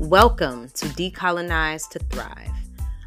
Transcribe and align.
Welcome 0.00 0.70
to 0.70 0.86
Decolonize 0.86 1.86
to 1.90 1.98
Thrive, 1.98 2.50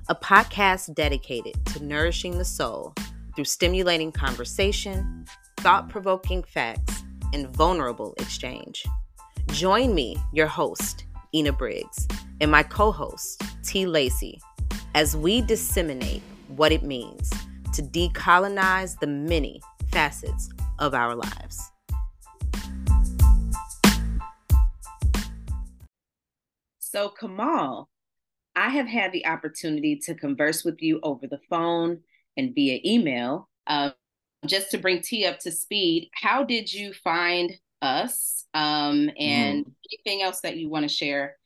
a 0.09 0.15
podcast 0.15 0.93
dedicated 0.93 1.55
to 1.65 1.83
nourishing 1.83 2.37
the 2.37 2.45
soul 2.45 2.93
through 3.35 3.45
stimulating 3.45 4.11
conversation, 4.11 5.25
thought 5.57 5.89
provoking 5.89 6.43
facts, 6.43 7.03
and 7.33 7.49
vulnerable 7.49 8.13
exchange. 8.19 8.85
Join 9.47 9.95
me, 9.95 10.17
your 10.33 10.45
host, 10.45 11.05
Ina 11.33 11.53
Briggs, 11.53 12.07
and 12.39 12.51
my 12.51 12.61
co 12.61 12.91
host, 12.91 13.41
T. 13.63 13.87
Lacey, 13.87 14.39
as 14.93 15.17
we 15.17 15.41
disseminate 15.41 16.21
what 16.47 16.71
it 16.71 16.83
means 16.83 17.31
to 17.73 17.81
decolonize 17.81 18.99
the 18.99 19.07
many 19.07 19.59
facets 19.91 20.47
of 20.77 20.93
our 20.93 21.15
lives. 21.15 21.72
So, 26.93 27.09
Kamal, 27.09 27.89
I 28.55 28.69
have 28.69 28.85
had 28.85 29.11
the 29.11 29.25
opportunity 29.25 29.95
to 30.05 30.13
converse 30.13 30.63
with 30.63 30.79
you 30.79 30.99
over 31.01 31.25
the 31.25 31.39
phone 31.49 32.01
and 32.37 32.53
via 32.53 32.81
email. 32.85 33.49
Uh, 33.65 33.89
just 34.45 34.69
to 34.71 34.77
bring 34.77 35.01
T 35.01 35.25
up 35.25 35.39
to 35.39 35.51
speed, 35.51 36.11
how 36.13 36.43
did 36.43 36.71
you 36.71 36.93
find 36.93 37.51
us? 37.81 38.45
Um, 38.53 39.09
and 39.17 39.65
mm. 39.65 39.71
anything 39.91 40.21
else 40.21 40.41
that 40.41 40.57
you 40.57 40.69
want 40.69 40.83
to 40.83 40.87
share? 40.87 41.37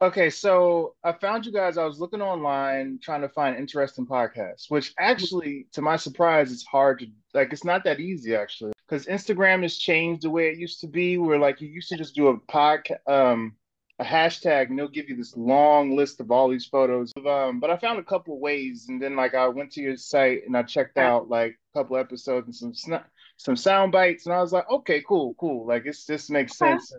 Okay, 0.00 0.30
so 0.30 0.94
I 1.04 1.12
found 1.12 1.44
you 1.44 1.52
guys. 1.52 1.76
I 1.76 1.84
was 1.84 2.00
looking 2.00 2.22
online 2.22 2.98
trying 3.02 3.20
to 3.20 3.28
find 3.28 3.54
interesting 3.54 4.06
podcasts, 4.06 4.70
which 4.70 4.94
actually, 4.98 5.66
to 5.72 5.82
my 5.82 5.96
surprise, 5.96 6.50
it's 6.50 6.64
hard 6.64 7.00
to 7.00 7.06
like. 7.34 7.52
It's 7.52 7.64
not 7.64 7.84
that 7.84 8.00
easy 8.00 8.34
actually, 8.34 8.72
because 8.88 9.04
Instagram 9.04 9.60
has 9.60 9.76
changed 9.76 10.22
the 10.22 10.30
way 10.30 10.48
it 10.48 10.56
used 10.56 10.80
to 10.80 10.86
be. 10.86 11.18
Where 11.18 11.38
like 11.38 11.60
you 11.60 11.68
used 11.68 11.90
to 11.90 11.98
just 11.98 12.14
do 12.14 12.28
a 12.28 12.40
podcast, 12.40 13.06
um, 13.06 13.56
a 13.98 14.04
hashtag 14.04 14.68
and 14.68 14.78
they'll 14.78 14.88
give 14.88 15.08
you 15.08 15.16
this 15.16 15.36
long 15.36 15.96
list 15.96 16.20
of 16.20 16.30
all 16.30 16.48
these 16.50 16.66
photos. 16.66 17.12
Um, 17.26 17.60
but 17.60 17.70
I 17.70 17.76
found 17.78 17.98
a 17.98 18.04
couple 18.04 18.38
ways, 18.38 18.86
and 18.88 19.00
then 19.00 19.16
like 19.16 19.34
I 19.34 19.48
went 19.48 19.72
to 19.72 19.80
your 19.80 19.96
site 19.96 20.42
and 20.46 20.56
I 20.56 20.62
checked 20.62 20.98
out 20.98 21.28
like 21.28 21.52
a 21.74 21.78
couple 21.78 21.96
episodes 21.96 22.46
and 22.46 22.54
some 22.54 22.74
sn- 22.74 23.04
some 23.38 23.56
sound 23.56 23.92
bites, 23.92 24.26
and 24.26 24.34
I 24.34 24.40
was 24.40 24.52
like, 24.52 24.68
okay, 24.70 25.02
cool, 25.06 25.34
cool. 25.38 25.66
Like 25.66 25.84
it's 25.86 26.06
just 26.06 26.30
makes 26.30 26.56
sense. 26.58 26.92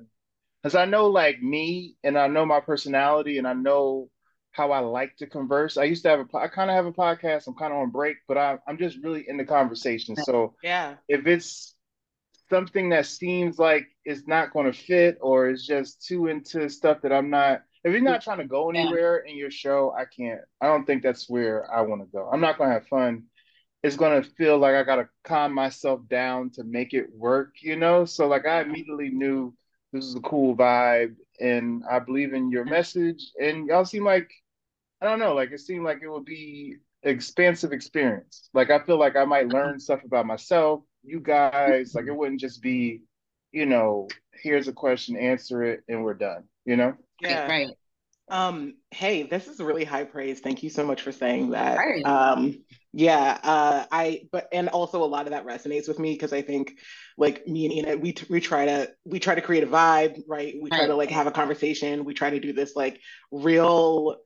Because 0.61 0.75
I 0.75 0.85
know 0.85 1.07
like 1.07 1.41
me, 1.41 1.95
and 2.03 2.17
I 2.17 2.27
know 2.27 2.45
my 2.45 2.59
personality, 2.59 3.37
and 3.37 3.47
I 3.47 3.53
know 3.53 4.09
how 4.51 4.71
I 4.71 4.79
like 4.79 5.15
to 5.17 5.27
converse. 5.27 5.77
I 5.77 5.83
used 5.83 6.01
to 6.03 6.09
have 6.09 6.19
a, 6.19 6.37
I 6.37 6.47
kind 6.47 6.71
of 6.71 6.75
have 6.75 6.87
a 6.87 6.91
podcast. 6.91 7.47
I'm 7.47 7.53
kind 7.53 7.71
of 7.71 7.79
on 7.79 7.91
break, 7.91 8.17
but 8.27 8.39
I, 8.39 8.57
I'm 8.67 8.79
just 8.79 8.97
really 9.03 9.23
in 9.27 9.37
the 9.37 9.45
conversation. 9.45 10.15
So 10.15 10.55
yeah, 10.63 10.95
if 11.07 11.27
it's 11.27 11.75
something 12.49 12.89
that 12.89 13.05
seems 13.05 13.59
like 13.59 13.87
it's 14.05 14.27
not 14.27 14.53
going 14.53 14.71
to 14.71 14.77
fit 14.77 15.17
or 15.21 15.49
is 15.49 15.65
just 15.65 16.05
too 16.05 16.27
into 16.27 16.69
stuff 16.69 17.01
that 17.01 17.11
I'm 17.11 17.29
not. 17.29 17.61
If 17.83 17.93
you're 17.93 18.01
not 18.01 18.21
trying 18.21 18.39
to 18.39 18.45
go 18.45 18.69
anywhere 18.69 19.17
in 19.17 19.37
your 19.37 19.51
show, 19.51 19.93
I 19.97 20.05
can't. 20.05 20.41
I 20.59 20.67
don't 20.67 20.85
think 20.85 21.03
that's 21.03 21.29
where 21.29 21.71
I 21.73 21.81
want 21.81 22.01
to 22.01 22.07
go. 22.07 22.29
I'm 22.31 22.41
not 22.41 22.57
going 22.57 22.69
to 22.69 22.73
have 22.73 22.87
fun. 22.87 23.23
It's 23.83 23.95
going 23.95 24.21
to 24.21 24.29
feel 24.31 24.57
like 24.57 24.75
I 24.75 24.83
got 24.83 24.97
to 24.97 25.07
calm 25.23 25.53
myself 25.53 26.01
down 26.09 26.49
to 26.51 26.63
make 26.63 26.93
it 26.93 27.07
work, 27.13 27.53
you 27.61 27.75
know? 27.75 28.05
So, 28.05 28.27
like, 28.27 28.45
I 28.45 28.61
immediately 28.61 29.09
knew 29.09 29.53
this 29.93 30.03
is 30.03 30.15
a 30.15 30.21
cool 30.21 30.55
vibe 30.55 31.15
and 31.39 31.83
I 31.89 31.99
believe 31.99 32.33
in 32.33 32.51
your 32.51 32.65
message. 32.65 33.31
And 33.41 33.67
y'all 33.67 33.85
seem 33.85 34.03
like, 34.03 34.29
I 35.01 35.05
don't 35.05 35.19
know, 35.19 35.33
like, 35.33 35.51
it 35.51 35.59
seemed 35.59 35.85
like 35.85 35.99
it 36.01 36.09
would 36.09 36.25
be 36.25 36.77
expansive 37.03 37.71
experience. 37.71 38.49
Like, 38.53 38.69
I 38.69 38.79
feel 38.79 38.97
like 38.97 39.15
I 39.15 39.23
might 39.23 39.47
learn 39.47 39.79
stuff 39.79 40.03
about 40.03 40.25
myself 40.25 40.81
you 41.07 41.19
guys 41.19 41.95
like 41.95 42.05
it 42.07 42.15
wouldn't 42.15 42.39
just 42.39 42.61
be 42.61 43.01
you 43.51 43.65
know 43.65 44.07
here's 44.33 44.67
a 44.67 44.73
question 44.73 45.17
answer 45.17 45.63
it 45.63 45.81
and 45.87 46.03
we're 46.03 46.13
done 46.13 46.43
you 46.65 46.75
know? 46.75 46.93
Yeah. 47.21 47.47
Right 47.47 47.69
um 48.29 48.75
hey 48.91 49.23
this 49.23 49.47
is 49.47 49.59
really 49.59 49.85
high 49.85 50.03
praise. 50.03 50.41
Thank 50.41 50.61
you 50.61 50.69
so 50.69 50.85
much 50.85 51.01
for 51.01 51.13
saying 51.13 51.51
that. 51.51 51.77
right. 51.77 52.05
um 52.05 52.59
yeah 52.93 53.37
uh 53.43 53.85
i 53.91 54.23
but 54.31 54.49
and 54.51 54.69
also 54.69 55.03
a 55.03 55.05
lot 55.05 55.27
of 55.27 55.31
that 55.31 55.45
resonates 55.45 55.87
with 55.87 55.99
me 55.99 56.13
because 56.13 56.33
i 56.33 56.41
think 56.41 56.77
like 57.17 57.47
me 57.47 57.65
and 57.65 57.73
Ina, 57.73 57.97
we 57.97 58.15
we 58.29 58.39
try 58.41 58.65
to 58.65 58.89
we 59.05 59.19
try 59.19 59.35
to 59.35 59.41
create 59.41 59.63
a 59.63 59.67
vibe 59.67 60.21
right? 60.27 60.55
We 60.61 60.69
try 60.69 60.79
right. 60.79 60.87
to 60.87 60.95
like 60.95 61.09
have 61.11 61.27
a 61.27 61.31
conversation. 61.31 62.05
We 62.05 62.13
try 62.13 62.29
to 62.29 62.39
do 62.39 62.53
this 62.53 62.75
like 62.75 62.99
real 63.31 64.17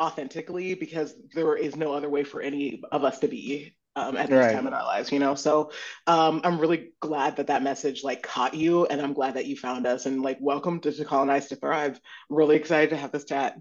authentically 0.00 0.74
because 0.74 1.14
there 1.34 1.56
is 1.56 1.76
no 1.76 1.92
other 1.92 2.08
way 2.08 2.24
for 2.24 2.40
any 2.40 2.82
of 2.90 3.04
us 3.04 3.20
to 3.20 3.28
be 3.28 3.74
um, 3.96 4.16
at 4.16 4.28
this 4.28 4.38
right. 4.38 4.54
time 4.54 4.66
in 4.66 4.72
our 4.72 4.84
lives, 4.84 5.12
you 5.12 5.18
know. 5.18 5.34
So 5.34 5.70
um, 6.06 6.40
I'm 6.44 6.58
really 6.58 6.92
glad 7.00 7.36
that 7.36 7.48
that 7.48 7.62
message 7.62 8.02
like 8.04 8.22
caught 8.22 8.54
you, 8.54 8.86
and 8.86 9.00
I'm 9.00 9.12
glad 9.12 9.34
that 9.34 9.46
you 9.46 9.56
found 9.56 9.86
us. 9.86 10.06
And 10.06 10.22
like, 10.22 10.38
welcome 10.40 10.80
to 10.80 11.04
colonize 11.04 11.48
to 11.48 11.56
Thrive. 11.56 12.00
I'm 12.30 12.36
really 12.36 12.56
excited 12.56 12.90
to 12.90 12.96
have 12.96 13.12
this 13.12 13.24
chat. 13.24 13.56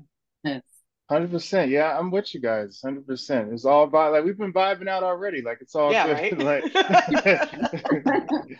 Hundred 1.12 1.32
percent, 1.32 1.70
yeah, 1.70 2.00
I'm 2.00 2.10
with 2.10 2.34
you 2.34 2.40
guys. 2.40 2.80
Hundred 2.82 3.06
percent. 3.06 3.52
It's 3.52 3.66
all 3.66 3.84
about 3.84 4.14
like 4.14 4.24
we've 4.24 4.38
been 4.38 4.54
vibing 4.54 4.88
out 4.88 5.04
already. 5.04 5.42
Like 5.42 5.58
it's 5.60 5.76
all 5.76 5.92
yeah, 5.92 6.30
good. 6.30 6.42
Right? 6.42 6.74
like... 8.06 8.60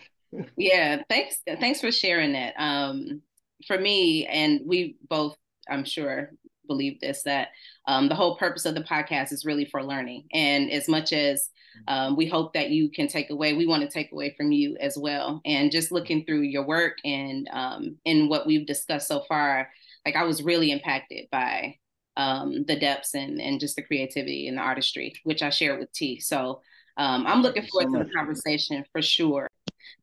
yeah, 0.58 1.02
thanks. 1.08 1.38
Thanks 1.48 1.80
for 1.80 1.94
sharing 1.94 2.34
that. 2.34 2.56
Um, 2.58 3.22
for 3.68 3.78
me, 3.78 4.26
and 4.26 4.62
we 4.66 4.98
both, 5.08 5.38
I'm 5.70 5.86
sure, 5.86 6.32
believe 6.68 7.00
this 7.00 7.24
that 7.24 7.50
um, 7.88 8.10
the 8.10 8.16
whole 8.16 8.38
purpose 8.38 8.66
of 8.66 8.76
the 8.76 8.84
podcast 8.84 9.32
is 9.32 9.46
really 9.46 9.66
for 9.66 9.84
learning. 9.84 10.26
And 10.34 10.72
as 10.72 10.88
much 10.88 11.14
as 11.14 11.50
um, 11.88 12.16
we 12.16 12.28
hope 12.28 12.54
that 12.54 12.70
you 12.70 12.90
can 12.90 13.08
take 13.08 13.30
away 13.30 13.54
we 13.54 13.66
want 13.66 13.82
to 13.84 13.90
take 13.90 14.12
away 14.12 14.34
from 14.38 14.52
you 14.52 14.78
as 14.80 14.98
well. 14.98 15.42
And 15.46 15.72
just 15.72 15.92
looking 15.92 16.26
through 16.26 16.42
your 16.42 16.66
work 16.66 16.98
and 17.04 17.50
um, 17.52 17.98
and 18.06 18.30
what 18.30 18.46
we've 18.46 18.68
discussed 18.68 19.08
so 19.08 19.24
far 19.28 19.70
like 20.06 20.16
i 20.16 20.24
was 20.24 20.42
really 20.42 20.72
impacted 20.72 21.28
by 21.32 21.76
um, 22.18 22.66
the 22.68 22.78
depths 22.78 23.14
and 23.14 23.40
and 23.42 23.60
just 23.60 23.76
the 23.76 23.82
creativity 23.82 24.48
and 24.48 24.58
the 24.58 24.62
artistry 24.62 25.14
which 25.24 25.42
i 25.42 25.50
share 25.50 25.78
with 25.78 25.92
t. 25.94 26.20
So 26.20 26.62
um, 26.98 27.26
i'm 27.26 27.42
looking 27.42 27.66
forward 27.68 27.92
so 27.92 28.00
to 28.00 28.04
the 28.06 28.12
conversation 28.12 28.84
for 28.92 29.02
sure. 29.02 29.48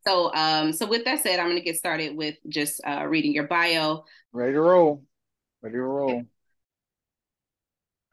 So 0.06 0.34
um, 0.34 0.72
so 0.72 0.86
with 0.86 1.04
that 1.04 1.22
said 1.22 1.38
i'm 1.38 1.46
going 1.46 1.56
to 1.56 1.62
get 1.62 1.76
started 1.76 2.16
with 2.16 2.36
just 2.48 2.80
uh, 2.86 3.06
reading 3.06 3.34
your 3.34 3.46
bio. 3.46 4.04
Ready 4.32 4.54
to 4.54 4.60
roll. 4.60 5.04
Ready 5.62 5.74
to 5.74 5.82
roll 5.82 6.24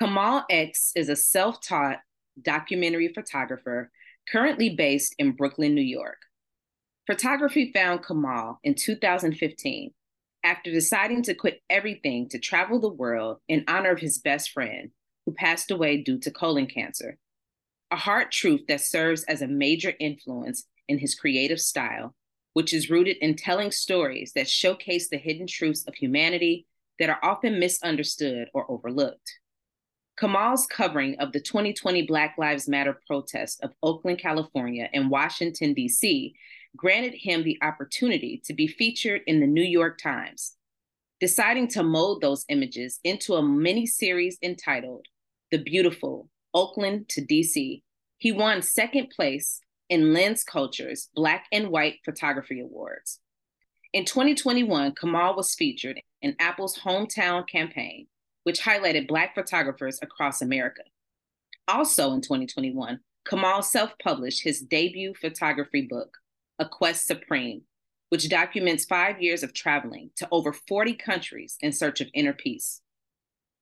Kamal 0.06 0.44
X 0.52 0.92
is 0.96 1.10
a 1.10 1.16
self 1.16 1.60
taught 1.62 1.98
documentary 2.40 3.12
photographer 3.12 3.90
currently 4.32 4.70
based 4.70 5.16
in 5.18 5.32
Brooklyn, 5.32 5.74
New 5.74 5.82
York. 5.82 6.20
Photography 7.08 7.72
found 7.74 8.06
Kamal 8.06 8.60
in 8.64 8.76
2015 8.76 9.96
after 10.44 10.72
deciding 10.72 11.24
to 11.24 11.34
quit 11.34 11.64
everything 11.72 12.30
to 12.30 12.38
travel 12.38 12.80
the 12.80 12.88
world 12.88 13.40
in 13.48 13.64
honor 13.68 13.90
of 13.90 14.00
his 14.00 14.20
best 14.20 14.52
friend, 14.52 14.92
who 15.26 15.32
passed 15.32 15.72
away 15.72 16.04
due 16.04 16.20
to 16.20 16.30
colon 16.30 16.68
cancer. 16.68 17.18
A 17.90 17.96
hard 17.96 18.32
truth 18.32 18.62
that 18.68 18.82
serves 18.82 19.24
as 19.24 19.42
a 19.42 19.48
major 19.48 19.94
influence 20.00 20.68
in 20.88 21.00
his 21.00 21.16
creative 21.16 21.60
style, 21.60 22.14
which 22.54 22.76
is 22.76 22.92
rooted 22.92 23.18
in 23.22 23.36
telling 23.36 23.72
stories 23.72 24.34
that 24.36 24.48
showcase 24.48 25.10
the 25.10 25.18
hidden 25.18 25.48
truths 25.48 25.84
of 25.88 25.96
humanity 25.96 26.68
that 27.00 27.10
are 27.10 27.20
often 27.24 27.58
misunderstood 27.60 28.50
or 28.54 28.70
overlooked. 28.70 29.40
Kamal's 30.18 30.66
covering 30.68 31.20
of 31.20 31.34
the 31.34 31.42
2020 31.42 32.04
Black 32.04 32.36
Lives 32.38 32.70
Matter 32.70 33.00
protest 33.06 33.62
of 33.64 33.74
Oakland, 33.84 34.20
California, 34.20 34.90
and 34.94 35.10
Washington, 35.10 35.74
D.C., 35.74 36.34
granted 36.78 37.14
him 37.14 37.44
the 37.44 37.58
opportunity 37.62 38.42
to 38.46 38.54
be 38.54 38.68
featured 38.68 39.22
in 39.28 39.40
the 39.40 39.48
New 39.48 39.64
York 39.64 39.98
Times. 39.98 40.56
Deciding 41.20 41.68
to 41.70 41.84
mold 41.84 42.22
those 42.22 42.46
images 42.50 43.00
into 43.04 43.36
a 43.36 43.44
mini 43.44 43.86
series 43.86 44.38
entitled 44.42 45.06
The 45.52 45.58
Beautiful 45.58 46.30
Oakland 46.54 47.10
to 47.10 47.22
DC, 47.22 47.82
he 48.18 48.32
won 48.32 48.62
second 48.62 49.10
place 49.10 49.60
in 49.90 50.14
LensCulture's 50.14 51.10
Black 51.14 51.46
and 51.52 51.70
White 51.70 52.00
Photography 52.06 52.62
Awards. 52.62 53.20
In 53.94 54.06
2021, 54.06 54.96
Kamal 54.96 55.36
was 55.36 55.56
featured 55.56 56.02
in 56.22 56.36
Apple's 56.40 56.78
hometown 56.80 57.48
campaign, 57.48 58.08
which 58.46 58.62
highlighted 58.62 59.08
Black 59.08 59.34
photographers 59.34 59.98
across 60.04 60.42
America. 60.42 60.84
Also 61.68 62.14
in 62.14 62.22
2021, 62.22 63.00
Kamal 63.28 63.64
self 63.64 63.94
published 64.02 64.44
his 64.44 64.62
debut 64.62 65.16
photography 65.20 65.82
book, 65.82 66.20
A 66.60 66.70
Quest 66.70 67.08
Supreme, 67.08 67.64
which 68.10 68.30
documents 68.30 68.86
five 68.86 69.20
years 69.20 69.42
of 69.42 69.52
traveling 69.52 70.12
to 70.18 70.28
over 70.32 70.54
40 70.54 70.94
countries 70.94 71.58
in 71.60 71.72
search 71.72 72.02
of 72.02 72.08
inner 72.14 72.34
peace. 72.34 72.82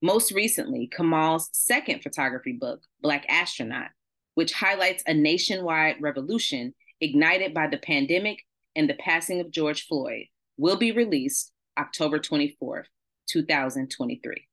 Most 0.02 0.34
recently, 0.34 0.88
Kamal's 0.88 1.50
second 1.54 2.04
photography 2.04 2.52
book, 2.52 2.82
Black 3.02 3.26
Astronaut, 3.30 3.92
which 4.36 4.52
highlights 4.52 5.02
a 5.08 5.14
nationwide 5.14 5.96
revolution 6.02 6.74
ignited 7.00 7.54
by 7.54 7.68
the 7.68 7.78
pandemic 7.78 8.44
and 8.76 8.90
the 8.90 8.96
passing 8.96 9.40
of 9.40 9.50
George 9.50 9.88
Floyd, 9.88 10.26
will 10.58 10.76
be 10.76 10.92
released 10.92 11.54
October 11.80 12.20
24th, 12.20 12.88
2023. 13.30 14.48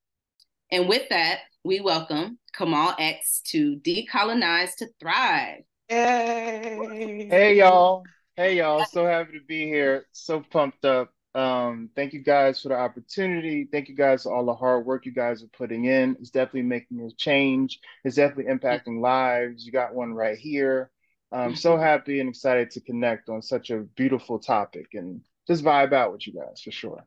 And 0.73 0.89
with 0.89 1.09
that, 1.09 1.41
we 1.65 1.81
welcome 1.81 2.39
Kamal 2.57 2.95
X 2.97 3.41
to 3.47 3.77
Decolonize 3.79 4.77
to 4.77 4.87
Thrive. 5.01 5.63
Hey. 5.89 7.27
Hey, 7.29 7.57
y'all. 7.57 8.05
Hey, 8.37 8.59
y'all. 8.59 8.85
So 8.85 9.05
happy 9.05 9.33
to 9.33 9.45
be 9.45 9.65
here. 9.67 10.07
So 10.13 10.45
pumped 10.49 10.85
up. 10.85 11.13
Um, 11.35 11.91
thank 11.97 12.13
you 12.13 12.23
guys 12.23 12.61
for 12.61 12.69
the 12.69 12.77
opportunity. 12.77 13.69
Thank 13.71 13.89
you 13.89 13.97
guys 13.97 14.23
for 14.23 14.33
all 14.33 14.45
the 14.45 14.55
hard 14.55 14.87
work 14.87 15.07
you 15.07 15.13
guys 15.13 15.43
are 15.43 15.49
putting 15.49 15.87
in. 15.87 16.17
It's 16.21 16.31
definitely 16.31 16.63
making 16.63 17.01
a 17.01 17.11
change. 17.17 17.81
It's 18.05 18.15
definitely 18.15 18.53
impacting 18.53 19.01
lives. 19.01 19.67
You 19.67 19.73
got 19.73 19.95
one 19.95 20.15
right 20.15 20.39
here. 20.39 20.93
I'm 21.33 21.57
so 21.57 21.73
mm-hmm. 21.73 21.83
happy 21.83 22.21
and 22.21 22.29
excited 22.29 22.71
to 22.73 22.81
connect 22.81 23.29
on 23.29 23.43
such 23.43 23.71
a 23.71 23.79
beautiful 23.81 24.39
topic 24.39 24.87
and 24.95 25.21
just 25.49 25.65
vibe 25.65 25.93
out 25.93 26.13
with 26.13 26.29
you 26.29 26.33
guys 26.33 26.61
for 26.63 26.71
sure. 26.71 27.05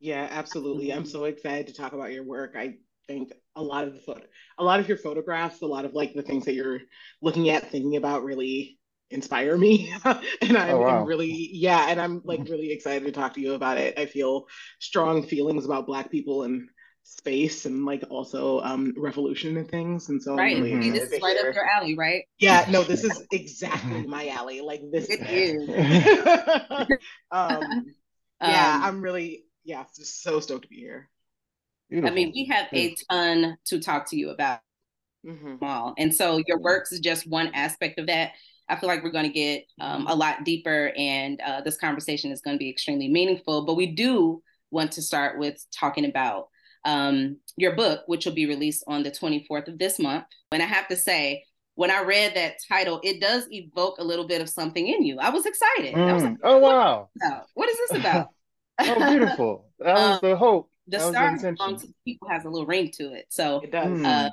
Yeah, 0.00 0.26
absolutely. 0.30 0.92
I'm 0.92 1.06
so 1.06 1.24
excited 1.24 1.68
to 1.68 1.74
talk 1.74 1.92
about 1.92 2.12
your 2.12 2.24
work. 2.24 2.54
I 2.56 2.74
think 3.06 3.32
a 3.56 3.62
lot 3.62 3.86
of 3.86 3.94
the 3.94 4.00
photo, 4.00 4.24
a 4.58 4.64
lot 4.64 4.80
of 4.80 4.88
your 4.88 4.98
photographs, 4.98 5.62
a 5.62 5.66
lot 5.66 5.84
of 5.84 5.94
like 5.94 6.14
the 6.14 6.22
things 6.22 6.44
that 6.44 6.54
you're 6.54 6.80
looking 7.20 7.50
at, 7.50 7.70
thinking 7.70 7.96
about, 7.96 8.24
really 8.24 8.78
inspire 9.10 9.56
me 9.56 9.92
and 10.04 10.56
I'm, 10.56 10.74
oh, 10.74 10.80
wow. 10.80 11.04
really 11.04 11.48
yeah 11.52 11.86
and 11.88 11.98
i'm 11.98 12.20
like 12.24 12.40
really 12.46 12.72
excited 12.72 13.06
to 13.06 13.12
talk 13.12 13.34
to 13.34 13.40
you 13.40 13.54
about 13.54 13.78
it 13.78 13.98
i 13.98 14.04
feel 14.04 14.46
strong 14.80 15.22
feelings 15.22 15.64
about 15.64 15.86
black 15.86 16.10
people 16.10 16.42
and 16.42 16.68
space 17.04 17.64
and 17.64 17.86
like 17.86 18.04
also 18.10 18.60
um 18.60 18.92
revolution 18.98 19.56
and 19.56 19.70
things 19.70 20.10
and 20.10 20.22
so 20.22 20.36
right 20.36 20.58
really 20.58 20.72
mm-hmm. 20.72 20.92
this 20.92 21.10
is 21.10 21.22
right 21.22 21.38
hear. 21.38 21.48
up 21.48 21.54
your 21.54 21.66
alley 21.74 21.96
right 21.96 22.24
yeah 22.38 22.66
no 22.68 22.82
this 22.82 23.02
is 23.02 23.26
exactly 23.32 24.06
my 24.06 24.28
alley 24.28 24.60
like 24.60 24.82
this 24.92 25.06
it 25.08 25.22
is 25.22 25.68
um 27.30 27.86
yeah 28.42 28.74
um, 28.74 28.82
i'm 28.82 29.00
really 29.00 29.46
yeah 29.64 29.84
just 29.96 30.22
so 30.22 30.40
stoked 30.40 30.62
to 30.62 30.68
be 30.68 30.76
here 30.76 31.08
Beautiful. 31.90 32.10
i 32.10 32.14
mean 32.14 32.32
we 32.34 32.46
have 32.46 32.66
a 32.72 32.94
ton 33.10 33.56
to 33.66 33.80
talk 33.80 34.08
to 34.10 34.16
you 34.16 34.30
about 34.30 34.60
mm-hmm. 35.26 35.92
and 35.98 36.14
so 36.14 36.40
your 36.46 36.58
works 36.58 36.92
is 36.92 37.00
just 37.00 37.26
one 37.26 37.50
aspect 37.54 37.98
of 37.98 38.06
that 38.06 38.32
I 38.68 38.76
feel 38.76 38.88
like 38.88 39.02
we're 39.02 39.10
going 39.10 39.24
to 39.24 39.32
get 39.32 39.64
um, 39.80 40.06
a 40.06 40.14
lot 40.14 40.44
deeper, 40.44 40.92
and 40.96 41.40
uh, 41.40 41.62
this 41.62 41.78
conversation 41.78 42.30
is 42.30 42.40
going 42.40 42.54
to 42.54 42.58
be 42.58 42.68
extremely 42.68 43.08
meaningful. 43.08 43.64
But 43.64 43.74
we 43.74 43.86
do 43.86 44.42
want 44.70 44.92
to 44.92 45.02
start 45.02 45.38
with 45.38 45.64
talking 45.72 46.04
about 46.04 46.48
um, 46.84 47.38
your 47.56 47.74
book, 47.74 48.02
which 48.06 48.26
will 48.26 48.34
be 48.34 48.46
released 48.46 48.84
on 48.86 49.02
the 49.02 49.10
24th 49.10 49.68
of 49.68 49.78
this 49.78 49.98
month. 49.98 50.24
And 50.52 50.62
I 50.62 50.66
have 50.66 50.88
to 50.88 50.96
say, 50.96 51.44
when 51.74 51.90
I 51.90 52.02
read 52.02 52.34
that 52.34 52.56
title, 52.68 53.00
it 53.02 53.20
does 53.20 53.46
evoke 53.50 53.98
a 53.98 54.04
little 54.04 54.26
bit 54.26 54.42
of 54.42 54.48
something 54.48 54.86
in 54.86 55.04
you. 55.04 55.18
I 55.18 55.30
was 55.30 55.46
excited. 55.46 55.94
Mm. 55.94 56.08
I 56.08 56.12
was 56.12 56.22
like, 56.24 56.36
oh 56.42 56.58
wow! 56.58 57.08
What 57.54 57.70
is 57.70 57.78
this 57.88 58.00
about? 58.00 58.28
oh, 58.78 59.10
beautiful! 59.10 59.66
That 59.78 59.94
was 59.94 60.14
um, 60.22 60.30
the 60.30 60.36
hope. 60.36 60.70
The 60.86 61.00
stars 61.00 61.42
belong 61.42 61.78
to 61.80 61.88
people 62.04 62.28
has 62.28 62.44
a 62.44 62.48
little 62.48 62.66
ring 62.66 62.90
to 62.92 63.12
it. 63.12 63.26
So 63.28 63.60
it 63.60 63.72
does. 63.72 64.02
Uh, 64.02 64.30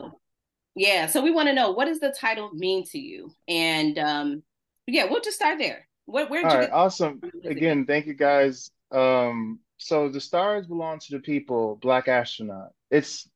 yeah 0.75 1.07
so 1.07 1.21
we 1.21 1.31
want 1.31 1.47
to 1.47 1.53
know 1.53 1.71
what 1.71 1.85
does 1.85 1.99
the 1.99 2.11
title 2.11 2.51
mean 2.53 2.83
to 2.83 2.99
you? 2.99 3.31
And 3.47 3.97
um 3.97 4.43
yeah 4.87 5.05
we'll 5.05 5.21
just 5.21 5.37
start 5.37 5.57
there. 5.57 5.87
Where, 6.05 6.27
where 6.27 6.45
all 6.45 6.57
right 6.57 6.69
awesome. 6.71 7.21
again 7.43 7.85
thank 7.85 8.05
you 8.05 8.13
guys. 8.13 8.71
Um 8.91 9.59
so 9.77 10.09
the 10.09 10.21
stars 10.21 10.67
belong 10.67 10.99
to 10.99 11.11
the 11.11 11.19
people 11.19 11.77
black 11.81 12.07
astronaut. 12.07 12.71
It's 12.91 13.29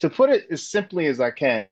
to 0.00 0.08
put 0.08 0.30
it 0.30 0.46
as 0.50 0.70
simply 0.70 1.06
as 1.06 1.20
i 1.20 1.30
can 1.30 1.66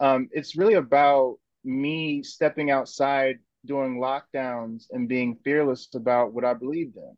um 0.00 0.28
it's 0.30 0.56
really 0.56 0.74
about 0.74 1.36
me 1.64 2.22
stepping 2.22 2.70
outside 2.70 3.38
during 3.66 3.98
lockdowns 3.98 4.84
and 4.92 5.08
being 5.08 5.36
fearless 5.44 5.88
about 5.94 6.32
what 6.32 6.44
i 6.44 6.54
believed 6.54 6.96
in 6.96 7.16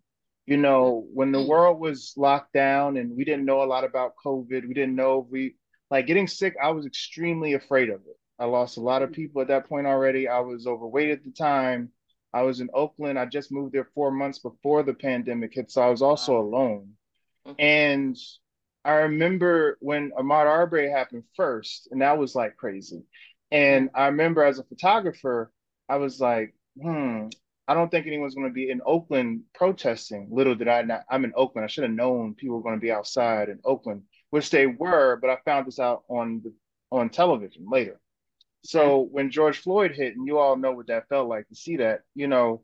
you 0.51 0.59
know 0.59 1.05
mm-hmm. 1.07 1.15
when 1.15 1.33
the 1.33 1.43
world 1.43 1.81
was 1.81 2.13
locked 2.17 2.53
down 2.53 2.99
and 2.99 3.17
we 3.17 3.25
didn't 3.25 3.47
know 3.47 3.63
a 3.63 3.73
lot 3.73 3.85
about 3.85 4.13
covid 4.23 4.69
we 4.69 4.75
didn't 4.75 4.95
know 4.95 5.23
if 5.23 5.31
we 5.31 5.55
like 5.91 6.07
getting 6.07 6.29
sick, 6.29 6.55
I 6.63 6.71
was 6.71 6.87
extremely 6.87 7.55
afraid 7.55 7.91
of 7.91 8.01
it. 8.07 8.17
I 8.39 8.47
lost 8.47 8.79
a 8.79 8.81
lot 8.81 9.03
of 9.03 9.11
mm-hmm. 9.11 9.23
people 9.23 9.43
at 9.43 9.49
that 9.49 9.69
point 9.69 9.87
already. 9.87 10.29
I 10.29 10.41
was 10.41 10.67
overweight 10.67 11.11
at 11.11 11.25
the 11.25 11.33
time. 11.33 11.91
I 12.33 12.43
was 12.43 12.61
in 12.61 12.71
Oakland. 12.73 13.19
I 13.19 13.27
just 13.27 13.51
moved 13.51 13.75
there 13.75 13.89
four 13.95 14.13
months 14.13 14.39
before 14.39 14.83
the 14.83 14.95
pandemic 14.95 15.53
hit, 15.53 15.71
so 15.71 15.83
I 15.83 15.91
was 15.91 16.01
also 16.01 16.39
alone. 16.39 16.93
Mm-hmm. 17.47 17.55
And 17.59 18.17
I 18.85 18.93
remember 18.93 19.77
when 19.81 20.13
Ahmaud 20.13 20.47
Arbery 20.47 20.91
happened 20.91 21.25
first, 21.35 21.89
and 21.91 22.03
that 22.03 22.19
was 22.19 22.35
like 22.35 22.57
crazy. 22.57 23.03
And 23.51 23.91
I 23.95 24.07
remember 24.07 24.45
as 24.45 24.61
a 24.61 24.65
photographer, 24.65 25.51
I 25.89 25.97
was 25.97 26.21
like, 26.21 26.55
hmm, 26.81 27.29
I 27.71 27.75
don't 27.75 27.91
think 27.91 28.07
anyone's 28.07 28.35
going 28.35 28.49
to 28.49 28.53
be 28.53 28.71
in 28.71 28.81
Oakland 28.85 29.43
protesting. 29.55 30.29
Little 30.31 30.55
did 30.55 30.69
I 30.69 30.83
not, 30.83 31.05
I'm 31.09 31.25
in 31.25 31.33
Oakland. 31.37 31.65
I 31.65 31.69
should 31.69 31.85
have 31.85 31.93
known 31.93 32.35
people 32.35 32.57
were 32.57 32.63
going 32.63 32.75
to 32.75 32.81
be 32.81 32.91
outside 32.93 33.49
in 33.49 33.61
Oakland 33.65 34.03
which 34.31 34.51
they 34.51 34.67
were, 34.67 35.17
but 35.17 35.31
I 35.31 35.37
found 35.45 35.67
this 35.67 35.79
out 35.79 36.05
on 36.09 36.41
the 36.43 36.53
on 36.91 37.11
television 37.11 37.67
later. 37.69 38.01
So 38.65 39.01
when 39.01 39.31
George 39.31 39.59
Floyd 39.59 39.93
hit, 39.93 40.17
and 40.17 40.27
you 40.27 40.39
all 40.39 40.57
know 40.57 40.73
what 40.73 40.89
that 40.89 41.09
felt 41.09 41.29
like 41.29 41.49
to 41.49 41.55
see 41.55 41.77
that, 41.79 42.01
you 42.15 42.27
know, 42.27 42.63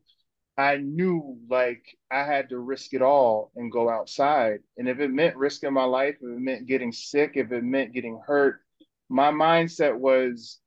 I 0.57 0.77
knew 0.79 1.39
like 1.49 1.85
I 2.11 2.25
had 2.25 2.51
to 2.51 2.59
risk 2.59 2.95
it 2.95 3.03
all 3.03 3.51
and 3.57 3.73
go 3.73 3.89
outside. 3.89 4.61
And 4.77 4.89
if 4.89 5.01
it 5.01 5.11
meant 5.11 5.37
risking 5.37 5.73
my 5.73 5.85
life, 5.85 6.17
if 6.17 6.23
it 6.23 6.41
meant 6.41 6.67
getting 6.67 6.93
sick, 6.93 7.33
if 7.35 7.53
it 7.53 7.65
meant 7.65 7.93
getting 7.93 8.21
hurt, 8.25 8.61
my 9.09 9.31
mindset 9.31 9.97
was 9.97 10.59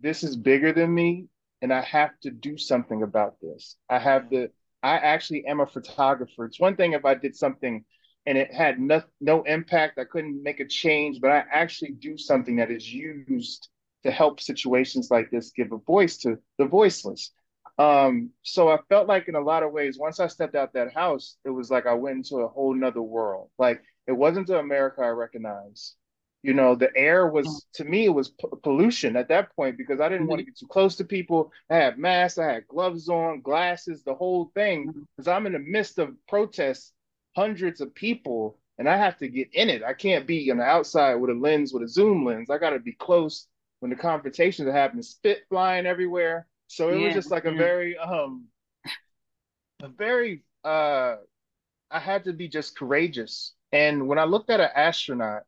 this 0.00 0.22
is 0.22 0.36
bigger 0.36 0.72
than 0.72 0.94
me 0.94 1.28
and 1.64 1.72
I 1.72 1.80
have 1.80 2.10
to 2.20 2.30
do 2.30 2.58
something 2.58 3.02
about 3.02 3.40
this. 3.40 3.76
I 3.88 3.98
have 3.98 4.28
to, 4.28 4.50
I 4.82 4.98
actually 4.98 5.46
am 5.46 5.60
a 5.60 5.66
photographer. 5.66 6.44
It's 6.44 6.60
one 6.60 6.76
thing 6.76 6.92
if 6.92 7.06
I 7.06 7.14
did 7.14 7.34
something 7.34 7.86
and 8.26 8.36
it 8.36 8.52
had 8.52 8.78
no, 8.78 9.02
no 9.22 9.44
impact. 9.44 9.98
I 9.98 10.04
couldn't 10.04 10.42
make 10.42 10.60
a 10.60 10.68
change, 10.68 11.22
but 11.22 11.30
I 11.30 11.42
actually 11.50 11.92
do 11.92 12.18
something 12.18 12.56
that 12.56 12.70
is 12.70 12.92
used 12.92 13.70
to 14.02 14.10
help 14.10 14.40
situations 14.40 15.10
like 15.10 15.30
this 15.30 15.52
give 15.56 15.72
a 15.72 15.78
voice 15.78 16.18
to 16.18 16.38
the 16.58 16.66
voiceless. 16.66 17.32
Um, 17.78 18.28
so 18.42 18.68
I 18.68 18.76
felt 18.90 19.08
like 19.08 19.28
in 19.28 19.34
a 19.34 19.40
lot 19.40 19.62
of 19.62 19.72
ways, 19.72 19.96
once 19.98 20.20
I 20.20 20.26
stepped 20.26 20.54
out 20.54 20.74
that 20.74 20.92
house, 20.92 21.38
it 21.46 21.50
was 21.50 21.70
like 21.70 21.86
I 21.86 21.94
went 21.94 22.18
into 22.18 22.44
a 22.44 22.48
whole 22.48 22.74
nother 22.74 23.00
world. 23.00 23.48
Like 23.58 23.80
it 24.06 24.12
wasn't 24.12 24.48
the 24.48 24.58
America 24.58 25.00
I 25.00 25.08
recognized. 25.08 25.96
You 26.44 26.52
know, 26.52 26.74
the 26.74 26.94
air 26.94 27.26
was 27.26 27.66
to 27.74 27.84
me 27.84 28.04
it 28.04 28.10
was 28.10 28.28
p- 28.28 28.48
pollution 28.62 29.16
at 29.16 29.28
that 29.28 29.56
point 29.56 29.78
because 29.78 29.98
I 29.98 30.10
didn't 30.10 30.22
mm-hmm. 30.22 30.28
want 30.28 30.38
to 30.40 30.44
get 30.44 30.58
too 30.58 30.66
close 30.66 30.94
to 30.96 31.04
people. 31.04 31.50
I 31.70 31.76
had 31.76 31.98
masks, 31.98 32.38
I 32.38 32.52
had 32.52 32.68
gloves 32.68 33.08
on, 33.08 33.40
glasses, 33.40 34.02
the 34.04 34.14
whole 34.14 34.50
thing, 34.54 34.86
because 34.86 35.26
mm-hmm. 35.26 35.30
I'm 35.30 35.46
in 35.46 35.54
the 35.54 35.58
midst 35.58 35.98
of 35.98 36.14
protests 36.28 36.92
hundreds 37.34 37.80
of 37.80 37.94
people 37.94 38.58
and 38.78 38.88
I 38.88 38.96
have 38.98 39.16
to 39.18 39.28
get 39.28 39.48
in 39.54 39.70
it. 39.70 39.82
I 39.82 39.94
can't 39.94 40.26
be 40.26 40.50
on 40.50 40.58
the 40.58 40.64
outside 40.64 41.14
with 41.14 41.30
a 41.30 41.34
lens, 41.34 41.72
with 41.72 41.82
a 41.82 41.88
zoom 41.88 42.26
lens. 42.26 42.50
I 42.50 42.58
got 42.58 42.70
to 42.70 42.78
be 42.78 42.92
close 42.92 43.46
when 43.80 43.90
the 43.90 43.96
confrontations 43.96 44.68
are 44.68 44.72
happening, 44.72 45.02
spit 45.02 45.44
flying 45.48 45.86
everywhere. 45.86 46.46
So 46.66 46.90
it 46.90 46.98
yeah. 46.98 47.06
was 47.06 47.14
just 47.14 47.30
like 47.30 47.44
a 47.44 47.52
very, 47.52 47.96
um, 47.96 48.46
a 49.82 49.88
very, 49.88 50.42
uh, 50.64 51.16
I 51.90 51.98
had 52.00 52.24
to 52.24 52.32
be 52.32 52.48
just 52.48 52.76
courageous. 52.76 53.54
And 53.72 54.08
when 54.08 54.18
I 54.18 54.24
looked 54.24 54.50
at 54.50 54.60
an 54.60 54.70
astronaut, 54.74 55.44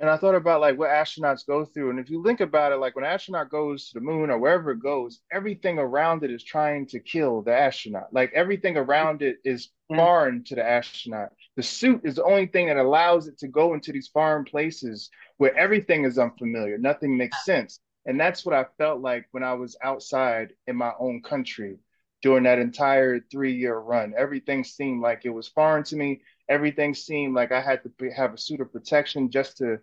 and 0.00 0.10
I 0.10 0.16
thought 0.16 0.34
about 0.34 0.60
like 0.60 0.76
what 0.76 0.90
astronauts 0.90 1.46
go 1.46 1.64
through. 1.64 1.90
And 1.90 2.00
if 2.00 2.10
you 2.10 2.22
think 2.24 2.40
about 2.40 2.72
it, 2.72 2.76
like 2.76 2.96
when 2.96 3.04
an 3.04 3.12
astronaut 3.12 3.48
goes 3.48 3.88
to 3.88 3.94
the 3.94 4.04
moon 4.04 4.28
or 4.28 4.38
wherever 4.38 4.72
it 4.72 4.82
goes, 4.82 5.20
everything 5.32 5.78
around 5.78 6.24
it 6.24 6.32
is 6.32 6.42
trying 6.42 6.86
to 6.88 6.98
kill 6.98 7.42
the 7.42 7.54
astronaut. 7.54 8.12
Like 8.12 8.32
everything 8.34 8.76
around 8.76 9.22
it 9.22 9.36
is 9.44 9.68
mm. 9.90 9.96
foreign 9.96 10.42
to 10.44 10.56
the 10.56 10.64
astronaut. 10.64 11.30
The 11.56 11.62
suit 11.62 12.00
is 12.04 12.16
the 12.16 12.24
only 12.24 12.46
thing 12.46 12.66
that 12.66 12.76
allows 12.76 13.28
it 13.28 13.38
to 13.38 13.48
go 13.48 13.74
into 13.74 13.92
these 13.92 14.08
foreign 14.08 14.44
places 14.44 15.10
where 15.36 15.56
everything 15.56 16.04
is 16.04 16.18
unfamiliar, 16.18 16.76
nothing 16.76 17.16
makes 17.16 17.44
sense. 17.44 17.78
And 18.06 18.18
that's 18.20 18.44
what 18.44 18.54
I 18.54 18.66
felt 18.76 19.00
like 19.00 19.26
when 19.30 19.44
I 19.44 19.54
was 19.54 19.76
outside 19.82 20.52
in 20.66 20.76
my 20.76 20.92
own 20.98 21.22
country 21.22 21.78
during 22.20 22.44
that 22.44 22.58
entire 22.58 23.20
three 23.20 23.54
year 23.54 23.78
run. 23.78 24.12
Everything 24.16 24.64
seemed 24.64 25.02
like 25.02 25.24
it 25.24 25.30
was 25.30 25.48
foreign 25.48 25.84
to 25.84 25.96
me 25.96 26.22
everything 26.48 26.94
seemed 26.94 27.34
like 27.34 27.52
I 27.52 27.60
had 27.60 27.82
to 27.84 27.88
be, 27.90 28.10
have 28.10 28.34
a 28.34 28.38
suit 28.38 28.60
of 28.60 28.72
protection 28.72 29.30
just 29.30 29.58
to 29.58 29.78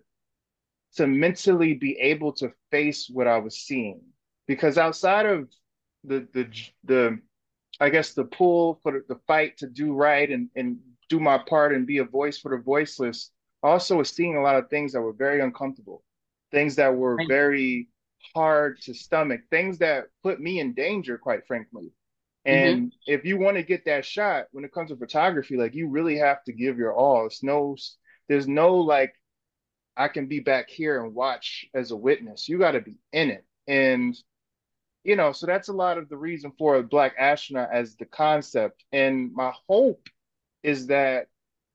to 0.96 1.06
mentally 1.06 1.72
be 1.74 1.98
able 1.98 2.32
to 2.34 2.52
face 2.70 3.08
what 3.08 3.26
I 3.26 3.38
was 3.38 3.56
seeing. 3.58 4.02
Because 4.46 4.78
outside 4.78 5.26
of 5.26 5.48
the 6.04 6.26
the 6.32 6.48
the 6.84 7.18
I 7.80 7.88
guess 7.88 8.12
the 8.12 8.24
pull 8.24 8.78
for 8.82 9.02
the, 9.08 9.18
fight 9.26 9.56
to 9.58 9.66
do 9.66 9.94
right 9.94 10.30
and 10.30 10.50
and 10.54 10.78
do 11.08 11.20
my 11.20 11.38
part 11.38 11.74
and 11.74 11.86
be 11.86 11.98
a 11.98 12.04
voice 12.04 12.38
for 12.38 12.56
the 12.56 12.62
voiceless, 12.62 13.30
I 13.62 13.68
also 13.68 13.98
was 13.98 14.10
seeing 14.10 14.36
a 14.36 14.42
lot 14.42 14.56
of 14.56 14.68
things 14.68 14.92
that 14.92 15.00
were 15.00 15.12
very 15.12 15.40
uncomfortable, 15.40 16.02
things 16.50 16.76
that 16.76 16.94
were 16.94 17.18
very 17.28 17.88
hard 18.34 18.80
to 18.82 18.94
stomach, 18.94 19.42
things 19.50 19.78
that 19.78 20.06
put 20.22 20.40
me 20.40 20.60
in 20.60 20.74
danger, 20.74 21.18
quite 21.18 21.46
frankly. 21.46 21.92
Mm-hmm. 22.46 22.66
And 22.66 22.82
mm-hmm. 22.88 23.12
if 23.12 23.24
you 23.24 23.38
want 23.38 23.56
to 23.56 23.62
get 23.62 23.84
that 23.84 24.04
shot, 24.04 24.46
when 24.52 24.64
it 24.64 24.72
comes 24.72 24.90
to 24.90 24.96
photography, 24.96 25.56
like 25.56 25.74
you 25.74 25.88
really 25.88 26.18
have 26.18 26.42
to 26.44 26.52
give 26.52 26.78
your 26.78 26.94
all. 26.94 27.26
It's 27.26 27.42
no, 27.42 27.76
there's 28.28 28.48
no 28.48 28.76
like, 28.76 29.14
I 29.96 30.08
can 30.08 30.26
be 30.26 30.40
back 30.40 30.70
here 30.70 31.04
and 31.04 31.14
watch 31.14 31.66
as 31.74 31.90
a 31.90 31.96
witness. 31.96 32.48
You 32.48 32.58
got 32.58 32.72
to 32.72 32.80
be 32.80 32.98
in 33.12 33.30
it. 33.30 33.44
And, 33.68 34.16
you 35.04 35.16
know, 35.16 35.32
so 35.32 35.46
that's 35.46 35.68
a 35.68 35.74
lot 35.74 35.98
of 35.98 36.08
the 36.08 36.16
reason 36.16 36.52
for 36.58 36.76
a 36.76 36.82
black 36.82 37.14
astronaut 37.18 37.68
as 37.72 37.96
the 37.96 38.06
concept. 38.06 38.84
And 38.90 39.32
my 39.34 39.52
hope 39.68 40.08
is 40.62 40.86
that 40.86 41.26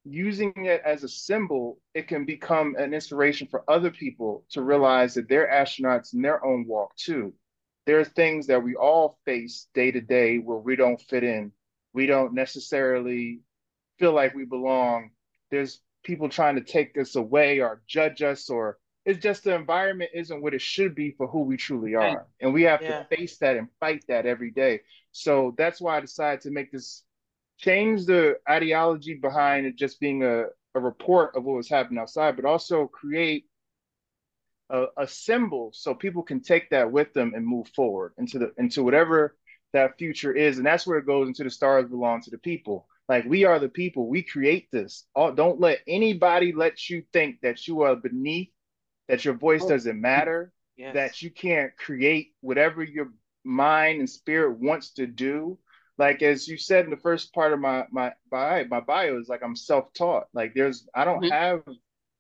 using 0.04 0.54
it 0.56 0.82
as 0.84 1.04
a 1.04 1.10
symbol, 1.10 1.80
it 1.94 2.08
can 2.08 2.26
become 2.26 2.76
an 2.78 2.94
inspiration 2.94 3.48
for 3.48 3.64
other 3.70 3.92
people 3.92 4.46
to 4.50 4.62
realize 4.62 5.14
that 5.14 5.30
they're 5.30 5.52
astronauts 5.52 6.14
in 6.14 6.22
their 6.22 6.44
own 6.44 6.66
walk 6.68 6.96
too 6.96 7.34
there 7.88 8.02
are 8.02 8.06
things 8.06 8.48
that 8.48 8.62
we 8.62 8.76
all 8.76 9.18
face 9.24 9.68
day 9.74 9.92
to 9.92 10.02
day 10.02 10.40
where 10.40 10.58
we 10.58 10.76
don't 10.76 11.00
fit 11.00 11.24
in. 11.24 11.54
We 11.94 12.06
don't 12.06 12.34
necessarily 12.34 13.40
feel 13.98 14.12
like 14.12 14.36
we 14.36 14.44
belong. 14.44 15.12
There's 15.50 15.80
people 16.04 16.28
trying 16.28 16.56
to 16.56 16.62
take 16.62 16.98
us 16.98 17.16
away 17.16 17.62
or 17.62 17.82
judge 17.88 18.22
us 18.22 18.50
or 18.50 18.78
it's 19.06 19.24
just 19.24 19.46
the 19.46 19.56
environment 19.56 20.12
isn't 20.14 20.42
what 20.42 20.54
it 20.54 20.62
should 20.62 20.96
be 20.96 21.12
for 21.12 21.28
who 21.28 21.44
we 21.44 21.56
truly 21.56 21.96
are. 21.96 22.28
And 22.42 22.54
we 22.54 22.64
have 22.64 22.82
yeah. 22.82 23.04
to 23.04 23.16
face 23.16 23.38
that 23.38 23.56
and 23.56 23.70
fight 23.80 24.04
that 24.10 24.26
every 24.26 24.52
day. 24.52 24.82
So 25.14 25.56
that's 25.58 25.80
why 25.80 25.96
I 25.96 26.02
decided 26.02 26.42
to 26.42 26.52
make 26.52 26.74
this 26.74 27.04
change 27.58 28.06
the 28.06 28.36
ideology 28.50 29.14
behind 29.14 29.66
it 29.66 29.78
just 29.78 30.02
being 30.02 30.24
a, 30.24 30.48
a 30.76 30.80
report 30.82 31.38
of 31.38 31.46
what 31.46 31.56
was 31.56 31.70
happening 31.70 32.00
outside, 32.00 32.36
but 32.36 32.44
also 32.44 32.86
create 32.86 33.46
a, 34.70 34.86
a 34.98 35.08
symbol 35.08 35.72
so 35.74 35.94
people 35.94 36.24
can 36.24 36.42
take 36.42 36.70
that 36.70 36.92
with 36.92 37.14
them 37.14 37.34
and 37.36 37.46
move 37.46 37.68
forward 37.76 38.14
into 38.18 38.40
the 38.40 38.54
into 38.58 38.84
whatever 38.84 39.36
that 39.74 39.98
future 39.98 40.34
is. 40.34 40.58
And 40.58 40.66
that's 40.66 40.88
where 40.88 40.98
it 40.98 41.06
goes 41.06 41.28
into 41.28 41.44
the 41.44 41.50
stars 41.50 41.90
belong 41.90 42.22
to 42.22 42.32
the 42.32 42.38
people. 42.38 42.88
Like 43.10 43.26
we 43.26 43.46
are 43.46 43.60
the 43.60 43.70
people, 43.70 44.08
we 44.08 44.24
create 44.24 44.68
this. 44.72 45.06
All, 45.16 45.32
don't 45.32 45.60
let 45.60 45.80
anybody 45.88 46.52
let 46.54 46.90
you 46.90 47.04
think 47.14 47.42
that 47.42 47.68
you 47.68 47.82
are 47.82 47.96
beneath, 47.96 48.50
that 49.08 49.24
your 49.24 49.36
voice 49.36 49.64
oh. 49.64 49.70
doesn't 49.70 50.00
matter, 50.00 50.52
yes. 50.76 50.94
that 50.94 51.22
you 51.22 51.32
can't 51.32 51.76
create 51.78 52.34
whatever 52.42 52.84
your 52.84 53.12
mind 53.46 54.00
and 54.00 54.10
spirit 54.10 54.60
wants 54.60 54.92
to 54.94 55.08
do 55.08 55.58
like 55.98 56.22
as 56.22 56.48
you 56.48 56.58
said 56.58 56.86
in 56.86 56.92
the 56.92 56.98
first 56.98 57.34
part 57.34 57.54
of 57.54 57.60
my 57.60 57.86
my 57.92 58.14
bio, 58.30 58.66
my 58.70 58.80
bio 58.80 59.20
is 59.20 59.28
like 59.28 59.42
I'm 59.44 59.56
self-taught. 59.56 60.28
Like 60.34 60.54
there's 60.54 60.88
I 60.94 61.06
don't 61.06 61.24
mm-hmm. 61.24 61.32
have 61.32 61.64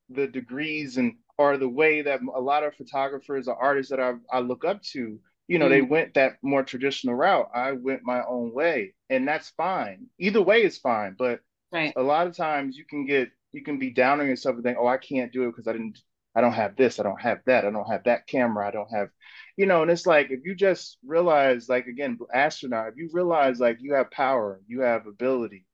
the 0.09 0.27
degrees 0.27 0.97
and 0.97 1.15
or 1.37 1.57
the 1.57 1.69
way 1.69 2.01
that 2.01 2.21
a 2.33 2.41
lot 2.41 2.63
of 2.63 2.75
photographers 2.75 3.47
or 3.47 3.55
artists 3.55 3.91
that 3.91 3.99
I 3.99 4.13
I 4.31 4.39
look 4.39 4.65
up 4.65 4.81
to, 4.93 5.19
you 5.47 5.59
know, 5.59 5.65
mm-hmm. 5.65 5.71
they 5.71 5.81
went 5.81 6.13
that 6.15 6.37
more 6.41 6.63
traditional 6.63 7.15
route. 7.15 7.49
I 7.53 7.73
went 7.73 8.03
my 8.03 8.23
own 8.25 8.53
way, 8.53 8.93
and 9.09 9.27
that's 9.27 9.49
fine. 9.51 10.07
Either 10.19 10.41
way 10.41 10.63
is 10.63 10.77
fine, 10.77 11.15
but 11.17 11.41
right. 11.71 11.93
a 11.95 12.03
lot 12.03 12.27
of 12.27 12.35
times 12.35 12.77
you 12.77 12.85
can 12.85 13.05
get 13.05 13.29
you 13.51 13.63
can 13.63 13.79
be 13.79 13.91
down 13.91 14.19
on 14.19 14.27
yourself 14.27 14.55
and 14.55 14.63
think, 14.63 14.77
"Oh, 14.79 14.87
I 14.87 14.97
can't 14.97 15.31
do 15.31 15.43
it 15.43 15.51
because 15.51 15.67
I 15.67 15.73
didn't 15.73 15.99
I 16.37 16.41
don't 16.41 16.53
have 16.53 16.75
this, 16.75 16.99
I 16.99 17.03
don't 17.03 17.19
have 17.19 17.39
that, 17.47 17.65
I 17.65 17.71
don't 17.71 17.89
have 17.89 18.03
that 18.03 18.27
camera, 18.27 18.67
I 18.67 18.71
don't 18.71 18.91
have, 18.93 19.09
you 19.57 19.65
know, 19.65 19.81
and 19.81 19.89
it's 19.89 20.05
like 20.05 20.29
if 20.29 20.41
you 20.45 20.53
just 20.53 20.99
realize, 21.03 21.67
like 21.67 21.87
again, 21.87 22.19
astronaut, 22.31 22.89
if 22.89 22.97
you 22.97 23.09
realize 23.11 23.59
like 23.59 23.79
you 23.81 23.95
have 23.95 24.11
power, 24.11 24.61
you 24.67 24.81
have 24.81 25.07
ability, 25.07 25.65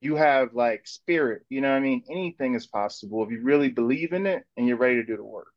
you 0.00 0.16
have 0.16 0.54
like 0.54 0.86
spirit, 0.86 1.42
you 1.48 1.60
know 1.60 1.72
I 1.72 1.80
mean? 1.80 2.02
Anything 2.10 2.54
is 2.54 2.66
possible 2.66 3.22
if 3.24 3.30
you 3.30 3.42
really 3.42 3.68
believe 3.68 4.12
in 4.12 4.26
it 4.26 4.44
and 4.56 4.66
you're 4.66 4.76
ready 4.76 4.96
to 4.96 5.04
do 5.04 5.16
the 5.16 5.24
work. 5.24 5.48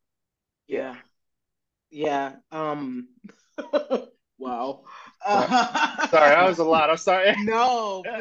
Yeah. 0.68 0.96
Yeah. 1.90 2.34
Um 2.52 3.08
wow. 4.38 4.82
sorry, 5.26 5.48
that 6.10 6.46
was 6.46 6.60
a 6.60 6.64
lot. 6.64 6.90
I'm 6.90 6.98
sorry. 6.98 7.36
No, 7.40 8.04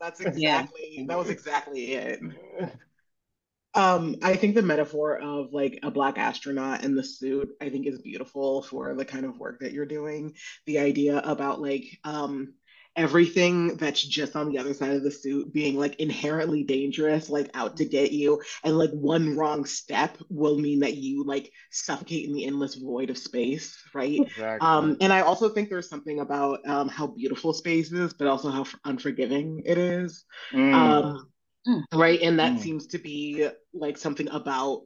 That's 0.00 0.20
exactly 0.20 0.40
yeah. 0.42 1.04
that 1.06 1.18
was 1.18 1.30
exactly 1.30 1.92
it. 1.92 2.20
Um, 3.74 4.16
I 4.22 4.36
think 4.36 4.54
the 4.54 4.62
metaphor 4.62 5.18
of 5.18 5.52
like 5.52 5.78
a 5.82 5.90
black 5.90 6.18
astronaut 6.18 6.84
in 6.84 6.94
the 6.94 7.02
suit, 7.02 7.50
I 7.60 7.70
think 7.70 7.86
is 7.86 8.02
beautiful 8.02 8.62
for 8.62 8.94
the 8.94 9.04
kind 9.04 9.24
of 9.24 9.38
work 9.38 9.60
that 9.60 9.72
you're 9.72 9.86
doing. 9.86 10.34
The 10.66 10.80
idea 10.80 11.18
about 11.18 11.62
like 11.62 11.84
um 12.04 12.54
everything 12.94 13.76
that's 13.76 14.02
just 14.02 14.36
on 14.36 14.50
the 14.50 14.58
other 14.58 14.74
side 14.74 14.92
of 14.92 15.02
the 15.02 15.10
suit 15.10 15.52
being 15.52 15.78
like 15.78 15.96
inherently 15.96 16.62
dangerous, 16.62 17.30
like 17.30 17.50
out 17.54 17.76
to 17.78 17.84
get 17.84 18.12
you, 18.12 18.42
and 18.64 18.76
like 18.76 18.90
one 18.90 19.36
wrong 19.36 19.64
step 19.64 20.16
will 20.28 20.58
mean 20.58 20.80
that 20.80 20.96
you 20.96 21.24
like 21.24 21.50
suffocate 21.70 22.26
in 22.26 22.34
the 22.34 22.44
endless 22.44 22.74
void 22.74 23.10
of 23.10 23.18
space, 23.18 23.76
right? 23.94 24.20
Exactly. 24.20 24.66
Um, 24.66 24.96
and 25.00 25.12
I 25.12 25.20
also 25.20 25.48
think 25.48 25.68
there's 25.68 25.88
something 25.88 26.20
about 26.20 26.60
um, 26.68 26.88
how 26.88 27.06
beautiful 27.06 27.52
space 27.52 27.92
is, 27.92 28.12
but 28.12 28.28
also 28.28 28.50
how 28.50 28.66
unforgiving 28.84 29.62
it 29.64 29.78
is. 29.78 30.24
Mm. 30.52 30.74
Um, 30.74 31.32
Mm. 31.66 31.84
Right. 31.94 32.20
And 32.22 32.38
that 32.38 32.54
mm. 32.54 32.60
seems 32.60 32.88
to 32.88 32.98
be 32.98 33.48
like 33.72 33.96
something 33.96 34.28
about 34.30 34.82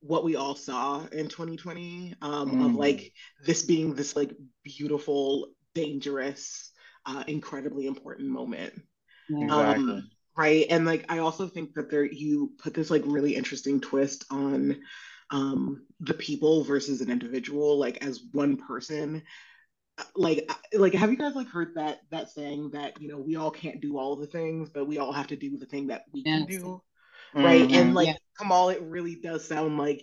what 0.00 0.24
we 0.24 0.36
all 0.36 0.54
saw 0.54 1.04
in 1.06 1.28
2020 1.28 2.14
um, 2.22 2.50
mm. 2.50 2.66
of 2.66 2.74
like 2.74 3.12
this 3.44 3.64
being 3.64 3.94
this 3.94 4.16
like 4.16 4.32
beautiful, 4.64 5.48
dangerous, 5.74 6.72
uh, 7.06 7.24
incredibly 7.26 7.86
important 7.86 8.28
moment. 8.28 8.74
Exactly. 9.30 9.92
Um, 9.92 10.10
right. 10.36 10.66
And 10.70 10.84
like, 10.84 11.06
I 11.08 11.18
also 11.18 11.46
think 11.48 11.74
that 11.74 11.90
there, 11.90 12.04
you 12.04 12.52
put 12.58 12.74
this 12.74 12.90
like 12.90 13.02
really 13.06 13.34
interesting 13.34 13.80
twist 13.80 14.24
on 14.30 14.80
um, 15.30 15.86
the 16.00 16.14
people 16.14 16.64
versus 16.64 17.00
an 17.00 17.10
individual, 17.10 17.78
like 17.78 18.04
as 18.04 18.20
one 18.32 18.56
person 18.56 19.22
like 20.14 20.50
like 20.74 20.94
have 20.94 21.10
you 21.10 21.16
guys 21.16 21.34
like 21.34 21.48
heard 21.48 21.74
that 21.74 22.00
that 22.10 22.30
saying 22.30 22.70
that 22.70 23.00
you 23.00 23.08
know 23.08 23.18
we 23.18 23.36
all 23.36 23.50
can't 23.50 23.80
do 23.80 23.98
all 23.98 24.16
the 24.16 24.26
things 24.26 24.68
but 24.68 24.86
we 24.86 24.98
all 24.98 25.12
have 25.12 25.26
to 25.26 25.36
do 25.36 25.56
the 25.56 25.66
thing 25.66 25.86
that 25.86 26.04
we 26.12 26.22
yes. 26.24 26.38
can 26.38 26.46
do 26.46 26.82
right 27.34 27.62
mm-hmm. 27.62 27.74
and 27.74 27.94
like 27.94 28.08
yeah. 28.08 28.14
Kamal 28.38 28.68
it 28.70 28.82
really 28.82 29.16
does 29.16 29.46
sound 29.46 29.78
like 29.78 30.02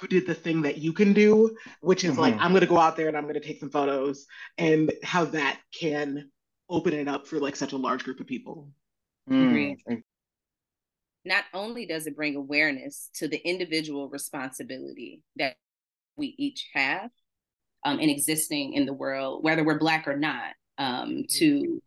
you 0.00 0.08
did 0.08 0.26
the 0.26 0.34
thing 0.34 0.62
that 0.62 0.78
you 0.78 0.92
can 0.92 1.12
do 1.12 1.56
which 1.80 2.04
is 2.04 2.12
mm-hmm. 2.12 2.20
like 2.20 2.34
I'm 2.38 2.52
going 2.52 2.60
to 2.60 2.66
go 2.66 2.78
out 2.78 2.96
there 2.96 3.08
and 3.08 3.16
I'm 3.16 3.24
going 3.24 3.34
to 3.34 3.40
take 3.40 3.60
some 3.60 3.70
photos 3.70 4.26
and 4.58 4.92
how 5.02 5.24
that 5.26 5.58
can 5.78 6.30
open 6.72 6.92
it 6.92 7.06
up 7.06 7.26
for 7.26 7.38
like 7.38 7.54
such 7.54 7.72
a 7.72 7.76
large 7.76 8.02
group 8.02 8.18
of 8.18 8.26
people 8.26 8.68
mm-hmm. 9.30 9.94
not 11.24 11.44
only 11.54 11.86
does 11.86 12.06
it 12.06 12.16
bring 12.16 12.34
awareness 12.34 13.10
to 13.14 13.28
the 13.28 13.36
individual 13.48 14.08
responsibility 14.08 15.22
that 15.36 15.56
we 16.16 16.34
each 16.38 16.68
have 16.74 17.10
um, 17.84 17.98
and 17.98 18.10
existing 18.10 18.74
in 18.74 18.86
the 18.86 18.92
world, 18.92 19.42
whether 19.42 19.64
we're 19.64 19.78
Black 19.78 20.06
or 20.06 20.16
not, 20.16 20.54
um, 20.78 21.24
to 21.28 21.80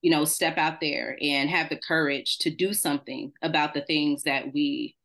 you 0.00 0.10
know 0.10 0.24
step 0.24 0.58
out 0.58 0.80
there 0.80 1.16
and 1.20 1.48
have 1.48 1.68
the 1.68 1.76
courage 1.76 2.38
to 2.38 2.50
do 2.50 2.74
something 2.74 3.32
about 3.42 3.72
the 3.72 3.82
things 3.82 4.24
that 4.24 4.52
we 4.52 4.96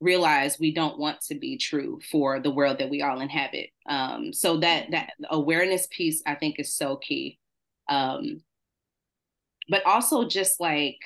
realize 0.00 0.58
we 0.58 0.72
don't 0.72 0.98
want 0.98 1.20
to 1.20 1.34
be 1.34 1.58
true 1.58 2.00
for 2.10 2.40
the 2.40 2.50
world 2.50 2.78
that 2.78 2.88
we 2.88 3.02
all 3.02 3.20
inhabit. 3.20 3.70
Um, 3.88 4.32
so 4.32 4.58
that 4.58 4.90
that 4.92 5.12
awareness 5.30 5.88
piece, 5.90 6.22
I 6.26 6.34
think, 6.36 6.58
is 6.58 6.72
so 6.72 6.96
key. 6.96 7.38
Um, 7.88 8.42
but 9.70 9.86
also 9.86 10.28
just 10.28 10.60
like 10.60 10.98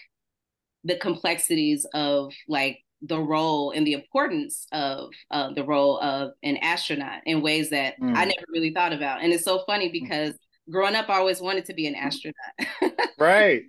the 0.83 0.97
complexities 0.97 1.87
of 1.94 2.33
like 2.49 2.78
the 3.02 3.21
role 3.21 3.71
and 3.71 3.87
the 3.87 3.92
importance 3.92 4.66
of 4.73 5.11
uh, 5.30 5.52
the 5.52 5.64
role 5.64 5.99
of 6.00 6.33
an 6.42 6.56
astronaut 6.56 7.21
in 7.26 7.42
ways 7.42 7.71
that 7.71 8.00
mm. 8.00 8.16
I 8.16 8.25
never 8.25 8.47
really 8.49 8.73
thought 8.73 8.94
about. 8.94 9.23
And 9.23 9.33
it's 9.33 9.44
so 9.44 9.62
funny 9.66 9.90
mm. 9.90 9.92
because 9.92 10.35
growing 10.71 10.94
up, 10.94 11.11
I 11.11 11.18
always 11.18 11.40
wanted 11.40 11.66
to 11.66 11.75
be 11.75 11.87
an 11.87 11.94
astronaut. 11.94 12.35
right. 13.18 13.62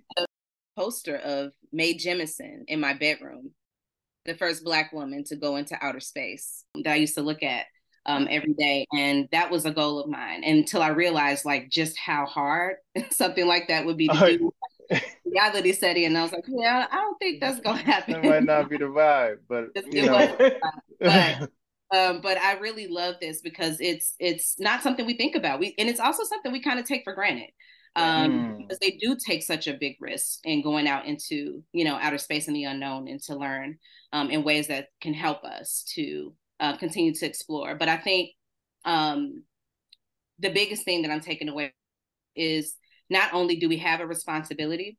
poster 0.76 1.16
of 1.16 1.52
Mae 1.72 1.94
Jemison 1.94 2.64
in 2.66 2.80
my 2.80 2.94
bedroom, 2.94 3.50
the 4.24 4.34
first 4.34 4.64
Black 4.64 4.92
woman 4.92 5.24
to 5.24 5.36
go 5.36 5.56
into 5.56 5.76
outer 5.84 6.00
space 6.00 6.64
that 6.82 6.92
I 6.92 6.96
used 6.96 7.16
to 7.16 7.22
look 7.22 7.42
at 7.42 7.66
um, 8.06 8.28
every 8.30 8.54
day. 8.54 8.86
And 8.96 9.28
that 9.32 9.50
was 9.50 9.66
a 9.66 9.70
goal 9.70 10.00
of 10.00 10.08
mine 10.08 10.44
until 10.44 10.80
I 10.80 10.88
realized 10.88 11.44
like 11.44 11.68
just 11.68 11.98
how 11.98 12.24
hard 12.24 12.76
something 13.10 13.46
like 13.46 13.68
that 13.68 13.84
would 13.84 13.98
be 13.98 14.08
to 14.08 14.14
do 14.38 14.52
reality 15.24 15.72
setting, 15.72 16.04
and 16.04 16.18
I 16.18 16.22
was 16.22 16.32
like, 16.32 16.44
yeah, 16.46 16.86
I 16.90 16.96
don't 16.96 17.18
think 17.18 17.40
that's 17.40 17.60
gonna 17.60 17.78
happen. 17.78 18.14
That 18.22 18.24
might 18.24 18.44
not 18.44 18.70
be 18.70 18.78
the 18.78 18.84
vibe, 18.84 19.38
but 19.48 19.68
you 19.92 20.06
know. 20.06 20.36
but, 21.00 21.50
um, 21.94 22.20
but 22.20 22.38
I 22.38 22.58
really 22.58 22.88
love 22.88 23.16
this 23.20 23.40
because 23.40 23.78
it's 23.80 24.14
it's 24.18 24.58
not 24.58 24.82
something 24.82 25.06
we 25.06 25.16
think 25.16 25.36
about. 25.36 25.60
We 25.60 25.74
and 25.78 25.88
it's 25.88 26.00
also 26.00 26.24
something 26.24 26.52
we 26.52 26.62
kind 26.62 26.78
of 26.78 26.86
take 26.86 27.04
for 27.04 27.14
granted. 27.14 27.50
Um, 27.94 28.30
mm. 28.30 28.58
because 28.58 28.78
they 28.78 28.90
do 29.00 29.16
take 29.16 29.42
such 29.42 29.66
a 29.66 29.72
big 29.72 29.96
risk 30.00 30.40
in 30.44 30.60
going 30.62 30.86
out 30.86 31.06
into 31.06 31.62
you 31.72 31.84
know 31.84 31.96
outer 31.96 32.18
space 32.18 32.46
and 32.46 32.54
the 32.54 32.64
unknown 32.64 33.08
and 33.08 33.22
to 33.22 33.34
learn 33.34 33.78
um, 34.12 34.30
in 34.30 34.44
ways 34.44 34.68
that 34.68 34.88
can 35.00 35.14
help 35.14 35.44
us 35.44 35.82
to 35.94 36.34
uh, 36.60 36.76
continue 36.76 37.14
to 37.14 37.26
explore. 37.26 37.74
But 37.74 37.88
I 37.88 37.96
think 37.96 38.30
um, 38.84 39.44
the 40.38 40.50
biggest 40.50 40.84
thing 40.84 41.02
that 41.02 41.10
I'm 41.10 41.20
taking 41.20 41.48
away 41.48 41.72
is 42.34 42.74
not 43.10 43.32
only 43.32 43.56
do 43.56 43.68
we 43.68 43.78
have 43.78 44.00
a 44.00 44.06
responsibility, 44.06 44.98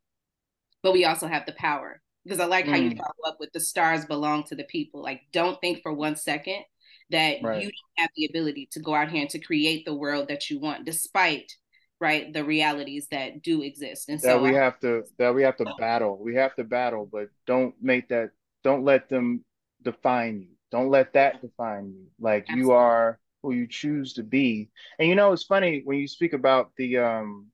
but 0.82 0.92
we 0.92 1.04
also 1.04 1.26
have 1.26 1.46
the 1.46 1.52
power. 1.52 2.00
Because 2.24 2.40
I 2.40 2.46
like 2.46 2.66
mm. 2.66 2.70
how 2.70 2.76
you 2.76 2.90
mm. 2.90 2.98
follow 2.98 3.32
up 3.32 3.36
with 3.40 3.52
the 3.52 3.60
stars 3.60 4.04
belong 4.04 4.44
to 4.44 4.54
the 4.54 4.64
people. 4.64 5.02
Like, 5.02 5.22
don't 5.32 5.60
think 5.60 5.82
for 5.82 5.92
one 5.92 6.16
second 6.16 6.62
that 7.10 7.38
right. 7.42 7.62
you 7.62 7.70
don't 7.70 7.98
have 7.98 8.10
the 8.16 8.26
ability 8.26 8.68
to 8.72 8.80
go 8.80 8.94
out 8.94 9.10
here 9.10 9.22
and 9.22 9.30
to 9.30 9.38
create 9.38 9.84
the 9.84 9.94
world 9.94 10.28
that 10.28 10.50
you 10.50 10.60
want, 10.60 10.84
despite 10.84 11.52
right 12.00 12.32
the 12.32 12.44
realities 12.44 13.08
that 13.10 13.42
do 13.42 13.62
exist. 13.62 14.08
And 14.08 14.18
that 14.20 14.22
so 14.22 14.42
we 14.42 14.50
I, 14.50 14.60
have 14.60 14.78
to 14.80 15.04
that 15.18 15.34
we 15.34 15.42
have 15.42 15.56
to 15.56 15.66
battle. 15.78 16.18
We 16.20 16.34
have 16.34 16.54
to 16.56 16.64
battle, 16.64 17.08
but 17.10 17.28
don't 17.46 17.74
make 17.80 18.08
that. 18.08 18.30
Don't 18.62 18.84
let 18.84 19.08
them 19.08 19.44
define 19.82 20.40
you. 20.40 20.48
Don't 20.70 20.90
let 20.90 21.14
that 21.14 21.40
define 21.40 21.92
you. 21.96 22.06
Like 22.20 22.42
Absolutely. 22.42 22.62
you 22.62 22.72
are 22.72 23.18
who 23.42 23.52
you 23.52 23.66
choose 23.66 24.14
to 24.14 24.22
be. 24.22 24.70
And 24.98 25.08
you 25.08 25.14
know, 25.14 25.32
it's 25.32 25.44
funny 25.44 25.82
when 25.84 25.98
you 25.98 26.08
speak 26.08 26.32
about 26.32 26.72
the 26.76 26.98
um 26.98 27.46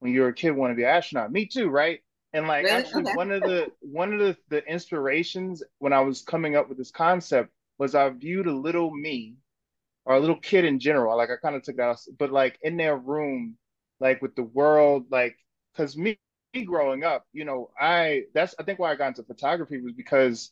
when 0.00 0.12
you 0.12 0.22
were 0.22 0.28
a 0.28 0.34
kid 0.34 0.50
want 0.50 0.72
to 0.72 0.74
be 0.74 0.82
an 0.82 0.88
astronaut. 0.88 1.32
Me 1.32 1.46
too, 1.46 1.68
right? 1.68 2.00
And 2.32 2.46
like 2.46 2.64
really? 2.64 2.76
actually 2.76 3.02
okay. 3.02 3.14
one 3.14 3.30
of 3.30 3.42
the 3.42 3.68
one 3.80 4.12
of 4.12 4.18
the, 4.18 4.36
the 4.48 4.64
inspirations 4.64 5.62
when 5.78 5.92
I 5.92 6.00
was 6.00 6.22
coming 6.22 6.56
up 6.56 6.68
with 6.68 6.78
this 6.78 6.90
concept 6.90 7.50
was 7.78 7.94
I 7.94 8.08
viewed 8.10 8.46
a 8.46 8.52
little 8.52 8.90
me 8.90 9.36
or 10.04 10.14
a 10.14 10.20
little 10.20 10.38
kid 10.38 10.64
in 10.64 10.78
general. 10.78 11.16
Like 11.16 11.30
I 11.30 11.36
kind 11.36 11.56
of 11.56 11.62
took 11.62 11.76
that, 11.76 11.98
but 12.18 12.30
like 12.30 12.58
in 12.62 12.76
their 12.76 12.96
room, 12.96 13.56
like 14.00 14.22
with 14.22 14.34
the 14.36 14.42
world, 14.42 15.06
like 15.10 15.36
because 15.72 15.96
me 15.96 16.18
growing 16.66 17.04
up, 17.04 17.24
you 17.32 17.44
know, 17.44 17.70
I 17.78 18.24
that's 18.34 18.54
I 18.58 18.62
think 18.62 18.78
why 18.78 18.92
I 18.92 18.96
got 18.96 19.08
into 19.08 19.22
photography 19.22 19.80
was 19.80 19.92
because 19.92 20.50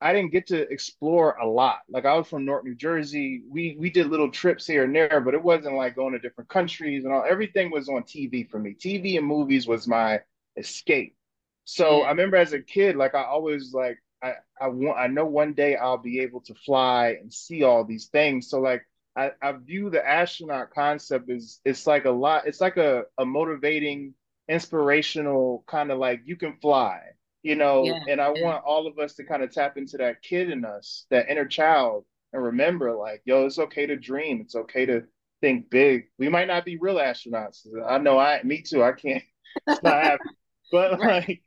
I 0.00 0.12
didn't 0.12 0.32
get 0.32 0.46
to 0.48 0.70
explore 0.72 1.36
a 1.36 1.46
lot. 1.46 1.80
Like 1.88 2.06
I 2.06 2.16
was 2.16 2.26
from 2.28 2.44
North 2.44 2.64
New 2.64 2.74
Jersey. 2.74 3.42
We 3.48 3.76
we 3.78 3.90
did 3.90 4.06
little 4.08 4.30
trips 4.30 4.66
here 4.66 4.84
and 4.84 4.94
there, 4.94 5.20
but 5.20 5.34
it 5.34 5.42
wasn't 5.42 5.76
like 5.76 5.94
going 5.96 6.12
to 6.12 6.18
different 6.18 6.48
countries 6.50 7.04
and 7.04 7.12
all. 7.12 7.24
Everything 7.28 7.70
was 7.70 7.88
on 7.88 8.04
TV 8.04 8.44
for 8.44 8.58
me. 8.58 8.74
TV 8.74 9.18
and 9.18 9.26
movies 9.26 9.66
was 9.66 9.86
my 9.86 10.20
escape. 10.56 11.16
So 11.64 12.02
I 12.02 12.10
remember 12.10 12.36
as 12.36 12.52
a 12.52 12.60
kid, 12.60 12.96
like 12.96 13.14
I 13.14 13.24
always 13.24 13.72
like 13.74 13.98
I 14.22 14.34
I 14.60 14.68
want 14.68 14.98
I 14.98 15.06
know 15.08 15.26
one 15.26 15.52
day 15.54 15.76
I'll 15.76 15.98
be 15.98 16.20
able 16.20 16.40
to 16.42 16.54
fly 16.54 17.18
and 17.20 17.32
see 17.32 17.62
all 17.62 17.84
these 17.84 18.06
things. 18.06 18.48
So 18.48 18.60
like 18.60 18.84
I, 19.16 19.32
I 19.42 19.52
view 19.52 19.90
the 19.90 20.06
astronaut 20.06 20.70
concept 20.70 21.30
as 21.30 21.60
it's 21.64 21.86
like 21.86 22.04
a 22.04 22.10
lot, 22.10 22.46
it's 22.46 22.60
like 22.60 22.76
a, 22.76 23.04
a 23.18 23.24
motivating, 23.26 24.14
inspirational 24.48 25.64
kind 25.66 25.90
of 25.90 25.98
like 25.98 26.22
you 26.24 26.36
can 26.36 26.56
fly, 26.60 27.00
you 27.42 27.56
know, 27.56 27.84
yeah. 27.84 28.00
and 28.08 28.20
I 28.20 28.30
want 28.30 28.64
all 28.64 28.86
of 28.86 28.98
us 28.98 29.14
to 29.14 29.24
kind 29.24 29.42
of 29.42 29.52
tap 29.52 29.76
into 29.76 29.96
that 29.98 30.22
kid 30.22 30.50
in 30.50 30.64
us, 30.64 31.06
that 31.10 31.30
inner 31.30 31.46
child, 31.46 32.04
and 32.32 32.42
remember 32.42 32.94
like, 32.94 33.22
yo, 33.24 33.46
it's 33.46 33.58
okay 33.58 33.86
to 33.86 33.96
dream. 33.96 34.40
It's 34.40 34.54
okay 34.54 34.86
to 34.86 35.04
think 35.40 35.70
big. 35.70 36.04
We 36.18 36.28
might 36.28 36.48
not 36.48 36.64
be 36.64 36.76
real 36.76 36.96
astronauts. 36.96 37.66
I 37.88 37.98
know 37.98 38.18
I 38.18 38.42
me 38.42 38.62
too, 38.62 38.82
I 38.82 38.92
can't 38.92 39.22
it's 39.66 39.82
not 39.82 40.02
happening. 40.02 40.34
But 40.70 41.00
like 41.00 41.42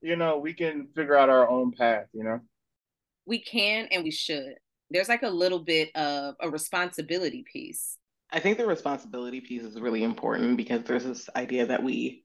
you 0.00 0.16
know, 0.16 0.38
we 0.38 0.54
can 0.54 0.88
figure 0.94 1.16
out 1.16 1.28
our 1.28 1.48
own 1.48 1.72
path, 1.72 2.06
you 2.12 2.22
know? 2.22 2.40
We 3.26 3.40
can 3.40 3.88
and 3.90 4.04
we 4.04 4.10
should. 4.10 4.54
There's 4.90 5.08
like 5.08 5.22
a 5.22 5.28
little 5.28 5.58
bit 5.58 5.94
of 5.96 6.34
a 6.40 6.48
responsibility 6.48 7.44
piece. 7.50 7.98
I 8.30 8.40
think 8.40 8.58
the 8.58 8.66
responsibility 8.66 9.40
piece 9.40 9.62
is 9.62 9.80
really 9.80 10.04
important 10.04 10.56
because 10.56 10.84
there's 10.84 11.04
this 11.04 11.28
idea 11.34 11.66
that 11.66 11.82
we 11.82 12.24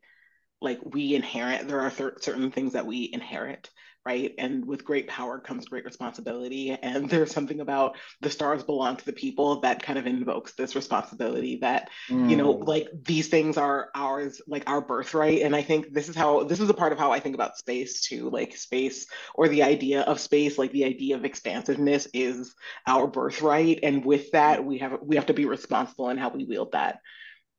like 0.64 0.80
we 0.84 1.16
inherit 1.16 1.68
there 1.68 1.82
are 1.82 1.92
th- 1.92 2.22
certain 2.22 2.52
things 2.52 2.74
that 2.74 2.86
we 2.86 3.10
inherit 3.14 3.70
right? 4.06 4.34
And 4.38 4.66
with 4.66 4.84
great 4.84 5.08
power 5.08 5.40
comes 5.40 5.66
great 5.66 5.86
responsibility. 5.86 6.72
And 6.72 7.10
there's 7.10 7.32
something 7.32 7.62
about 7.62 7.96
the 8.22 8.30
stars 8.30 8.64
belong 8.64 8.98
to 8.98 9.06
the 9.06 9.14
people 9.14 9.62
that 9.62 9.82
kind 9.82 9.98
of 9.98 10.08
invokes 10.08 10.54
this 10.54 10.76
responsibility 10.76 11.58
that, 11.58 11.90
mm. 12.10 12.30
you 12.30 12.36
know, 12.36 12.52
like 12.52 12.90
these 13.06 13.30
things 13.30 13.58
are 13.58 13.90
ours, 13.96 14.42
like 14.48 14.70
our 14.70 14.82
birthright. 14.82 15.42
And 15.42 15.56
I 15.56 15.62
think 15.62 15.94
this 15.94 16.10
is 16.10 16.16
how, 16.16 16.44
this 16.44 16.60
is 16.60 16.70
a 16.70 16.74
part 16.74 16.92
of 16.92 17.00
how 17.00 17.12
I 17.12 17.20
think 17.20 17.36
about 17.36 17.58
space 17.58 18.02
too, 18.02 18.30
like 18.30 18.56
space 18.58 19.08
or 19.36 19.48
the 19.48 19.64
idea 19.64 20.02
of 20.02 20.20
space, 20.20 20.58
like 20.58 20.72
the 20.72 20.86
idea 20.86 21.16
of 21.16 21.26
expansiveness 21.26 22.08
is 22.14 22.54
our 22.86 23.08
birthright. 23.08 23.80
And 23.84 24.04
with 24.06 24.32
that, 24.32 24.66
we 24.66 24.80
have, 24.80 25.00
we 25.02 25.16
have 25.16 25.28
to 25.28 25.34
be 25.34 25.46
responsible 25.46 26.10
in 26.10 26.18
how 26.18 26.30
we 26.30 26.46
wield 26.46 26.74
that 26.74 27.00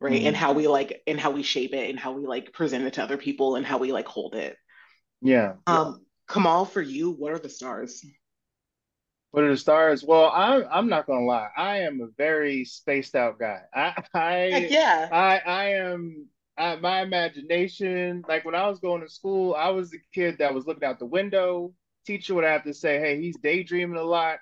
right 0.01 0.23
mm. 0.23 0.27
and 0.27 0.37
how 0.37 0.53
we 0.53 0.69
like 0.69 1.03
and 1.07 1.21
how 1.21 1.31
we 1.31 1.43
shape 1.43 1.73
it 1.73 1.91
and 1.91 1.99
how 1.99 2.13
we 2.13 2.27
like 2.27 2.53
present 2.53 2.85
it 2.85 2.95
to 2.95 3.03
other 3.03 3.17
people 3.17 3.57
and 3.57 3.67
how 3.67 3.79
we 3.79 3.93
like 3.93 4.07
hold 4.07 4.35
it 4.35 4.57
yeah 5.23 5.55
um 5.67 6.05
Kamal, 6.29 6.65
for 6.65 6.83
you, 6.83 7.11
what 7.11 7.33
are 7.33 7.39
the 7.39 7.49
stars? 7.49 8.05
What 9.31 9.45
are 9.45 9.51
the 9.51 9.57
stars? 9.57 10.05
Well, 10.05 10.31
I'm 10.33 10.65
I'm 10.71 10.89
not 10.89 11.07
gonna 11.07 11.27
lie. 11.27 11.49
I 11.57 11.81
am 11.81 12.01
a 12.01 12.09
very 12.17 12.65
spaced 12.65 13.15
out 13.15 13.39
guy. 13.39 13.61
I 13.75 14.03
I 14.15 14.47
yeah. 14.71 15.09
I 15.11 15.39
I 15.39 15.65
am 15.75 16.29
I, 16.57 16.77
my 16.77 17.03
imagination. 17.03 18.25
Like 18.29 18.45
when 18.45 18.55
I 18.55 18.69
was 18.69 18.79
going 18.79 19.03
to 19.03 19.09
school, 19.09 19.55
I 19.55 19.71
was 19.71 19.91
the 19.91 19.99
kid 20.15 20.39
that 20.39 20.55
was 20.55 20.67
looking 20.67 20.85
out 20.85 20.99
the 20.99 21.07
window. 21.07 21.75
Teacher 22.07 22.35
would 22.35 22.45
have 22.45 22.65
to 22.65 22.75
say, 22.75 23.01
"Hey, 23.01 23.21
he's 23.21 23.37
daydreaming 23.37 23.99
a 23.99 24.03
lot." 24.03 24.39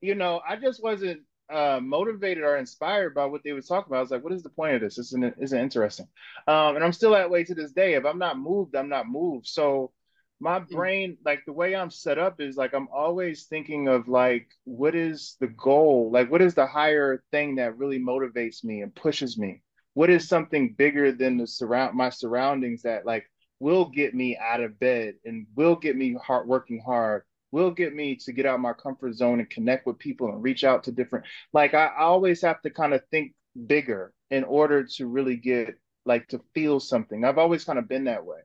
You 0.00 0.14
know, 0.14 0.40
I 0.48 0.56
just 0.56 0.82
wasn't 0.82 1.20
uh, 1.50 1.80
motivated 1.82 2.44
or 2.44 2.56
inspired 2.56 3.14
by 3.14 3.26
what 3.26 3.42
they 3.42 3.52
were 3.52 3.60
talking 3.60 3.90
about. 3.90 3.98
I 3.98 4.02
was 4.02 4.10
like, 4.10 4.24
"What 4.24 4.32
is 4.32 4.42
the 4.42 4.50
point 4.50 4.74
of 4.76 4.80
this? 4.80 4.98
Isn't 4.98 5.34
isn't 5.38 5.58
interesting?" 5.58 6.08
Um, 6.46 6.76
and 6.76 6.84
I'm 6.84 6.92
still 6.92 7.12
that 7.12 7.30
way 7.30 7.44
to 7.44 7.54
this 7.54 7.72
day. 7.72 7.94
If 7.94 8.04
I'm 8.04 8.18
not 8.18 8.38
moved, 8.38 8.76
I'm 8.76 8.88
not 8.88 9.08
moved. 9.08 9.46
So 9.46 9.92
my 10.40 10.58
mm. 10.58 10.68
brain 10.70 11.18
like 11.24 11.44
the 11.46 11.52
way 11.52 11.76
i'm 11.76 11.90
set 11.90 12.18
up 12.18 12.40
is 12.40 12.56
like 12.56 12.72
i'm 12.74 12.88
always 12.92 13.44
thinking 13.44 13.88
of 13.88 14.08
like 14.08 14.48
what 14.64 14.94
is 14.94 15.36
the 15.40 15.46
goal 15.46 16.10
like 16.10 16.30
what 16.30 16.42
is 16.42 16.54
the 16.54 16.66
higher 16.66 17.22
thing 17.30 17.56
that 17.56 17.76
really 17.76 18.00
motivates 18.00 18.64
me 18.64 18.80
and 18.80 18.94
pushes 18.94 19.38
me 19.38 19.62
what 19.94 20.10
is 20.10 20.26
something 20.26 20.74
bigger 20.76 21.12
than 21.12 21.36
the 21.36 21.46
surround 21.46 21.94
my 21.94 22.08
surroundings 22.08 22.82
that 22.82 23.06
like 23.06 23.24
will 23.60 23.84
get 23.90 24.14
me 24.14 24.38
out 24.38 24.62
of 24.62 24.80
bed 24.80 25.14
and 25.24 25.46
will 25.54 25.76
get 25.76 25.94
me 25.94 26.16
hard 26.24 26.48
working 26.48 26.82
hard 26.84 27.22
will 27.52 27.70
get 27.70 27.94
me 27.94 28.16
to 28.16 28.32
get 28.32 28.46
out 28.46 28.60
my 28.60 28.72
comfort 28.72 29.14
zone 29.14 29.40
and 29.40 29.50
connect 29.50 29.86
with 29.86 29.98
people 29.98 30.28
and 30.28 30.42
reach 30.42 30.64
out 30.64 30.84
to 30.84 30.92
different 30.92 31.24
like 31.52 31.74
I, 31.74 31.86
I 31.86 32.02
always 32.02 32.42
have 32.42 32.60
to 32.62 32.70
kind 32.70 32.94
of 32.94 33.02
think 33.10 33.34
bigger 33.66 34.12
in 34.30 34.44
order 34.44 34.84
to 34.84 35.06
really 35.06 35.36
get 35.36 35.74
like 36.06 36.28
to 36.28 36.40
feel 36.54 36.80
something. 36.80 37.24
I've 37.24 37.38
always 37.38 37.64
kind 37.64 37.78
of 37.78 37.88
been 37.88 38.04
that 38.04 38.24
way. 38.24 38.38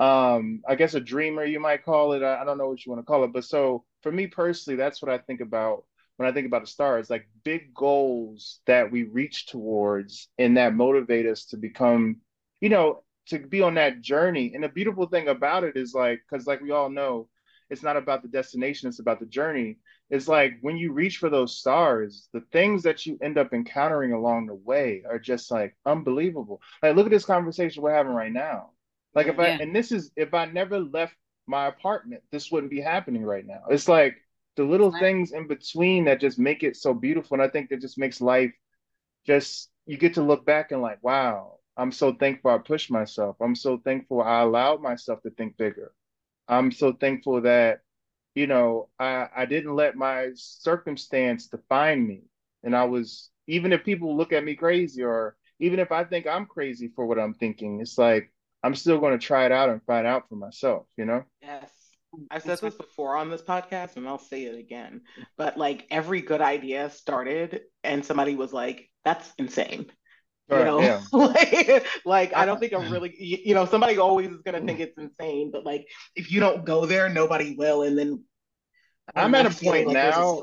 Um 0.00 0.62
i 0.68 0.74
guess 0.74 0.94
a 0.94 1.00
dreamer 1.00 1.44
you 1.44 1.60
might 1.60 1.84
call 1.84 2.12
it. 2.12 2.22
I, 2.22 2.42
I, 2.42 2.44
don't 2.44 2.58
know 2.58 2.68
what 2.68 2.84
you 2.84 2.92
want 2.92 3.04
to 3.04 3.06
call 3.06 3.24
it 3.24 3.32
but 3.32 3.44
so 3.44 3.84
for 4.02 4.12
me 4.12 4.28
personally 4.28 4.76
that's 4.76 5.02
what 5.02 5.10
i 5.10 5.18
think 5.18 5.40
about 5.40 5.82
when 6.16 6.28
i 6.28 6.32
think 6.32 6.46
about 6.46 6.62
a 6.62 6.68
star 6.68 7.00
it's 7.00 7.10
like 7.10 7.28
big 7.42 7.74
goals 7.74 8.60
that 8.66 8.92
we 8.92 9.02
reach 9.02 9.48
towards 9.48 10.28
and 10.38 10.56
that 10.56 10.76
motivate 10.76 11.26
us 11.26 11.46
to 11.46 11.56
become 11.56 12.18
you 12.60 12.68
know 12.68 13.02
to 13.28 13.38
be 13.38 13.62
on 13.62 13.74
that 13.74 14.00
journey. 14.00 14.52
And 14.54 14.64
the 14.64 14.68
beautiful 14.68 15.06
thing 15.06 15.28
about 15.28 15.64
it 15.64 15.76
is 15.76 15.94
like 15.94 16.20
because 16.28 16.46
like 16.46 16.60
we 16.60 16.70
all 16.70 16.90
know 16.90 17.28
it's 17.70 17.82
not 17.82 17.96
about 17.96 18.22
the 18.22 18.28
destination 18.28 18.88
it's 18.88 18.98
about 18.98 19.20
the 19.20 19.26
journey 19.26 19.78
it's 20.10 20.28
like 20.28 20.58
when 20.62 20.76
you 20.76 20.92
reach 20.92 21.18
for 21.18 21.30
those 21.30 21.56
stars 21.56 22.28
the 22.32 22.42
things 22.52 22.82
that 22.82 23.06
you 23.06 23.18
end 23.22 23.38
up 23.38 23.52
encountering 23.52 24.12
along 24.12 24.46
the 24.46 24.54
way 24.54 25.02
are 25.08 25.18
just 25.18 25.50
like 25.50 25.76
unbelievable 25.86 26.60
like 26.82 26.96
look 26.96 27.06
at 27.06 27.12
this 27.12 27.24
conversation 27.24 27.82
we're 27.82 27.92
having 27.92 28.12
right 28.12 28.32
now 28.32 28.70
like 29.14 29.26
if 29.26 29.38
I 29.38 29.48
and 29.48 29.74
this 29.74 29.90
is 29.90 30.12
if 30.16 30.34
I 30.34 30.44
never 30.44 30.78
left 30.78 31.14
my 31.48 31.66
apartment, 31.66 32.22
this 32.30 32.52
wouldn't 32.52 32.70
be 32.70 32.80
happening 32.80 33.24
right 33.24 33.44
now. 33.44 33.62
It's 33.70 33.88
like 33.88 34.16
the 34.56 34.64
little 34.64 34.90
right. 34.90 35.00
things 35.00 35.32
in 35.32 35.48
between 35.48 36.04
that 36.04 36.20
just 36.20 36.38
make 36.38 36.62
it 36.62 36.76
so 36.76 36.92
beautiful. 36.92 37.34
And 37.34 37.42
I 37.42 37.48
think 37.48 37.70
that 37.70 37.80
just 37.80 37.98
makes 37.98 38.20
life 38.20 38.52
just 39.26 39.70
you 39.86 39.96
get 39.96 40.14
to 40.14 40.22
look 40.22 40.44
back 40.44 40.70
and 40.70 40.82
like, 40.82 41.02
wow, 41.02 41.58
I'm 41.76 41.90
so 41.90 42.12
thankful 42.12 42.50
I 42.50 42.58
pushed 42.58 42.90
myself. 42.90 43.36
I'm 43.40 43.56
so 43.56 43.78
thankful 43.78 44.22
I 44.22 44.42
allowed 44.42 44.82
myself 44.82 45.22
to 45.22 45.30
think 45.30 45.56
bigger. 45.56 45.92
I'm 46.48 46.72
so 46.72 46.92
thankful 46.92 47.42
that, 47.42 47.80
you 48.34 48.46
know, 48.46 48.88
I, 48.98 49.28
I 49.36 49.44
didn't 49.46 49.74
let 49.74 49.96
my 49.96 50.30
circumstance 50.34 51.48
define 51.48 52.06
me. 52.06 52.22
And 52.62 52.74
I 52.74 52.84
was, 52.84 53.30
even 53.46 53.72
if 53.72 53.84
people 53.84 54.16
look 54.16 54.32
at 54.32 54.44
me 54.44 54.54
crazy 54.54 55.02
or 55.02 55.36
even 55.60 55.78
if 55.78 55.92
I 55.92 56.04
think 56.04 56.26
I'm 56.26 56.46
crazy 56.46 56.90
for 56.94 57.06
what 57.06 57.18
I'm 57.18 57.34
thinking, 57.34 57.80
it's 57.80 57.98
like 57.98 58.32
I'm 58.62 58.74
still 58.74 58.98
going 58.98 59.18
to 59.18 59.24
try 59.24 59.46
it 59.46 59.52
out 59.52 59.68
and 59.68 59.82
find 59.84 60.06
out 60.06 60.28
for 60.28 60.36
myself, 60.36 60.86
you 60.96 61.04
know? 61.04 61.24
Yes. 61.42 61.70
I've 62.30 62.42
said 62.42 62.58
this 62.58 62.74
before 62.74 63.16
on 63.16 63.28
this 63.28 63.42
podcast 63.42 63.96
and 63.96 64.08
I'll 64.08 64.18
say 64.18 64.44
it 64.44 64.58
again. 64.58 65.02
But 65.36 65.58
like 65.58 65.86
every 65.90 66.22
good 66.22 66.40
idea 66.40 66.90
started 66.90 67.60
and 67.84 68.04
somebody 68.04 68.34
was 68.34 68.52
like, 68.52 68.88
that's 69.04 69.30
insane. 69.38 69.90
You 70.50 70.64
know, 70.64 70.80
yeah. 70.80 71.02
like, 71.12 71.86
like 72.04 72.34
I 72.34 72.46
don't 72.46 72.58
think 72.58 72.72
I'm 72.72 72.90
really, 72.92 73.14
you 73.18 73.54
know, 73.54 73.66
somebody 73.66 73.98
always 73.98 74.30
is 74.30 74.40
gonna 74.42 74.60
think 74.60 74.80
it's 74.80 74.96
insane, 74.96 75.50
but 75.50 75.64
like 75.64 75.86
if 76.14 76.32
you 76.32 76.40
don't 76.40 76.64
go 76.64 76.86
there, 76.86 77.08
nobody 77.08 77.54
will. 77.54 77.82
And 77.82 77.98
then 77.98 78.24
I'm 79.14 79.34
at 79.34 79.46
a 79.46 79.50
point 79.50 79.88
like 79.88 79.94
now. 79.94 80.42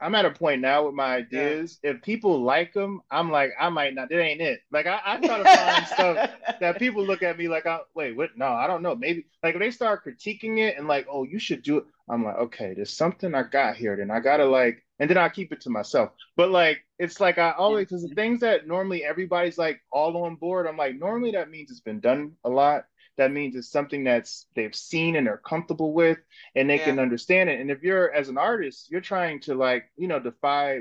I'm 0.00 0.14
at 0.14 0.24
a 0.24 0.30
point 0.30 0.60
now 0.60 0.86
with 0.86 0.94
my 0.94 1.16
ideas. 1.16 1.78
Yeah. 1.82 1.90
If 1.90 2.02
people 2.02 2.42
like 2.42 2.72
them, 2.72 3.00
I'm 3.10 3.32
like, 3.32 3.50
I 3.58 3.68
might 3.68 3.94
not. 3.94 4.08
That 4.08 4.20
ain't 4.20 4.40
it. 4.40 4.60
Like 4.70 4.86
I, 4.86 5.00
I 5.04 5.16
try 5.16 5.38
to 5.38 5.44
find 5.44 5.86
stuff 5.86 6.30
that 6.60 6.78
people 6.78 7.04
look 7.04 7.22
at 7.22 7.36
me 7.36 7.48
like, 7.48 7.66
I, 7.66 7.80
wait, 7.94 8.16
what? 8.16 8.30
No, 8.36 8.46
I 8.46 8.68
don't 8.68 8.82
know. 8.82 8.94
Maybe 8.94 9.26
like 9.42 9.54
if 9.54 9.60
they 9.60 9.70
start 9.72 10.04
critiquing 10.04 10.58
it 10.58 10.78
and 10.78 10.86
like, 10.86 11.06
oh, 11.10 11.24
you 11.24 11.40
should 11.40 11.62
do 11.62 11.78
it. 11.78 11.84
I'm 12.08 12.24
like, 12.24 12.36
okay, 12.36 12.74
there's 12.74 12.96
something 12.96 13.34
I 13.34 13.42
got 13.42 13.76
here. 13.76 13.96
Then 13.96 14.10
I 14.10 14.20
gotta 14.20 14.44
like, 14.44 14.84
and 14.98 15.08
then 15.08 15.18
I 15.18 15.28
keep 15.28 15.52
it 15.52 15.60
to 15.62 15.70
myself. 15.70 16.10
But 16.36 16.50
like, 16.50 16.84
it's 16.98 17.20
like 17.20 17.38
I 17.38 17.52
always 17.52 17.86
because 17.86 18.02
the 18.02 18.14
things 18.14 18.40
that 18.40 18.66
normally 18.66 19.04
everybody's 19.04 19.58
like 19.58 19.80
all 19.92 20.24
on 20.24 20.36
board. 20.36 20.66
I'm 20.66 20.76
like, 20.76 20.98
normally 20.98 21.32
that 21.32 21.50
means 21.50 21.70
it's 21.70 21.80
been 21.80 22.00
done 22.00 22.32
a 22.44 22.48
lot 22.50 22.84
that 23.18 23.32
means 23.32 23.56
it's 23.56 23.70
something 23.70 24.04
that's 24.04 24.46
they've 24.54 24.74
seen 24.74 25.16
and 25.16 25.26
they're 25.26 25.36
comfortable 25.36 25.92
with 25.92 26.18
and 26.54 26.70
they 26.70 26.78
yeah. 26.78 26.84
can 26.84 26.98
understand 26.98 27.50
it 27.50 27.60
and 27.60 27.70
if 27.70 27.82
you're 27.82 28.10
as 28.14 28.30
an 28.30 28.38
artist 28.38 28.90
you're 28.90 29.00
trying 29.02 29.40
to 29.40 29.54
like 29.54 29.90
you 29.96 30.08
know 30.08 30.18
defy 30.18 30.80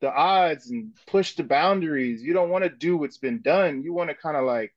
the 0.00 0.12
odds 0.12 0.70
and 0.70 0.92
push 1.06 1.36
the 1.36 1.44
boundaries 1.44 2.22
you 2.22 2.34
don't 2.34 2.50
want 2.50 2.64
to 2.64 2.70
do 2.70 2.96
what's 2.96 3.18
been 3.18 3.40
done 3.40 3.82
you 3.82 3.94
want 3.94 4.10
to 4.10 4.14
kind 4.14 4.36
of 4.36 4.44
like 4.44 4.74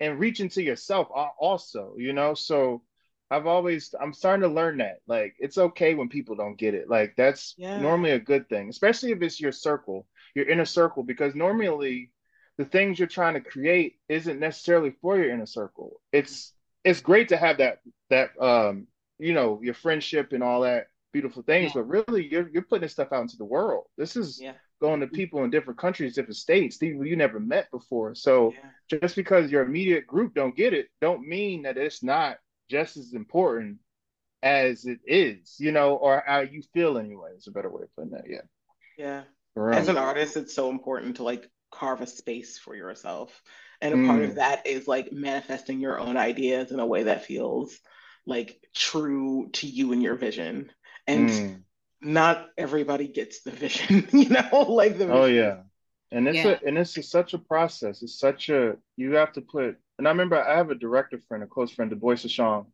and 0.00 0.18
reach 0.18 0.40
into 0.40 0.62
yourself 0.62 1.08
also 1.38 1.94
you 1.98 2.12
know 2.12 2.32
so 2.34 2.82
i've 3.30 3.46
always 3.46 3.94
i'm 4.00 4.12
starting 4.12 4.42
to 4.42 4.54
learn 4.54 4.78
that 4.78 4.98
like 5.06 5.34
it's 5.38 5.58
okay 5.58 5.94
when 5.94 6.08
people 6.08 6.36
don't 6.36 6.58
get 6.58 6.74
it 6.74 6.88
like 6.88 7.14
that's 7.16 7.54
yeah. 7.56 7.78
normally 7.80 8.12
a 8.12 8.18
good 8.18 8.48
thing 8.48 8.68
especially 8.68 9.10
if 9.12 9.22
it's 9.22 9.40
your 9.40 9.52
circle 9.52 10.06
your 10.34 10.48
inner 10.48 10.64
circle 10.64 11.02
because 11.02 11.34
normally 11.34 12.10
the 12.58 12.64
things 12.64 12.98
you're 12.98 13.08
trying 13.08 13.34
to 13.34 13.40
create 13.40 13.96
isn't 14.08 14.40
necessarily 14.40 14.94
for 15.02 15.16
your 15.18 15.30
inner 15.30 15.46
circle. 15.46 16.00
It's 16.12 16.52
it's 16.84 17.00
great 17.00 17.28
to 17.28 17.36
have 17.36 17.58
that 17.58 17.78
that 18.10 18.30
um 18.40 18.86
you 19.18 19.34
know 19.34 19.60
your 19.62 19.74
friendship 19.74 20.32
and 20.32 20.42
all 20.42 20.62
that 20.62 20.86
beautiful 21.12 21.42
things, 21.42 21.72
yeah. 21.74 21.80
but 21.80 21.88
really 21.88 22.26
you're 22.30 22.48
you're 22.48 22.62
putting 22.62 22.82
this 22.82 22.92
stuff 22.92 23.12
out 23.12 23.22
into 23.22 23.36
the 23.36 23.44
world. 23.44 23.84
This 23.96 24.16
is 24.16 24.40
yeah. 24.40 24.52
going 24.80 25.00
to 25.00 25.06
people 25.06 25.44
in 25.44 25.50
different 25.50 25.78
countries, 25.78 26.14
different 26.14 26.36
states, 26.36 26.76
people 26.76 27.06
you 27.06 27.16
never 27.16 27.40
met 27.40 27.70
before. 27.70 28.14
So 28.14 28.54
just 29.00 29.16
because 29.16 29.50
your 29.50 29.62
immediate 29.62 30.06
group 30.06 30.34
don't 30.34 30.56
get 30.56 30.72
it, 30.72 30.88
don't 31.00 31.26
mean 31.26 31.62
that 31.62 31.76
it's 31.76 32.02
not 32.02 32.36
just 32.68 32.96
as 32.96 33.12
important 33.12 33.78
as 34.42 34.84
it 34.84 35.00
is, 35.06 35.56
you 35.58 35.72
know, 35.72 35.96
or 35.96 36.22
how 36.26 36.40
you 36.40 36.62
feel 36.72 36.98
anyway. 36.98 37.30
Is 37.36 37.46
a 37.46 37.50
better 37.50 37.70
way 37.70 37.82
of 37.82 37.94
putting 37.96 38.12
that. 38.12 38.24
Yeah. 38.28 38.42
Yeah. 38.98 39.22
Right. 39.54 39.78
As 39.78 39.88
an 39.88 39.96
artist, 39.96 40.36
it's 40.36 40.54
so 40.54 40.70
important 40.70 41.16
to 41.16 41.22
like 41.22 41.50
carve 41.72 42.00
a 42.00 42.06
space 42.06 42.58
for 42.58 42.74
yourself. 42.74 43.42
And 43.80 43.94
a 43.94 43.96
mm. 43.96 44.06
part 44.06 44.22
of 44.22 44.30
mm. 44.32 44.34
that 44.36 44.66
is 44.66 44.86
like 44.86 45.12
manifesting 45.12 45.80
your 45.80 45.98
own 45.98 46.16
ideas 46.16 46.72
in 46.72 46.80
a 46.80 46.86
way 46.86 47.04
that 47.04 47.24
feels 47.24 47.78
like 48.26 48.58
true 48.74 49.50
to 49.54 49.66
you 49.66 49.92
and 49.92 50.02
your 50.02 50.14
vision. 50.14 50.70
And 51.06 51.28
mm. 51.28 51.62
not 52.00 52.48
everybody 52.56 53.08
gets 53.08 53.42
the 53.42 53.50
vision, 53.50 54.08
you 54.12 54.28
know, 54.28 54.66
like 54.68 54.98
the 54.98 55.10
Oh 55.10 55.26
yeah. 55.26 55.58
And 56.12 56.28
it's 56.28 56.36
yeah. 56.36 56.58
a 56.62 56.66
and 56.66 56.78
it's 56.78 56.96
a, 56.96 57.02
such 57.02 57.34
a 57.34 57.38
process. 57.38 58.02
It's 58.02 58.18
such 58.18 58.48
a 58.48 58.76
you 58.96 59.14
have 59.14 59.32
to 59.32 59.40
put 59.40 59.76
and 59.98 60.06
I 60.06 60.10
remember 60.10 60.36
I 60.42 60.56
have 60.56 60.70
a 60.70 60.74
director 60.74 61.20
friend, 61.28 61.42
a 61.42 61.46
close 61.46 61.72
friend, 61.72 61.90
Du 61.90 61.96
Bois 61.96 62.14
Sashong, 62.14 62.66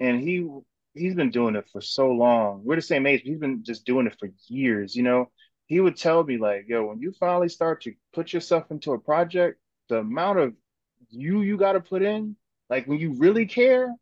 and 0.00 0.20
he 0.20 0.48
he's 0.94 1.14
been 1.14 1.30
doing 1.30 1.56
it 1.56 1.68
for 1.72 1.80
so 1.80 2.10
long. 2.10 2.62
We're 2.64 2.76
the 2.76 2.82
same 2.82 3.06
age, 3.06 3.22
but 3.22 3.30
he's 3.30 3.40
been 3.40 3.64
just 3.64 3.84
doing 3.86 4.06
it 4.06 4.16
for 4.18 4.30
years, 4.48 4.94
you 4.96 5.02
know. 5.02 5.30
He 5.66 5.80
would 5.80 5.96
tell 5.96 6.24
me 6.24 6.38
like, 6.38 6.66
yo, 6.68 6.86
when 6.86 7.00
you 7.00 7.12
finally 7.20 7.48
start 7.48 7.82
to 7.82 7.94
put 8.12 8.32
yourself 8.32 8.70
into 8.70 8.92
a 8.92 8.98
project, 8.98 9.60
the 9.88 9.98
amount 9.98 10.38
of 10.40 10.54
you 11.10 11.42
you 11.42 11.56
got 11.56 11.72
to 11.72 11.80
put 11.80 12.02
in, 12.02 12.36
like 12.70 12.86
when 12.86 12.98
you 12.98 13.14
really 13.14 13.46
care, 13.46 13.94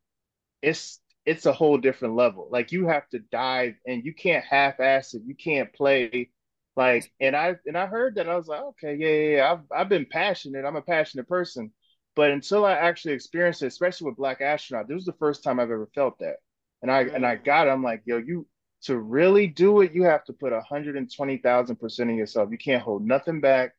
it's 0.62 1.00
it's 1.26 1.46
a 1.46 1.52
whole 1.52 1.78
different 1.78 2.14
level. 2.14 2.48
Like 2.50 2.72
you 2.72 2.86
have 2.86 3.08
to 3.10 3.18
dive 3.18 3.74
and 3.86 4.04
you 4.04 4.14
can't 4.14 4.44
half-ass 4.44 5.14
it. 5.14 5.22
You 5.26 5.34
can't 5.34 5.72
play 5.72 6.30
like 6.76 7.12
and 7.20 7.36
I 7.36 7.56
and 7.66 7.76
I 7.76 7.86
heard 7.86 8.14
that 8.16 8.28
I 8.28 8.36
was 8.36 8.46
like, 8.48 8.62
okay, 8.62 8.96
yeah, 8.96 9.08
yeah, 9.08 9.36
yeah. 9.36 9.52
I've 9.52 9.80
I've 9.80 9.88
been 9.88 10.06
passionate. 10.10 10.64
I'm 10.64 10.76
a 10.76 10.82
passionate 10.82 11.28
person. 11.28 11.72
But 12.18 12.32
until 12.32 12.64
I 12.64 12.72
actually 12.72 13.14
experienced 13.14 13.62
it, 13.62 13.66
especially 13.66 14.06
with 14.06 14.16
Black 14.16 14.40
Astronaut, 14.40 14.88
this 14.88 14.96
was 14.96 15.04
the 15.04 15.12
first 15.12 15.44
time 15.44 15.60
I've 15.60 15.70
ever 15.70 15.88
felt 15.94 16.18
that. 16.18 16.38
And 16.82 16.90
I 16.90 17.02
and 17.02 17.24
I 17.24 17.36
got 17.36 17.68
it. 17.68 17.70
I'm 17.70 17.84
like, 17.84 18.02
yo, 18.06 18.16
you 18.16 18.44
to 18.82 18.98
really 18.98 19.46
do 19.46 19.82
it, 19.82 19.92
you 19.92 20.02
have 20.02 20.24
to 20.24 20.32
put 20.32 20.50
120,000 20.50 21.76
percent 21.76 22.10
of 22.10 22.16
yourself. 22.16 22.48
You 22.50 22.58
can't 22.58 22.82
hold 22.82 23.06
nothing 23.06 23.40
back. 23.40 23.76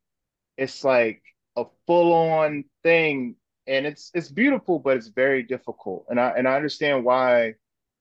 It's 0.56 0.86
like 0.86 1.22
a 1.58 1.66
full 1.86 2.14
on 2.14 2.64
thing 2.82 3.36
and 3.68 3.86
it's 3.86 4.10
it's 4.14 4.30
beautiful 4.30 4.80
but 4.80 4.96
it's 4.96 5.08
very 5.08 5.44
difficult 5.44 6.06
and 6.10 6.20
i 6.20 6.30
and 6.30 6.48
i 6.48 6.56
understand 6.56 7.04
why 7.04 7.54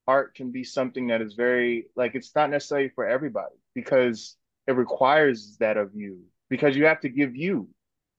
art 0.07 0.35
can 0.37 0.53
be 0.53 0.63
something 0.63 1.09
that 1.09 1.21
is 1.21 1.35
very 1.35 1.87
like 1.97 2.15
it's 2.15 2.35
not 2.37 2.51
necessarily 2.51 2.91
for 2.91 3.05
everybody 3.07 3.57
because 3.75 4.37
it 4.69 4.73
requires 4.73 5.57
that 5.59 5.77
of 5.77 5.97
you 5.97 6.21
because 6.49 6.77
you 6.77 6.85
have 6.85 7.01
to 7.01 7.09
give 7.09 7.35
you 7.35 7.69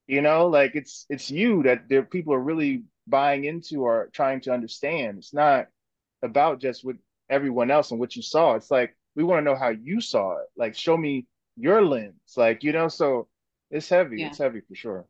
you 0.09 0.23
know 0.23 0.47
like 0.47 0.71
it's 0.73 1.05
it's 1.09 1.29
you 1.29 1.61
that 1.63 1.87
there 1.87 2.01
people 2.01 2.33
are 2.33 2.39
really 2.39 2.83
buying 3.07 3.45
into 3.45 3.83
or 3.83 4.09
trying 4.11 4.41
to 4.41 4.51
understand 4.51 5.19
it's 5.19 5.33
not 5.33 5.67
about 6.23 6.59
just 6.59 6.83
what 6.83 6.95
everyone 7.29 7.69
else 7.69 7.91
and 7.91 7.99
what 7.99 8.15
you 8.15 8.21
saw 8.23 8.55
it's 8.55 8.71
like 8.71 8.97
we 9.15 9.23
want 9.23 9.39
to 9.39 9.45
know 9.45 9.55
how 9.55 9.69
you 9.69 10.01
saw 10.01 10.37
it 10.37 10.47
like 10.57 10.75
show 10.75 10.97
me 10.97 11.27
your 11.55 11.85
lens 11.85 12.33
like 12.35 12.63
you 12.63 12.71
know 12.71 12.87
so 12.87 13.27
it's 13.69 13.87
heavy 13.87 14.21
yeah. 14.21 14.27
it's 14.27 14.39
heavy 14.39 14.61
for 14.67 14.75
sure 14.75 15.05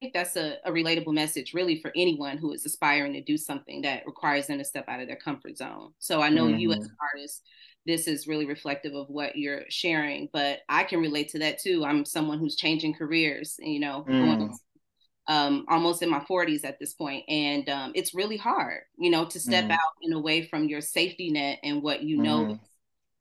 I 0.00 0.04
think 0.04 0.14
that's 0.14 0.36
a, 0.36 0.58
a 0.64 0.70
relatable 0.70 1.12
message 1.12 1.52
really 1.52 1.82
for 1.82 1.90
anyone 1.94 2.38
who 2.38 2.52
is 2.52 2.64
aspiring 2.64 3.12
to 3.14 3.20
do 3.20 3.36
something 3.36 3.82
that 3.82 4.06
requires 4.06 4.46
them 4.46 4.58
to 4.58 4.64
step 4.64 4.88
out 4.88 5.00
of 5.00 5.08
their 5.08 5.16
comfort 5.16 5.58
zone. 5.58 5.90
So 5.98 6.22
I 6.22 6.28
know 6.28 6.44
mm-hmm. 6.44 6.58
you 6.58 6.70
as 6.70 6.76
mm-hmm. 6.76 6.84
an 6.84 6.96
artist, 7.12 7.42
this 7.88 8.06
is 8.06 8.28
really 8.28 8.44
reflective 8.44 8.94
of 8.94 9.08
what 9.08 9.34
you're 9.34 9.62
sharing, 9.70 10.28
but 10.30 10.58
I 10.68 10.84
can 10.84 11.00
relate 11.00 11.30
to 11.30 11.38
that 11.38 11.58
too. 11.58 11.86
I'm 11.86 12.04
someone 12.04 12.38
who's 12.38 12.54
changing 12.54 12.92
careers, 12.92 13.56
you 13.60 13.80
know, 13.80 14.04
mm. 14.06 14.52
um, 15.26 15.64
almost 15.68 16.02
in 16.02 16.10
my 16.10 16.20
40s 16.20 16.66
at 16.66 16.78
this 16.78 16.92
point, 16.92 17.24
and 17.28 17.66
um, 17.70 17.92
it's 17.94 18.14
really 18.14 18.36
hard, 18.36 18.82
you 18.98 19.10
know, 19.10 19.24
to 19.24 19.40
step 19.40 19.64
mm. 19.64 19.70
out 19.70 19.94
and 20.02 20.12
away 20.12 20.46
from 20.46 20.68
your 20.68 20.82
safety 20.82 21.30
net 21.30 21.60
and 21.62 21.82
what 21.82 22.02
you 22.02 22.18
know, 22.18 22.44
mm. 22.44 22.60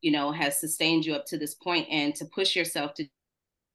you 0.01 0.11
know, 0.11 0.33
has 0.33 0.59
sustained 0.59 1.05
you 1.05 1.15
up 1.15 1.25
to 1.27 1.37
this 1.37 1.55
point, 1.55 1.87
and 1.89 2.13
to 2.15 2.25
push 2.25 2.53
yourself 2.53 2.93
to 2.95 3.03
do 3.03 3.09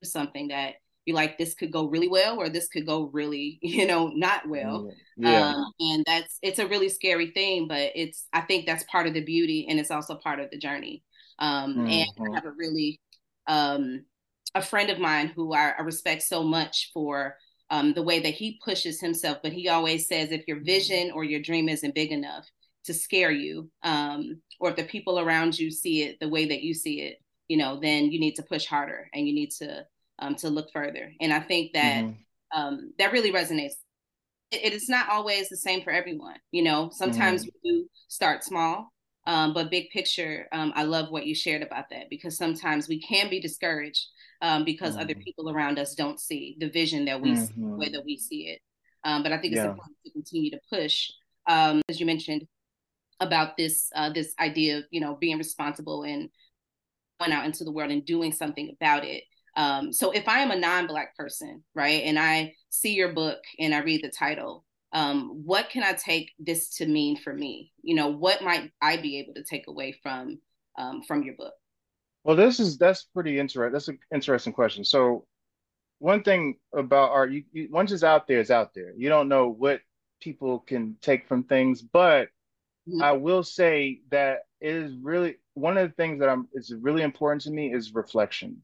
something 0.04 0.48
that 0.48 0.74
be 1.04 1.12
like 1.12 1.36
this 1.36 1.54
could 1.54 1.72
go 1.72 1.88
really 1.88 2.08
well 2.08 2.38
or 2.40 2.48
this 2.48 2.68
could 2.68 2.86
go 2.86 3.10
really 3.12 3.58
you 3.62 3.86
know 3.86 4.08
not 4.08 4.48
well 4.48 4.90
yeah. 5.16 5.54
um, 5.54 5.72
and 5.80 6.04
that's 6.06 6.38
it's 6.42 6.58
a 6.58 6.66
really 6.66 6.88
scary 6.88 7.30
thing 7.30 7.66
but 7.68 7.90
it's 7.94 8.26
i 8.32 8.40
think 8.40 8.66
that's 8.66 8.84
part 8.84 9.06
of 9.06 9.14
the 9.14 9.24
beauty 9.24 9.66
and 9.68 9.78
it's 9.78 9.90
also 9.90 10.14
part 10.16 10.40
of 10.40 10.50
the 10.50 10.58
journey 10.58 11.02
um, 11.38 11.72
mm-hmm. 11.72 11.86
and 11.86 12.08
i 12.18 12.22
mm-hmm. 12.22 12.34
have 12.34 12.44
a 12.44 12.52
really 12.52 13.00
um, 13.48 14.04
a 14.54 14.62
friend 14.62 14.90
of 14.90 15.00
mine 15.00 15.32
who 15.34 15.52
I, 15.52 15.72
I 15.76 15.82
respect 15.82 16.22
so 16.22 16.44
much 16.44 16.90
for 16.94 17.36
um, 17.70 17.94
the 17.94 18.02
way 18.02 18.20
that 18.20 18.34
he 18.34 18.60
pushes 18.64 19.00
himself 19.00 19.38
but 19.42 19.52
he 19.52 19.68
always 19.68 20.06
says 20.06 20.30
if 20.30 20.46
your 20.46 20.62
vision 20.62 21.10
or 21.12 21.24
your 21.24 21.40
dream 21.40 21.68
isn't 21.68 21.94
big 21.94 22.12
enough 22.12 22.46
to 22.84 22.94
scare 22.94 23.30
you 23.30 23.70
um, 23.82 24.40
or 24.60 24.70
if 24.70 24.76
the 24.76 24.84
people 24.84 25.18
around 25.18 25.58
you 25.58 25.70
see 25.70 26.02
it 26.02 26.18
the 26.20 26.28
way 26.28 26.46
that 26.46 26.62
you 26.62 26.74
see 26.74 27.00
it 27.00 27.16
you 27.48 27.56
know 27.56 27.80
then 27.80 28.12
you 28.12 28.20
need 28.20 28.34
to 28.34 28.42
push 28.42 28.66
harder 28.66 29.08
and 29.12 29.26
you 29.26 29.34
need 29.34 29.50
to 29.50 29.84
um, 30.22 30.34
to 30.36 30.48
look 30.48 30.70
further. 30.72 31.12
And 31.20 31.32
I 31.32 31.40
think 31.40 31.72
that 31.72 32.04
mm-hmm. 32.04 32.58
um, 32.58 32.92
that 32.98 33.12
really 33.12 33.32
resonates. 33.32 33.72
It, 34.50 34.64
it 34.64 34.72
is 34.72 34.88
not 34.88 35.10
always 35.10 35.48
the 35.48 35.56
same 35.56 35.82
for 35.82 35.90
everyone. 35.90 36.36
You 36.52 36.62
know, 36.62 36.90
sometimes 36.92 37.44
mm-hmm. 37.44 37.56
we 37.64 37.70
do 37.70 37.88
start 38.08 38.44
small, 38.44 38.92
um, 39.26 39.52
but 39.52 39.70
big 39.70 39.90
picture, 39.90 40.46
um, 40.52 40.72
I 40.76 40.84
love 40.84 41.10
what 41.10 41.26
you 41.26 41.34
shared 41.34 41.62
about 41.62 41.86
that 41.90 42.08
because 42.08 42.36
sometimes 42.36 42.88
we 42.88 43.00
can 43.00 43.28
be 43.28 43.40
discouraged 43.40 44.06
um, 44.40 44.64
because 44.64 44.92
mm-hmm. 44.92 45.02
other 45.02 45.14
people 45.14 45.50
around 45.50 45.78
us 45.78 45.94
don't 45.94 46.20
see 46.20 46.56
the 46.58 46.70
vision 46.70 47.04
that 47.06 47.20
we 47.20 47.36
see, 47.36 47.52
the 47.56 47.66
way 47.66 47.86
mm-hmm. 47.86 47.94
that 47.94 48.04
we 48.04 48.16
see 48.16 48.48
it. 48.48 48.60
Um, 49.04 49.24
but 49.24 49.32
I 49.32 49.38
think 49.38 49.54
it's 49.54 49.62
yeah. 49.62 49.70
important 49.70 49.96
to 50.06 50.12
continue 50.12 50.50
to 50.52 50.60
push, 50.70 51.10
as 51.48 51.98
you 51.98 52.06
mentioned, 52.06 52.46
about 53.18 53.56
this 53.56 53.88
uh, 53.94 54.10
this 54.10 54.34
idea 54.38 54.78
of 54.78 54.84
you 54.90 55.00
know 55.00 55.16
being 55.20 55.38
responsible 55.38 56.02
and 56.02 56.28
going 57.20 57.32
out 57.32 57.44
into 57.44 57.64
the 57.64 57.72
world 57.72 57.90
and 57.90 58.04
doing 58.04 58.32
something 58.32 58.74
about 58.74 59.04
it. 59.04 59.24
Um, 59.56 59.92
so 59.92 60.10
if 60.12 60.28
I 60.28 60.38
am 60.40 60.50
a 60.50 60.56
non-black 60.56 61.16
person, 61.16 61.62
right, 61.74 62.02
and 62.04 62.18
I 62.18 62.54
see 62.70 62.94
your 62.94 63.12
book 63.12 63.38
and 63.58 63.74
I 63.74 63.80
read 63.80 64.02
the 64.02 64.10
title, 64.10 64.64
um, 64.92 65.42
what 65.44 65.70
can 65.70 65.82
I 65.82 65.92
take 65.92 66.32
this 66.38 66.76
to 66.76 66.86
mean 66.86 67.16
for 67.16 67.32
me? 67.32 67.72
You 67.82 67.94
know, 67.94 68.08
what 68.08 68.42
might 68.42 68.70
I 68.80 68.96
be 68.98 69.18
able 69.18 69.34
to 69.34 69.42
take 69.42 69.66
away 69.66 69.98
from 70.02 70.38
um, 70.78 71.02
from 71.02 71.22
your 71.22 71.34
book? 71.34 71.54
Well, 72.24 72.36
this 72.36 72.60
is 72.60 72.78
that's 72.78 73.04
pretty 73.04 73.38
interesting. 73.38 73.72
That's 73.72 73.88
an 73.88 73.98
interesting 74.14 74.52
question. 74.52 74.84
So, 74.84 75.26
one 75.98 76.22
thing 76.22 76.56
about 76.74 77.10
art, 77.10 77.32
you, 77.32 77.44
you, 77.52 77.68
once 77.70 77.92
it's 77.92 78.04
out 78.04 78.26
there, 78.26 78.40
it's 78.40 78.50
out 78.50 78.74
there. 78.74 78.92
You 78.96 79.08
don't 79.08 79.28
know 79.28 79.48
what 79.48 79.80
people 80.20 80.60
can 80.60 80.96
take 81.00 81.26
from 81.26 81.44
things, 81.44 81.82
but 81.82 82.28
mm-hmm. 82.88 83.02
I 83.02 83.12
will 83.12 83.42
say 83.42 84.02
that 84.10 84.40
it 84.60 84.74
is 84.74 84.94
really 85.02 85.36
one 85.54 85.76
of 85.76 85.88
the 85.88 85.94
things 85.94 86.20
that 86.20 86.28
I'm 86.28 86.48
is 86.52 86.72
really 86.78 87.02
important 87.02 87.42
to 87.42 87.50
me 87.50 87.72
is 87.72 87.94
reflection. 87.94 88.62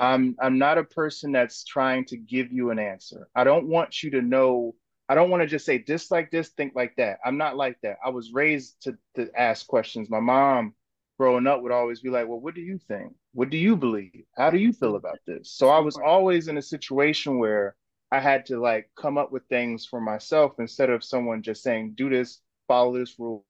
I'm 0.00 0.36
I'm 0.40 0.58
not 0.58 0.78
a 0.78 0.84
person 0.84 1.32
that's 1.32 1.64
trying 1.64 2.04
to 2.06 2.16
give 2.16 2.52
you 2.52 2.70
an 2.70 2.78
answer. 2.78 3.28
I 3.34 3.44
don't 3.44 3.68
want 3.68 4.02
you 4.02 4.10
to 4.12 4.22
know. 4.22 4.74
I 5.08 5.14
don't 5.14 5.30
want 5.30 5.42
to 5.42 5.46
just 5.46 5.64
say 5.64 5.78
this 5.78 6.10
like 6.10 6.30
this, 6.30 6.50
think 6.50 6.74
like 6.74 6.94
that. 6.96 7.18
I'm 7.24 7.38
not 7.38 7.56
like 7.56 7.78
that. 7.82 7.96
I 8.04 8.10
was 8.10 8.32
raised 8.32 8.82
to 8.82 8.96
to 9.16 9.30
ask 9.38 9.66
questions. 9.66 10.10
My 10.10 10.20
mom 10.20 10.74
growing 11.18 11.46
up 11.46 11.62
would 11.62 11.72
always 11.72 12.00
be 12.00 12.10
like, 12.10 12.28
"Well, 12.28 12.40
what 12.40 12.54
do 12.54 12.60
you 12.60 12.78
think? 12.78 13.14
What 13.32 13.50
do 13.50 13.56
you 13.56 13.76
believe? 13.76 14.24
How 14.36 14.50
do 14.50 14.58
you 14.58 14.72
feel 14.72 14.96
about 14.96 15.18
this?" 15.26 15.50
So 15.52 15.68
I 15.68 15.80
was 15.80 15.96
always 15.96 16.48
in 16.48 16.58
a 16.58 16.62
situation 16.62 17.38
where 17.38 17.76
I 18.10 18.20
had 18.20 18.46
to 18.46 18.58
like 18.58 18.90
come 18.96 19.18
up 19.18 19.32
with 19.32 19.46
things 19.48 19.84
for 19.86 20.00
myself 20.00 20.54
instead 20.58 20.90
of 20.90 21.04
someone 21.04 21.42
just 21.42 21.62
saying, 21.62 21.94
"Do 21.96 22.08
this, 22.08 22.40
follow 22.68 22.98
this 22.98 23.18
rule, 23.18 23.44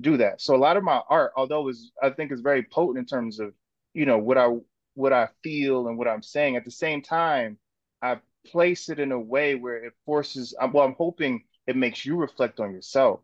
do 0.00 0.16
that." 0.16 0.40
So 0.40 0.56
a 0.56 0.58
lot 0.58 0.76
of 0.76 0.84
my 0.84 1.02
art, 1.08 1.32
although 1.36 1.68
is 1.68 1.92
I 2.02 2.10
think 2.10 2.32
is 2.32 2.40
very 2.40 2.62
potent 2.62 2.98
in 2.98 3.06
terms 3.06 3.40
of 3.40 3.52
you 3.94 4.06
know 4.06 4.18
what 4.18 4.38
I 4.38 4.48
what 4.98 5.12
I 5.12 5.28
feel 5.44 5.86
and 5.86 5.96
what 5.96 6.08
I'm 6.08 6.22
saying. 6.22 6.56
At 6.56 6.64
the 6.64 6.72
same 6.72 7.02
time, 7.02 7.56
I 8.02 8.18
place 8.44 8.88
it 8.88 8.98
in 8.98 9.12
a 9.12 9.20
way 9.20 9.54
where 9.54 9.76
it 9.76 9.92
forces. 10.04 10.54
Well, 10.72 10.84
I'm 10.84 10.94
hoping 10.98 11.44
it 11.68 11.76
makes 11.76 12.04
you 12.04 12.16
reflect 12.16 12.58
on 12.58 12.72
yourself, 12.72 13.20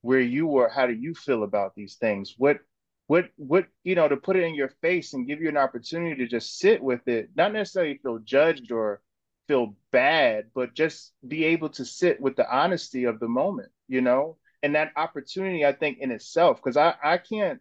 where 0.00 0.20
you 0.20 0.56
are. 0.56 0.70
How 0.70 0.86
do 0.86 0.94
you 0.94 1.14
feel 1.14 1.42
about 1.42 1.74
these 1.74 1.96
things? 1.96 2.34
What, 2.38 2.60
what, 3.06 3.26
what? 3.36 3.66
You 3.84 3.96
know, 3.96 4.08
to 4.08 4.16
put 4.16 4.36
it 4.36 4.44
in 4.44 4.54
your 4.54 4.72
face 4.80 5.12
and 5.12 5.26
give 5.26 5.42
you 5.42 5.50
an 5.50 5.58
opportunity 5.58 6.16
to 6.16 6.26
just 6.26 6.58
sit 6.58 6.82
with 6.82 7.06
it, 7.06 7.28
not 7.36 7.52
necessarily 7.52 8.00
feel 8.02 8.18
judged 8.20 8.72
or 8.72 9.02
feel 9.46 9.74
bad, 9.90 10.46
but 10.54 10.74
just 10.74 11.12
be 11.28 11.44
able 11.44 11.68
to 11.70 11.84
sit 11.84 12.18
with 12.18 12.36
the 12.36 12.50
honesty 12.50 13.04
of 13.04 13.20
the 13.20 13.28
moment. 13.28 13.70
You 13.88 14.00
know, 14.00 14.38
and 14.62 14.74
that 14.74 14.92
opportunity, 14.96 15.66
I 15.66 15.72
think, 15.72 15.98
in 15.98 16.12
itself, 16.12 16.56
because 16.56 16.78
I 16.78 16.94
I 17.04 17.18
can't 17.18 17.60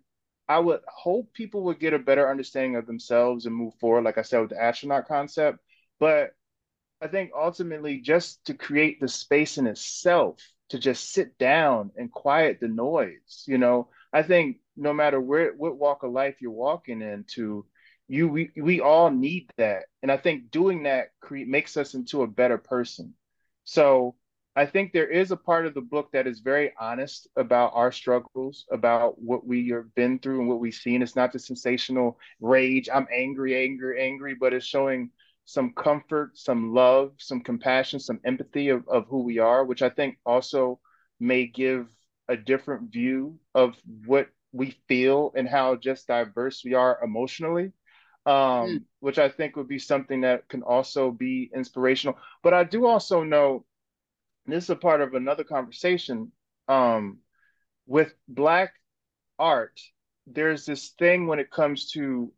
I 0.49 0.59
would 0.59 0.81
hope 0.87 1.33
people 1.33 1.63
would 1.65 1.79
get 1.79 1.93
a 1.93 1.99
better 1.99 2.29
understanding 2.29 2.75
of 2.75 2.87
themselves 2.87 3.45
and 3.45 3.55
move 3.55 3.75
forward, 3.75 4.03
like 4.03 4.17
I 4.17 4.23
said, 4.23 4.41
with 4.41 4.49
the 4.49 4.61
astronaut 4.61 5.07
concept. 5.07 5.59
But 5.99 6.31
I 7.01 7.07
think 7.07 7.31
ultimately, 7.35 7.99
just 8.01 8.45
to 8.45 8.55
create 8.55 8.99
the 8.99 9.07
space 9.07 9.57
in 9.59 9.67
itself 9.67 10.41
to 10.69 10.79
just 10.79 11.11
sit 11.13 11.37
down 11.37 11.91
and 11.97 12.11
quiet 12.11 12.59
the 12.59 12.67
noise, 12.67 13.43
you 13.47 13.57
know, 13.59 13.89
I 14.11 14.23
think 14.23 14.57
no 14.75 14.93
matter 14.93 15.21
where 15.21 15.53
what 15.53 15.77
walk 15.77 16.03
of 16.03 16.11
life 16.11 16.37
you're 16.41 16.51
walking 16.51 17.01
into, 17.01 17.65
you 18.07 18.27
we, 18.27 18.51
we 18.57 18.81
all 18.81 19.11
need 19.11 19.51
that. 19.57 19.83
And 20.01 20.11
i 20.11 20.17
think 20.17 20.51
doing 20.51 20.83
that 20.83 21.09
create 21.21 21.47
makes 21.47 21.77
us 21.77 21.93
into 21.93 22.23
a 22.23 22.27
better 22.27 22.57
person. 22.57 23.13
So 23.65 24.15
i 24.55 24.65
think 24.65 24.91
there 24.91 25.09
is 25.09 25.31
a 25.31 25.37
part 25.37 25.65
of 25.65 25.73
the 25.73 25.81
book 25.81 26.11
that 26.11 26.27
is 26.27 26.39
very 26.39 26.71
honest 26.79 27.27
about 27.35 27.71
our 27.73 27.91
struggles 27.91 28.65
about 28.71 29.21
what 29.21 29.45
we 29.45 29.69
have 29.69 29.93
been 29.95 30.19
through 30.19 30.39
and 30.39 30.49
what 30.49 30.59
we've 30.59 30.73
seen 30.73 31.01
it's 31.01 31.15
not 31.15 31.31
the 31.31 31.39
sensational 31.39 32.17
rage 32.39 32.89
i'm 32.93 33.07
angry 33.13 33.55
angry 33.63 34.01
angry 34.01 34.35
but 34.39 34.53
it's 34.53 34.65
showing 34.65 35.09
some 35.45 35.73
comfort 35.73 36.37
some 36.37 36.73
love 36.73 37.11
some 37.17 37.41
compassion 37.41 37.99
some 37.99 38.19
empathy 38.25 38.69
of, 38.69 38.87
of 38.87 39.05
who 39.07 39.23
we 39.23 39.39
are 39.39 39.65
which 39.65 39.81
i 39.81 39.89
think 39.89 40.17
also 40.25 40.79
may 41.19 41.45
give 41.45 41.87
a 42.27 42.37
different 42.37 42.91
view 42.91 43.37
of 43.55 43.75
what 44.05 44.27
we 44.51 44.75
feel 44.87 45.31
and 45.35 45.47
how 45.47 45.75
just 45.75 46.07
diverse 46.07 46.63
we 46.63 46.73
are 46.73 46.99
emotionally 47.03 47.71
um, 48.25 48.33
mm. 48.33 48.83
which 48.99 49.17
I 49.17 49.29
think 49.29 49.55
would 49.55 49.67
be 49.67 49.79
something 49.79 50.21
that 50.21 50.47
can 50.49 50.61
also 50.61 51.09
be 51.09 51.49
inspirational. 51.55 52.17
But 52.43 52.53
I 52.53 52.63
do 52.63 52.85
also 52.85 53.23
know 53.23 53.65
this 54.51 54.65
is 54.65 54.69
a 54.69 54.75
part 54.75 55.01
of 55.01 55.13
another 55.13 55.43
conversation 55.43 56.31
um, 56.67 57.19
with 57.87 58.13
Black 58.27 58.73
art. 59.37 59.79
There's 60.27 60.65
this 60.65 60.89
thing 60.99 61.27
when 61.27 61.39
it 61.39 61.51
comes 61.51 61.91
to 61.91 62.31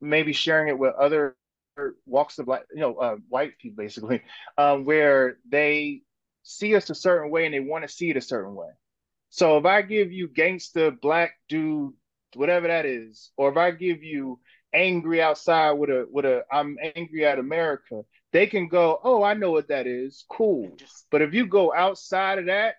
maybe 0.00 0.32
sharing 0.32 0.68
it 0.68 0.78
with 0.78 0.94
other 0.94 1.36
walks 2.06 2.38
of 2.38 2.46
life, 2.46 2.64
you 2.72 2.80
know, 2.80 2.94
uh, 2.96 3.16
white 3.28 3.58
people 3.58 3.82
basically, 3.82 4.22
um, 4.58 4.84
where 4.84 5.38
they 5.48 6.02
see 6.42 6.76
us 6.76 6.90
a 6.90 6.94
certain 6.94 7.30
way 7.30 7.46
and 7.46 7.54
they 7.54 7.60
want 7.60 7.82
to 7.86 7.88
see 7.88 8.10
it 8.10 8.16
a 8.16 8.20
certain 8.20 8.54
way. 8.54 8.68
So 9.30 9.56
if 9.58 9.64
I 9.64 9.82
give 9.82 10.12
you 10.12 10.28
gangster 10.28 10.90
black 10.90 11.32
dude 11.48 11.94
whatever 12.36 12.68
that 12.68 12.86
is, 12.86 13.30
or 13.36 13.50
if 13.50 13.56
I 13.56 13.70
give 13.70 14.02
you 14.02 14.40
angry 14.72 15.22
outside 15.22 15.72
with 15.72 15.90
a 15.90 16.06
with 16.10 16.24
a 16.24 16.44
I'm 16.50 16.76
angry 16.94 17.24
at 17.26 17.38
America, 17.38 18.02
they 18.34 18.48
can 18.48 18.66
go, 18.66 18.98
oh, 19.04 19.22
I 19.22 19.34
know 19.34 19.52
what 19.52 19.68
that 19.68 19.86
is, 19.86 20.24
cool. 20.28 20.76
But 21.12 21.22
if 21.22 21.34
you 21.34 21.46
go 21.46 21.72
outside 21.72 22.40
of 22.40 22.46
that 22.46 22.74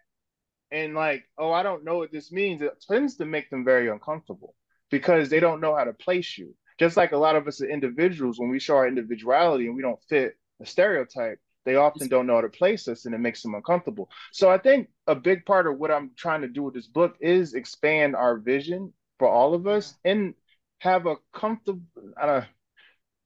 and 0.70 0.94
like, 0.94 1.24
oh, 1.38 1.50
I 1.50 1.64
don't 1.64 1.86
know 1.86 1.98
what 1.98 2.12
this 2.12 2.30
means, 2.30 2.62
it 2.62 2.84
tends 2.86 3.16
to 3.16 3.26
make 3.26 3.50
them 3.50 3.64
very 3.64 3.90
uncomfortable 3.90 4.54
because 4.92 5.30
they 5.30 5.40
don't 5.40 5.62
know 5.62 5.74
how 5.74 5.86
to 5.86 5.94
place 5.94 6.38
you. 6.38 6.54
Just 6.78 6.98
like 6.98 7.14
a 7.14 7.18
lot 7.18 7.38
of 7.38 7.48
us 7.48 7.62
as 7.62 7.70
individuals, 7.70 8.38
when 8.38 8.50
we 8.50 8.60
show 8.60 8.76
our 8.76 8.86
individuality 8.86 9.68
and 9.68 9.78
we 9.78 9.82
don't 9.82 10.04
fit 10.10 10.34
a 10.62 10.66
stereotype, 10.66 11.40
they 11.64 11.78
often 11.78 12.10
don't 12.10 12.28
know 12.28 12.36
how 12.36 12.42
to 12.42 12.50
place 12.50 12.90
us 12.90 13.06
and 13.06 13.16
it 13.16 13.20
makes 13.20 13.42
them 13.42 13.56
uncomfortable. 13.56 14.10
So 14.34 14.50
I 14.50 14.58
think 14.58 14.90
a 15.08 15.16
big 15.16 15.46
part 15.46 15.68
of 15.68 15.80
what 15.80 15.90
I'm 15.90 16.12
trying 16.18 16.42
to 16.42 16.50
do 16.50 16.64
with 16.64 16.74
this 16.74 16.88
book 16.88 17.16
is 17.22 17.54
expand 17.54 18.14
our 18.14 18.38
vision 18.40 18.92
for 19.20 19.30
all 19.30 19.54
of 19.54 19.68
us 19.68 19.96
and 20.04 20.34
have 20.80 21.06
a 21.06 21.16
comfortable 21.34 21.82
I 22.22 22.26
don't 22.26 22.46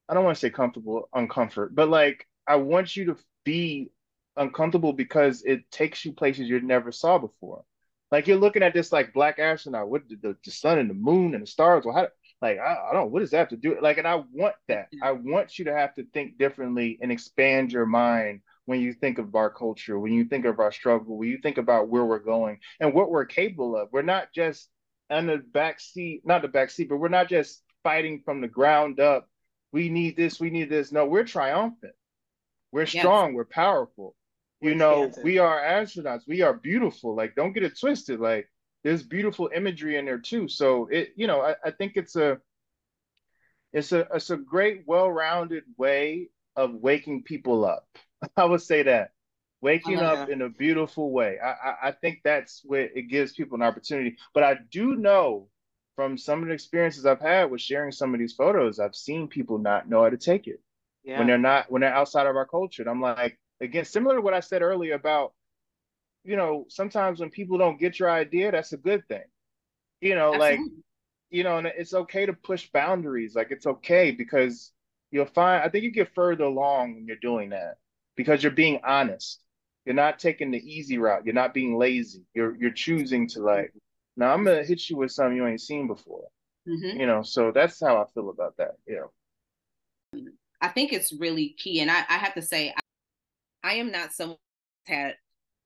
I 0.09 0.13
don't 0.13 0.23
want 0.23 0.35
to 0.35 0.39
say 0.39 0.49
comfortable 0.49 1.07
uncomfort, 1.15 1.69
but 1.73 1.89
like 1.89 2.27
I 2.47 2.55
want 2.55 2.95
you 2.95 3.05
to 3.05 3.17
be 3.43 3.91
uncomfortable 4.35 4.93
because 4.93 5.43
it 5.43 5.69
takes 5.71 6.03
you 6.03 6.13
places 6.13 6.49
you 6.49 6.59
never 6.61 6.91
saw 6.91 7.19
before. 7.19 7.63
Like 8.11 8.27
you're 8.27 8.37
looking 8.37 8.63
at 8.63 8.73
this 8.73 8.91
like 8.91 9.13
black 9.13 9.37
astronaut 9.37 9.89
with 9.89 10.09
the, 10.09 10.15
the, 10.15 10.37
the 10.43 10.51
sun 10.51 10.79
and 10.79 10.89
the 10.89 10.95
moon 10.95 11.35
and 11.35 11.43
the 11.43 11.47
stars. 11.47 11.85
Well, 11.85 11.95
how 11.95 12.07
like 12.41 12.57
I, 12.57 12.89
I 12.89 12.93
don't 12.93 13.11
what 13.11 13.19
does 13.19 13.31
that 13.31 13.37
have 13.37 13.49
to 13.49 13.57
do? 13.57 13.77
Like, 13.81 13.97
and 13.97 14.07
I 14.07 14.23
want 14.33 14.55
that. 14.67 14.89
I 15.03 15.11
want 15.11 15.59
you 15.59 15.65
to 15.65 15.75
have 15.75 15.93
to 15.95 16.05
think 16.13 16.37
differently 16.37 16.97
and 17.01 17.11
expand 17.11 17.71
your 17.71 17.85
mind 17.85 18.41
when 18.65 18.79
you 18.79 18.93
think 18.93 19.17
of 19.17 19.35
our 19.35 19.49
culture, 19.49 19.99
when 19.99 20.13
you 20.13 20.25
think 20.25 20.45
of 20.45 20.59
our 20.59 20.71
struggle, 20.71 21.17
when 21.17 21.29
you 21.29 21.39
think 21.39 21.57
about 21.57 21.89
where 21.89 22.05
we're 22.05 22.19
going 22.19 22.59
and 22.79 22.93
what 22.93 23.11
we're 23.11 23.25
capable 23.25 23.75
of. 23.75 23.89
We're 23.91 24.01
not 24.01 24.31
just 24.33 24.69
on 25.09 25.27
the 25.27 25.37
back 25.37 25.79
seat, 25.79 26.21
not 26.25 26.41
the 26.41 26.47
back 26.47 26.69
seat, 26.69 26.89
but 26.89 26.97
we're 26.97 27.09
not 27.09 27.29
just 27.29 27.63
fighting 27.83 28.21
from 28.23 28.41
the 28.41 28.47
ground 28.47 28.99
up. 28.99 29.27
We 29.71 29.89
need 29.89 30.17
this, 30.17 30.39
we 30.39 30.49
need 30.49 30.69
this. 30.69 30.91
No, 30.91 31.05
we're 31.05 31.23
triumphant. 31.23 31.93
We're 32.71 32.85
strong, 32.85 33.29
yes. 33.29 33.35
we're 33.35 33.45
powerful. 33.45 34.15
You 34.61 34.71
we're 34.71 34.77
know, 34.77 35.11
we 35.23 35.37
are 35.37 35.59
astronauts. 35.59 36.21
We 36.27 36.41
are 36.41 36.53
beautiful. 36.53 37.15
Like, 37.15 37.35
don't 37.35 37.53
get 37.53 37.63
it 37.63 37.79
twisted. 37.79 38.19
Like, 38.19 38.49
there's 38.83 39.03
beautiful 39.03 39.49
imagery 39.53 39.97
in 39.97 40.05
there 40.05 40.19
too. 40.19 40.47
So 40.47 40.87
it, 40.91 41.09
you 41.15 41.27
know, 41.27 41.41
I, 41.41 41.55
I 41.63 41.71
think 41.71 41.93
it's 41.95 42.15
a 42.15 42.39
it's 43.73 43.91
a 43.91 44.07
it's 44.13 44.29
a 44.29 44.37
great, 44.37 44.83
well-rounded 44.85 45.63
way 45.77 46.29
of 46.55 46.73
waking 46.73 47.23
people 47.23 47.65
up. 47.65 47.87
I 48.37 48.45
would 48.45 48.61
say 48.61 48.83
that 48.83 49.11
waking 49.61 49.99
up 49.99 50.29
in 50.29 50.41
a 50.41 50.49
beautiful 50.49 51.11
way. 51.11 51.37
I, 51.43 51.49
I, 51.49 51.75
I 51.83 51.91
think 51.91 52.21
that's 52.23 52.61
where 52.63 52.89
it 52.95 53.09
gives 53.09 53.33
people 53.33 53.55
an 53.55 53.63
opportunity. 53.63 54.17
But 54.33 54.43
I 54.43 54.57
do 54.71 54.95
know 54.95 55.49
from 55.99 56.17
some 56.17 56.41
of 56.41 56.47
the 56.47 56.53
experiences 56.53 57.05
I've 57.05 57.19
had 57.19 57.51
with 57.51 57.59
sharing 57.59 57.91
some 57.91 58.13
of 58.13 58.21
these 58.21 58.31
photos, 58.31 58.79
I've 58.79 58.95
seen 58.95 59.27
people 59.27 59.57
not 59.57 59.89
know 59.89 60.03
how 60.03 60.09
to 60.09 60.15
take 60.15 60.47
it 60.47 60.61
yeah. 61.03 61.17
when 61.17 61.27
they're 61.27 61.37
not 61.37 61.69
when 61.69 61.81
they're 61.81 61.93
outside 61.93 62.25
of 62.25 62.37
our 62.37 62.45
culture. 62.45 62.81
And 62.81 62.89
I'm 62.89 63.01
like, 63.01 63.37
again, 63.59 63.83
similar 63.83 64.15
to 64.15 64.21
what 64.21 64.33
I 64.33 64.39
said 64.39 64.61
earlier 64.61 64.93
about, 64.93 65.33
you 66.23 66.37
know, 66.37 66.63
sometimes 66.69 67.19
when 67.19 67.29
people 67.31 67.57
don't 67.57 67.81
get 67.81 67.99
your 67.99 68.09
idea, 68.09 68.49
that's 68.49 68.71
a 68.71 68.77
good 68.77 69.05
thing. 69.09 69.25
You 69.99 70.15
know, 70.15 70.33
Absolutely. 70.33 70.57
like, 70.57 70.71
you 71.31 71.43
know, 71.43 71.57
and 71.57 71.67
it's 71.67 71.93
okay 71.93 72.25
to 72.25 72.31
push 72.31 72.69
boundaries. 72.71 73.35
Like 73.35 73.51
it's 73.51 73.67
okay 73.67 74.11
because 74.11 74.71
you'll 75.11 75.25
find 75.25 75.61
I 75.61 75.67
think 75.67 75.83
you 75.83 75.91
get 75.91 76.15
further 76.15 76.45
along 76.45 76.95
when 76.95 77.07
you're 77.07 77.17
doing 77.17 77.49
that 77.49 77.75
because 78.15 78.41
you're 78.41 78.53
being 78.53 78.79
honest 78.85 79.41
you're 79.85 79.95
not 79.95 80.19
taking 80.19 80.51
the 80.51 80.59
easy 80.59 80.97
route. 80.97 81.25
You're 81.25 81.33
not 81.33 81.53
being 81.53 81.75
lazy. 81.77 82.23
You're 82.35 82.55
you're 82.57 82.69
choosing 82.69 83.27
to 83.29 83.41
like, 83.41 83.73
now 84.19 84.33
I'm 84.33 84.43
gonna 84.43 84.63
hit 84.63 84.89
you 84.89 84.97
with 84.97 85.11
something 85.11 85.37
you 85.37 85.47
ain't 85.47 85.61
seen 85.61 85.87
before. 85.87 86.27
Mm-hmm. 86.67 86.99
You 86.99 87.07
know, 87.07 87.23
so 87.23 87.51
that's 87.51 87.79
how 87.79 88.01
I 88.01 88.05
feel 88.13 88.29
about 88.29 88.57
that. 88.57 88.75
You 88.85 89.09
know. 90.13 90.29
I 90.61 90.67
think 90.67 90.91
it's 90.91 91.13
really 91.13 91.55
key. 91.57 91.79
And 91.79 91.89
I, 91.89 92.03
I 92.09 92.17
have 92.17 92.33
to 92.33 92.41
say, 92.41 92.73
I, 93.63 93.71
I 93.71 93.73
am 93.75 93.91
not 93.91 94.11
someone 94.11 94.37
who's 94.85 94.95
had 94.95 95.15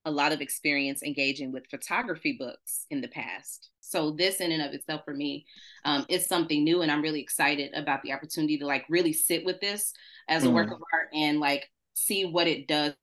a 0.05 0.11
lot 0.11 0.33
of 0.33 0.41
experience 0.41 1.01
engaging 1.01 1.51
with 1.51 1.69
photography 1.69 2.35
books 2.37 2.85
in 2.91 3.01
the 3.01 3.07
past. 3.07 3.69
So 3.79 4.11
this 4.11 4.39
in 4.39 4.51
and 4.51 4.61
of 4.61 4.73
itself 4.73 5.01
for 5.05 5.13
me 5.13 5.45
um, 5.85 6.05
is 6.09 6.27
something 6.27 6.63
new, 6.63 6.81
and 6.81 6.91
I'm 6.91 7.01
really 7.01 7.21
excited 7.21 7.73
about 7.73 8.03
the 8.03 8.13
opportunity 8.13 8.57
to 8.59 8.65
like 8.65 8.85
really 8.89 9.13
sit 9.13 9.45
with 9.45 9.61
this 9.61 9.93
as 10.27 10.43
a 10.43 10.47
mm. 10.47 10.53
work 10.53 10.67
of 10.67 10.81
art 10.93 11.09
and 11.13 11.39
like 11.39 11.69
see 11.93 12.25
what 12.25 12.47
it 12.47 12.67
does 12.67 12.93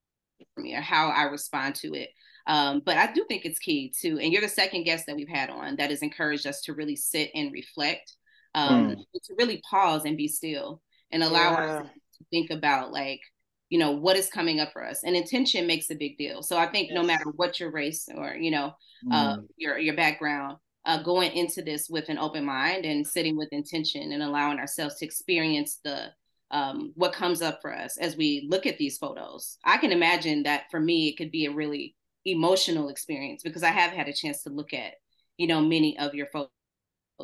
for 0.54 0.60
me 0.60 0.74
or 0.74 0.80
how 0.80 1.08
I 1.08 1.24
respond 1.24 1.74
to 1.76 1.94
it. 1.94 2.10
Um, 2.50 2.82
but 2.84 2.96
I 2.96 3.12
do 3.12 3.24
think 3.28 3.44
it's 3.44 3.60
key 3.60 3.94
too. 3.96 4.18
And 4.18 4.32
you're 4.32 4.42
the 4.42 4.48
second 4.48 4.82
guest 4.82 5.06
that 5.06 5.14
we've 5.14 5.28
had 5.28 5.50
on 5.50 5.76
that 5.76 5.90
has 5.90 6.02
encouraged 6.02 6.48
us 6.48 6.62
to 6.62 6.74
really 6.74 6.96
sit 6.96 7.30
and 7.32 7.52
reflect, 7.52 8.12
um, 8.56 8.90
mm. 8.90 8.96
to 8.96 9.34
really 9.38 9.62
pause 9.70 10.04
and 10.04 10.16
be 10.16 10.26
still 10.26 10.82
and 11.12 11.22
allow 11.22 11.52
yeah. 11.52 11.78
us 11.78 11.86
to 12.18 12.24
think 12.32 12.50
about 12.50 12.90
like, 12.90 13.20
you 13.68 13.78
know, 13.78 13.92
what 13.92 14.16
is 14.16 14.28
coming 14.28 14.58
up 14.58 14.72
for 14.72 14.84
us. 14.84 15.04
And 15.04 15.14
intention 15.14 15.68
makes 15.68 15.90
a 15.90 15.94
big 15.94 16.18
deal. 16.18 16.42
So 16.42 16.58
I 16.58 16.66
think 16.66 16.88
yes. 16.88 16.96
no 16.96 17.04
matter 17.04 17.26
what 17.36 17.60
your 17.60 17.70
race 17.70 18.08
or, 18.12 18.34
you 18.34 18.50
know, 18.50 18.72
mm. 19.06 19.12
uh, 19.12 19.36
your 19.56 19.78
your 19.78 19.94
background, 19.94 20.56
uh, 20.86 21.04
going 21.04 21.30
into 21.32 21.62
this 21.62 21.88
with 21.88 22.08
an 22.08 22.18
open 22.18 22.44
mind 22.44 22.84
and 22.84 23.06
sitting 23.06 23.36
with 23.36 23.52
intention 23.52 24.10
and 24.10 24.24
allowing 24.24 24.58
ourselves 24.58 24.96
to 24.96 25.04
experience 25.04 25.78
the 25.84 26.06
um, 26.50 26.90
what 26.96 27.12
comes 27.12 27.42
up 27.42 27.60
for 27.62 27.72
us 27.72 27.96
as 27.96 28.16
we 28.16 28.48
look 28.50 28.66
at 28.66 28.76
these 28.76 28.98
photos. 28.98 29.56
I 29.64 29.76
can 29.76 29.92
imagine 29.92 30.42
that 30.42 30.64
for 30.72 30.80
me, 30.80 31.06
it 31.06 31.16
could 31.16 31.30
be 31.30 31.46
a 31.46 31.52
really 31.52 31.94
emotional 32.24 32.88
experience 32.88 33.42
because 33.42 33.62
I 33.62 33.70
have 33.70 33.92
had 33.92 34.08
a 34.08 34.12
chance 34.12 34.42
to 34.42 34.50
look 34.50 34.72
at, 34.72 34.94
you 35.36 35.46
know, 35.46 35.60
many 35.60 35.98
of 35.98 36.14
your 36.14 36.26
photos 36.26 36.50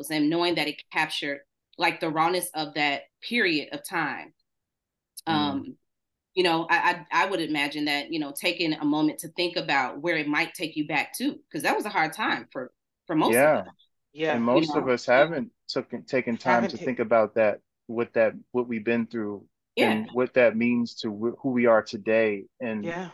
and 0.09 0.29
knowing 0.29 0.55
that 0.55 0.67
it 0.67 0.81
captured 0.91 1.41
like 1.77 1.99
the 1.99 2.09
rawness 2.09 2.49
of 2.53 2.73
that 2.75 3.03
period 3.21 3.69
of 3.71 3.87
time. 3.87 4.33
Mm. 5.27 5.33
Um, 5.33 5.77
you 6.33 6.43
know, 6.43 6.67
I, 6.69 7.05
I, 7.11 7.23
I 7.23 7.25
would 7.25 7.41
imagine 7.41 7.85
that 7.85 8.11
you 8.11 8.19
know 8.19 8.31
taking 8.31 8.73
a 8.73 8.85
moment 8.85 9.19
to 9.19 9.29
think 9.29 9.57
about 9.57 10.01
where 10.01 10.17
it 10.17 10.27
might 10.27 10.53
take 10.53 10.75
you 10.75 10.87
back 10.87 11.13
to 11.17 11.39
because 11.49 11.63
that 11.63 11.75
was 11.75 11.85
a 11.85 11.89
hard 11.89 12.13
time 12.13 12.47
for 12.51 12.71
for 13.07 13.15
most 13.15 13.33
yeah. 13.33 13.61
of 13.61 13.67
us. 13.67 13.73
Yeah, 14.13 14.33
and 14.33 14.43
most 14.43 14.69
you 14.69 14.75
know? 14.75 14.81
of 14.81 14.89
us 14.89 15.05
haven't 15.05 15.51
taken 15.67 16.03
taken 16.03 16.37
time 16.37 16.63
haven't 16.63 16.71
to 16.71 16.77
t- 16.77 16.85
think 16.85 16.99
about 16.99 17.35
that 17.35 17.59
what 17.87 18.13
that 18.13 18.33
what 18.51 18.67
we've 18.67 18.83
been 18.83 19.07
through 19.07 19.45
yeah. 19.75 19.91
and 19.91 20.09
what 20.13 20.33
that 20.35 20.55
means 20.55 20.95
to 20.95 21.35
who 21.41 21.49
we 21.49 21.65
are 21.65 21.81
today 21.81 22.45
and 22.59 22.83
yeah 22.83 23.09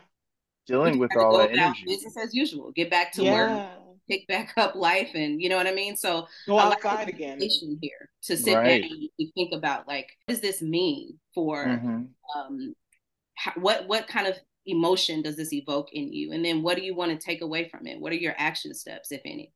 dealing 0.68 0.98
with 0.98 1.16
all 1.16 1.38
that 1.38 1.52
energy 1.52 1.84
business 1.86 2.16
as 2.18 2.34
usual 2.34 2.72
get 2.72 2.90
back 2.90 3.12
to 3.12 3.24
yeah. 3.24 3.34
work 3.34 3.70
pick 4.10 4.28
back 4.28 4.54
up 4.58 4.76
life 4.76 5.12
and 5.16 5.42
you 5.42 5.50
know 5.50 5.58
what 5.58 5.68
i 5.68 5.74
mean 5.74 5.96
so 5.96 6.28
go 6.46 6.60
outside 6.60 7.08
again 7.08 7.40
here 7.40 8.10
to 8.22 8.36
sit 8.36 8.56
right. 8.56 8.82
down 8.82 8.92
and 9.20 9.34
think 9.34 9.54
about 9.54 9.88
like 9.88 10.10
what 10.26 10.34
does 10.34 10.42
this 10.42 10.62
mean 10.62 11.18
for 11.34 11.66
mm-hmm. 11.66 12.04
um 12.38 12.76
how, 13.36 13.52
what 13.56 13.88
what 13.88 14.08
kind 14.08 14.28
of 14.28 14.36
emotion 14.66 15.22
does 15.22 15.36
this 15.36 15.54
evoke 15.54 15.92
in 15.94 16.12
you 16.12 16.32
and 16.32 16.44
then 16.44 16.64
what 16.64 16.78
do 16.78 16.84
you 16.84 16.96
want 16.96 17.12
to 17.12 17.26
take 17.26 17.42
away 17.42 17.68
from 17.70 17.86
it 17.86 18.00
what 18.00 18.12
are 18.12 18.16
your 18.16 18.36
action 18.38 18.74
steps 18.74 19.12
if 19.12 19.22
any 19.26 19.52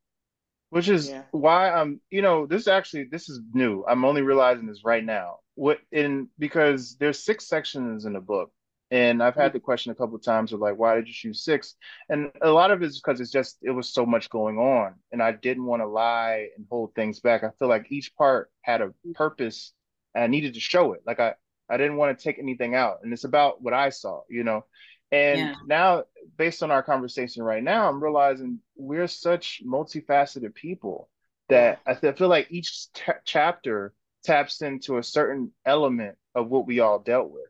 which 0.70 0.88
is 0.88 1.08
yeah. 1.08 1.22
why 1.30 1.70
I'm, 1.70 2.00
you 2.10 2.20
know, 2.20 2.46
this 2.46 2.68
actually 2.68 3.04
this 3.04 3.28
is 3.28 3.40
new. 3.54 3.84
I'm 3.88 4.04
only 4.04 4.22
realizing 4.22 4.66
this 4.66 4.84
right 4.84 5.04
now. 5.04 5.38
What 5.54 5.78
in 5.92 6.28
because 6.38 6.96
there's 6.98 7.24
six 7.24 7.48
sections 7.48 8.04
in 8.04 8.12
the 8.12 8.20
book, 8.20 8.52
And 8.90 9.22
I've 9.22 9.34
had 9.34 9.48
mm-hmm. 9.48 9.56
the 9.56 9.60
question 9.60 9.92
a 9.92 9.94
couple 9.94 10.16
of 10.16 10.22
times 10.22 10.52
of 10.52 10.60
like, 10.60 10.78
why 10.78 10.94
did 10.94 11.08
you 11.08 11.12
choose 11.12 11.44
six? 11.44 11.74
And 12.08 12.30
a 12.40 12.50
lot 12.50 12.70
of 12.70 12.82
it 12.82 12.86
is 12.86 13.00
because 13.00 13.20
it's 13.20 13.30
just 13.30 13.58
it 13.62 13.70
was 13.70 13.92
so 13.92 14.06
much 14.06 14.30
going 14.30 14.58
on, 14.58 14.94
and 15.12 15.22
I 15.22 15.32
didn't 15.32 15.66
want 15.66 15.82
to 15.82 15.86
lie 15.86 16.48
and 16.56 16.66
hold 16.70 16.94
things 16.94 17.20
back. 17.20 17.44
I 17.44 17.50
feel 17.58 17.68
like 17.68 17.92
each 17.92 18.14
part 18.16 18.50
had 18.62 18.80
a 18.80 18.86
mm-hmm. 18.86 19.12
purpose, 19.12 19.72
and 20.14 20.24
I 20.24 20.26
needed 20.26 20.54
to 20.54 20.60
show 20.60 20.94
it. 20.94 21.02
Like 21.06 21.20
I 21.20 21.34
I 21.68 21.76
didn't 21.76 21.96
want 21.96 22.18
to 22.18 22.22
take 22.22 22.38
anything 22.38 22.74
out, 22.74 23.00
and 23.02 23.12
it's 23.12 23.24
about 23.24 23.62
what 23.62 23.74
I 23.74 23.90
saw, 23.90 24.22
you 24.30 24.44
know. 24.44 24.64
And 25.10 25.38
yeah. 25.38 25.54
now, 25.66 26.04
based 26.36 26.62
on 26.62 26.70
our 26.70 26.82
conversation 26.82 27.42
right 27.42 27.62
now, 27.62 27.88
I'm 27.88 28.02
realizing 28.02 28.60
we're 28.76 29.06
such 29.06 29.62
multifaceted 29.66 30.54
people 30.54 31.08
that 31.48 31.80
I 31.86 31.94
feel 31.94 32.28
like 32.28 32.48
each 32.50 32.92
t- 32.92 33.12
chapter 33.24 33.94
taps 34.24 34.60
into 34.60 34.98
a 34.98 35.02
certain 35.02 35.52
element 35.64 36.16
of 36.34 36.48
what 36.48 36.66
we 36.66 36.80
all 36.80 36.98
dealt 36.98 37.30
with. 37.30 37.48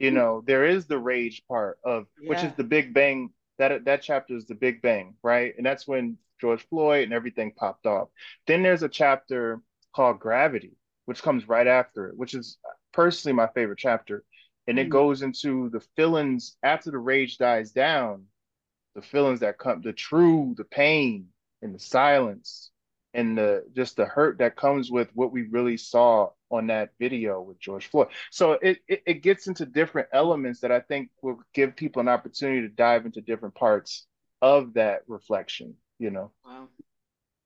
You 0.00 0.10
know, 0.10 0.42
there 0.46 0.64
is 0.64 0.86
the 0.86 0.98
rage 0.98 1.42
part 1.46 1.78
of 1.84 2.06
yeah. 2.20 2.30
which 2.30 2.42
is 2.42 2.52
the 2.56 2.64
Big 2.64 2.94
Bang. 2.94 3.30
That 3.58 3.84
that 3.84 4.02
chapter 4.02 4.34
is 4.34 4.46
the 4.46 4.54
Big 4.54 4.80
Bang, 4.80 5.14
right? 5.22 5.52
And 5.56 5.64
that's 5.64 5.86
when 5.86 6.16
George 6.40 6.66
Floyd 6.68 7.04
and 7.04 7.12
everything 7.12 7.52
popped 7.52 7.86
off. 7.86 8.08
Then 8.46 8.62
there's 8.62 8.82
a 8.82 8.88
chapter 8.88 9.60
called 9.94 10.18
Gravity, 10.18 10.72
which 11.04 11.22
comes 11.22 11.48
right 11.48 11.66
after 11.66 12.08
it, 12.08 12.16
which 12.16 12.34
is 12.34 12.56
personally 12.92 13.34
my 13.34 13.48
favorite 13.48 13.78
chapter. 13.78 14.24
And 14.66 14.78
it 14.78 14.88
mm. 14.88 14.92
goes 14.92 15.22
into 15.22 15.68
the 15.70 15.80
feelings 15.96 16.56
after 16.62 16.90
the 16.90 16.98
rage 16.98 17.36
dies 17.36 17.72
down, 17.72 18.24
the 18.94 19.02
feelings 19.02 19.40
that 19.40 19.58
come, 19.58 19.82
the 19.82 19.92
true, 19.92 20.54
the 20.56 20.64
pain 20.64 21.26
and 21.60 21.74
the 21.74 21.78
silence 21.78 22.70
and 23.12 23.36
the 23.36 23.64
just 23.74 23.96
the 23.96 24.04
hurt 24.04 24.38
that 24.38 24.56
comes 24.56 24.90
with 24.90 25.10
what 25.14 25.32
we 25.32 25.42
really 25.42 25.76
saw 25.76 26.30
on 26.50 26.66
that 26.66 26.90
video 26.98 27.40
with 27.40 27.58
George 27.58 27.86
Floyd. 27.86 28.08
So 28.30 28.52
it, 28.52 28.78
it, 28.88 29.02
it 29.06 29.22
gets 29.22 29.46
into 29.46 29.64
different 29.64 30.08
elements 30.12 30.60
that 30.60 30.72
I 30.72 30.80
think 30.80 31.10
will 31.22 31.40
give 31.54 31.76
people 31.76 32.00
an 32.00 32.08
opportunity 32.08 32.62
to 32.62 32.68
dive 32.68 33.06
into 33.06 33.20
different 33.20 33.54
parts 33.54 34.06
of 34.42 34.74
that 34.74 35.02
reflection, 35.06 35.74
you 35.98 36.10
know. 36.10 36.32
Wow. 36.44 36.68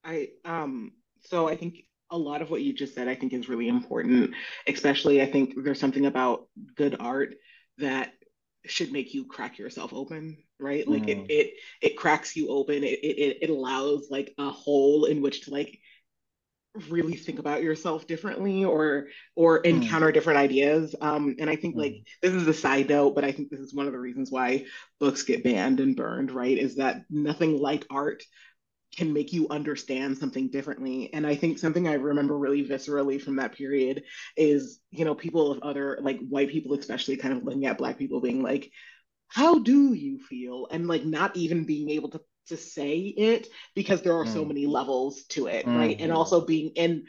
I 0.03 0.29
um 0.43 0.91
so 1.21 1.47
I 1.47 1.55
think 1.55 1.77
a 2.11 2.17
lot 2.17 2.41
of 2.41 2.49
what 2.49 2.61
you 2.61 2.73
just 2.73 2.93
said 2.93 3.07
I 3.07 3.15
think 3.15 3.33
is 3.33 3.49
really 3.49 3.67
important, 3.67 4.33
especially 4.67 5.21
I 5.21 5.31
think 5.31 5.53
there's 5.63 5.79
something 5.79 6.05
about 6.05 6.47
good 6.75 6.95
art 6.99 7.35
that 7.77 8.13
should 8.65 8.91
make 8.91 9.13
you 9.13 9.25
crack 9.25 9.59
yourself 9.59 9.93
open 9.93 10.37
right 10.59 10.87
like 10.87 11.03
mm. 11.03 11.09
it, 11.09 11.31
it 11.31 11.53
it 11.81 11.97
cracks 11.97 12.35
you 12.35 12.47
open 12.47 12.83
it, 12.83 12.99
it 13.03 13.37
it 13.41 13.49
allows 13.49 14.07
like 14.09 14.33
a 14.39 14.49
hole 14.49 15.05
in 15.05 15.21
which 15.21 15.41
to 15.41 15.51
like 15.51 15.79
really 16.89 17.15
think 17.15 17.39
about 17.39 17.63
yourself 17.63 18.07
differently 18.07 18.65
or 18.65 19.07
or 19.35 19.61
mm. 19.61 19.65
encounter 19.65 20.09
mm. 20.09 20.13
different 20.13 20.39
ideas 20.39 20.95
um 21.01 21.35
and 21.39 21.49
i 21.49 21.55
think 21.55 21.75
mm. 21.75 21.79
like 21.79 21.95
this 22.21 22.33
is 22.33 22.47
a 22.47 22.53
side 22.53 22.89
note 22.89 23.15
but 23.15 23.23
i 23.23 23.31
think 23.31 23.49
this 23.49 23.59
is 23.59 23.73
one 23.73 23.87
of 23.87 23.93
the 23.93 23.99
reasons 23.99 24.31
why 24.31 24.65
books 24.99 25.23
get 25.23 25.43
banned 25.43 25.79
and 25.79 25.95
burned 25.95 26.31
right 26.31 26.57
is 26.57 26.75
that 26.75 27.03
nothing 27.09 27.59
like 27.59 27.85
art 27.89 28.23
can 28.95 29.13
make 29.13 29.33
you 29.33 29.47
understand 29.49 30.17
something 30.17 30.49
differently. 30.49 31.13
And 31.13 31.27
I 31.27 31.35
think 31.35 31.59
something 31.59 31.87
I 31.87 31.93
remember 31.93 32.37
really 32.37 32.65
viscerally 32.65 33.21
from 33.21 33.35
that 33.37 33.53
period 33.53 34.03
is, 34.37 34.79
you 34.89 35.03
know, 35.03 35.13
people 35.13 35.51
of 35.51 35.59
other, 35.63 35.99
like 36.01 36.19
white 36.29 36.49
people, 36.49 36.73
especially 36.75 37.17
kind 37.17 37.35
of 37.35 37.43
looking 37.43 37.65
at 37.65 37.77
Black 37.77 37.97
people 37.97 38.21
being 38.21 38.41
like, 38.41 38.71
how 39.27 39.59
do 39.59 39.93
you 39.93 40.19
feel? 40.19 40.67
And 40.71 40.87
like 40.87 41.03
not 41.03 41.35
even 41.35 41.65
being 41.65 41.89
able 41.89 42.09
to 42.11 42.21
to 42.47 42.57
say 42.57 42.97
it 42.99 43.47
because 43.73 44.01
there 44.01 44.17
are 44.17 44.25
mm. 44.25 44.33
so 44.33 44.45
many 44.45 44.65
levels 44.65 45.23
to 45.29 45.47
it, 45.47 45.65
mm. 45.65 45.77
right? 45.77 45.99
And 45.99 46.09
mm-hmm. 46.09 46.17
also 46.17 46.45
being 46.45 46.71
and 46.77 47.03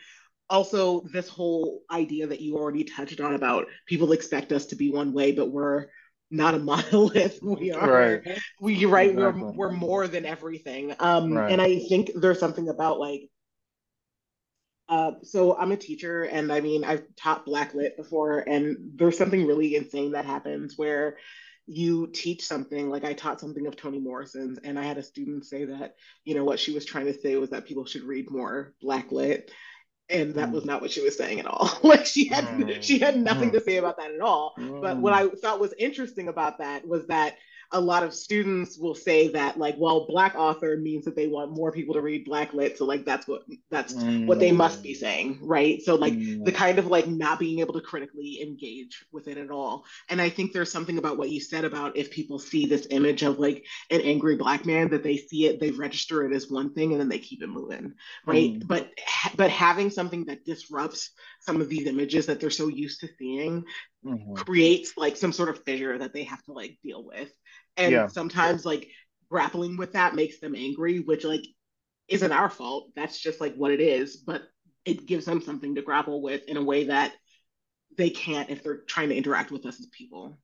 also 0.49 1.03
this 1.13 1.29
whole 1.29 1.83
idea 1.91 2.27
that 2.27 2.41
you 2.41 2.57
already 2.57 2.85
touched 2.85 3.21
on 3.21 3.35
about 3.35 3.67
people 3.87 4.13
expect 4.13 4.53
us 4.53 4.67
to 4.67 4.77
be 4.77 4.91
one 4.91 5.13
way, 5.13 5.33
but 5.33 5.51
we're 5.51 5.87
not 6.31 6.55
a 6.55 6.59
monolith. 6.61 7.39
We 7.43 7.73
are 7.73 8.21
right. 8.25 8.39
we 8.61 8.85
right 8.85 9.11
exactly. 9.11 9.43
we're 9.43 9.53
we're 9.53 9.73
more 9.73 10.09
than 10.09 10.25
everything. 10.25 10.95
Um 10.99 11.33
right. 11.33 11.53
and 11.53 11.61
I 11.61 11.81
think 11.89 12.11
there's 12.15 12.41
something 12.41 12.69
about 12.69 12.99
like 12.99 13.31
uh, 14.89 15.13
so 15.23 15.57
I'm 15.57 15.73
a 15.73 15.77
teacher, 15.77 16.23
and 16.23 16.53
I 16.53 16.61
mean 16.61 16.85
I've 16.85 17.05
taught 17.17 17.45
Black 17.45 17.75
Lit 17.75 17.97
before, 17.97 18.39
and 18.39 18.93
there's 18.95 19.19
something 19.19 19.47
really 19.47 19.75
insane 19.75 20.13
that 20.13 20.27
happens 20.27 20.75
where 20.77 21.17
you 21.67 22.07
teach 22.09 22.47
something. 22.47 22.89
Like 22.89 23.05
I 23.05 23.13
taught 23.13 23.41
something 23.41 23.67
of 23.67 23.77
Toni 23.77 23.99
Morrison's, 23.99 24.59
and 24.63 24.79
I 24.79 24.85
had 24.85 24.99
a 24.99 25.03
student 25.03 25.45
say 25.45 25.65
that 25.65 25.95
you 26.25 26.35
know 26.35 26.45
what 26.45 26.61
she 26.61 26.73
was 26.73 26.85
trying 26.85 27.07
to 27.07 27.19
say 27.19 27.37
was 27.37 27.51
that 27.51 27.67
people 27.67 27.85
should 27.85 28.03
read 28.03 28.31
more 28.31 28.75
Black 28.81 29.13
Lit, 29.13 29.51
and 30.09 30.35
that 30.35 30.53
was 30.53 30.63
mm. 30.63 30.67
not 30.67 30.81
what 30.81 30.91
she 30.91 31.03
was 31.03 31.17
saying 31.17 31.41
at 31.41 31.47
all 31.47 31.71
like 31.83 32.07
she 32.07 32.27
had 32.29 32.45
mm. 32.45 32.83
she 32.83 32.99
had 32.99 33.17
nothing 33.17 33.51
to 33.51 33.61
say 33.61 33.77
about 33.77 33.97
that 33.97 34.13
at 34.13 34.21
all 34.21 34.55
but 34.57 34.99
what 34.99 35.13
mm. 35.13 35.17
i 35.17 35.35
thought 35.41 35.61
was 35.61 35.75
interesting 35.79 36.29
about 36.29 36.59
that 36.59 36.87
was 36.87 37.07
that 37.09 37.37
a 37.73 37.81
lot 37.81 38.03
of 38.03 38.15
students 38.15 38.79
will 38.79 38.95
say 38.95 39.29
that 39.29 39.59
like 39.59 39.75
well 39.79 40.07
black 40.07 40.35
author 40.35 40.77
means 40.77 41.05
that 41.05 41.17
they 41.17 41.27
want 41.27 41.51
more 41.51 41.73
people 41.73 41.95
to 41.95 42.01
read 42.01 42.25
black 42.25 42.53
lit 42.55 42.79
so 42.79 42.85
like 42.85 43.05
that's 43.05 43.27
what 43.27 43.43
that's 43.71 43.95
mm. 43.95 44.27
what 44.27 44.39
they 44.39 44.53
must 44.53 44.83
be 44.83 44.95
saying 44.95 45.39
right 45.43 45.83
so 45.83 45.95
like 45.95 46.13
mm. 46.13 46.45
the 46.45 46.53
kind 46.53 46.79
of 46.79 46.87
like 46.87 47.07
not 47.07 47.39
being 47.39 47.61
able 47.61 47.75
to 47.75 47.81
critically 47.81 48.41
engage 48.43 49.05
with 49.13 49.29
it 49.29 49.39
at 49.39 49.51
all 49.51 49.85
and 50.09 50.21
i 50.21 50.29
think 50.29 50.53
there's 50.53 50.71
something 50.71 50.99
about 50.99 51.19
what 51.19 51.31
you 51.31 51.41
said 51.41 51.65
about 51.65 51.97
if 51.97 52.11
people 52.11 52.39
see 52.39 52.67
this 52.67 52.87
image 52.91 53.23
of 53.23 53.39
like 53.39 53.65
an 53.91 54.01
angry 54.03 54.37
black 54.37 54.65
man 54.65 54.89
that 54.89 55.03
they 55.03 55.17
see 55.17 55.47
it 55.47 55.61
they 55.61 55.71
register 55.71 56.25
it 56.25 56.35
as 56.35 56.51
one 56.51 56.73
thing 56.73 56.93
and 56.93 57.01
then 57.01 57.09
they 57.09 57.19
keep 57.19 57.43
it 57.43 57.49
moving 57.49 57.93
right 58.27 58.55
mm. 58.55 58.67
but 58.67 58.91
but 59.37 59.51
having 59.51 59.91
something 59.91 60.25
that 60.25 60.45
disrupts 60.45 61.11
some 61.41 61.61
of 61.61 61.69
these 61.69 61.87
images 61.87 62.27
that 62.27 62.41
they're 62.41 62.51
so 62.51 62.69
used 62.69 63.01
to 63.01 63.09
seeing 63.19 63.65
mm-hmm. 64.05 64.35
creates 64.35 64.97
like 64.97 65.17
some 65.17 65.33
sort 65.33 65.49
of 65.49 65.63
fissure 65.65 65.99
that 65.99 66.13
they 66.13 66.25
have 66.25 66.43
to 66.45 66.53
like 66.53 66.79
deal 66.83 67.05
with 67.05 67.31
and 67.77 67.93
yeah. 67.93 68.07
sometimes 68.07 68.65
like 68.65 68.89
grappling 69.31 69.77
with 69.77 69.93
that 69.93 70.15
makes 70.15 70.39
them 70.41 70.55
angry 70.55 71.01
which 71.01 71.25
like 71.25 71.45
isn't 72.09 72.33
our 72.33 72.49
fault 72.49 72.91
that's 72.95 73.21
just 73.21 73.41
like 73.41 73.55
what 73.57 73.73
it 73.73 73.81
is 73.81 74.17
but 74.17 74.43
it 74.85 75.07
gives 75.07 75.25
them 75.25 75.41
something 75.41 75.75
to 75.75 75.83
grapple 75.83 76.23
with 76.23 76.45
in 76.45 76.57
a 76.57 76.63
way 76.63 76.85
that 76.85 77.13
they 77.97 78.11
can't 78.11 78.51
if 78.51 78.63
they're 78.63 78.83
trying 78.87 79.09
to 79.09 79.17
interact 79.17 79.51
with 79.51 79.67
us 79.67 79.81
as 79.81 79.87
people 79.87 80.37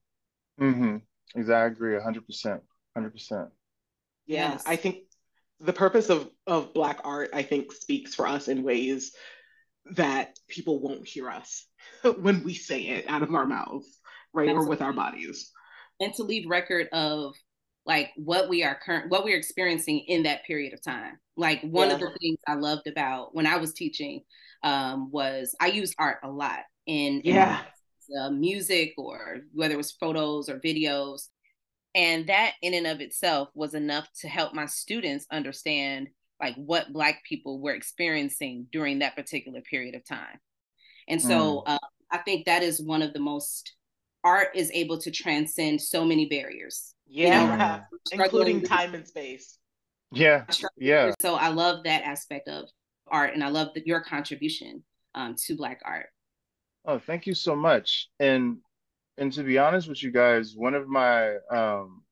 mm-hmm 0.59 0.97
exactly 1.35 1.95
i 1.95 1.97
agree 1.97 2.19
100% 2.21 2.59
100% 2.97 3.49
yeah 4.25 4.51
yes. 4.51 4.63
i 4.65 4.75
think 4.75 4.97
the 5.59 5.73
purpose 5.73 6.09
of 6.09 6.29
of 6.45 6.73
black 6.73 6.99
art 7.03 7.29
i 7.33 7.41
think 7.41 7.71
speaks 7.71 8.13
for 8.13 8.27
us 8.27 8.47
in 8.47 8.63
ways 8.63 9.13
that 9.91 10.37
people 10.47 10.79
won't 10.79 11.07
hear 11.07 11.29
us 11.29 11.65
when 12.19 12.43
we 12.43 12.53
say 12.53 12.81
it 12.81 13.05
out 13.07 13.23
of 13.23 13.33
our 13.33 13.45
mouths 13.45 13.99
right 14.33 14.49
Absolutely. 14.49 14.65
or 14.65 14.69
with 14.69 14.81
our 14.81 14.93
bodies 14.93 15.51
and 15.99 16.13
to 16.15 16.23
leave 16.23 16.49
record 16.49 16.87
of 16.91 17.35
like 17.85 18.11
what 18.15 18.47
we 18.47 18.63
are 18.63 18.79
current 18.83 19.09
what 19.09 19.23
we're 19.23 19.37
experiencing 19.37 19.99
in 20.07 20.23
that 20.23 20.45
period 20.45 20.73
of 20.73 20.81
time 20.81 21.19
like 21.35 21.61
one 21.61 21.89
yeah. 21.89 21.95
of 21.95 21.99
the 21.99 22.11
things 22.19 22.39
i 22.47 22.53
loved 22.53 22.87
about 22.87 23.35
when 23.35 23.45
i 23.45 23.57
was 23.57 23.73
teaching 23.73 24.21
um, 24.63 25.11
was 25.11 25.55
i 25.59 25.67
used 25.67 25.95
art 25.99 26.19
a 26.23 26.29
lot 26.29 26.59
in, 26.85 27.21
yeah 27.23 27.61
in, 28.09 28.19
uh, 28.19 28.29
music 28.29 28.93
or 28.97 29.39
whether 29.53 29.73
it 29.73 29.77
was 29.77 29.91
photos 29.91 30.49
or 30.49 30.59
videos 30.59 31.27
and 31.95 32.27
that 32.27 32.53
in 32.61 32.73
and 32.73 32.87
of 32.87 33.01
itself 33.01 33.49
was 33.53 33.73
enough 33.73 34.07
to 34.21 34.27
help 34.27 34.53
my 34.53 34.65
students 34.65 35.25
understand 35.31 36.09
like 36.41 36.55
what 36.55 36.91
black 36.91 37.23
people 37.27 37.61
were 37.61 37.73
experiencing 37.73 38.67
during 38.71 38.99
that 38.99 39.15
particular 39.15 39.61
period 39.61 39.95
of 39.95 40.05
time 40.05 40.39
and 41.07 41.21
so 41.21 41.61
mm. 41.61 41.63
uh, 41.67 41.79
i 42.11 42.17
think 42.19 42.45
that 42.45 42.63
is 42.63 42.81
one 42.81 43.01
of 43.01 43.13
the 43.13 43.19
most 43.19 43.73
art 44.23 44.49
is 44.55 44.71
able 44.73 44.97
to 44.99 45.11
transcend 45.11 45.81
so 45.81 46.05
many 46.05 46.27
barriers. 46.27 46.95
Yeah, 47.07 47.51
you 47.51 48.17
know, 48.17 48.23
including 48.23 48.61
time 48.61 48.95
and 48.95 49.07
space. 49.07 49.59
Yeah, 50.11 50.45
yeah. 50.77 51.11
So 51.19 51.35
I 51.35 51.49
love 51.49 51.83
that 51.83 52.03
aspect 52.03 52.47
of 52.47 52.65
art, 53.07 53.33
and 53.33 53.43
I 53.43 53.49
love 53.49 53.69
the, 53.75 53.83
your 53.85 54.01
contribution 54.01 54.83
um, 55.13 55.35
to 55.45 55.55
Black 55.55 55.81
art. 55.85 56.07
Oh, 56.85 56.99
thank 56.99 57.27
you 57.27 57.33
so 57.33 57.55
much. 57.55 58.09
And 58.19 58.57
and 59.17 59.31
to 59.33 59.43
be 59.43 59.57
honest 59.57 59.87
with 59.87 60.01
you 60.01 60.11
guys, 60.11 60.53
one 60.55 60.73
of 60.73 60.87
my 60.87 61.35
um, 61.51 62.03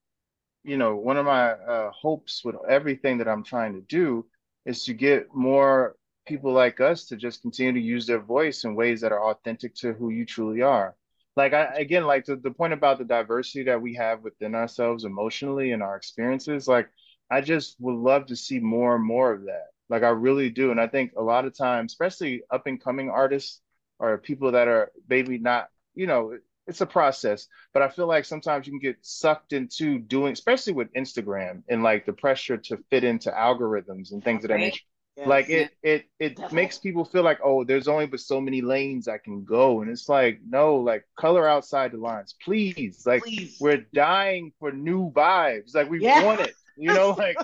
you 0.63 0.77
know, 0.77 0.95
one 0.95 1.17
of 1.17 1.25
my 1.25 1.51
uh, 1.51 1.91
hopes 1.91 2.43
with 2.43 2.55
everything 2.69 3.17
that 3.17 3.27
I'm 3.27 3.43
trying 3.43 3.73
to 3.73 3.81
do 3.81 4.25
is 4.65 4.83
to 4.85 4.93
get 4.93 5.33
more 5.33 5.95
people 6.27 6.53
like 6.53 6.79
us 6.79 7.05
to 7.07 7.17
just 7.17 7.41
continue 7.41 7.73
to 7.73 7.79
use 7.79 8.05
their 8.05 8.19
voice 8.19 8.63
in 8.63 8.75
ways 8.75 9.01
that 9.01 9.11
are 9.11 9.31
authentic 9.31 9.73
to 9.75 9.93
who 9.93 10.09
you 10.11 10.25
truly 10.25 10.61
are. 10.61 10.95
Like 11.35 11.53
I 11.53 11.65
again 11.77 12.05
like 12.05 12.25
the, 12.25 12.35
the 12.35 12.51
point 12.51 12.73
about 12.73 12.97
the 12.99 13.05
diversity 13.05 13.63
that 13.63 13.81
we 13.81 13.95
have 13.95 14.21
within 14.21 14.53
ourselves 14.53 15.05
emotionally 15.05 15.71
and 15.71 15.81
our 15.81 15.95
experiences 15.95 16.67
like 16.67 16.89
I 17.29 17.41
just 17.41 17.77
would 17.79 17.95
love 17.95 18.25
to 18.27 18.35
see 18.35 18.59
more 18.59 18.95
and 18.95 19.05
more 19.05 19.31
of 19.31 19.45
that. 19.45 19.67
Like 19.89 20.03
I 20.03 20.09
really 20.09 20.49
do. 20.49 20.71
And 20.71 20.79
I 20.79 20.87
think 20.87 21.13
a 21.17 21.21
lot 21.23 21.45
of 21.45 21.57
times 21.57 21.93
especially 21.93 22.43
up 22.51 22.67
and 22.67 22.83
coming 22.83 23.09
artists 23.09 23.61
or 23.99 24.17
people 24.17 24.51
that 24.51 24.67
are 24.67 24.91
maybe 25.09 25.37
not 25.37 25.69
you 25.95 26.07
know 26.07 26.37
it's 26.71 26.81
a 26.81 26.85
process 26.85 27.47
but 27.73 27.83
I 27.83 27.89
feel 27.89 28.07
like 28.07 28.25
sometimes 28.25 28.65
you 28.65 28.73
can 28.73 28.79
get 28.79 28.97
sucked 29.01 29.53
into 29.53 29.99
doing 29.99 30.33
especially 30.33 30.73
with 30.73 30.91
Instagram 30.93 31.61
and 31.69 31.83
like 31.83 32.05
the 32.05 32.13
pressure 32.13 32.57
to 32.57 32.77
fit 32.89 33.03
into 33.03 33.29
algorithms 33.29 34.11
and 34.11 34.23
things 34.23 34.43
of 34.43 34.49
that 34.49 34.57
nature 34.57 34.81
Yes. 35.17 35.27
Like 35.27 35.49
it, 35.49 35.71
it, 35.83 36.05
it 36.19 36.29
Definitely. 36.29 36.55
makes 36.55 36.77
people 36.77 37.03
feel 37.03 37.23
like, 37.23 37.39
oh, 37.43 37.63
there's 37.65 37.87
only 37.87 38.05
but 38.05 38.21
so 38.21 38.39
many 38.39 38.61
lanes 38.61 39.09
I 39.09 39.17
can 39.17 39.43
go, 39.43 39.81
and 39.81 39.91
it's 39.91 40.07
like, 40.07 40.39
no, 40.47 40.77
like 40.77 41.05
color 41.19 41.47
outside 41.47 41.91
the 41.91 41.97
lines, 41.97 42.35
please. 42.43 43.03
Like 43.05 43.23
please. 43.23 43.57
we're 43.59 43.85
dying 43.93 44.53
for 44.57 44.71
new 44.71 45.11
vibes. 45.11 45.75
Like 45.75 45.89
we 45.89 46.01
yeah. 46.01 46.23
want 46.23 46.39
it, 46.41 46.53
you 46.77 46.93
know. 46.93 47.11
Like 47.11 47.35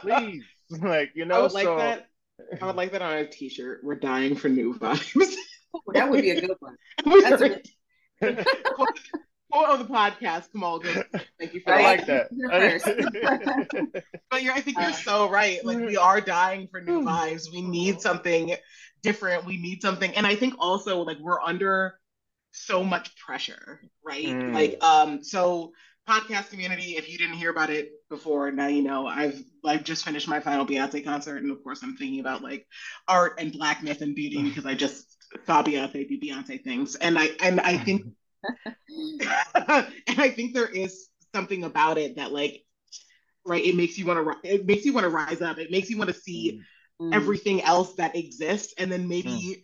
please, 0.00 0.44
like 0.80 1.10
you 1.14 1.24
know. 1.24 1.40
I 1.40 1.42
would 1.42 1.52
like 1.52 1.64
so... 1.64 1.76
that. 1.76 2.06
I 2.62 2.66
would 2.66 2.76
like 2.76 2.92
that 2.92 3.02
on 3.02 3.14
a 3.14 3.26
T-shirt. 3.26 3.80
We're 3.82 3.96
dying 3.96 4.36
for 4.36 4.48
new 4.48 4.74
vibes. 4.74 5.34
that 5.92 6.08
would 6.08 6.22
be 6.22 6.30
a 6.30 6.40
good 6.40 6.56
one. 6.60 6.76
That's 7.04 7.42
quote 9.50 9.68
on 9.68 9.78
the 9.78 9.84
podcast, 9.84 10.52
Kamal. 10.52 10.80
Thank 10.80 11.54
you 11.54 11.60
for 11.60 11.70
that. 11.70 11.78
I 11.78 11.82
like 11.82 12.06
that. 12.06 14.04
but 14.30 14.42
you're, 14.42 14.52
I 14.52 14.60
think 14.60 14.78
you're 14.78 14.92
so 14.92 15.30
right. 15.30 15.64
Like 15.64 15.78
we 15.78 15.96
are 15.96 16.20
dying 16.20 16.68
for 16.70 16.80
new 16.80 17.02
vibes. 17.02 17.50
We 17.52 17.62
need 17.62 18.00
something 18.00 18.54
different. 19.02 19.44
We 19.44 19.56
need 19.56 19.82
something, 19.82 20.14
and 20.14 20.26
I 20.26 20.34
think 20.34 20.54
also 20.58 21.02
like 21.02 21.18
we're 21.20 21.40
under 21.40 21.98
so 22.52 22.82
much 22.82 23.16
pressure, 23.16 23.80
right? 24.04 24.26
Mm. 24.26 24.54
Like, 24.54 24.82
um, 24.82 25.22
so 25.22 25.72
podcast 26.08 26.50
community. 26.50 26.96
If 26.96 27.10
you 27.10 27.18
didn't 27.18 27.36
hear 27.36 27.50
about 27.50 27.70
it 27.70 27.90
before, 28.08 28.50
now 28.50 28.66
you 28.66 28.82
know. 28.82 29.06
I've 29.06 29.40
I've 29.64 29.84
just 29.84 30.04
finished 30.04 30.28
my 30.28 30.40
final 30.40 30.66
Beyonce 30.66 31.04
concert, 31.04 31.42
and 31.42 31.50
of 31.50 31.62
course, 31.62 31.82
I'm 31.82 31.96
thinking 31.96 32.20
about 32.20 32.42
like 32.42 32.66
art 33.06 33.34
and 33.38 33.52
Black 33.52 33.82
myth 33.82 34.00
and 34.00 34.14
beauty 34.14 34.42
because 34.42 34.66
I 34.66 34.74
just 34.74 35.07
saw 35.46 35.62
Beyonce 35.62 36.08
do 36.08 36.20
Beyonce 36.20 36.62
things, 36.62 36.94
and 36.96 37.18
I 37.18 37.30
and 37.42 37.60
I 37.60 37.78
think 37.78 38.06
and 39.54 39.86
I 40.18 40.30
think 40.30 40.54
there 40.54 40.68
is 40.68 41.08
something 41.34 41.64
about 41.64 41.98
it 41.98 42.16
that 42.16 42.32
like 42.32 42.64
right 43.44 43.64
it 43.64 43.76
makes 43.76 43.98
you 43.98 44.06
want 44.06 44.42
to 44.42 44.48
it 44.48 44.66
makes 44.66 44.84
you 44.84 44.92
want 44.92 45.04
to 45.04 45.10
rise 45.10 45.42
up 45.42 45.58
it 45.58 45.70
makes 45.70 45.90
you 45.90 45.98
want 45.98 46.08
to 46.08 46.20
see 46.20 46.60
mm. 47.00 47.14
everything 47.14 47.62
else 47.62 47.94
that 47.94 48.16
exists 48.16 48.74
and 48.78 48.90
then 48.90 49.08
maybe 49.08 49.30
mm. 49.30 49.62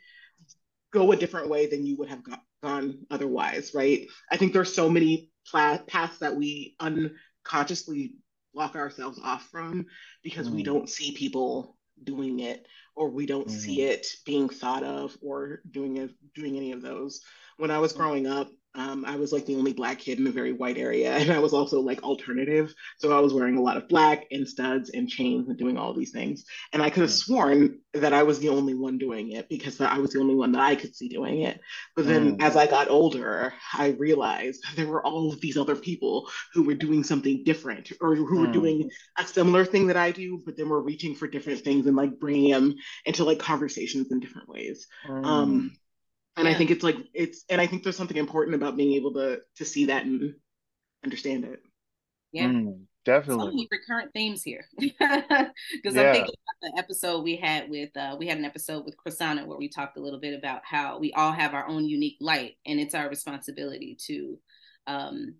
go 0.92 1.12
a 1.12 1.16
different 1.16 1.48
way 1.48 1.66
than 1.66 1.86
you 1.86 1.96
would 1.96 2.08
have 2.08 2.22
got, 2.22 2.40
gone 2.62 2.98
otherwise 3.10 3.72
right 3.74 4.08
i 4.30 4.36
think 4.36 4.52
there's 4.52 4.74
so 4.74 4.88
many 4.88 5.30
pla- 5.46 5.78
paths 5.86 6.18
that 6.18 6.34
we 6.36 6.74
unconsciously 6.80 8.14
block 8.54 8.76
ourselves 8.76 9.20
off 9.22 9.48
from 9.50 9.86
because 10.22 10.48
mm. 10.48 10.54
we 10.54 10.62
don't 10.62 10.88
see 10.88 11.12
people 11.12 11.73
doing 12.02 12.40
it 12.40 12.66
or 12.96 13.08
we 13.08 13.26
don't 13.26 13.50
see 13.50 13.78
mm-hmm. 13.78 13.92
it 13.92 14.06
being 14.26 14.48
thought 14.48 14.82
of 14.82 15.16
or 15.22 15.60
doing 15.70 15.96
it 15.98 16.10
doing 16.34 16.56
any 16.56 16.72
of 16.72 16.82
those 16.82 17.20
when 17.56 17.70
i 17.70 17.78
was 17.78 17.92
mm. 17.92 17.96
growing 17.96 18.26
up 18.26 18.50
um, 18.76 19.04
I 19.04 19.16
was 19.16 19.32
like 19.32 19.46
the 19.46 19.54
only 19.54 19.72
black 19.72 20.00
kid 20.00 20.18
in 20.18 20.26
a 20.26 20.32
very 20.32 20.52
white 20.52 20.78
area, 20.78 21.12
and 21.16 21.30
I 21.30 21.38
was 21.38 21.52
also 21.52 21.80
like 21.80 22.02
alternative. 22.02 22.74
So 22.98 23.16
I 23.16 23.20
was 23.20 23.32
wearing 23.32 23.56
a 23.56 23.62
lot 23.62 23.76
of 23.76 23.88
black 23.88 24.26
and 24.30 24.48
studs 24.48 24.90
and 24.90 25.08
chains 25.08 25.48
and 25.48 25.56
doing 25.56 25.76
all 25.76 25.94
these 25.94 26.10
things. 26.10 26.44
And 26.72 26.82
I 26.82 26.90
could 26.90 27.02
have 27.02 27.12
sworn 27.12 27.78
that 27.92 28.12
I 28.12 28.24
was 28.24 28.40
the 28.40 28.48
only 28.48 28.74
one 28.74 28.98
doing 28.98 29.32
it 29.32 29.48
because 29.48 29.80
I 29.80 29.98
was 29.98 30.12
the 30.12 30.20
only 30.20 30.34
one 30.34 30.52
that 30.52 30.60
I 30.60 30.74
could 30.74 30.96
see 30.96 31.08
doing 31.08 31.42
it. 31.42 31.60
But 31.94 32.06
then 32.06 32.38
mm. 32.38 32.42
as 32.42 32.56
I 32.56 32.66
got 32.66 32.90
older, 32.90 33.54
I 33.72 33.90
realized 33.90 34.64
there 34.74 34.88
were 34.88 35.04
all 35.06 35.32
of 35.32 35.40
these 35.40 35.56
other 35.56 35.76
people 35.76 36.28
who 36.52 36.64
were 36.64 36.74
doing 36.74 37.04
something 37.04 37.44
different 37.44 37.92
or 38.00 38.16
who 38.16 38.26
mm. 38.26 38.46
were 38.46 38.52
doing 38.52 38.90
a 39.16 39.24
similar 39.24 39.64
thing 39.64 39.86
that 39.86 39.96
I 39.96 40.10
do, 40.10 40.42
but 40.44 40.56
then 40.56 40.68
were 40.68 40.82
reaching 40.82 41.14
for 41.14 41.28
different 41.28 41.60
things 41.60 41.86
and 41.86 41.96
like 41.96 42.18
bringing 42.18 42.50
them 42.50 42.74
into 43.04 43.22
like 43.22 43.38
conversations 43.38 44.10
in 44.10 44.18
different 44.18 44.48
ways. 44.48 44.88
Mm. 45.08 45.24
Um, 45.24 45.76
and 46.36 46.46
yeah. 46.46 46.54
i 46.54 46.56
think 46.56 46.70
it's 46.70 46.84
like 46.84 46.96
it's 47.12 47.44
and 47.48 47.60
i 47.60 47.66
think 47.66 47.82
there's 47.82 47.96
something 47.96 48.16
important 48.16 48.54
about 48.54 48.76
being 48.76 48.94
able 48.94 49.12
to 49.12 49.40
to 49.56 49.64
see 49.64 49.86
that 49.86 50.04
and 50.04 50.34
understand 51.04 51.44
it. 51.44 51.62
Yeah. 52.32 52.46
Mm, 52.46 52.86
definitely. 53.04 53.44
So 53.44 53.50
many 53.50 53.68
recurrent 53.70 54.12
themes 54.12 54.42
here. 54.42 54.64
Because 54.76 55.94
yeah. 55.94 56.02
i'm 56.02 56.14
thinking 56.14 56.34
about 56.34 56.62
the 56.62 56.78
episode 56.78 57.22
we 57.22 57.36
had 57.36 57.68
with 57.68 57.96
uh 57.96 58.16
we 58.18 58.26
had 58.26 58.38
an 58.38 58.44
episode 58.44 58.84
with 58.84 58.96
Chrisana 58.96 59.46
where 59.46 59.58
we 59.58 59.68
talked 59.68 59.96
a 59.96 60.00
little 60.00 60.18
bit 60.18 60.36
about 60.36 60.62
how 60.64 60.98
we 60.98 61.12
all 61.12 61.32
have 61.32 61.54
our 61.54 61.68
own 61.68 61.84
unique 61.84 62.16
light 62.20 62.56
and 62.66 62.80
it's 62.80 62.94
our 62.94 63.08
responsibility 63.08 63.96
to 64.06 64.38
um 64.86 65.34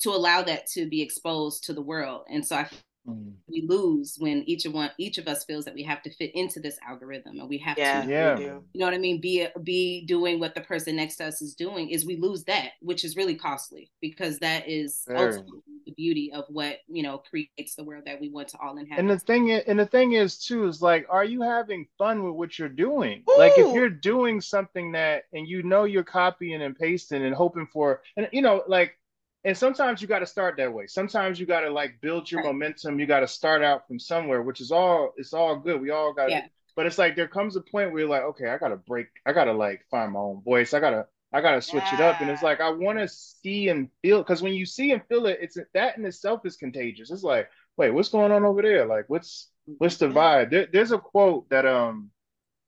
to 0.00 0.10
allow 0.10 0.42
that 0.42 0.66
to 0.66 0.88
be 0.88 1.02
exposed 1.02 1.64
to 1.64 1.74
the 1.74 1.82
world. 1.82 2.22
And 2.30 2.46
so 2.46 2.56
i 2.56 2.68
Mm. 3.08 3.32
We 3.48 3.64
lose 3.66 4.16
when 4.18 4.42
each 4.46 4.66
of 4.66 4.74
one 4.74 4.90
each 4.98 5.16
of 5.16 5.26
us 5.26 5.44
feels 5.44 5.64
that 5.64 5.74
we 5.74 5.82
have 5.84 6.02
to 6.02 6.12
fit 6.12 6.34
into 6.34 6.60
this 6.60 6.78
algorithm 6.86 7.40
and 7.40 7.48
we 7.48 7.56
have 7.58 7.78
yeah, 7.78 8.02
to 8.02 8.10
yeah. 8.10 8.38
you 8.38 8.62
know 8.74 8.84
what 8.84 8.94
I 8.94 8.98
mean 8.98 9.20
be 9.22 9.46
be 9.62 10.04
doing 10.04 10.38
what 10.38 10.54
the 10.54 10.60
person 10.60 10.96
next 10.96 11.16
to 11.16 11.26
us 11.26 11.40
is 11.40 11.54
doing 11.54 11.88
is 11.88 12.04
we 12.04 12.16
lose 12.16 12.44
that 12.44 12.72
which 12.80 13.02
is 13.04 13.16
really 13.16 13.34
costly 13.34 13.90
because 14.02 14.38
that 14.40 14.68
is 14.68 15.04
ultimately 15.08 15.62
the 15.86 15.92
beauty 15.92 16.30
of 16.32 16.44
what 16.48 16.78
you 16.88 17.02
know 17.02 17.18
creates 17.18 17.74
the 17.74 17.84
world 17.84 18.04
that 18.06 18.20
we 18.20 18.28
want 18.28 18.48
to 18.48 18.58
all 18.58 18.76
inhabit. 18.76 19.00
And 19.00 19.10
the 19.10 19.18
thing 19.18 19.48
is, 19.48 19.62
and 19.66 19.78
the 19.78 19.86
thing 19.86 20.12
is 20.12 20.38
too 20.38 20.66
is 20.66 20.82
like 20.82 21.06
are 21.08 21.24
you 21.24 21.42
having 21.42 21.86
fun 21.98 22.22
with 22.22 22.34
what 22.34 22.58
you're 22.58 22.68
doing? 22.68 23.22
Ooh. 23.28 23.38
Like 23.38 23.52
if 23.56 23.74
you're 23.74 23.90
doing 23.90 24.40
something 24.40 24.92
that 24.92 25.24
and 25.32 25.48
you 25.48 25.62
know 25.62 25.84
you're 25.84 26.04
copying 26.04 26.62
and 26.62 26.76
pasting 26.76 27.24
and 27.24 27.34
hoping 27.34 27.66
for 27.66 28.02
and 28.16 28.28
you 28.32 28.42
know 28.42 28.62
like 28.66 28.96
and 29.44 29.56
sometimes 29.56 30.02
you 30.02 30.08
got 30.08 30.18
to 30.18 30.26
start 30.26 30.56
that 30.58 30.72
way. 30.72 30.86
Sometimes 30.86 31.40
you 31.40 31.46
got 31.46 31.60
to 31.60 31.70
like 31.70 32.00
build 32.00 32.30
your 32.30 32.42
right. 32.42 32.52
momentum. 32.52 33.00
You 33.00 33.06
got 33.06 33.20
to 33.20 33.28
start 33.28 33.62
out 33.62 33.86
from 33.86 33.98
somewhere 33.98 34.42
which 34.42 34.60
is 34.60 34.70
all 34.70 35.12
it's 35.16 35.32
all 35.32 35.56
good. 35.56 35.80
We 35.80 35.90
all 35.90 36.12
got 36.12 36.30
yeah. 36.30 36.46
but 36.76 36.86
it's 36.86 36.98
like 36.98 37.16
there 37.16 37.28
comes 37.28 37.56
a 37.56 37.62
point 37.62 37.90
where 37.92 38.00
you're 38.00 38.08
like 38.08 38.22
okay 38.22 38.48
i 38.48 38.58
gotta 38.58 38.76
break 38.76 39.06
i 39.26 39.32
gotta 39.32 39.52
like 39.52 39.84
find 39.90 40.12
my 40.12 40.20
own 40.20 40.42
voice. 40.42 40.74
I 40.74 40.80
gotta 40.80 41.06
i 41.32 41.40
gotta 41.40 41.62
switch 41.62 41.84
yeah. 41.86 41.94
it 41.94 42.00
up. 42.00 42.20
And 42.20 42.30
it's 42.30 42.42
like 42.42 42.60
i 42.60 42.70
want 42.70 42.98
to 42.98 43.08
see 43.08 43.68
and 43.68 43.88
feel 44.02 44.18
because 44.18 44.42
when 44.42 44.52
you 44.54 44.66
see 44.66 44.92
and 44.92 45.02
feel 45.08 45.26
it 45.26 45.38
it's 45.40 45.56
that 45.74 45.96
in 45.96 46.04
itself 46.04 46.44
is 46.44 46.56
contagious. 46.56 47.10
It's 47.10 47.22
like 47.22 47.48
wait 47.76 47.90
what's 47.90 48.10
going 48.10 48.32
on 48.32 48.44
over 48.44 48.60
there? 48.60 48.84
Like 48.84 49.06
what's 49.08 49.48
what's 49.78 49.96
the 49.96 50.08
vibe? 50.08 50.50
There, 50.50 50.68
there's 50.70 50.92
a 50.92 50.98
quote 50.98 51.48
that 51.48 51.64
um 51.64 52.10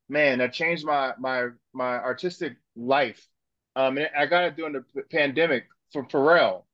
man 0.09 0.39
that 0.39 0.55
changed 0.55 0.87
my 0.87 1.13
my 1.19 1.49
my 1.75 1.99
artistic 1.99 2.57
life. 2.77 3.29
Um 3.77 3.99
and 3.99 4.09
i 4.17 4.25
got 4.25 4.45
it 4.45 4.57
during 4.57 4.73
the 4.73 5.03
pandemic 5.11 5.65
for 5.93 6.05
Pharrell. 6.05 6.65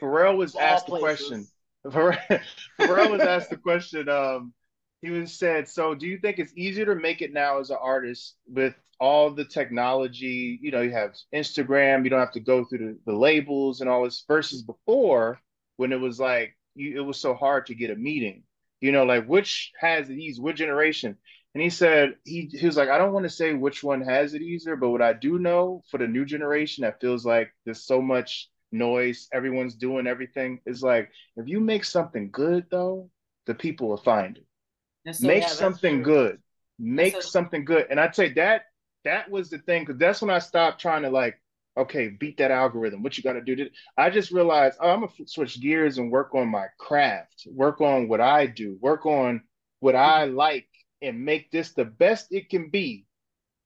Pharrell 0.00 0.36
was 0.36 0.56
asked 0.56 0.86
the 0.86 0.98
question. 0.98 1.46
Pharrell 1.86 3.10
was 3.10 3.20
asked 3.20 3.50
the 3.50 3.56
question. 3.56 4.08
Um, 4.08 4.52
he 5.00 5.10
was 5.10 5.32
said, 5.32 5.68
"So, 5.68 5.94
do 5.94 6.06
you 6.06 6.18
think 6.18 6.38
it's 6.38 6.52
easier 6.56 6.86
to 6.86 6.94
make 6.94 7.22
it 7.22 7.32
now 7.32 7.58
as 7.58 7.70
an 7.70 7.78
artist 7.80 8.36
with 8.46 8.74
all 9.00 9.30
the 9.30 9.44
technology? 9.44 10.58
You 10.62 10.70
know, 10.70 10.80
you 10.80 10.92
have 10.92 11.14
Instagram. 11.34 12.04
You 12.04 12.10
don't 12.10 12.20
have 12.20 12.32
to 12.32 12.40
go 12.40 12.64
through 12.64 12.78
the, 12.78 12.98
the 13.12 13.16
labels 13.16 13.80
and 13.80 13.90
all 13.90 14.04
this. 14.04 14.24
Versus 14.28 14.62
before, 14.62 15.40
when 15.76 15.92
it 15.92 16.00
was 16.00 16.20
like 16.20 16.56
you, 16.74 16.96
it 16.96 17.04
was 17.04 17.18
so 17.18 17.34
hard 17.34 17.66
to 17.66 17.74
get 17.74 17.90
a 17.90 17.96
meeting. 17.96 18.44
You 18.80 18.92
know, 18.92 19.04
like 19.04 19.26
which 19.26 19.72
has 19.78 20.06
these? 20.06 20.40
Which 20.40 20.56
generation? 20.56 21.18
And 21.54 21.62
he 21.62 21.68
said 21.68 22.16
he 22.24 22.48
he 22.50 22.64
was 22.64 22.76
like, 22.76 22.88
I 22.88 22.96
don't 22.96 23.12
want 23.12 23.24
to 23.24 23.30
say 23.30 23.52
which 23.52 23.82
one 23.84 24.00
has 24.00 24.32
it 24.34 24.42
easier, 24.42 24.76
but 24.76 24.90
what 24.90 25.02
I 25.02 25.12
do 25.12 25.38
know 25.38 25.82
for 25.90 25.98
the 25.98 26.06
new 26.08 26.24
generation 26.24 26.82
that 26.82 27.00
feels 27.00 27.26
like 27.26 27.52
there's 27.64 27.84
so 27.84 28.00
much 28.00 28.48
noise, 28.70 29.28
everyone's 29.32 29.74
doing 29.74 30.06
everything, 30.06 30.60
is 30.64 30.82
like 30.82 31.10
if 31.36 31.46
you 31.46 31.60
make 31.60 31.84
something 31.84 32.30
good 32.30 32.66
though, 32.70 33.10
the 33.46 33.54
people 33.54 33.88
will 33.88 33.98
find 33.98 34.38
it. 34.38 35.14
So, 35.14 35.26
make 35.26 35.42
yeah, 35.42 35.48
something 35.48 36.02
good. 36.02 36.38
Make 36.78 37.14
so, 37.14 37.20
something 37.20 37.64
good. 37.64 37.86
And 37.90 38.00
I'd 38.00 38.14
say 38.14 38.32
that 38.34 38.62
that 39.04 39.30
was 39.30 39.50
the 39.50 39.58
thing, 39.58 39.82
because 39.84 39.98
that's 39.98 40.22
when 40.22 40.30
I 40.30 40.38
stopped 40.38 40.80
trying 40.80 41.02
to 41.02 41.10
like, 41.10 41.38
okay, 41.76 42.08
beat 42.08 42.38
that 42.38 42.50
algorithm. 42.50 43.02
What 43.02 43.18
you 43.18 43.22
got 43.22 43.34
to 43.34 43.42
do? 43.42 43.68
I 43.98 44.08
just 44.08 44.30
realized 44.30 44.78
oh, 44.80 44.88
I'm 44.88 45.00
gonna 45.00 45.12
switch 45.26 45.60
gears 45.60 45.98
and 45.98 46.10
work 46.10 46.34
on 46.34 46.48
my 46.48 46.66
craft, 46.78 47.46
work 47.50 47.82
on 47.82 48.08
what 48.08 48.22
I 48.22 48.46
do, 48.46 48.78
work 48.80 49.04
on 49.04 49.42
what 49.80 49.96
I 49.96 50.24
like 50.24 50.68
and 51.02 51.24
make 51.24 51.50
this 51.50 51.72
the 51.72 51.84
best 51.84 52.28
it 52.30 52.48
can 52.48 52.70
be. 52.70 53.06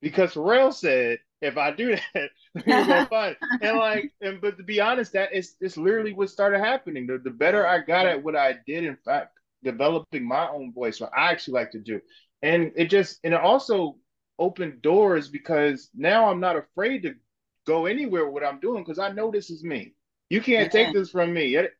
Because 0.00 0.34
Pharrell 0.34 0.72
said, 0.72 1.18
if 1.42 1.56
I 1.56 1.70
do 1.70 1.96
that, 1.96 2.30
you're 2.66 2.86
gonna 2.86 3.06
find 3.10 3.36
it. 3.40 3.62
And 3.62 3.78
like, 3.78 4.12
and 4.20 4.40
but 4.40 4.56
to 4.56 4.62
be 4.62 4.80
honest, 4.80 5.12
that 5.12 5.32
is 5.32 5.54
it's 5.60 5.76
literally 5.76 6.12
what 6.12 6.30
started 6.30 6.60
happening. 6.60 7.06
The, 7.06 7.18
the 7.18 7.30
better 7.30 7.66
I 7.66 7.80
got 7.80 8.06
at 8.06 8.22
what 8.22 8.36
I 8.36 8.56
did, 8.66 8.84
in 8.84 8.96
fact, 9.04 9.38
developing 9.62 10.26
my 10.26 10.48
own 10.48 10.72
voice, 10.72 11.00
what 11.00 11.12
I 11.16 11.30
actually 11.30 11.54
like 11.54 11.72
to 11.72 11.80
do. 11.80 12.00
And 12.42 12.72
it 12.76 12.90
just 12.90 13.20
and 13.24 13.34
it 13.34 13.40
also 13.40 13.96
opened 14.38 14.82
doors 14.82 15.28
because 15.28 15.90
now 15.94 16.30
I'm 16.30 16.40
not 16.40 16.56
afraid 16.56 17.02
to 17.02 17.14
go 17.66 17.86
anywhere 17.86 18.24
with 18.24 18.34
what 18.34 18.44
I'm 18.44 18.60
doing 18.60 18.84
because 18.84 18.98
I 18.98 19.10
know 19.10 19.30
this 19.30 19.50
is 19.50 19.64
me. 19.64 19.94
You 20.30 20.40
can't 20.40 20.72
take 20.72 20.92
this 20.92 21.10
from 21.10 21.32
me. 21.32 21.56
It, 21.56 21.72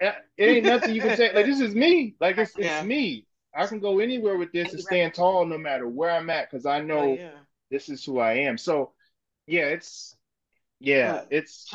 it, 0.00 0.14
ain't 0.38 0.64
nothing 0.64 0.94
you 0.94 1.00
can 1.00 1.16
say. 1.16 1.32
Like 1.34 1.46
this 1.46 1.60
is 1.60 1.74
me. 1.74 2.14
Like 2.20 2.38
it's, 2.38 2.56
it's 2.56 2.66
yeah. 2.66 2.82
me. 2.82 3.26
I 3.58 3.66
can 3.66 3.80
go 3.80 3.98
anywhere 3.98 4.38
with 4.38 4.52
this 4.52 4.72
and 4.72 4.80
stand 4.80 5.14
tall 5.14 5.44
no 5.44 5.58
matter 5.58 5.88
where 5.88 6.10
I'm 6.10 6.30
at 6.30 6.48
because 6.48 6.64
I 6.64 6.80
know 6.80 7.00
oh, 7.00 7.14
yeah. 7.14 7.30
this 7.72 7.88
is 7.88 8.04
who 8.04 8.20
I 8.20 8.34
am. 8.34 8.56
So 8.56 8.92
yeah, 9.48 9.66
it's 9.66 10.16
yeah, 10.78 11.24
it's 11.30 11.68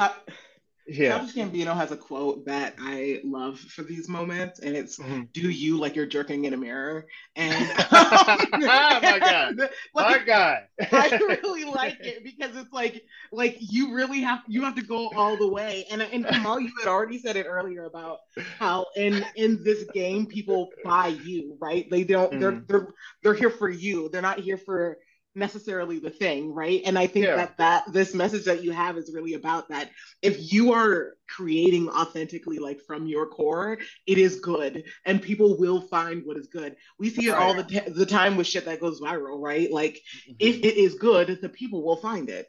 yeah. 0.87 1.17
Childish 1.17 1.35
Gambino 1.35 1.75
has 1.75 1.91
a 1.91 1.97
quote 1.97 2.45
that 2.45 2.75
I 2.77 3.21
love 3.23 3.59
for 3.59 3.83
these 3.83 4.09
moments, 4.09 4.59
and 4.59 4.75
it's 4.75 4.99
mm-hmm. 4.99 5.23
"Do 5.31 5.49
you 5.49 5.79
like 5.79 5.95
you're 5.95 6.05
jerking 6.05 6.45
in 6.45 6.53
a 6.53 6.57
mirror?" 6.57 7.05
And 7.35 7.71
oh 7.91 8.99
my 9.01 9.19
god, 9.19 9.57
like, 9.93 10.19
my 10.19 10.25
god, 10.25 10.57
I 10.91 11.19
really 11.43 11.63
like 11.65 11.97
it 12.01 12.23
because 12.23 12.55
it's 12.55 12.73
like 12.73 13.03
like 13.31 13.57
you 13.59 13.93
really 13.93 14.21
have 14.21 14.41
you 14.47 14.63
have 14.63 14.75
to 14.75 14.83
go 14.83 15.09
all 15.15 15.37
the 15.37 15.47
way. 15.47 15.85
And 15.89 16.01
and 16.01 16.25
Kamal, 16.27 16.59
you 16.59 16.71
had 16.79 16.89
already 16.89 17.17
said 17.17 17.37
it 17.37 17.45
earlier 17.47 17.85
about 17.85 18.19
how 18.59 18.87
in 18.95 19.25
in 19.35 19.63
this 19.63 19.85
game 19.93 20.25
people 20.25 20.69
buy 20.83 21.07
you, 21.07 21.57
right? 21.61 21.89
They 21.89 22.03
don't. 22.03 22.31
Mm-hmm. 22.31 22.39
They're 22.39 22.63
they're 22.67 22.87
they're 23.23 23.33
here 23.33 23.51
for 23.51 23.69
you. 23.69 24.09
They're 24.09 24.21
not 24.21 24.39
here 24.39 24.57
for 24.57 24.97
necessarily 25.35 25.99
the 25.99 26.09
thing 26.09 26.53
right? 26.53 26.81
And 26.85 26.97
i 26.97 27.07
think 27.07 27.25
yeah. 27.25 27.35
that 27.35 27.57
that 27.57 27.91
this 27.91 28.13
message 28.13 28.45
that 28.45 28.63
you 28.63 28.71
have 28.71 28.97
is 28.97 29.11
really 29.13 29.33
about 29.33 29.69
that. 29.69 29.89
If 30.21 30.53
you 30.53 30.73
are 30.73 31.15
creating 31.27 31.89
authentically 31.89 32.59
like 32.59 32.81
from 32.81 33.07
your 33.07 33.27
core 33.27 33.79
it 34.05 34.17
is 34.17 34.39
good 34.39 34.83
and 35.05 35.21
people 35.21 35.57
will 35.57 35.81
find 35.81 36.23
what 36.25 36.37
is 36.37 36.47
good. 36.47 36.75
We 36.99 37.09
see 37.09 37.27
it 37.27 37.33
all 37.33 37.53
the, 37.53 37.63
t- 37.63 37.79
the 37.87 38.05
time 38.05 38.35
with 38.37 38.47
shit 38.47 38.65
that 38.65 38.79
goes 38.79 39.01
viral 39.01 39.41
right? 39.41 39.71
Like 39.71 39.95
mm-hmm. 39.95 40.33
if 40.39 40.57
it 40.57 40.77
is 40.77 40.95
good 40.95 41.39
the 41.41 41.49
people 41.49 41.83
will 41.83 41.97
find 41.97 42.29
it. 42.29 42.47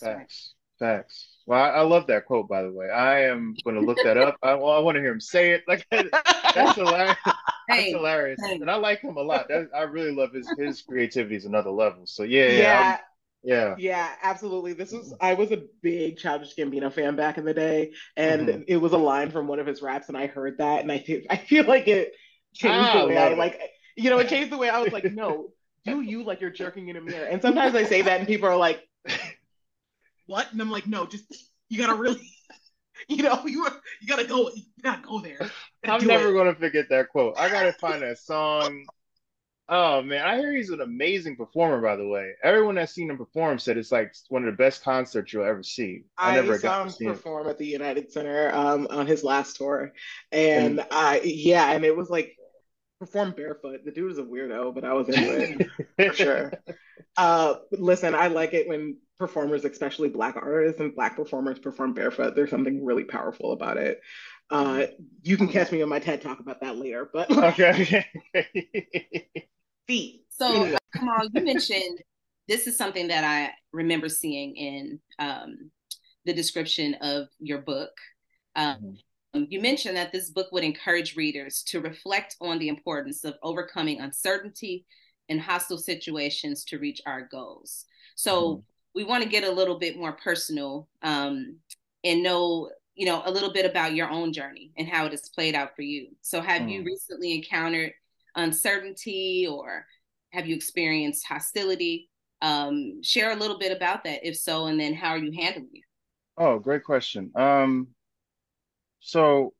Facts. 0.00 0.54
Facts. 0.78 1.38
Well 1.46 1.60
I, 1.60 1.68
I, 1.68 1.80
love 1.82 2.06
that 2.08 2.24
quote 2.26 2.48
by 2.48 2.62
the 2.62 2.72
way. 2.72 2.88
I 2.90 3.24
am 3.24 3.54
going 3.64 3.76
to 3.76 3.82
look 3.82 3.98
that 4.02 4.16
up. 4.16 4.36
I, 4.42 4.54
well, 4.54 4.72
I 4.72 4.78
want 4.78 4.96
to 4.96 5.00
hear 5.00 5.12
him 5.12 5.20
say 5.20 5.52
it. 5.52 5.64
Like 5.68 5.86
that's 6.54 6.76
hilarious 6.76 7.16
that's 7.76 7.92
hilarious, 7.92 8.40
and 8.42 8.70
I 8.70 8.76
like 8.76 9.00
him 9.00 9.16
a 9.16 9.22
lot. 9.22 9.48
That, 9.48 9.70
I 9.74 9.82
really 9.82 10.12
love 10.12 10.32
his 10.32 10.48
his 10.58 10.82
creativity 10.82 11.36
is 11.36 11.44
another 11.44 11.70
level. 11.70 12.06
So 12.06 12.22
yeah, 12.22 12.46
yeah, 12.46 12.58
yeah. 12.58 12.98
yeah. 13.42 13.74
Yeah, 13.78 14.10
absolutely. 14.22 14.72
This 14.72 14.92
was 14.92 15.14
I 15.20 15.34
was 15.34 15.50
a 15.52 15.62
big 15.82 16.18
Childish 16.18 16.54
Gambino 16.56 16.92
fan 16.92 17.16
back 17.16 17.38
in 17.38 17.44
the 17.44 17.54
day, 17.54 17.92
and 18.16 18.48
mm-hmm. 18.48 18.62
it 18.66 18.76
was 18.76 18.92
a 18.92 18.98
line 18.98 19.30
from 19.30 19.46
one 19.46 19.58
of 19.58 19.66
his 19.66 19.82
raps, 19.82 20.08
and 20.08 20.16
I 20.16 20.26
heard 20.26 20.58
that, 20.58 20.80
and 20.80 20.90
I 20.90 20.98
feel 20.98 21.22
I 21.30 21.36
feel 21.36 21.64
like 21.64 21.88
it 21.88 22.12
changed 22.54 22.90
ah, 22.90 23.02
the 23.02 23.08
way 23.08 23.18
I 23.18 23.34
like. 23.34 23.60
You 23.96 24.10
know, 24.10 24.18
it 24.18 24.28
changed 24.28 24.50
the 24.50 24.58
way 24.58 24.68
I 24.68 24.80
was 24.80 24.92
like, 24.92 25.04
no, 25.12 25.50
do 25.84 26.00
you 26.00 26.24
like 26.24 26.40
you're 26.40 26.50
jerking 26.50 26.88
in 26.88 26.96
a 26.96 27.00
mirror? 27.00 27.26
And 27.26 27.40
sometimes 27.40 27.74
I 27.74 27.84
say 27.84 28.02
that, 28.02 28.18
and 28.18 28.26
people 28.26 28.48
are 28.48 28.56
like, 28.56 28.82
what? 30.26 30.50
And 30.50 30.60
I'm 30.60 30.70
like, 30.70 30.86
no, 30.86 31.06
just 31.06 31.32
you 31.68 31.78
gotta 31.78 31.94
really 31.94 32.20
you 33.08 33.22
know, 33.22 33.42
you 33.46 33.66
you 34.00 34.08
gotta 34.08 34.24
go, 34.24 34.50
you 34.54 34.62
gotta 34.82 35.02
go 35.02 35.20
there. 35.20 35.38
I'm 35.84 36.06
never 36.06 36.30
it. 36.30 36.34
gonna 36.34 36.54
forget 36.54 36.88
that 36.90 37.08
quote. 37.08 37.38
I 37.38 37.48
gotta 37.48 37.72
find 37.80 38.02
that 38.02 38.18
song. 38.18 38.84
Oh 39.66 40.02
man, 40.02 40.26
I 40.26 40.36
hear 40.36 40.52
he's 40.52 40.70
an 40.70 40.82
amazing 40.82 41.36
performer. 41.36 41.80
By 41.80 41.96
the 41.96 42.06
way, 42.06 42.32
everyone 42.42 42.74
that's 42.74 42.92
seen 42.92 43.10
him 43.10 43.16
perform 43.16 43.58
said 43.58 43.78
it's 43.78 43.90
like 43.90 44.14
one 44.28 44.44
of 44.44 44.52
the 44.52 44.62
best 44.62 44.82
concerts 44.82 45.32
you'll 45.32 45.44
ever 45.44 45.62
see. 45.62 46.02
I, 46.18 46.32
I 46.32 46.34
never 46.34 46.58
saw 46.58 46.84
him 46.84 46.92
perform 47.06 47.46
it. 47.46 47.50
at 47.50 47.58
the 47.58 47.66
United 47.66 48.12
Center 48.12 48.50
um, 48.52 48.86
on 48.90 49.06
his 49.06 49.24
last 49.24 49.56
tour, 49.56 49.92
and, 50.32 50.80
and 50.80 50.86
I 50.90 51.20
yeah, 51.24 51.72
and 51.72 51.84
it 51.84 51.96
was 51.96 52.10
like 52.10 52.36
perform 53.00 53.32
barefoot. 53.32 53.84
The 53.84 53.90
dude 53.90 54.12
is 54.12 54.18
a 54.18 54.22
weirdo, 54.22 54.74
but 54.74 54.84
I 54.84 54.92
was 54.92 55.08
into 55.08 55.66
it 55.98 56.10
for 56.10 56.14
sure. 56.14 56.52
Uh, 57.16 57.54
listen, 57.70 58.14
I 58.14 58.26
like 58.26 58.54
it 58.54 58.68
when 58.68 58.98
performers, 59.18 59.64
especially 59.64 60.08
black 60.08 60.36
artists 60.36 60.80
and 60.80 60.94
black 60.94 61.16
performers, 61.16 61.58
perform 61.58 61.94
barefoot. 61.94 62.34
There's 62.34 62.50
something 62.50 62.84
really 62.84 63.04
powerful 63.04 63.52
about 63.52 63.76
it. 63.76 64.00
Uh, 64.50 64.86
you 65.22 65.36
can 65.36 65.48
catch 65.48 65.72
me 65.72 65.82
on 65.82 65.88
my 65.88 65.98
TED 65.98 66.20
talk 66.20 66.40
about 66.40 66.60
that 66.60 66.76
later. 66.76 67.08
But 67.12 67.30
okay, 67.60 68.04
feet. 69.86 70.22
So, 70.28 70.76
Kamal, 70.94 71.28
you 71.32 71.44
mentioned 71.44 72.00
this 72.48 72.66
is 72.66 72.76
something 72.76 73.08
that 73.08 73.24
I 73.24 73.52
remember 73.72 74.08
seeing 74.08 74.56
in 74.56 75.00
um, 75.18 75.70
the 76.24 76.34
description 76.34 76.94
of 77.00 77.28
your 77.38 77.58
book. 77.58 77.92
Um, 78.56 78.76
mm-hmm 78.76 78.94
you 79.34 79.60
mentioned 79.60 79.96
that 79.96 80.12
this 80.12 80.30
book 80.30 80.52
would 80.52 80.64
encourage 80.64 81.16
readers 81.16 81.62
to 81.64 81.80
reflect 81.80 82.36
on 82.40 82.58
the 82.58 82.68
importance 82.68 83.24
of 83.24 83.34
overcoming 83.42 84.00
uncertainty 84.00 84.86
in 85.28 85.38
hostile 85.38 85.78
situations 85.78 86.64
to 86.64 86.78
reach 86.78 87.00
our 87.06 87.28
goals. 87.30 87.86
So 88.14 88.42
mm-hmm. 88.42 88.60
We 88.94 89.04
want 89.04 89.22
to 89.22 89.28
get 89.28 89.44
a 89.44 89.50
little 89.50 89.78
bit 89.78 89.96
more 89.96 90.12
personal 90.12 90.88
um, 91.02 91.56
and 92.04 92.22
know, 92.22 92.70
you 92.94 93.06
know, 93.06 93.22
a 93.24 93.30
little 93.30 93.52
bit 93.52 93.66
about 93.66 93.94
your 93.94 94.08
own 94.08 94.32
journey 94.32 94.70
and 94.76 94.88
how 94.88 95.04
it 95.06 95.10
has 95.10 95.28
played 95.28 95.54
out 95.54 95.74
for 95.74 95.82
you. 95.82 96.08
So 96.22 96.40
have 96.40 96.62
mm-hmm. 96.62 96.68
you 96.68 96.82
mm. 96.82 96.86
recently 96.86 97.34
encountered 97.34 97.92
uncertainty 98.36 99.48
or 99.50 99.86
have 100.32 100.46
you 100.46 100.54
experienced 100.54 101.26
hostility? 101.26 102.10
Um, 102.42 103.02
share 103.02 103.32
a 103.32 103.36
little 103.36 103.58
bit 103.58 103.72
about 103.74 104.04
that, 104.04 104.26
if 104.26 104.36
so, 104.36 104.66
and 104.66 104.78
then 104.78 104.94
how 104.94 105.10
are 105.10 105.18
you 105.18 105.32
handling 105.32 105.70
it? 105.72 105.84
Oh, 106.36 106.58
great 106.58 106.84
question. 106.84 107.30
Um, 107.34 107.88
so 109.00 109.54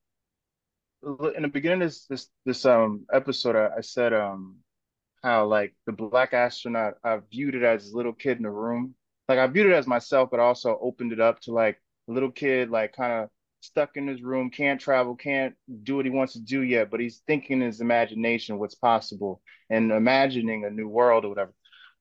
in 1.37 1.43
the 1.43 1.49
beginning 1.49 1.83
of 1.83 1.89
this 1.89 2.07
this 2.07 2.29
this 2.45 2.67
um 2.67 3.07
episode, 3.13 3.57
I, 3.57 3.77
I 3.79 3.81
said 3.81 4.13
um 4.13 4.57
how 5.23 5.47
like 5.47 5.75
the 5.87 5.93
black 5.93 6.35
astronaut, 6.35 6.95
I 7.05 7.19
viewed 7.31 7.55
it 7.55 7.63
as 7.63 7.91
a 7.91 7.97
little 7.97 8.13
kid 8.13 8.37
in 8.37 8.43
the 8.43 8.51
room. 8.51 8.95
Like 9.29 9.39
I 9.39 9.47
viewed 9.47 9.67
it 9.67 9.75
as 9.75 9.87
myself, 9.87 10.31
but 10.31 10.41
also 10.41 10.79
opened 10.81 11.13
it 11.13 11.21
up 11.21 11.41
to 11.41 11.53
like 11.53 11.81
a 12.09 12.13
little 12.13 12.31
kid, 12.31 12.71
like 12.71 12.95
kind 12.95 13.13
of 13.13 13.31
stuck 13.61 13.97
in 13.97 14.07
his 14.07 14.23
room, 14.23 14.51
can't 14.51 14.81
travel, 14.81 15.17
can't 15.17 15.55
do 15.83 15.97
what 15.97 16.05
he 16.05 16.11
wants 16.11 16.35
to 16.35 16.41
do 16.41 16.63
yet, 16.63 16.91
but 16.91 17.01
he's 17.01 17.23
thinking 17.27 17.61
in 17.61 17.67
his 17.67 17.81
imagination 17.81 18.59
what's 18.59 18.75
possible 18.75 19.41
and 19.71 19.91
imagining 19.91 20.65
a 20.65 20.71
new 20.71 20.89
world 20.89 21.25
or 21.25 21.31
whatever. 21.31 21.53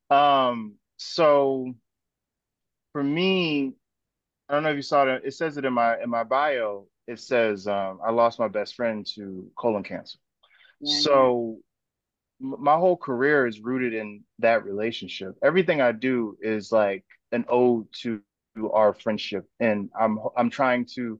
Um, 0.09 0.75
so 0.97 1.73
for 2.91 3.03
me, 3.03 3.73
I 4.49 4.53
don't 4.53 4.63
know 4.63 4.71
if 4.71 4.75
you 4.75 4.81
saw 4.81 5.05
it. 5.05 5.21
It 5.23 5.33
says 5.33 5.57
it 5.57 5.65
in 5.65 5.73
my 5.73 6.01
in 6.01 6.09
my 6.09 6.23
bio 6.23 6.87
it 7.07 7.19
says 7.19 7.67
um, 7.67 7.99
I 8.05 8.11
lost 8.11 8.39
my 8.39 8.47
best 8.47 8.75
friend 8.75 9.05
to 9.15 9.49
colon 9.57 9.83
cancer. 9.83 10.17
Yeah, 10.79 10.99
so. 10.99 11.59
My 12.43 12.75
whole 12.75 12.97
career 12.97 13.47
is 13.47 13.61
rooted 13.61 13.93
in 13.93 14.23
that 14.39 14.65
relationship. 14.65 15.35
Everything 15.41 15.81
I 15.81 15.93
do 15.93 16.37
is 16.41 16.71
like 16.71 17.05
an 17.31 17.45
ode 17.47 17.87
to 18.01 18.21
our 18.71 18.93
friendship, 18.93 19.45
and 19.59 19.89
I'm 19.99 20.19
I'm 20.35 20.49
trying 20.49 20.85
to, 20.95 21.19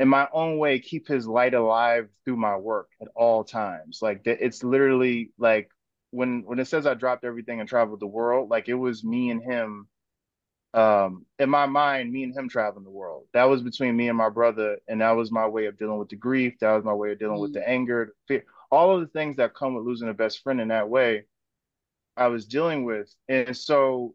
in 0.00 0.08
my 0.08 0.28
own 0.32 0.58
way, 0.58 0.80
keep 0.80 1.06
his 1.06 1.26
light 1.26 1.54
alive 1.54 2.08
through 2.24 2.36
my 2.36 2.56
work 2.56 2.88
at 3.00 3.08
all 3.14 3.44
times. 3.44 4.00
Like 4.02 4.22
it's 4.26 4.64
literally 4.64 5.32
like 5.38 5.70
when 6.10 6.42
when 6.44 6.58
it 6.58 6.66
says 6.66 6.86
I 6.86 6.94
dropped 6.94 7.24
everything 7.24 7.60
and 7.60 7.68
traveled 7.68 8.00
the 8.00 8.06
world, 8.06 8.50
like 8.50 8.68
it 8.68 8.74
was 8.74 9.04
me 9.04 9.30
and 9.30 9.42
him 9.42 9.86
um 10.74 11.24
in 11.38 11.48
my 11.48 11.64
mind 11.64 12.12
me 12.12 12.22
and 12.24 12.36
him 12.36 12.46
traveling 12.46 12.84
the 12.84 12.90
world 12.90 13.24
that 13.32 13.44
was 13.44 13.62
between 13.62 13.96
me 13.96 14.08
and 14.10 14.18
my 14.18 14.28
brother 14.28 14.76
and 14.86 15.00
that 15.00 15.16
was 15.16 15.32
my 15.32 15.46
way 15.48 15.64
of 15.64 15.78
dealing 15.78 15.98
with 15.98 16.10
the 16.10 16.16
grief 16.16 16.52
that 16.60 16.74
was 16.74 16.84
my 16.84 16.92
way 16.92 17.10
of 17.10 17.18
dealing 17.18 17.36
mm-hmm. 17.36 17.42
with 17.44 17.54
the 17.54 17.66
anger 17.66 18.04
the 18.28 18.34
fear, 18.34 18.44
all 18.70 18.94
of 18.94 19.00
the 19.00 19.06
things 19.08 19.36
that 19.36 19.54
come 19.54 19.74
with 19.74 19.84
losing 19.84 20.08
a 20.08 20.14
best 20.14 20.42
friend 20.42 20.60
in 20.60 20.68
that 20.68 20.88
way 20.88 21.24
i 22.16 22.26
was 22.26 22.46
dealing 22.46 22.84
with 22.84 23.12
and 23.28 23.56
so 23.56 24.14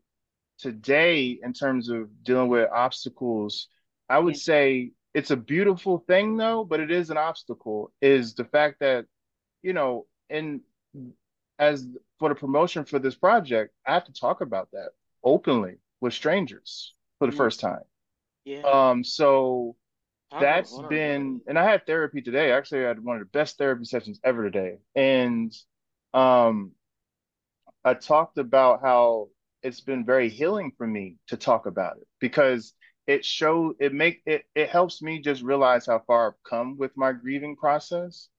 today 0.60 1.40
in 1.42 1.54
terms 1.54 1.90
of 1.90 2.10
dealing 2.24 2.48
with 2.48 2.70
obstacles 2.72 3.68
i 4.10 4.18
would 4.18 4.38
say 4.38 4.92
it's 5.14 5.32
a 5.32 5.38
beautiful 5.38 6.00
thing 6.08 6.38
though 6.38 6.64
but 6.64 6.80
it 6.80 6.92
is 6.92 7.10
an 7.10 7.18
obstacle 7.18 7.92
is 8.02 8.34
the 8.36 8.46
fact 8.46 8.80
that 8.80 9.06
you 9.62 9.74
know 9.74 10.06
and 10.30 10.62
as 11.60 11.88
for 12.20 12.30
the 12.30 12.36
promotion 12.36 12.86
for 12.86 13.00
this 13.00 13.16
project 13.16 13.74
i 13.86 13.94
have 13.94 14.06
to 14.06 14.14
talk 14.14 14.42
about 14.42 14.70
that 14.72 14.90
openly 15.24 15.78
with 16.02 16.14
strangers 16.14 16.94
for 17.18 17.28
the 17.28 17.32
mm-hmm. 17.32 17.38
first 17.38 17.60
time. 17.60 17.82
Yeah. 18.46 18.62
Um. 18.62 19.04
So 19.04 19.76
that's 20.40 20.80
been, 20.80 21.42
and 21.48 21.58
I 21.60 21.64
had 21.64 21.86
therapy 21.86 22.22
today. 22.22 22.52
Actually, 22.52 22.86
I 22.86 22.90
had 22.90 23.04
one 23.04 23.18
of 23.18 23.22
the 23.22 23.38
best 23.38 23.58
therapy 23.58 23.86
sessions 23.86 24.20
ever 24.24 24.44
today, 24.50 24.78
and 24.96 25.54
um, 26.14 26.72
I 27.84 27.94
talked 27.94 28.38
about 28.38 28.82
how 28.82 29.30
it's 29.62 29.82
been 29.82 30.06
very 30.06 30.30
healing 30.30 30.72
for 30.78 30.88
me 30.88 31.18
to 31.28 31.38
talk 31.38 31.66
about 31.66 31.98
it 31.98 32.08
because 32.20 32.74
it 33.08 33.26
show 33.26 33.74
it 33.80 33.94
make 33.94 34.22
it 34.26 34.44
it 34.56 34.70
helps 34.70 35.02
me 35.02 35.20
just 35.20 35.42
realize 35.42 35.86
how 35.86 36.00
far 36.00 36.28
I've 36.28 36.44
come 36.50 36.78
with 36.78 36.92
my 36.96 37.12
grieving 37.12 37.56
process 37.56 38.30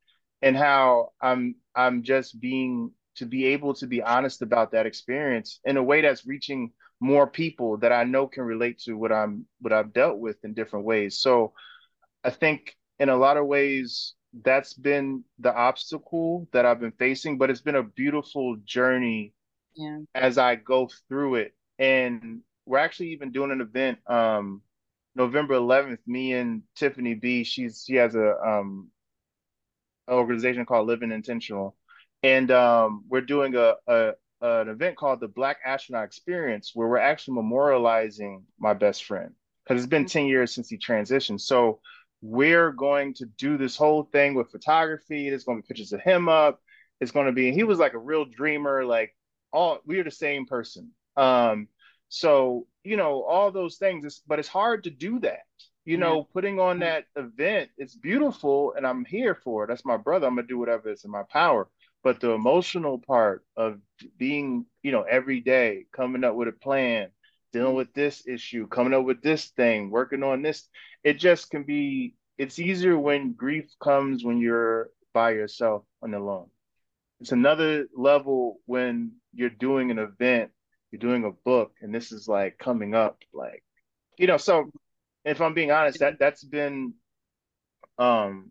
and 0.43 0.57
how 0.57 1.13
I'm 1.21 1.57
I'm 1.75 2.03
just 2.03 2.41
being 2.41 2.93
to 3.17 3.27
be 3.27 3.47
able 3.47 3.75
to 3.75 3.87
be 3.87 4.03
honest 4.03 4.43
about 4.43 4.73
that 4.73 4.87
experience 4.87 5.61
in 5.65 5.77
a 5.77 5.83
way 5.83 6.01
that's 6.01 6.27
reaching 6.27 6.73
more 7.01 7.27
people 7.27 7.77
that 7.79 7.93
I 7.93 8.05
know 8.05 8.27
can 8.27 8.45
relate 8.45 8.79
to 8.81 8.95
what 8.97 9.13
I'm 9.13 9.47
what 9.61 9.73
I've 9.73 9.93
dealt 9.93 10.19
with 10.19 10.43
in 10.45 10.55
different 10.55 10.87
ways. 10.87 11.19
So 11.21 11.53
I 12.25 12.31
think 12.31 12.77
in 12.99 13.09
a 13.09 13.17
lot 13.17 13.37
of 13.37 13.47
ways 13.47 14.15
that's 14.45 14.75
been 14.75 15.25
the 15.39 15.55
obstacle 15.55 16.49
that 16.53 16.67
I've 16.67 16.81
been 16.81 16.93
facing, 16.93 17.39
but 17.39 17.51
it's 17.51 17.61
been 17.61 17.77
a 17.77 17.83
beautiful 17.83 18.57
journey 18.65 19.33
yeah. 19.77 19.99
as 20.15 20.39
I 20.39 20.57
go 20.57 20.89
through 21.09 21.37
it. 21.37 21.55
And 21.79 22.43
we're 22.67 22.79
actually 22.79 23.11
even 23.11 23.33
doing 23.33 23.51
an 23.53 23.61
event 23.61 23.99
um 24.09 24.63
November 25.17 25.55
11th, 25.55 26.01
me 26.07 26.33
and 26.35 26.63
Tiffany 26.77 27.15
B, 27.15 27.45
she's 27.45 27.85
she 27.87 27.97
has 27.97 28.15
a 28.17 28.37
um 28.47 28.91
organization 30.11 30.67
called 30.67 30.87
Living 30.87 31.13
Intentional. 31.13 31.77
And 32.23 32.51
um 32.51 33.05
we're 33.09 33.21
doing 33.23 33.55
a, 33.57 33.75
a 33.87 34.13
an 34.41 34.69
event 34.69 34.97
called 34.97 35.21
the 35.21 35.29
Black 35.29 35.59
Astronaut 35.65 36.05
Experience, 36.05 36.73
where 36.75 36.89
we're 36.89 36.99
actually 36.99 37.41
memorializing 37.41 38.43
my 38.59 38.75
best 38.75 39.05
friend. 39.05 39.35
because 39.65 39.83
it's 39.83 39.91
been 39.91 40.07
10 40.07 40.27
years 40.27 40.55
since 40.55 40.69
he 40.69 40.77
transitioned. 40.79 41.41
So 41.41 41.81
we're 42.25 42.73
going 42.73 43.13
to 43.13 43.27
do 43.27 43.59
this 43.59 43.77
whole 43.77 44.05
thing 44.05 44.35
with 44.35 44.51
photography. 44.51 45.29
There's 45.29 45.45
going 45.45 45.59
to 45.59 45.63
be 45.63 45.69
pictures 45.69 45.93
of 45.93 46.01
him 46.01 46.27
up. 46.27 46.59
It's 46.99 47.13
going 47.13 47.27
to 47.27 47.33
be, 47.33 47.53
he 47.53 47.65
was 47.65 47.79
like 47.79 47.93
a 47.93 47.99
real 47.99 48.25
dreamer. 48.25 48.83
Like 48.83 49.15
all, 49.53 49.81
we 49.85 49.99
are 49.99 50.05
the 50.05 50.11
same 50.11 50.47
person. 50.47 50.93
Um, 51.19 51.69
so, 52.09 52.67
you 52.83 52.97
know, 52.97 53.23
all 53.25 53.51
those 53.51 53.77
things, 53.77 54.23
but 54.27 54.39
it's 54.39 54.49
hard 54.49 54.85
to 54.85 54.91
do 54.91 55.21
that. 55.21 55.41
You 55.85 55.99
know, 55.99 56.17
yeah. 56.17 56.33
putting 56.33 56.59
on 56.59 56.79
that 56.79 57.05
event, 57.15 57.69
it's 57.77 57.95
beautiful 57.95 58.73
and 58.75 58.87
I'm 58.87 59.05
here 59.05 59.35
for 59.35 59.65
it. 59.65 59.67
That's 59.67 59.85
my 59.85 59.99
brother. 59.99 60.27
I'm 60.27 60.35
going 60.35 60.47
to 60.47 60.49
do 60.51 60.59
whatever 60.59 60.89
is 60.89 61.05
in 61.05 61.11
my 61.11 61.25
power. 61.31 61.69
But 62.03 62.21
the 62.21 62.31
emotional 62.31 62.99
part 62.99 63.45
of 63.55 63.81
being, 64.17 64.65
you 64.83 64.93
know, 64.93 65.03
every 65.03 65.41
day 65.41 65.85
coming 65.93 66.25
up 66.25 66.37
with 66.37 66.49
a 66.49 66.53
plan, 66.53 67.09
dealing 67.55 67.75
with 67.77 67.95
this 67.95 68.27
issue, 68.27 68.67
coming 68.67 68.93
up 68.93 69.05
with 69.05 69.23
this 69.23 69.47
thing, 69.51 69.89
working 69.89 70.25
on 70.25 70.43
this. 70.43 70.69
It 71.05 71.21
just 71.21 71.51
can 71.51 71.63
be, 71.63 72.17
it's 72.37 72.59
easier 72.59 72.99
when 72.99 73.33
grief 73.33 73.71
comes 73.81 74.25
when 74.25 74.39
you're 74.39 74.91
by 75.13 75.31
yourself 75.31 75.85
and 76.03 76.17
alone. 76.17 76.49
It's 77.21 77.31
another 77.31 77.87
level 77.97 78.59
when 78.67 79.13
you're 79.33 79.51
doing 79.51 79.93
an 79.93 80.01
event, 80.01 80.51
you're 80.91 80.99
doing 80.99 81.25
a 81.25 81.31
book, 81.31 81.73
and 81.81 81.95
this 81.95 82.11
is 82.11 82.27
like 82.27 82.59
coming 82.59 82.93
up, 82.93 83.19
like, 83.33 83.63
you 84.19 84.27
know, 84.27 84.37
so 84.37 84.73
if 85.25 85.41
I'm 85.41 85.55
being 85.55 85.71
honest, 85.71 86.01
that 86.01 86.19
that's 86.19 86.43
been 86.43 86.95
um 87.99 88.51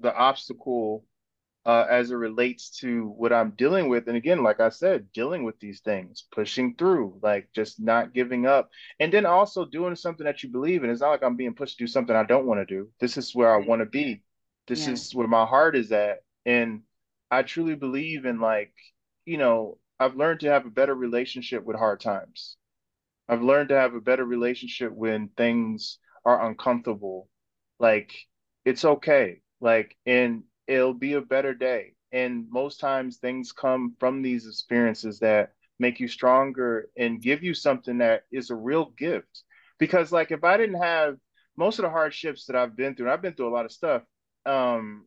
the 0.00 0.14
obstacle 0.14 1.04
uh, 1.64 1.86
as 1.88 2.10
it 2.10 2.16
relates 2.16 2.70
to 2.80 3.06
what 3.16 3.32
I'm 3.32 3.50
dealing 3.52 3.88
with. 3.88 4.08
And 4.08 4.16
again, 4.16 4.42
like 4.42 4.60
I 4.60 4.68
said, 4.68 5.12
dealing 5.12 5.44
with 5.44 5.58
these 5.60 5.80
things, 5.80 6.24
pushing 6.32 6.74
through, 6.76 7.18
like 7.22 7.48
just 7.54 7.80
not 7.80 8.12
giving 8.12 8.46
up. 8.46 8.70
And 8.98 9.12
then 9.12 9.26
also 9.26 9.64
doing 9.64 9.94
something 9.94 10.24
that 10.24 10.42
you 10.42 10.50
believe 10.50 10.82
in. 10.82 10.90
It's 10.90 11.00
not 11.00 11.10
like 11.10 11.22
I'm 11.22 11.36
being 11.36 11.54
pushed 11.54 11.78
to 11.78 11.84
do 11.84 11.88
something 11.88 12.16
I 12.16 12.24
don't 12.24 12.46
want 12.46 12.60
to 12.60 12.74
do. 12.74 12.88
This 13.00 13.16
is 13.16 13.34
where 13.34 13.54
I 13.54 13.58
want 13.58 13.80
to 13.80 13.86
be. 13.86 14.22
This 14.66 14.86
yeah. 14.86 14.94
is 14.94 15.14
where 15.14 15.28
my 15.28 15.44
heart 15.44 15.76
is 15.76 15.92
at. 15.92 16.18
And 16.44 16.82
I 17.30 17.42
truly 17.42 17.76
believe 17.76 18.24
in 18.24 18.40
like, 18.40 18.74
you 19.24 19.38
know, 19.38 19.78
I've 20.00 20.16
learned 20.16 20.40
to 20.40 20.50
have 20.50 20.66
a 20.66 20.70
better 20.70 20.94
relationship 20.94 21.64
with 21.64 21.76
hard 21.76 22.00
times. 22.00 22.56
I've 23.28 23.42
learned 23.42 23.68
to 23.68 23.76
have 23.78 23.94
a 23.94 24.00
better 24.00 24.24
relationship 24.24 24.92
when 24.92 25.28
things 25.36 25.98
are 26.24 26.44
uncomfortable. 26.44 27.28
Like 27.78 28.12
it's 28.64 28.84
okay. 28.84 29.42
Like 29.60 29.96
and 30.04 30.42
it'll 30.74 30.94
be 30.94 31.14
a 31.14 31.20
better 31.20 31.54
day. 31.54 31.94
And 32.12 32.46
most 32.50 32.80
times 32.80 33.16
things 33.16 33.52
come 33.52 33.94
from 33.98 34.22
these 34.22 34.46
experiences 34.46 35.18
that 35.20 35.52
make 35.78 35.98
you 35.98 36.08
stronger 36.08 36.88
and 36.96 37.22
give 37.22 37.42
you 37.42 37.54
something 37.54 37.98
that 37.98 38.24
is 38.30 38.50
a 38.50 38.54
real 38.54 38.86
gift. 38.96 39.42
Because 39.78 40.12
like 40.12 40.30
if 40.30 40.44
I 40.44 40.56
didn't 40.56 40.82
have 40.82 41.16
most 41.56 41.78
of 41.78 41.84
the 41.84 41.90
hardships 41.90 42.46
that 42.46 42.56
I've 42.56 42.76
been 42.76 42.94
through, 42.94 43.10
I've 43.10 43.22
been 43.22 43.34
through 43.34 43.48
a 43.48 43.56
lot 43.56 43.64
of 43.64 43.72
stuff. 43.72 44.02
Um, 44.46 45.06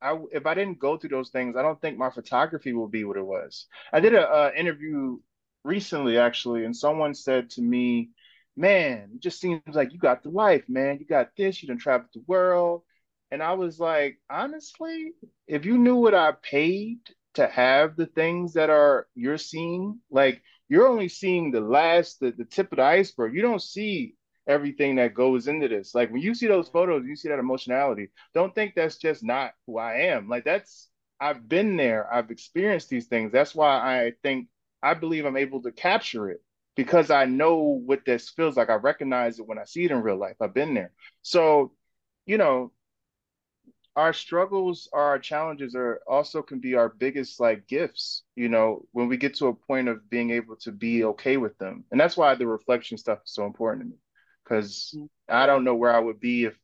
I 0.00 0.18
if 0.32 0.46
I 0.46 0.54
didn't 0.54 0.78
go 0.78 0.96
through 0.96 1.10
those 1.10 1.30
things, 1.30 1.56
I 1.56 1.62
don't 1.62 1.80
think 1.80 1.96
my 1.98 2.10
photography 2.10 2.72
will 2.72 2.88
be 2.88 3.04
what 3.04 3.16
it 3.16 3.24
was. 3.24 3.66
I 3.92 4.00
did 4.00 4.14
a, 4.14 4.28
a 4.28 4.54
interview 4.54 5.18
recently 5.64 6.18
actually, 6.18 6.64
and 6.64 6.76
someone 6.76 7.14
said 7.14 7.50
to 7.50 7.62
me, 7.62 8.10
"Man, 8.56 9.12
it 9.14 9.20
just 9.20 9.40
seems 9.40 9.62
like 9.68 9.92
you 9.92 9.98
got 9.98 10.22
the 10.22 10.30
life, 10.30 10.64
man. 10.68 10.98
You 11.00 11.06
got 11.06 11.30
this. 11.36 11.62
You 11.62 11.68
done 11.68 11.78
traveled 11.78 12.10
the 12.14 12.22
world. 12.26 12.82
And 13.30 13.42
I 13.42 13.54
was 13.54 13.78
like, 13.80 14.18
honestly, 14.30 15.12
if 15.46 15.64
you 15.64 15.78
knew 15.78 15.96
what 15.96 16.14
I 16.14 16.32
paid 16.42 16.98
to 17.34 17.46
have 17.46 17.96
the 17.96 18.06
things 18.06 18.54
that 18.54 18.70
are 18.70 19.08
you're 19.14 19.38
seeing, 19.38 20.00
like 20.10 20.40
you're 20.68 20.86
only 20.86 21.08
seeing 21.08 21.50
the 21.50 21.60
last, 21.60 22.20
the, 22.20 22.30
the 22.32 22.44
tip 22.44 22.72
of 22.72 22.76
the 22.76 22.84
iceberg. 22.84 23.34
You 23.34 23.42
don't 23.42 23.62
see 23.62 24.14
everything 24.46 24.96
that 24.96 25.14
goes 25.14 25.48
into 25.48 25.68
this. 25.68 25.94
Like 25.94 26.10
when 26.12 26.20
you 26.22 26.34
see 26.34 26.46
those 26.46 26.68
photos, 26.68 27.04
you 27.06 27.16
see 27.16 27.28
that 27.28 27.38
emotionality. 27.38 28.10
Don't 28.34 28.54
think 28.54 28.74
that's 28.74 28.96
just 28.96 29.22
not 29.24 29.52
who 29.66 29.78
I 29.78 29.94
am. 30.12 30.28
Like 30.28 30.44
that's 30.44 30.88
I've 31.20 31.48
been 31.48 31.76
there. 31.76 32.12
I've 32.12 32.30
experienced 32.30 32.88
these 32.88 33.06
things. 33.06 33.32
That's 33.32 33.54
why 33.54 33.76
I 33.78 34.12
think 34.22 34.48
I 34.82 34.94
believe 34.94 35.24
I'm 35.24 35.36
able 35.36 35.62
to 35.62 35.72
capture 35.72 36.28
it 36.30 36.42
because 36.76 37.10
I 37.10 37.24
know 37.24 37.80
what 37.84 38.04
this 38.04 38.28
feels 38.30 38.56
like. 38.56 38.68
I 38.70 38.74
recognize 38.74 39.38
it 39.38 39.46
when 39.46 39.58
I 39.58 39.64
see 39.64 39.84
it 39.84 39.90
in 39.90 40.02
real 40.02 40.18
life. 40.18 40.36
I've 40.40 40.54
been 40.54 40.74
there. 40.74 40.92
So, 41.22 41.72
you 42.26 42.36
know, 42.38 42.72
our 43.96 44.12
struggles 44.12 44.88
or 44.92 45.00
our 45.00 45.18
challenges 45.18 45.74
are 45.74 46.00
also 46.08 46.42
can 46.42 46.58
be 46.60 46.74
our 46.74 46.88
biggest 46.88 47.40
like 47.40 47.66
gifts 47.68 48.22
you 48.36 48.48
know 48.48 48.86
when 48.92 49.08
we 49.08 49.16
get 49.16 49.34
to 49.34 49.46
a 49.48 49.54
point 49.54 49.88
of 49.88 50.08
being 50.10 50.30
able 50.30 50.56
to 50.56 50.72
be 50.72 51.04
okay 51.04 51.36
with 51.36 51.56
them. 51.58 51.84
And 51.90 52.00
that's 52.00 52.16
why 52.16 52.34
the 52.34 52.46
reflection 52.46 52.98
stuff 52.98 53.20
is 53.24 53.32
so 53.34 53.46
important 53.46 53.84
to 53.84 53.90
me 53.90 53.96
because 54.44 54.98
i 55.28 55.46
don't 55.46 55.64
know 55.64 55.74
where 55.74 55.94
i 55.94 55.98
would 55.98 56.20
be 56.20 56.44
if 56.44 56.58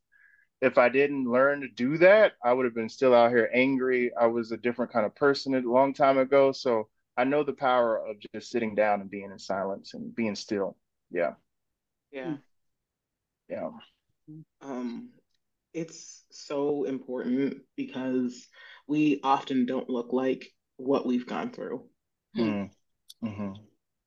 if 0.61 0.79
i 0.79 0.89
didn't 0.89 1.31
learn 1.31 1.61
to 1.61 1.69
do 1.69 1.99
that. 1.99 2.33
I 2.45 2.53
would 2.53 2.65
have 2.67 2.75
been 2.75 2.89
still 2.89 3.15
out 3.15 3.31
here 3.31 3.51
angry. 3.55 4.13
I 4.21 4.27
was 4.27 4.53
a 4.53 4.57
different 4.57 4.93
kind 4.93 5.07
of 5.07 5.15
person 5.15 5.55
a 5.55 5.61
long 5.61 5.95
time 5.95 6.19
ago. 6.19 6.53
So 6.53 6.89
i 7.17 7.25
know 7.25 7.43
the 7.45 7.53
power 7.53 7.99
of 8.07 8.17
just 8.35 8.51
sitting 8.51 8.75
down 8.75 9.01
and 9.01 9.11
being 9.11 9.31
in 9.31 9.39
silence 9.39 9.95
and 9.95 10.15
being 10.15 10.35
still. 10.35 10.77
Yeah. 11.11 11.35
Yeah. 12.13 12.37
Yeah. 13.49 13.71
Um 14.63 15.11
it's 15.73 16.25
so 16.31 16.85
important 16.85 17.59
because 17.77 18.47
we 18.87 19.21
often 19.23 19.67
don't 19.67 19.89
look 19.89 20.13
like 20.13 20.51
what 20.77 21.07
we've 21.07 21.27
gone 21.27 21.51
through. 21.51 21.85
Mm. 22.37 22.71
Mm-hmm. 23.25 23.53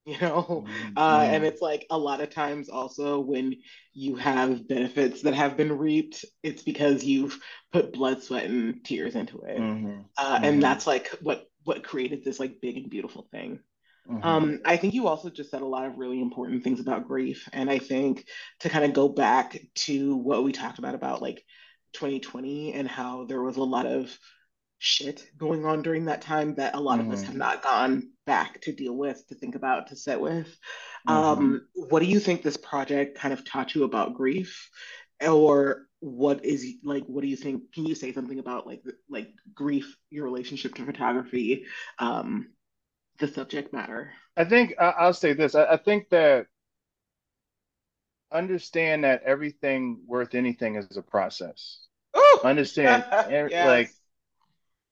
You 0.05 0.19
know, 0.19 0.65
mm-hmm. 0.67 0.97
uh, 0.97 1.21
and 1.21 1.45
it's 1.45 1.61
like 1.61 1.87
a 1.89 1.97
lot 1.97 2.19
of 2.19 2.29
times 2.29 2.67
also 2.67 3.21
when 3.21 3.55
you 3.93 4.17
have 4.17 4.67
benefits 4.67 5.21
that 5.21 5.33
have 5.33 5.55
been 5.55 5.77
reaped, 5.77 6.25
it's 6.43 6.61
because 6.61 7.05
you've 7.05 7.39
put 7.71 7.93
blood, 7.93 8.21
sweat, 8.21 8.43
and 8.43 8.83
tears 8.83 9.15
into 9.15 9.39
it, 9.43 9.57
mm-hmm. 9.57 10.01
Uh, 10.17 10.39
and 10.43 10.45
mm-hmm. 10.45 10.59
that's 10.59 10.85
like 10.85 11.07
what 11.21 11.45
what 11.63 11.85
created 11.85 12.25
this 12.25 12.37
like 12.37 12.59
big 12.61 12.75
and 12.75 12.89
beautiful 12.89 13.29
thing. 13.31 13.61
Mm-hmm. 14.09 14.27
Um, 14.27 14.59
I 14.65 14.77
think 14.77 14.93
you 14.93 15.07
also 15.07 15.29
just 15.29 15.51
said 15.51 15.61
a 15.61 15.65
lot 15.65 15.85
of 15.85 15.97
really 15.97 16.21
important 16.21 16.63
things 16.63 16.79
about 16.79 17.07
grief. 17.07 17.47
And 17.53 17.69
I 17.69 17.79
think 17.79 18.25
to 18.59 18.69
kind 18.69 18.85
of 18.85 18.93
go 18.93 19.07
back 19.07 19.59
to 19.75 20.15
what 20.17 20.43
we 20.43 20.51
talked 20.51 20.79
about, 20.79 20.95
about 20.95 21.21
like 21.21 21.43
2020 21.93 22.73
and 22.73 22.87
how 22.87 23.25
there 23.25 23.41
was 23.41 23.57
a 23.57 23.63
lot 23.63 23.85
of 23.85 24.17
shit 24.79 25.25
going 25.37 25.65
on 25.65 25.81
during 25.81 26.05
that 26.05 26.21
time 26.21 26.55
that 26.55 26.75
a 26.75 26.79
lot 26.79 26.99
mm-hmm. 26.99 27.07
of 27.07 27.13
us 27.13 27.21
have 27.21 27.29
mm-hmm. 27.29 27.39
not 27.39 27.63
gone 27.63 28.09
back 28.25 28.59
to 28.61 28.73
deal 28.73 28.95
with, 28.95 29.25
to 29.27 29.35
think 29.35 29.55
about, 29.55 29.87
to 29.87 29.95
sit 29.95 30.19
with. 30.19 30.47
Mm-hmm. 31.07 31.11
Um, 31.11 31.67
what 31.73 32.01
do 32.01 32.05
you 32.05 32.19
think 32.19 32.41
this 32.41 32.57
project 32.57 33.17
kind 33.17 33.33
of 33.33 33.45
taught 33.45 33.73
you 33.73 33.83
about 33.83 34.15
grief? 34.15 34.69
Or 35.25 35.87
what 36.03 36.43
is 36.43 36.75
like 36.83 37.05
what 37.05 37.21
do 37.21 37.29
you 37.29 37.37
think 37.37 37.71
can 37.71 37.85
you 37.85 37.95
say 37.95 38.11
something 38.11 38.37
about 38.37 38.67
like 38.67 38.83
like 39.09 39.29
grief 39.53 39.95
your 40.09 40.25
relationship 40.25 40.75
to 40.75 40.85
photography 40.85 41.63
um 41.97 42.47
the 43.19 43.27
subject 43.27 43.73
matter. 43.73 44.11
I 44.35 44.45
think 44.45 44.73
I'll 44.79 45.13
say 45.13 45.33
this. 45.33 45.55
I, 45.55 45.77
think 45.77 46.09
that 46.09 46.47
understand 48.31 49.03
that 49.03 49.23
everything 49.23 49.99
worth 50.07 50.33
anything 50.33 50.75
is 50.75 50.97
a 50.97 51.01
process. 51.01 51.79
Ooh! 52.17 52.39
Understand, 52.43 53.05
yes. 53.11 53.67
like, 53.67 53.91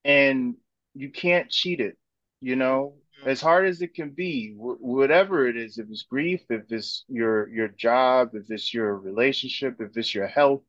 and 0.06 0.56
you 0.94 1.10
can't 1.10 1.50
cheat 1.50 1.80
it. 1.80 1.98
You 2.40 2.56
know, 2.56 2.96
mm-hmm. 3.20 3.30
as 3.30 3.42
hard 3.42 3.68
as 3.68 3.82
it 3.82 3.94
can 3.94 4.12
be, 4.12 4.54
whatever 4.56 5.48
it 5.48 5.58
is, 5.58 5.78
if 5.78 5.88
it's 5.90 6.04
grief, 6.04 6.42
if 6.50 6.72
it's 6.72 7.04
your 7.08 7.50
your 7.50 7.68
job, 7.68 8.30
if 8.34 8.50
it's 8.50 8.74
your 8.74 8.96
relationship, 8.96 9.78
if 9.80 9.96
it's 9.98 10.14
your 10.14 10.28
health, 10.28 10.64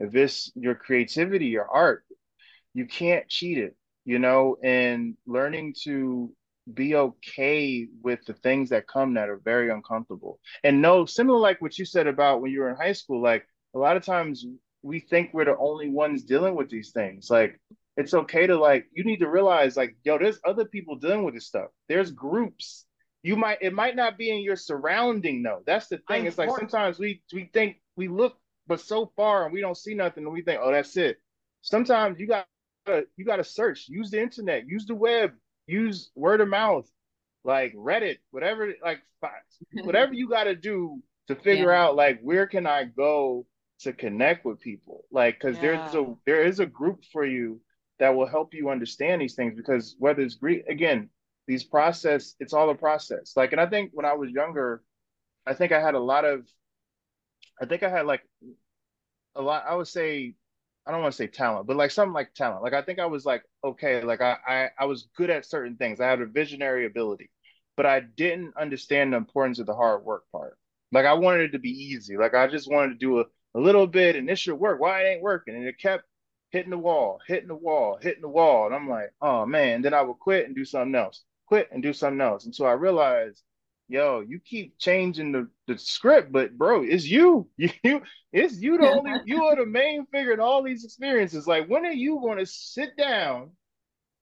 if 0.00 0.14
it's 0.14 0.50
your 0.54 0.74
creativity, 0.74 1.46
your 1.46 1.68
art, 1.68 2.04
you 2.74 2.86
can't 2.86 3.28
cheat 3.28 3.58
it. 3.58 3.76
You 4.04 4.18
know, 4.18 4.56
and 4.62 5.16
learning 5.26 5.74
to 5.84 6.32
be 6.74 6.94
okay 6.94 7.88
with 8.02 8.24
the 8.26 8.34
things 8.34 8.70
that 8.70 8.86
come 8.86 9.14
that 9.14 9.28
are 9.28 9.40
very 9.44 9.70
uncomfortable. 9.70 10.38
And 10.64 10.82
no, 10.82 11.06
similar 11.06 11.38
like 11.38 11.60
what 11.62 11.78
you 11.78 11.84
said 11.84 12.06
about 12.06 12.40
when 12.40 12.50
you 12.50 12.60
were 12.60 12.70
in 12.70 12.76
high 12.76 12.92
school, 12.92 13.22
like 13.22 13.46
a 13.74 13.78
lot 13.78 13.96
of 13.96 14.04
times 14.04 14.44
we 14.82 15.00
think 15.00 15.30
we're 15.32 15.44
the 15.44 15.56
only 15.58 15.88
ones 15.88 16.24
dealing 16.24 16.54
with 16.54 16.70
these 16.70 16.90
things. 16.90 17.30
Like 17.30 17.60
it's 17.96 18.14
okay 18.14 18.46
to 18.46 18.56
like 18.56 18.86
you 18.92 19.04
need 19.04 19.18
to 19.18 19.28
realize 19.28 19.76
like 19.76 19.96
yo, 20.04 20.18
there's 20.18 20.40
other 20.46 20.64
people 20.64 20.96
dealing 20.96 21.24
with 21.24 21.34
this 21.34 21.46
stuff. 21.46 21.68
There's 21.88 22.10
groups. 22.10 22.86
You 23.22 23.36
might 23.36 23.58
it 23.60 23.72
might 23.72 23.96
not 23.96 24.16
be 24.16 24.30
in 24.30 24.42
your 24.42 24.56
surrounding 24.56 25.42
though. 25.42 25.62
That's 25.66 25.88
the 25.88 25.98
thing. 26.08 26.26
It's 26.26 26.38
like 26.38 26.50
sometimes 26.50 26.98
we 26.98 27.22
we 27.32 27.50
think 27.52 27.80
we 27.96 28.08
look 28.08 28.36
but 28.66 28.80
so 28.80 29.10
far 29.16 29.44
and 29.44 29.52
we 29.52 29.60
don't 29.60 29.76
see 29.76 29.94
nothing 29.94 30.24
and 30.24 30.32
we 30.32 30.42
think, 30.42 30.60
oh, 30.62 30.70
that's 30.70 30.96
it. 30.96 31.16
Sometimes 31.62 32.20
you 32.20 32.26
got 32.26 32.46
you 33.16 33.24
got 33.24 33.36
to 33.36 33.44
search, 33.44 33.86
use 33.88 34.10
the 34.10 34.20
internet, 34.20 34.66
use 34.66 34.86
the 34.86 34.94
web, 34.94 35.32
use 35.68 36.10
word 36.14 36.40
of 36.40 36.48
mouth, 36.48 36.88
like 37.44 37.74
Reddit, 37.74 38.18
whatever, 38.30 38.72
like 38.82 39.00
whatever 39.84 40.12
you 40.20 40.28
got 40.28 40.44
to 40.44 40.54
do 40.54 41.02
to 41.28 41.34
figure 41.34 41.70
yeah. 41.70 41.84
out 41.84 41.96
like 41.96 42.20
where 42.20 42.46
can 42.46 42.66
I 42.66 42.84
go 42.84 43.46
to 43.80 43.92
connect 43.92 44.44
with 44.44 44.60
people, 44.60 45.04
like 45.10 45.38
because 45.38 45.56
yeah. 45.56 45.62
there's 45.62 45.94
a 45.94 46.14
there 46.26 46.44
is 46.44 46.60
a 46.60 46.66
group 46.66 47.04
for 47.12 47.24
you 47.24 47.60
that 47.98 48.14
will 48.14 48.26
help 48.26 48.54
you 48.54 48.70
understand 48.70 49.20
these 49.20 49.34
things 49.34 49.54
because 49.56 49.96
whether 49.98 50.22
it's 50.22 50.36
grief 50.36 50.62
again 50.68 51.10
these 51.48 51.64
process 51.64 52.34
it's 52.38 52.52
all 52.52 52.70
a 52.70 52.74
process 52.74 53.32
like 53.34 53.52
and 53.52 53.60
i 53.60 53.66
think 53.66 53.90
when 53.92 54.04
i 54.04 54.12
was 54.12 54.30
younger 54.30 54.82
i 55.46 55.54
think 55.54 55.72
i 55.72 55.80
had 55.80 55.94
a 55.94 55.98
lot 55.98 56.24
of 56.24 56.46
I 57.60 57.66
think 57.66 57.82
I 57.82 57.88
had 57.88 58.06
like 58.06 58.22
a 59.34 59.42
lot. 59.42 59.64
I 59.68 59.74
would 59.74 59.88
say 59.88 60.34
I 60.88 60.92
don't 60.92 61.02
want 61.02 61.12
to 61.12 61.16
say 61.18 61.26
talent, 61.28 61.66
but 61.66 61.76
like 61.76 61.90
something 61.90 62.14
like 62.14 62.34
talent. 62.34 62.62
Like 62.62 62.72
I 62.74 62.82
think 62.82 62.98
I 62.98 63.06
was 63.06 63.26
like 63.26 63.44
okay, 63.64 64.02
like 64.02 64.22
I, 64.22 64.36
I 64.46 64.70
I 64.80 64.86
was 64.86 65.08
good 65.16 65.30
at 65.30 65.46
certain 65.46 65.76
things. 65.76 66.00
I 66.00 66.08
had 66.08 66.20
a 66.22 66.26
visionary 66.26 66.86
ability, 66.86 67.30
but 67.76 67.86
I 67.86 68.00
didn't 68.00 68.56
understand 68.56 69.12
the 69.12 69.18
importance 69.18 69.58
of 69.58 69.66
the 69.66 69.74
hard 69.74 70.04
work 70.04 70.24
part. 70.32 70.58
Like 70.92 71.06
I 71.06 71.14
wanted 71.14 71.42
it 71.42 71.52
to 71.52 71.58
be 71.58 71.70
easy. 71.70 72.16
Like 72.16 72.34
I 72.34 72.46
just 72.48 72.70
wanted 72.70 72.94
to 72.94 72.98
do 72.98 73.20
a, 73.20 73.24
a 73.54 73.60
little 73.60 73.86
bit 73.86 74.16
and 74.16 74.28
this 74.28 74.38
should 74.40 74.56
work. 74.58 74.80
Why 74.80 75.02
it 75.02 75.08
ain't 75.08 75.22
working? 75.22 75.54
And 75.56 75.66
it 75.66 75.78
kept 75.78 76.04
hitting 76.50 76.70
the 76.70 76.78
wall, 76.78 77.20
hitting 77.26 77.48
the 77.48 77.54
wall, 77.54 77.98
hitting 78.00 78.22
the 78.22 78.28
wall. 78.28 78.66
And 78.66 78.74
I'm 78.74 78.88
like, 78.88 79.10
oh 79.20 79.44
man. 79.46 79.76
And 79.76 79.84
then 79.84 79.94
I 79.94 80.02
would 80.02 80.18
quit 80.18 80.46
and 80.46 80.56
do 80.56 80.64
something 80.64 80.94
else. 80.94 81.22
Quit 81.46 81.68
and 81.72 81.82
do 81.82 81.92
something 81.92 82.20
else. 82.20 82.44
And 82.46 82.54
so 82.54 82.64
I 82.64 82.72
realized 82.72 83.42
yo, 83.88 84.20
you 84.20 84.38
keep 84.38 84.78
changing 84.78 85.32
the, 85.32 85.48
the 85.66 85.78
script, 85.78 86.30
but 86.30 86.56
bro, 86.56 86.82
it's 86.82 87.06
you. 87.06 87.48
You 87.82 88.02
it's 88.32 88.60
you 88.60 88.76
the 88.76 88.90
only 88.90 89.12
you 89.24 89.44
are 89.44 89.56
the 89.56 89.64
main 89.64 90.04
figure 90.06 90.32
in 90.32 90.40
all 90.40 90.62
these 90.62 90.84
experiences. 90.84 91.46
Like, 91.46 91.66
when 91.66 91.86
are 91.86 91.92
you 91.92 92.20
gonna 92.22 92.44
sit 92.44 92.96
down? 92.96 93.50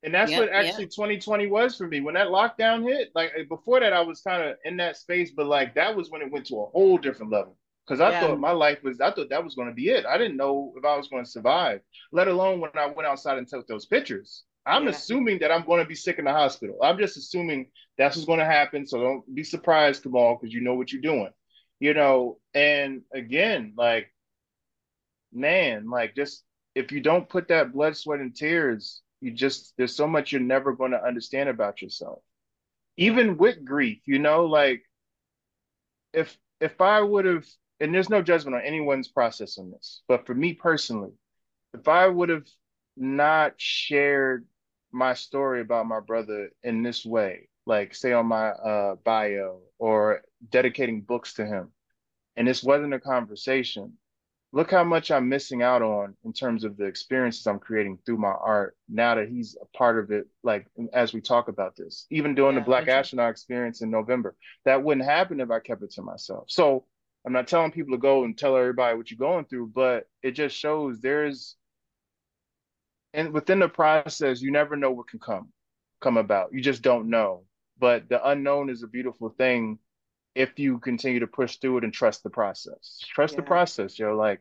And 0.03 0.15
that's 0.15 0.31
yep, 0.31 0.41
what 0.41 0.49
actually 0.51 0.85
yep. 0.85 0.93
2020 0.93 1.49
was 1.49 1.77
for 1.77 1.89
me. 1.89 2.01
When 2.01 2.15
that 2.15 2.29
lockdown 2.29 2.85
hit, 2.85 3.11
like 3.17 3.33
eh, 3.37 3.43
before 3.49 3.81
that, 3.81 3.93
I 3.93 4.03
was 4.03 4.21
kind 4.21 4.43
of 4.43 4.57
in 4.65 4.77
that 4.77 4.97
space, 4.97 5.33
but 5.37 5.47
like 5.47 5.75
that 5.75 5.97
was 5.97 6.11
when 6.11 6.23
it 6.23 6.31
went 6.31 6.47
to 6.47 6.61
a 6.61 6.67
whole 6.67 6.99
different 6.99 7.33
level. 7.33 7.57
Because 7.85 8.01
I 8.01 8.11
yeah. 8.11 8.21
thought 8.21 8.41
my 8.41 8.53
life 8.53 8.79
was, 8.83 9.01
I 9.01 9.11
thought 9.13 9.31
that 9.31 9.45
was 9.45 9.55
going 9.55 9.69
to 9.69 9.75
be 9.75 9.89
it. 9.89 10.07
I 10.07 10.19
didn't 10.19 10.37
know 10.37 10.73
if 10.77 10.85
I 10.85 10.97
was 10.97 11.09
going 11.09 11.25
to 11.25 11.31
survive, 11.31 11.81
let 12.13 12.27
alone 12.27 12.61
when 12.61 12.71
I 12.75 12.87
went 12.87 13.07
outside 13.07 13.39
and 13.39 13.47
took 13.47 13.67
those 13.69 13.87
pictures. 13.87 14.43
I'm 14.67 14.85
yeah. 14.85 14.91
assuming 14.91 15.39
that 15.39 15.53
I'm 15.53 15.65
going 15.65 15.81
to 15.81 15.89
be 15.89 15.95
sick 15.95 16.19
in 16.19 16.25
the 16.25 16.33
hospital. 16.33 16.77
I'm 16.83 16.99
just 16.99 17.17
assuming 17.17 17.71
that's 17.97 18.17
what's 18.17 18.27
going 18.27 18.41
to 18.41 18.45
happen. 18.45 18.87
So 18.87 19.01
don't 19.01 19.35
be 19.35 19.45
surprised, 19.45 20.03
Kamal, 20.03 20.39
because 20.41 20.53
you 20.53 20.61
know 20.61 20.75
what 20.75 20.93
you're 20.93 21.03
doing. 21.03 21.31
You 21.79 21.95
know, 21.95 22.39
and 22.55 23.03
again, 23.15 23.75
like, 23.77 24.13
man, 25.33 25.89
like 25.89 26.15
just 26.17 26.43
if 26.75 26.91
you 26.91 27.01
don't 27.01 27.29
put 27.29 27.49
that 27.49 27.73
blood, 27.73 27.97
sweat, 27.97 28.21
and 28.21 28.35
tears, 28.35 29.03
you 29.21 29.31
just 29.31 29.75
there's 29.77 29.95
so 29.95 30.07
much 30.07 30.33
you're 30.33 30.41
never 30.41 30.75
going 30.75 30.93
to 30.93 31.03
understand 31.03 31.49
about 31.49 31.81
yourself. 31.83 32.21
Even 32.97 33.37
with 33.37 33.65
grief, 33.65 34.01
you 34.07 34.19
know, 34.19 34.47
like 34.47 34.83
if 36.13 36.37
if 36.61 36.81
I 36.81 37.01
would 37.01 37.27
have, 37.27 37.47
and 37.79 37.95
there's 37.95 38.11
no 38.11 38.23
judgment 38.23 38.57
on 38.57 38.63
anyone's 38.63 39.09
process 39.09 39.59
on 39.59 39.71
this, 39.71 40.03
but 40.09 40.27
for 40.27 40.35
me 40.35 40.55
personally, 40.55 41.13
if 41.75 41.87
I 41.89 42.09
would 42.09 42.31
have 42.31 42.47
not 42.97 43.53
shared 43.59 44.47
my 44.97 45.15
story 45.15 45.61
about 45.61 45.87
my 45.87 46.01
brother 46.01 46.51
in 46.63 46.83
this 46.83 47.05
way, 47.05 47.49
like 47.67 47.95
say 47.95 48.13
on 48.13 48.27
my 48.27 48.49
uh, 48.49 48.97
bio 49.05 49.61
or 49.79 50.23
dedicating 50.51 51.03
books 51.03 51.35
to 51.35 51.47
him, 51.47 51.71
and 52.35 52.49
this 52.49 52.63
wasn't 52.63 52.95
a 52.95 53.01
conversation, 53.01 53.93
look 54.53 54.71
how 54.71 54.85
much 54.85 55.11
I'm 55.11 55.29
missing 55.29 55.63
out 55.63 55.83
on 55.83 56.17
in 56.25 56.33
terms 56.33 56.65
of 56.65 56.79
the 56.79 56.87
experiences 56.87 57.47
I'm 57.47 57.59
creating 57.59 57.99
through 58.07 58.17
my 58.17 58.33
art 58.33 58.75
now 58.89 59.15
that 59.15 59.29
he's 59.29 59.57
a 59.61 59.77
part 59.77 59.99
of 59.99 60.11
it. 60.11 60.27
Like 60.43 60.67
as 60.95 61.13
we 61.13 61.21
talk 61.21 61.49
about 61.49 61.77
this, 61.77 62.07
even 62.11 62.35
doing 62.35 62.55
yeah, 62.55 62.61
the 62.61 62.65
Black 62.67 62.89
Astronaut 62.89 63.31
experience 63.31 63.83
in 63.83 63.91
November, 63.91 64.35
that 64.65 64.83
wouldn't 64.83 65.07
happen 65.07 65.41
if 65.41 65.51
I 65.51 65.61
kept 65.61 65.83
it 65.83 65.91
to 65.93 66.03
myself. 66.03 66.47
So 66.49 66.87
I'm 67.27 67.35
not 67.35 67.49
telling 67.49 67.71
people 67.71 67.93
to 67.93 67.99
go 68.01 68.25
and 68.25 68.37
tell 68.37 68.57
everybody 68.57 68.97
what 68.97 69.11
you're 69.11 69.19
going 69.19 69.45
through, 69.45 69.73
but 69.75 70.09
it 70.23 70.31
just 70.33 70.57
shows 70.57 71.01
there's 71.01 71.57
and 73.17 73.33
within 73.33 73.59
the 73.59 73.69
process, 73.69 74.43
you 74.43 74.53
never 74.53 74.77
know 74.77 74.93
what 74.93 75.09
can 75.09 75.19
come 75.19 75.49
come 76.01 76.19
about. 76.19 76.53
You 76.53 76.61
just 76.61 76.83
don't 76.83 77.09
know. 77.09 77.45
But 77.79 78.09
the 78.09 78.27
unknown 78.29 78.71
is 78.71 78.83
a 78.83 78.87
beautiful 78.89 79.31
thing 79.31 79.79
if 80.35 80.59
you 80.59 80.79
continue 80.79 81.21
to 81.21 81.27
push 81.27 81.57
through 81.57 81.79
it 81.79 81.85
and 81.85 81.93
trust 81.93 82.23
the 82.23 82.31
process. 82.31 83.01
Trust 83.09 83.33
yeah. 83.33 83.41
the 83.41 83.43
process, 83.47 83.99
yo. 83.99 84.15
Like, 84.15 84.41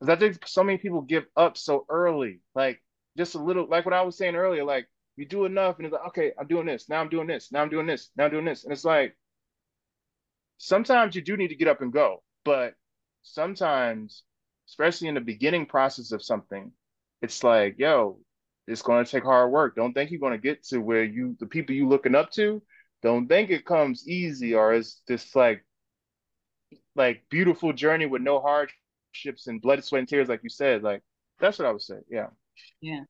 because 0.00 0.16
I 0.16 0.18
think 0.18 0.46
so 0.46 0.64
many 0.64 0.78
people 0.78 1.02
give 1.02 1.26
up 1.36 1.56
so 1.58 1.84
early. 1.90 2.40
Like, 2.54 2.82
just 3.16 3.34
a 3.34 3.38
little, 3.38 3.68
like 3.68 3.84
what 3.84 3.94
I 3.94 4.02
was 4.02 4.16
saying 4.16 4.36
earlier. 4.36 4.64
Like, 4.64 4.88
you 5.16 5.26
do 5.26 5.44
enough, 5.44 5.76
and 5.76 5.86
it's 5.86 5.92
like, 5.92 6.06
okay, 6.08 6.32
I'm 6.38 6.46
doing 6.46 6.66
this. 6.66 6.88
Now 6.88 7.00
I'm 7.00 7.08
doing 7.10 7.26
this. 7.26 7.50
Now 7.52 7.62
I'm 7.62 7.68
doing 7.68 7.86
this. 7.86 8.10
Now 8.16 8.24
I'm 8.24 8.30
doing 8.30 8.44
this. 8.44 8.64
And 8.64 8.72
it's 8.72 8.84
like, 8.84 9.16
sometimes 10.56 11.14
you 11.14 11.22
do 11.22 11.36
need 11.36 11.48
to 11.48 11.56
get 11.56 11.68
up 11.68 11.82
and 11.82 11.92
go, 11.92 12.22
but 12.44 12.74
sometimes, 13.22 14.22
especially 14.68 15.08
in 15.08 15.14
the 15.14 15.20
beginning 15.20 15.66
process 15.66 16.12
of 16.12 16.22
something, 16.22 16.72
it's 17.22 17.42
like, 17.42 17.76
yo, 17.78 18.18
it's 18.66 18.82
going 18.82 19.04
to 19.04 19.10
take 19.10 19.24
hard 19.24 19.50
work. 19.50 19.76
Don't 19.76 19.92
think 19.92 20.10
you're 20.10 20.20
going 20.20 20.32
to 20.32 20.38
get 20.38 20.64
to 20.68 20.78
where 20.78 21.04
you, 21.04 21.36
the 21.40 21.46
people 21.46 21.74
you 21.74 21.88
looking 21.88 22.14
up 22.14 22.30
to, 22.32 22.62
don't 23.02 23.28
think 23.28 23.50
it 23.50 23.64
comes 23.64 24.08
easy 24.08 24.54
or 24.54 24.74
it's 24.74 25.02
this 25.06 25.34
like, 25.34 25.64
like 26.94 27.22
beautiful 27.30 27.72
journey 27.72 28.06
with 28.06 28.22
no 28.22 28.40
hardships 28.40 29.46
and 29.46 29.62
blood, 29.62 29.82
sweat, 29.84 30.00
and 30.00 30.08
tears, 30.08 30.28
like 30.28 30.40
you 30.42 30.50
said. 30.50 30.82
Like 30.82 31.02
that's 31.40 31.58
what 31.58 31.66
I 31.66 31.72
would 31.72 31.82
say. 31.82 31.98
Yeah. 32.10 32.26
Yeah. 32.80 33.04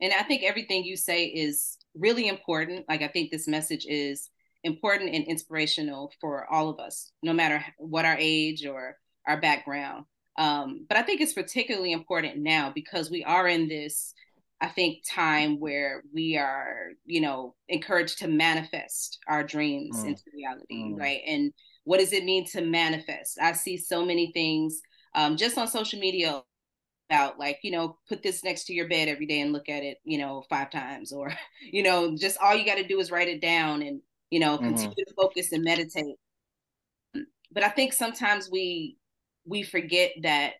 And 0.00 0.12
I 0.12 0.24
think 0.24 0.42
everything 0.42 0.84
you 0.84 0.96
say 0.96 1.26
is 1.26 1.78
really 1.94 2.26
important. 2.26 2.84
Like 2.88 3.02
I 3.02 3.08
think 3.08 3.30
this 3.30 3.46
message 3.46 3.86
is 3.88 4.28
important 4.64 5.14
and 5.14 5.24
inspirational 5.24 6.12
for 6.20 6.52
all 6.52 6.68
of 6.68 6.80
us, 6.80 7.12
no 7.22 7.32
matter 7.32 7.64
what 7.78 8.04
our 8.04 8.16
age 8.18 8.66
or 8.66 8.96
our 9.26 9.40
background. 9.40 10.04
Um, 10.38 10.86
but 10.88 10.96
I 10.96 11.02
think 11.02 11.20
it's 11.20 11.32
particularly 11.32 11.92
important 11.92 12.38
now 12.38 12.72
because 12.74 13.10
we 13.10 13.22
are 13.24 13.46
in 13.46 13.68
this, 13.68 14.14
I 14.60 14.68
think, 14.68 15.04
time 15.08 15.60
where 15.60 16.02
we 16.14 16.36
are, 16.38 16.90
you 17.04 17.20
know, 17.20 17.54
encouraged 17.68 18.18
to 18.18 18.28
manifest 18.28 19.18
our 19.28 19.44
dreams 19.44 20.02
mm. 20.02 20.08
into 20.08 20.22
reality, 20.34 20.84
mm. 20.84 20.98
right? 20.98 21.20
And 21.26 21.52
what 21.84 21.98
does 21.98 22.12
it 22.12 22.24
mean 22.24 22.46
to 22.48 22.62
manifest? 22.62 23.38
I 23.40 23.52
see 23.52 23.76
so 23.76 24.04
many 24.04 24.32
things 24.32 24.80
um, 25.14 25.36
just 25.36 25.58
on 25.58 25.68
social 25.68 25.98
media 25.98 26.42
about 27.10 27.38
like 27.38 27.58
you 27.62 27.70
know 27.70 27.98
put 28.08 28.22
this 28.22 28.42
next 28.42 28.64
to 28.64 28.72
your 28.72 28.88
bed 28.88 29.08
every 29.08 29.26
day 29.26 29.40
and 29.40 29.52
look 29.52 29.68
at 29.68 29.82
it 29.82 29.98
you 30.04 30.16
know 30.16 30.42
five 30.48 30.70
times 30.70 31.12
or 31.12 31.30
you 31.70 31.82
know 31.82 32.16
just 32.16 32.38
all 32.40 32.54
you 32.54 32.64
got 32.64 32.76
to 32.76 32.86
do 32.86 32.98
is 33.00 33.10
write 33.10 33.28
it 33.28 33.42
down 33.42 33.82
and 33.82 34.00
you 34.30 34.40
know 34.40 34.56
continue 34.56 34.88
mm-hmm. 34.88 35.08
to 35.08 35.14
focus 35.14 35.52
and 35.52 35.62
meditate 35.62 36.16
but 37.52 37.62
i 37.62 37.68
think 37.68 37.92
sometimes 37.92 38.48
we 38.50 38.96
we 39.44 39.62
forget 39.62 40.12
that 40.22 40.54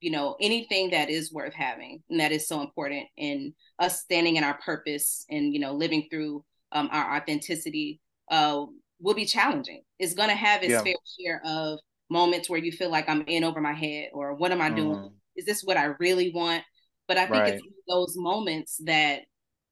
you 0.00 0.10
know 0.10 0.36
anything 0.40 0.90
that 0.90 1.08
is 1.08 1.32
worth 1.32 1.54
having 1.54 2.02
and 2.10 2.20
that 2.20 2.32
is 2.32 2.46
so 2.46 2.60
important 2.60 3.06
in 3.16 3.54
us 3.78 4.00
standing 4.00 4.36
in 4.36 4.44
our 4.44 4.58
purpose 4.58 5.24
and 5.30 5.52
you 5.54 5.60
know 5.60 5.72
living 5.72 6.06
through 6.10 6.44
um, 6.72 6.88
our 6.92 7.16
authenticity 7.16 8.00
uh, 8.30 8.64
will 9.00 9.14
be 9.14 9.24
challenging 9.24 9.82
it's 9.98 10.14
going 10.14 10.28
to 10.28 10.34
have 10.34 10.62
its 10.62 10.72
yeah. 10.72 10.82
fair 10.82 10.94
share 11.18 11.42
of 11.44 11.78
moments 12.10 12.50
where 12.50 12.58
you 12.58 12.70
feel 12.70 12.90
like 12.90 13.08
i'm 13.08 13.24
in 13.26 13.44
over 13.44 13.60
my 13.60 13.72
head 13.72 14.10
or 14.12 14.34
what 14.34 14.52
am 14.52 14.60
i 14.60 14.68
doing 14.68 14.96
mm. 14.96 15.12
is 15.36 15.46
this 15.46 15.62
what 15.62 15.76
i 15.76 15.84
really 15.98 16.30
want 16.32 16.62
but 17.08 17.16
i 17.16 17.22
think 17.22 17.40
right. 17.40 17.54
it's 17.54 17.62
those 17.88 18.14
moments 18.16 18.80
that 18.84 19.22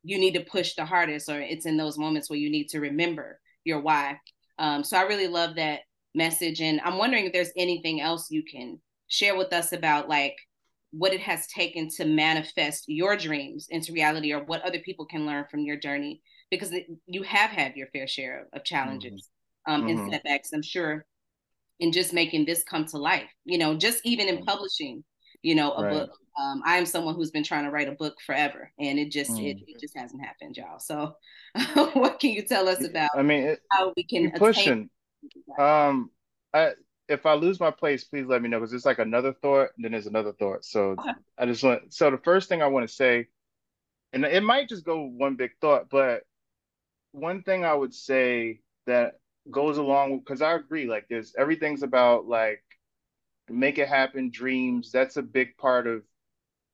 you 0.03 0.19
need 0.19 0.35
to 0.35 0.41
push 0.41 0.75
the 0.75 0.85
hardest 0.85 1.29
or 1.29 1.41
it's 1.41 1.67
in 1.67 1.77
those 1.77 1.99
moments 1.99 2.31
where 2.31 2.39
you 2.39 2.51
need 2.51 2.69
to 2.69 2.81
remember 2.81 3.39
your 3.65 3.81
why 3.81 4.17
um, 4.59 4.83
so 4.83 4.97
i 4.97 5.03
really 5.03 5.29
love 5.29 5.57
that 5.57 5.81
message. 6.15 6.61
And 6.61 6.81
I'm 6.83 6.99
wondering 6.99 7.27
if 7.27 7.33
there's 7.33 7.53
anything 7.57 8.01
else 8.01 8.31
you 8.31 8.43
can 8.43 8.81
share 9.09 9.37
with 9.37 9.53
us 9.53 9.73
about 9.73 10.09
like 10.09 10.37
what 10.93 11.15
it 11.15 11.21
has 11.21 11.47
taken 11.47 11.89
to 11.89 12.05
manifest 12.05 12.85
your 12.87 13.17
dreams 13.17 13.67
into 13.71 13.93
reality 13.93 14.33
or 14.33 14.45
what 14.45 14.63
other 14.63 14.79
people 14.79 15.07
can 15.07 15.27
learn 15.27 15.45
from 15.51 15.61
your 15.61 15.77
journey 15.77 16.23
because 16.51 16.73
you 17.07 17.23
have 17.23 17.51
had 17.51 17.75
your 17.77 17.89
fair 17.89 18.07
share 18.07 18.47
of 18.53 18.63
challenges 18.63 19.31
mm-hmm. 19.69 19.83
um, 19.83 19.89
and 19.89 19.99
mm-hmm. 19.99 20.11
setbacks 20.11 20.53
i'm 20.53 20.63
sure 20.63 21.05
in 21.81 21.93
just 21.93 22.13
making 22.13 22.45
this 22.45 22.63
come 22.63 22.85
to 22.85 22.99
life 22.99 23.31
you 23.45 23.59
know 23.59 23.75
just 23.75 24.01
even 24.05 24.29
in 24.29 24.45
publishing 24.45 25.03
you 25.43 25.55
know 25.55 25.73
a 25.73 25.83
right. 25.83 25.93
book 25.93 26.11
um, 26.41 26.63
i 26.67 26.77
am 26.77 26.87
someone 26.87 27.15
who's 27.15 27.31
been 27.31 27.43
trying 27.43 27.65
to 27.65 27.71
write 27.71 27.89
a 27.89 27.93
book 27.93 28.15
forever 28.25 28.71
and 28.79 28.99
it 28.99 29.11
just 29.11 29.31
mm. 29.33 29.51
it, 29.51 29.57
it, 29.67 29.81
just 29.81 29.97
hasn't 29.97 30.23
happened 30.23 30.57
y'all 30.57 30.79
so 30.79 31.15
what 31.95 32.21
can 32.21 32.31
you 32.31 32.43
tell 32.43 32.69
us 32.69 32.85
about 32.85 33.11
i 33.17 33.23
mean 33.23 33.45
it, 33.45 33.61
how 33.71 33.93
we 33.97 34.05
can 34.05 34.31
pushing 34.33 34.91
um, 35.59 36.11
I 36.53 36.73
if 37.09 37.27
I 37.27 37.35
lose 37.35 37.61
my 37.61 37.71
place, 37.71 38.05
please 38.05 38.27
let 38.27 38.43
me 38.43 38.49
know 38.49 38.59
because 38.59 38.73
it's 38.73 38.87
like 38.87 38.99
another 38.99 39.33
thought, 39.33 39.69
and 39.77 39.85
then 39.85 39.93
there's 39.93 40.07
another 40.07 40.33
thought. 40.33 40.65
So 40.65 40.97
okay. 40.99 41.13
I 41.39 41.47
just 41.47 41.63
want. 41.63 41.93
So 41.93 42.11
the 42.11 42.19
first 42.19 42.49
thing 42.49 42.63
I 42.63 42.69
want 42.69 42.89
to 42.89 42.95
say, 42.95 43.29
and 44.13 44.25
it 44.25 44.43
might 44.43 44.69
just 44.69 44.85
go 44.85 45.03
one 45.03 45.37
big 45.37 45.51
thought, 45.61 45.89
but 45.91 46.23
one 47.13 47.43
thing 47.43 47.65
I 47.65 47.75
would 47.75 47.95
say 47.95 48.61
that 48.87 49.15
goes 49.51 49.79
along 49.79 50.21
because 50.21 50.43
I 50.43 50.55
agree. 50.55 50.87
Like 50.87 51.07
there's 51.09 51.35
everything's 51.37 51.83
about 51.83 52.27
like 52.27 52.63
make 53.49 53.79
it 53.79 53.89
happen, 53.89 54.31
dreams. 54.31 54.91
That's 54.93 55.17
a 55.17 55.23
big 55.23 55.57
part 55.57 55.87
of 55.87 56.03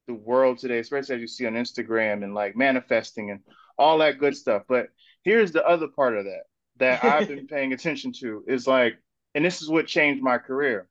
the 0.07 0.15
world 0.15 0.59
today, 0.59 0.79
especially 0.79 1.17
as 1.17 1.21
you 1.21 1.27
see 1.27 1.47
on 1.47 1.55
Instagram 1.55 2.23
and 2.23 2.35
like 2.35 2.57
manifesting 2.57 3.31
and 3.31 3.41
all 3.79 3.99
that 3.99 4.19
good 4.19 4.37
stuff. 4.37 4.63
But 4.69 4.89
here's 5.23 5.53
the 5.53 5.67
other 5.67 5.89
part 5.89 6.17
of 6.17 6.25
that 6.25 6.43
that 6.79 7.05
I've 7.05 7.29
been 7.29 7.47
paying 7.47 7.73
attention 7.73 8.13
to 8.21 8.45
is 8.47 8.67
like, 8.67 8.99
and 9.35 9.45
this 9.45 9.63
is 9.63 9.69
what 9.69 9.87
changed 9.87 10.23
my 10.23 10.39
career. 10.39 10.89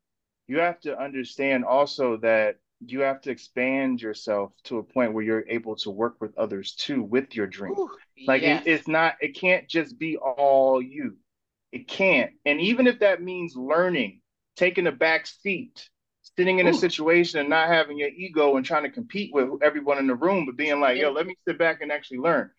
You 0.48 0.60
have 0.60 0.80
to 0.82 0.98
understand 0.98 1.66
also 1.66 2.18
that 2.18 2.58
you 2.86 3.02
have 3.02 3.22
to 3.22 3.32
expand 3.32 4.02
yourself 4.02 4.52
to 4.66 4.78
a 4.78 4.84
point 4.84 5.14
where 5.14 5.24
you're 5.24 5.48
able 5.50 5.76
to 5.78 5.90
work 5.90 6.18
with 6.22 6.38
others 6.38 6.74
too 6.74 7.02
with 7.02 7.36
your 7.36 7.48
dream. 7.48 7.74
Ooh, 7.78 7.90
like 8.28 8.44
yes. 8.44 8.64
it, 8.66 8.70
it's 8.70 8.88
not, 8.88 9.16
it 9.20 9.36
can't 9.36 9.68
just 9.68 9.98
be 9.98 10.18
all 10.18 10.82
you. 10.82 11.18
It 11.72 11.88
can't. 11.88 12.32
And 12.46 12.62
even 12.62 12.88
if 12.88 13.00
that 13.00 13.22
means 13.22 13.56
learning, 13.56 14.22
taking 14.56 14.88
a 14.88 14.92
back 14.92 15.28
seat 15.28 15.90
sitting 16.38 16.60
in 16.60 16.68
Ooh. 16.68 16.72
a 16.72 16.74
situation 16.74 17.40
and 17.40 17.50
not 17.50 17.68
having 17.68 17.98
your 17.98 18.10
ego 18.10 18.58
and 18.58 18.66
trying 18.66 18.84
to 18.84 18.90
compete 18.90 19.34
with 19.34 19.50
everyone 19.62 19.98
in 19.98 20.08
the 20.08 20.16
room, 20.16 20.46
but 20.46 20.56
being 20.56 20.80
like, 20.80 20.98
yo, 20.98 21.12
let 21.12 21.26
me 21.26 21.36
sit 21.48 21.58
back 21.58 21.82
and 21.82 21.92
actually 21.92 22.20
learn. 22.20 22.50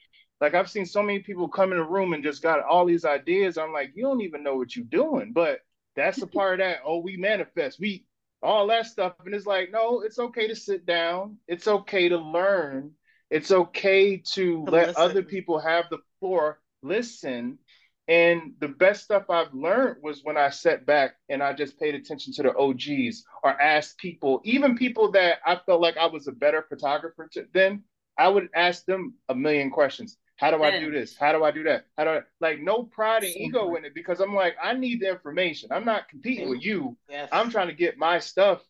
Like 0.40 0.54
I've 0.54 0.70
seen 0.70 0.86
so 0.86 1.02
many 1.02 1.20
people 1.20 1.48
come 1.48 1.72
in 1.72 1.78
a 1.78 1.84
room 1.84 2.12
and 2.12 2.22
just 2.22 2.42
got 2.42 2.64
all 2.64 2.86
these 2.86 3.04
ideas. 3.04 3.58
I'm 3.58 3.72
like, 3.72 3.92
you 3.94 4.04
don't 4.04 4.20
even 4.20 4.42
know 4.42 4.56
what 4.56 4.76
you're 4.76 4.84
doing. 4.84 5.32
But 5.32 5.60
that's 5.96 6.20
the 6.20 6.26
part 6.28 6.60
of 6.60 6.66
that. 6.66 6.78
Oh, 6.84 6.98
we 6.98 7.16
manifest. 7.16 7.80
We 7.80 8.06
all 8.42 8.66
that 8.68 8.86
stuff. 8.86 9.14
And 9.24 9.34
it's 9.34 9.46
like, 9.46 9.70
no, 9.72 10.00
it's 10.00 10.18
okay 10.18 10.46
to 10.48 10.56
sit 10.56 10.86
down. 10.86 11.38
It's 11.48 11.66
okay 11.66 12.08
to 12.08 12.18
learn. 12.18 12.92
It's 13.30 13.50
okay 13.50 14.16
to, 14.16 14.64
to 14.64 14.70
let 14.70 14.88
listen. 14.88 15.02
other 15.02 15.22
people 15.22 15.58
have 15.58 15.86
the 15.90 15.98
floor, 16.18 16.60
listen. 16.82 17.58
And 18.06 18.54
the 18.58 18.68
best 18.68 19.04
stuff 19.04 19.28
I've 19.28 19.52
learned 19.52 19.96
was 20.02 20.22
when 20.24 20.38
I 20.38 20.48
sat 20.48 20.86
back 20.86 21.16
and 21.28 21.42
I 21.42 21.52
just 21.52 21.78
paid 21.78 21.94
attention 21.94 22.32
to 22.34 22.42
the 22.42 22.56
OGs 22.56 23.22
or 23.42 23.50
asked 23.60 23.98
people, 23.98 24.40
even 24.44 24.78
people 24.78 25.10
that 25.12 25.40
I 25.44 25.60
felt 25.66 25.82
like 25.82 25.98
I 25.98 26.06
was 26.06 26.26
a 26.26 26.32
better 26.32 26.64
photographer 26.66 27.28
to, 27.32 27.46
then, 27.52 27.82
I 28.16 28.28
would 28.28 28.48
ask 28.54 28.84
them 28.84 29.14
a 29.28 29.34
million 29.34 29.70
questions. 29.70 30.16
How 30.38 30.52
do 30.52 30.62
I 30.62 30.78
do 30.78 30.92
this? 30.92 31.16
How 31.16 31.32
do 31.32 31.42
I 31.42 31.50
do 31.50 31.64
that? 31.64 31.86
How 31.96 32.04
do 32.04 32.10
I 32.10 32.20
like 32.40 32.60
no 32.60 32.84
pride 32.84 33.24
and 33.24 33.36
ego 33.36 33.74
in 33.74 33.84
it 33.84 33.92
because 33.92 34.20
I'm 34.20 34.34
like, 34.34 34.54
I 34.62 34.72
need 34.72 35.00
the 35.00 35.10
information. 35.10 35.70
I'm 35.72 35.84
not 35.84 36.08
competing 36.08 36.48
with 36.48 36.64
you. 36.64 36.96
Yes. 37.10 37.28
I'm 37.32 37.50
trying 37.50 37.66
to 37.66 37.74
get 37.74 37.98
my 37.98 38.20
stuff 38.20 38.62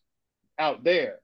out 0.57 0.83
there. 0.83 1.19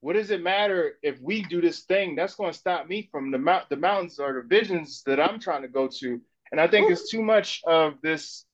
What 0.00 0.12
does 0.12 0.30
it 0.30 0.40
matter 0.40 0.94
if 1.02 1.20
we 1.20 1.42
do 1.42 1.60
this 1.60 1.80
thing? 1.80 2.14
That's 2.14 2.36
going 2.36 2.52
to 2.52 2.58
stop 2.58 2.86
me 2.86 3.08
from 3.10 3.32
the 3.32 3.38
mount 3.38 3.68
the 3.70 3.76
mountains 3.76 4.20
or 4.20 4.34
the 4.34 4.48
visions 4.48 5.02
that 5.06 5.18
I'm 5.18 5.40
trying 5.40 5.62
to 5.62 5.68
go 5.68 5.88
to. 5.88 6.20
And 6.52 6.60
I 6.60 6.68
think 6.68 6.88
Ooh. 6.88 6.92
it's 6.92 7.10
too 7.10 7.22
much 7.22 7.60
of 7.66 7.94
this 8.00 8.44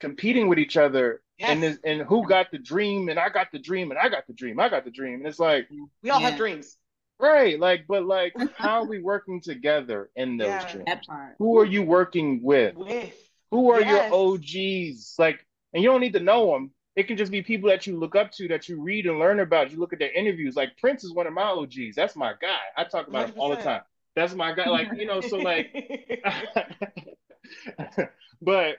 competing 0.00 0.48
with 0.48 0.58
each 0.58 0.76
other 0.76 1.22
yes. 1.38 1.48
and 1.48 1.62
this, 1.62 1.78
and 1.82 2.02
who 2.02 2.28
got 2.28 2.50
the 2.50 2.58
dream 2.58 3.08
and 3.08 3.18
I 3.18 3.30
got 3.30 3.50
the 3.52 3.58
dream 3.58 3.90
and 3.90 3.98
I 3.98 4.10
got 4.10 4.26
the 4.26 4.34
dream. 4.34 4.60
I 4.60 4.68
got 4.68 4.84
the 4.84 4.90
dream. 4.90 5.20
And 5.20 5.26
it's 5.26 5.38
like 5.38 5.66
we 6.02 6.10
all 6.10 6.20
yeah. 6.20 6.28
have 6.28 6.38
dreams. 6.38 6.76
Right, 7.20 7.58
like, 7.60 7.84
but 7.86 8.04
like, 8.04 8.34
how 8.56 8.82
are 8.82 8.86
we 8.86 9.00
working 9.00 9.40
together 9.40 10.10
in 10.16 10.36
those 10.36 10.48
yeah, 10.48 10.72
dreams? 10.72 11.06
Who 11.38 11.58
are 11.58 11.64
you 11.64 11.82
working 11.82 12.42
with? 12.42 12.76
with. 12.76 13.12
Who 13.50 13.70
are 13.72 13.80
yes. 13.80 14.10
your 14.10 14.34
OGs? 14.34 15.14
Like, 15.18 15.44
and 15.74 15.82
you 15.82 15.90
don't 15.90 16.00
need 16.00 16.14
to 16.14 16.20
know 16.20 16.52
them. 16.52 16.70
It 16.96 17.06
can 17.06 17.16
just 17.16 17.30
be 17.30 17.42
people 17.42 17.70
that 17.70 17.86
you 17.86 17.98
look 17.98 18.16
up 18.16 18.32
to, 18.32 18.48
that 18.48 18.68
you 18.68 18.80
read 18.80 19.06
and 19.06 19.18
learn 19.18 19.40
about. 19.40 19.70
You 19.70 19.78
look 19.78 19.92
at 19.92 19.98
their 19.98 20.12
interviews. 20.12 20.56
Like 20.56 20.76
Prince 20.78 21.04
is 21.04 21.12
one 21.12 21.26
of 21.26 21.32
my 21.32 21.42
OGs. 21.42 21.94
That's 21.94 22.16
my 22.16 22.32
guy. 22.40 22.58
I 22.76 22.84
talk 22.84 23.08
about 23.08 23.28
100%. 23.28 23.34
him 23.34 23.40
all 23.40 23.50
the 23.50 23.56
time. 23.56 23.82
That's 24.16 24.34
my 24.34 24.52
guy. 24.52 24.68
Like, 24.68 24.88
you 24.96 25.06
know, 25.06 25.20
so 25.20 25.38
like, 25.38 25.72
but 28.42 28.76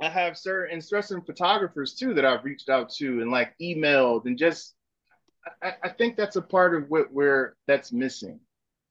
I 0.00 0.08
have 0.08 0.36
certain 0.36 0.74
interesting 0.74 1.22
photographers 1.22 1.94
too 1.94 2.14
that 2.14 2.24
I've 2.24 2.44
reached 2.44 2.68
out 2.68 2.90
to 2.94 3.20
and 3.20 3.30
like 3.30 3.54
emailed 3.60 4.26
and 4.26 4.36
just 4.36 4.74
I, 5.62 5.74
I 5.84 5.88
think 5.88 6.16
that's 6.16 6.36
a 6.36 6.42
part 6.42 6.74
of 6.74 6.88
what 6.88 7.12
we're 7.12 7.56
that's 7.66 7.92
missing. 7.92 8.40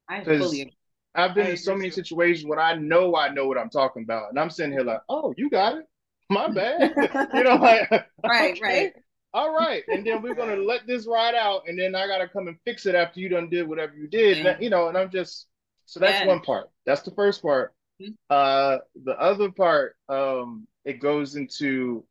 I 0.10 0.24
fully 0.24 0.62
agree. 0.62 0.78
I've 1.14 1.36
been 1.36 1.48
I 1.48 1.52
in 1.52 1.58
so 1.58 1.76
many 1.76 1.90
situations 1.90 2.46
when 2.46 2.60
I 2.60 2.76
know 2.76 3.16
I 3.16 3.30
know 3.30 3.48
what 3.48 3.58
I'm 3.58 3.70
talking 3.70 4.04
about, 4.04 4.30
and 4.30 4.40
I'm 4.40 4.50
sitting 4.50 4.72
here 4.72 4.84
like, 4.84 5.02
"Oh, 5.10 5.34
you 5.38 5.50
got 5.50 5.78
it, 5.78 5.86
my 6.30 6.48
bad," 6.52 6.94
you 7.34 7.44
know, 7.44 7.56
like, 7.56 7.90
right, 8.24 8.54
okay. 8.54 8.60
right, 8.62 8.94
all 9.34 9.54
right, 9.54 9.84
and 9.88 10.06
then 10.06 10.22
we're 10.22 10.36
gonna 10.36 10.56
let 10.56 10.88
this 10.88 11.08
ride 11.08 11.36
out, 11.36 11.64
and 11.68 11.78
then 11.78 11.96
I 11.96 12.08
gotta 12.08 12.28
come 12.28 12.48
and 12.48 12.58
fix 12.66 12.86
it 12.86 12.96
after 12.96 13.20
you 13.20 13.30
done 13.30 13.50
did 13.50 13.68
whatever 13.68 13.94
you 13.96 14.08
did, 14.08 14.38
yeah. 14.38 14.52
and, 14.52 14.64
you 14.64 14.70
know, 14.70 14.88
and 14.88 14.98
I'm 14.98 15.10
just 15.10 15.48
so 15.86 16.00
that's 16.00 16.22
yeah. 16.22 16.28
one 16.28 16.40
part. 16.40 16.70
That's 16.86 17.02
the 17.02 17.12
first 17.12 17.42
part. 17.42 17.74
Mm-hmm. 18.02 18.12
Uh, 18.30 18.78
the 19.04 19.20
other 19.20 19.52
part, 19.52 19.96
um, 20.08 20.68
it 20.86 21.02
goes 21.02 21.36
into 21.36 22.06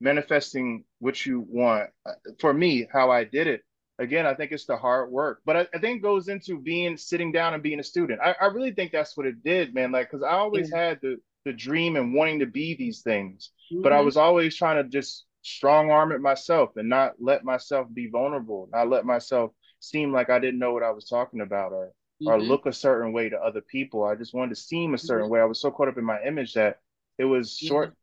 manifesting 0.00 0.84
what 1.00 1.26
you 1.26 1.40
want. 1.48 1.90
Uh, 2.06 2.12
for 2.38 2.52
me, 2.52 2.86
how 2.92 3.10
I 3.10 3.24
did 3.24 3.48
it 3.48 3.62
again, 3.98 4.26
I 4.26 4.34
think 4.34 4.52
it's 4.52 4.66
the 4.66 4.76
hard 4.76 5.10
work, 5.10 5.40
but 5.44 5.56
I, 5.56 5.66
I, 5.74 5.78
think 5.78 6.02
goes 6.02 6.28
into 6.28 6.58
being 6.58 6.96
sitting 6.96 7.32
down 7.32 7.54
and 7.54 7.62
being 7.62 7.80
a 7.80 7.84
student. 7.84 8.20
I, 8.20 8.34
I 8.40 8.46
really 8.46 8.72
think 8.72 8.92
that's 8.92 9.16
what 9.16 9.26
it 9.26 9.42
did, 9.44 9.74
man. 9.74 9.92
Like, 9.92 10.10
cause 10.10 10.22
I 10.22 10.32
always 10.32 10.68
mm-hmm. 10.68 10.76
had 10.76 10.98
the 11.00 11.16
the 11.44 11.52
dream 11.52 11.96
and 11.96 12.14
wanting 12.14 12.38
to 12.38 12.46
be 12.46 12.74
these 12.74 13.02
things, 13.02 13.50
mm-hmm. 13.72 13.82
but 13.82 13.92
I 13.92 13.96
mm-hmm. 13.96 14.06
was 14.06 14.16
always 14.16 14.56
trying 14.56 14.82
to 14.82 14.88
just 14.88 15.26
strong 15.42 15.90
arm 15.90 16.10
it 16.12 16.20
myself 16.20 16.70
and 16.76 16.88
not 16.88 17.14
let 17.20 17.44
myself 17.44 17.86
be 17.92 18.08
vulnerable, 18.08 18.68
not 18.72 18.88
let 18.88 19.04
myself 19.04 19.52
seem 19.78 20.10
like 20.10 20.30
I 20.30 20.38
didn't 20.38 20.58
know 20.58 20.72
what 20.72 20.82
I 20.82 20.90
was 20.90 21.06
talking 21.06 21.42
about 21.42 21.72
or 21.72 21.86
mm-hmm. 22.22 22.28
or 22.28 22.40
look 22.40 22.66
a 22.66 22.72
certain 22.72 23.12
way 23.12 23.28
to 23.28 23.38
other 23.38 23.60
people. 23.60 24.04
I 24.04 24.14
just 24.14 24.34
wanted 24.34 24.54
to 24.54 24.60
seem 24.60 24.94
a 24.94 24.98
certain 24.98 25.26
mm-hmm. 25.26 25.34
way. 25.34 25.40
I 25.40 25.44
was 25.44 25.60
so 25.60 25.70
caught 25.70 25.88
up 25.88 25.98
in 25.98 26.04
my 26.04 26.22
image 26.22 26.54
that 26.54 26.78
it 27.18 27.24
was 27.24 27.56
short 27.56 27.94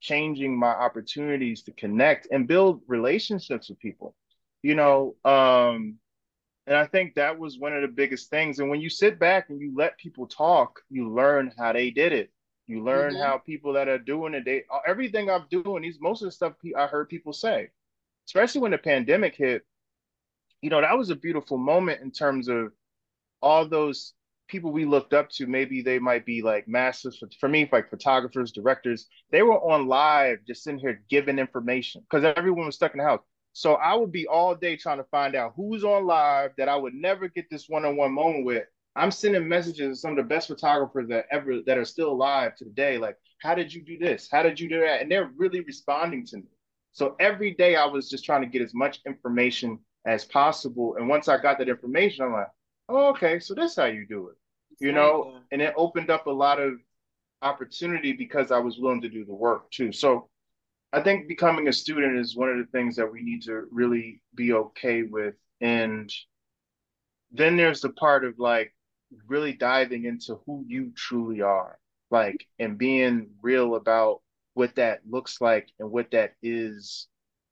changing 0.00 0.58
my 0.58 0.68
opportunities 0.68 1.62
to 1.62 1.72
connect 1.72 2.28
and 2.30 2.46
build 2.46 2.82
relationships 2.86 3.68
with 3.68 3.78
people 3.78 4.14
you 4.66 4.74
know 4.74 5.14
um 5.24 5.96
and 6.66 6.76
i 6.76 6.84
think 6.84 7.14
that 7.14 7.38
was 7.38 7.56
one 7.56 7.72
of 7.72 7.82
the 7.82 7.88
biggest 7.88 8.30
things. 8.30 8.58
And 8.58 8.68
when 8.68 8.80
you 8.80 8.90
sit 8.90 9.16
back 9.16 9.48
and 9.48 9.60
you 9.60 9.72
let 9.76 9.96
people 9.96 10.26
talk 10.26 10.80
you 10.90 11.08
learn 11.08 11.52
how 11.56 11.72
they 11.72 11.90
did 11.90 12.12
it. 12.12 12.32
You 12.66 12.82
learn 12.82 13.12
mm-hmm. 13.12 13.22
how 13.22 13.38
people 13.38 13.74
that 13.74 13.86
are 13.86 13.98
doing 13.98 14.34
it 14.34 14.44
they 14.44 14.64
everything 14.84 15.30
i'm 15.30 15.46
doing 15.50 15.82
these 15.82 16.00
most 16.00 16.22
of 16.22 16.26
the 16.26 16.32
stuff 16.32 16.54
i 16.76 16.86
heard 16.86 17.08
people 17.08 17.32
say 17.32 17.68
especially 18.26 18.60
when 18.60 18.72
the 18.72 18.78
pandemic 18.78 19.36
hit 19.36 19.62
you 20.62 20.70
know 20.70 20.80
that 20.80 20.98
was 20.98 21.10
a 21.10 21.16
beautiful 21.26 21.58
moment 21.58 22.02
in 22.02 22.10
terms 22.10 22.48
of 22.48 22.72
all 23.40 23.68
those 23.68 24.14
people 24.48 24.72
we 24.72 24.84
looked 24.84 25.12
up 25.12 25.28
to. 25.30 25.46
Maybe 25.46 25.82
they 25.82 25.98
might 25.98 26.24
be 26.24 26.42
like 26.42 26.68
masters 26.68 27.18
for, 27.18 27.28
for 27.40 27.48
me 27.48 27.68
like 27.72 27.90
photographers 27.90 28.52
directors. 28.52 29.06
They 29.30 29.42
were 29.42 29.58
on 29.58 29.88
live 29.88 30.38
just 30.46 30.62
sitting 30.62 30.78
here 30.78 31.02
giving 31.10 31.38
information 31.38 32.02
because 32.02 32.24
everyone 32.24 32.66
was 32.66 32.76
stuck 32.76 32.92
in 32.92 32.98
the 32.98 33.04
house 33.04 33.20
so 33.56 33.76
I 33.76 33.94
would 33.94 34.12
be 34.12 34.26
all 34.26 34.54
day 34.54 34.76
trying 34.76 34.98
to 34.98 35.04
find 35.04 35.34
out 35.34 35.54
who's 35.56 35.82
on 35.82 36.04
live 36.06 36.50
that 36.58 36.68
I 36.68 36.76
would 36.76 36.92
never 36.92 37.26
get 37.26 37.48
this 37.48 37.70
one-on-one 37.70 38.12
moment 38.12 38.44
with. 38.44 38.64
I'm 38.94 39.10
sending 39.10 39.48
messages 39.48 39.96
to 39.96 39.96
some 39.96 40.10
of 40.10 40.18
the 40.18 40.24
best 40.24 40.48
photographers 40.48 41.08
that 41.08 41.24
ever 41.30 41.62
that 41.64 41.78
are 41.78 41.86
still 41.86 42.10
alive 42.10 42.54
today. 42.54 42.98
Like, 42.98 43.16
how 43.40 43.54
did 43.54 43.72
you 43.72 43.82
do 43.82 43.96
this? 43.96 44.28
How 44.30 44.42
did 44.42 44.60
you 44.60 44.68
do 44.68 44.80
that? 44.80 45.00
And 45.00 45.10
they're 45.10 45.30
really 45.38 45.60
responding 45.60 46.26
to 46.26 46.36
me. 46.36 46.50
So 46.92 47.16
every 47.18 47.54
day 47.54 47.76
I 47.76 47.86
was 47.86 48.10
just 48.10 48.26
trying 48.26 48.42
to 48.42 48.46
get 48.46 48.60
as 48.60 48.74
much 48.74 49.00
information 49.06 49.78
as 50.06 50.26
possible. 50.26 50.96
And 50.98 51.08
once 51.08 51.26
I 51.26 51.38
got 51.38 51.56
that 51.56 51.70
information, 51.70 52.26
I'm 52.26 52.32
like, 52.34 52.48
oh, 52.90 53.08
okay, 53.08 53.38
so 53.38 53.54
that's 53.54 53.76
how 53.76 53.86
you 53.86 54.06
do 54.06 54.28
it. 54.28 54.36
You 54.80 54.92
know, 54.92 55.38
and 55.50 55.62
it 55.62 55.72
opened 55.78 56.10
up 56.10 56.26
a 56.26 56.30
lot 56.30 56.60
of 56.60 56.74
opportunity 57.40 58.12
because 58.12 58.52
I 58.52 58.58
was 58.58 58.78
willing 58.78 59.00
to 59.00 59.08
do 59.08 59.24
the 59.24 59.34
work 59.34 59.70
too. 59.70 59.92
So 59.92 60.28
I 60.92 61.00
think 61.02 61.28
becoming 61.28 61.68
a 61.68 61.72
student 61.72 62.18
is 62.18 62.36
one 62.36 62.48
of 62.48 62.58
the 62.58 62.70
things 62.72 62.96
that 62.96 63.10
we 63.10 63.22
need 63.22 63.42
to 63.42 63.64
really 63.70 64.22
be 64.34 64.52
okay 64.52 65.02
with. 65.02 65.34
And 65.60 66.10
then 67.32 67.56
there's 67.56 67.80
the 67.80 67.90
part 67.90 68.24
of 68.24 68.38
like 68.38 68.74
really 69.26 69.52
diving 69.52 70.04
into 70.04 70.40
who 70.46 70.64
you 70.66 70.92
truly 70.96 71.42
are, 71.42 71.78
like, 72.10 72.46
and 72.58 72.78
being 72.78 73.30
real 73.42 73.74
about 73.74 74.20
what 74.54 74.74
that 74.76 75.00
looks 75.08 75.40
like 75.40 75.68
and 75.78 75.90
what 75.90 76.10
that 76.12 76.32
is. 76.42 77.08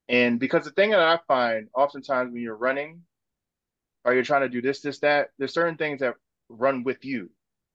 And 0.09 0.39
because 0.39 0.65
the 0.65 0.71
thing 0.71 0.91
that 0.91 1.01
I 1.01 1.19
find 1.27 1.69
oftentimes 1.75 2.33
when 2.33 2.43
you're 2.43 2.57
running 2.57 3.03
or 4.05 4.15
you're 4.15 4.23
trying 4.23 4.43
to 4.43 4.49
do 4.49 4.63
this, 4.63 4.81
this, 4.81 5.01
that, 5.01 5.29
there's 5.39 5.55
certain 5.55 5.77
things 5.77 6.01
that 6.01 6.15
run 6.49 6.85
with 6.85 7.05
you. 7.05 7.31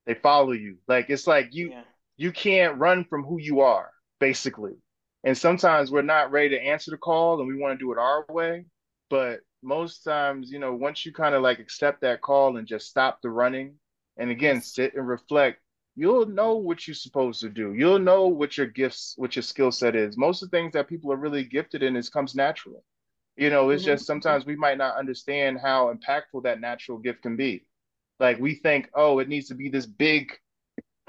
They 0.06 0.14
follow 0.16 0.54
you. 0.54 0.78
Like 0.88 1.10
it's 1.10 1.28
like 1.28 1.50
you 1.52 1.70
yeah. 1.70 1.84
you 2.18 2.32
can't 2.32 2.80
run 2.80 3.06
from 3.06 3.24
who 3.24 3.40
you 3.40 3.62
are, 3.62 3.92
basically. 4.20 4.74
And 5.24 5.38
sometimes 5.38 5.92
we're 5.92 6.02
not 6.02 6.32
ready 6.32 6.50
to 6.50 6.62
answer 6.62 6.92
the 6.92 6.98
call 6.98 7.40
and 7.40 7.48
we 7.48 7.56
want 7.56 7.78
to 7.78 7.84
do 7.84 7.92
it 7.92 7.98
our 7.98 8.26
way. 8.30 8.66
But 9.10 9.42
most 9.62 10.04
times, 10.04 10.52
you 10.52 10.60
know, 10.60 10.74
once 10.74 11.06
you 11.06 11.12
kind 11.12 11.36
of 11.36 11.42
like 11.42 11.60
accept 11.60 12.02
that 12.02 12.22
call 12.22 12.58
and 12.58 12.68
just 12.68 12.88
stop 12.88 13.22
the 13.22 13.30
running 13.30 13.76
and 14.18 14.30
again 14.30 14.62
sit 14.62 14.96
and 14.96 15.08
reflect, 15.08 15.60
you'll 15.96 16.26
know 16.26 16.56
what 16.56 16.88
you're 16.88 16.96
supposed 16.96 17.42
to 17.42 17.50
do. 17.50 17.74
You'll 17.74 18.00
know 18.00 18.28
what 18.28 18.58
your 18.58 18.68
gifts, 18.68 19.14
what 19.18 19.36
your 19.36 19.44
skill 19.44 19.72
set 19.72 19.96
is. 19.96 20.18
Most 20.18 20.42
of 20.42 20.50
the 20.50 20.58
things 20.58 20.74
that 20.74 20.88
people 20.88 21.12
are 21.12 21.18
really 21.18 21.44
gifted 21.44 21.84
in 21.84 21.98
is 21.98 22.10
comes 22.10 22.36
natural. 22.36 22.84
You 23.36 23.50
know, 23.50 23.70
it's 23.70 23.84
mm-hmm. 23.84 23.92
just 23.92 24.06
sometimes 24.06 24.46
we 24.46 24.56
might 24.56 24.78
not 24.78 24.98
understand 24.98 25.60
how 25.62 25.94
impactful 25.94 26.44
that 26.44 26.62
natural 26.62 26.98
gift 26.98 27.24
can 27.24 27.36
be. 27.36 27.66
Like 28.20 28.40
we 28.40 28.56
think, 28.56 28.90
oh, 28.94 29.20
it 29.20 29.30
needs 29.30 29.48
to 29.48 29.56
be 29.56 29.70
this 29.70 29.86
big, 29.86 30.32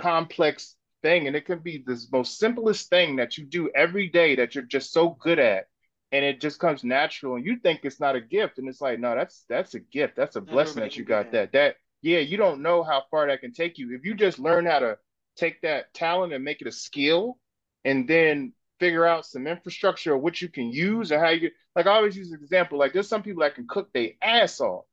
complex 0.00 0.76
thing 1.02 1.26
and 1.26 1.36
it 1.36 1.46
can 1.46 1.58
be 1.60 1.82
the 1.86 2.00
most 2.12 2.38
simplest 2.38 2.88
thing 2.90 3.16
that 3.16 3.38
you 3.38 3.44
do 3.44 3.70
every 3.74 4.08
day 4.08 4.36
that 4.36 4.54
you're 4.54 4.64
just 4.64 4.92
so 4.92 5.10
good 5.20 5.38
at 5.38 5.66
and 6.12 6.24
it 6.24 6.40
just 6.40 6.58
comes 6.58 6.84
natural 6.84 7.36
and 7.36 7.46
you 7.46 7.56
think 7.56 7.80
it's 7.82 8.00
not 8.00 8.16
a 8.16 8.20
gift 8.20 8.58
and 8.58 8.68
it's 8.68 8.80
like 8.80 8.98
no 8.98 9.14
that's 9.14 9.44
that's 9.48 9.74
a 9.74 9.80
gift. 9.80 10.16
That's 10.16 10.36
a 10.36 10.40
blessing 10.40 10.82
that 10.82 10.96
you 10.96 11.04
got 11.04 11.32
that 11.32 11.52
that 11.52 11.76
yeah 12.02 12.18
you 12.18 12.36
don't 12.36 12.62
know 12.62 12.82
how 12.82 13.04
far 13.10 13.26
that 13.28 13.40
can 13.40 13.52
take 13.52 13.78
you. 13.78 13.94
If 13.94 14.04
you 14.04 14.14
just 14.14 14.38
learn 14.38 14.66
how 14.66 14.80
to 14.80 14.98
take 15.36 15.60
that 15.62 15.92
talent 15.94 16.32
and 16.32 16.44
make 16.44 16.60
it 16.60 16.66
a 16.66 16.72
skill 16.72 17.38
and 17.84 18.08
then 18.08 18.52
figure 18.78 19.06
out 19.06 19.26
some 19.26 19.46
infrastructure 19.46 20.14
of 20.14 20.22
what 20.22 20.40
you 20.40 20.48
can 20.48 20.70
use 20.70 21.10
and 21.12 21.20
how 21.20 21.28
you 21.30 21.50
like 21.76 21.86
I 21.86 21.92
always 21.94 22.16
use 22.16 22.32
an 22.32 22.40
example 22.42 22.78
like 22.78 22.92
there's 22.92 23.08
some 23.08 23.22
people 23.22 23.42
that 23.42 23.54
can 23.54 23.66
cook 23.68 23.92
their 23.92 24.10
ass 24.22 24.60
off 24.60 24.84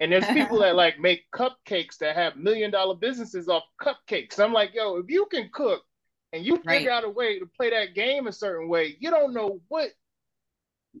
and 0.00 0.12
there's 0.12 0.26
people 0.32 0.60
that 0.60 0.76
like 0.76 0.98
make 0.98 1.24
cupcakes 1.34 1.98
that 1.98 2.16
have 2.16 2.36
million 2.36 2.70
dollar 2.70 2.94
businesses 2.96 3.48
off 3.48 3.64
cupcakes. 3.80 4.40
I'm 4.40 4.52
like, 4.52 4.74
yo, 4.74 4.96
if 4.96 5.06
you 5.08 5.26
can 5.30 5.50
cook 5.52 5.82
and 6.32 6.44
you 6.44 6.56
figure 6.58 6.90
right. 6.90 6.96
out 6.98 7.04
a 7.04 7.10
way 7.10 7.38
to 7.38 7.46
play 7.46 7.70
that 7.70 7.94
game 7.94 8.26
a 8.26 8.32
certain 8.32 8.68
way, 8.68 8.96
you 9.00 9.10
don't 9.10 9.34
know 9.34 9.60
what 9.68 9.90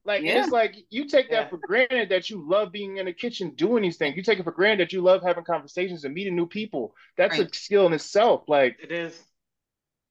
Like 0.04 0.22
yeah. 0.22 0.42
it's 0.42 0.52
like 0.52 0.76
you 0.90 1.06
take 1.06 1.30
that 1.30 1.44
yeah. 1.44 1.48
for 1.48 1.58
granted 1.58 2.10
that 2.10 2.30
you 2.30 2.46
love 2.48 2.72
being 2.72 2.98
in 2.98 3.06
the 3.06 3.12
kitchen 3.12 3.54
doing 3.56 3.82
these 3.82 3.96
things. 3.96 4.16
You 4.16 4.22
take 4.22 4.38
it 4.38 4.44
for 4.44 4.52
granted 4.52 4.86
that 4.86 4.92
you 4.92 5.02
love 5.02 5.22
having 5.22 5.44
conversations 5.44 6.04
and 6.04 6.14
meeting 6.14 6.36
new 6.36 6.46
people. 6.46 6.94
That's 7.16 7.38
right. 7.38 7.50
a 7.50 7.56
skill 7.56 7.86
in 7.86 7.92
itself. 7.92 8.44
Like 8.48 8.78
it 8.82 8.92
is. 8.92 9.20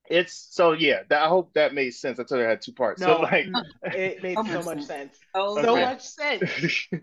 It's 0.09 0.47
so 0.51 0.73
yeah. 0.73 1.01
That, 1.09 1.23
I 1.23 1.27
hope 1.27 1.53
that 1.53 1.73
made 1.73 1.91
sense. 1.91 2.19
I 2.19 2.23
told 2.23 2.41
you 2.41 2.47
I 2.47 2.49
had 2.49 2.61
two 2.61 2.73
parts. 2.73 3.01
No, 3.01 3.17
so 3.17 3.21
like 3.21 3.53
it 3.83 4.23
made 4.23 4.37
oh, 4.37 4.45
so 4.45 4.63
much 4.63 4.83
sense. 4.83 5.17
Oh, 5.33 5.57
so 5.61 5.73
okay. 5.73 5.81
much 5.81 6.01
sense. 6.03 6.43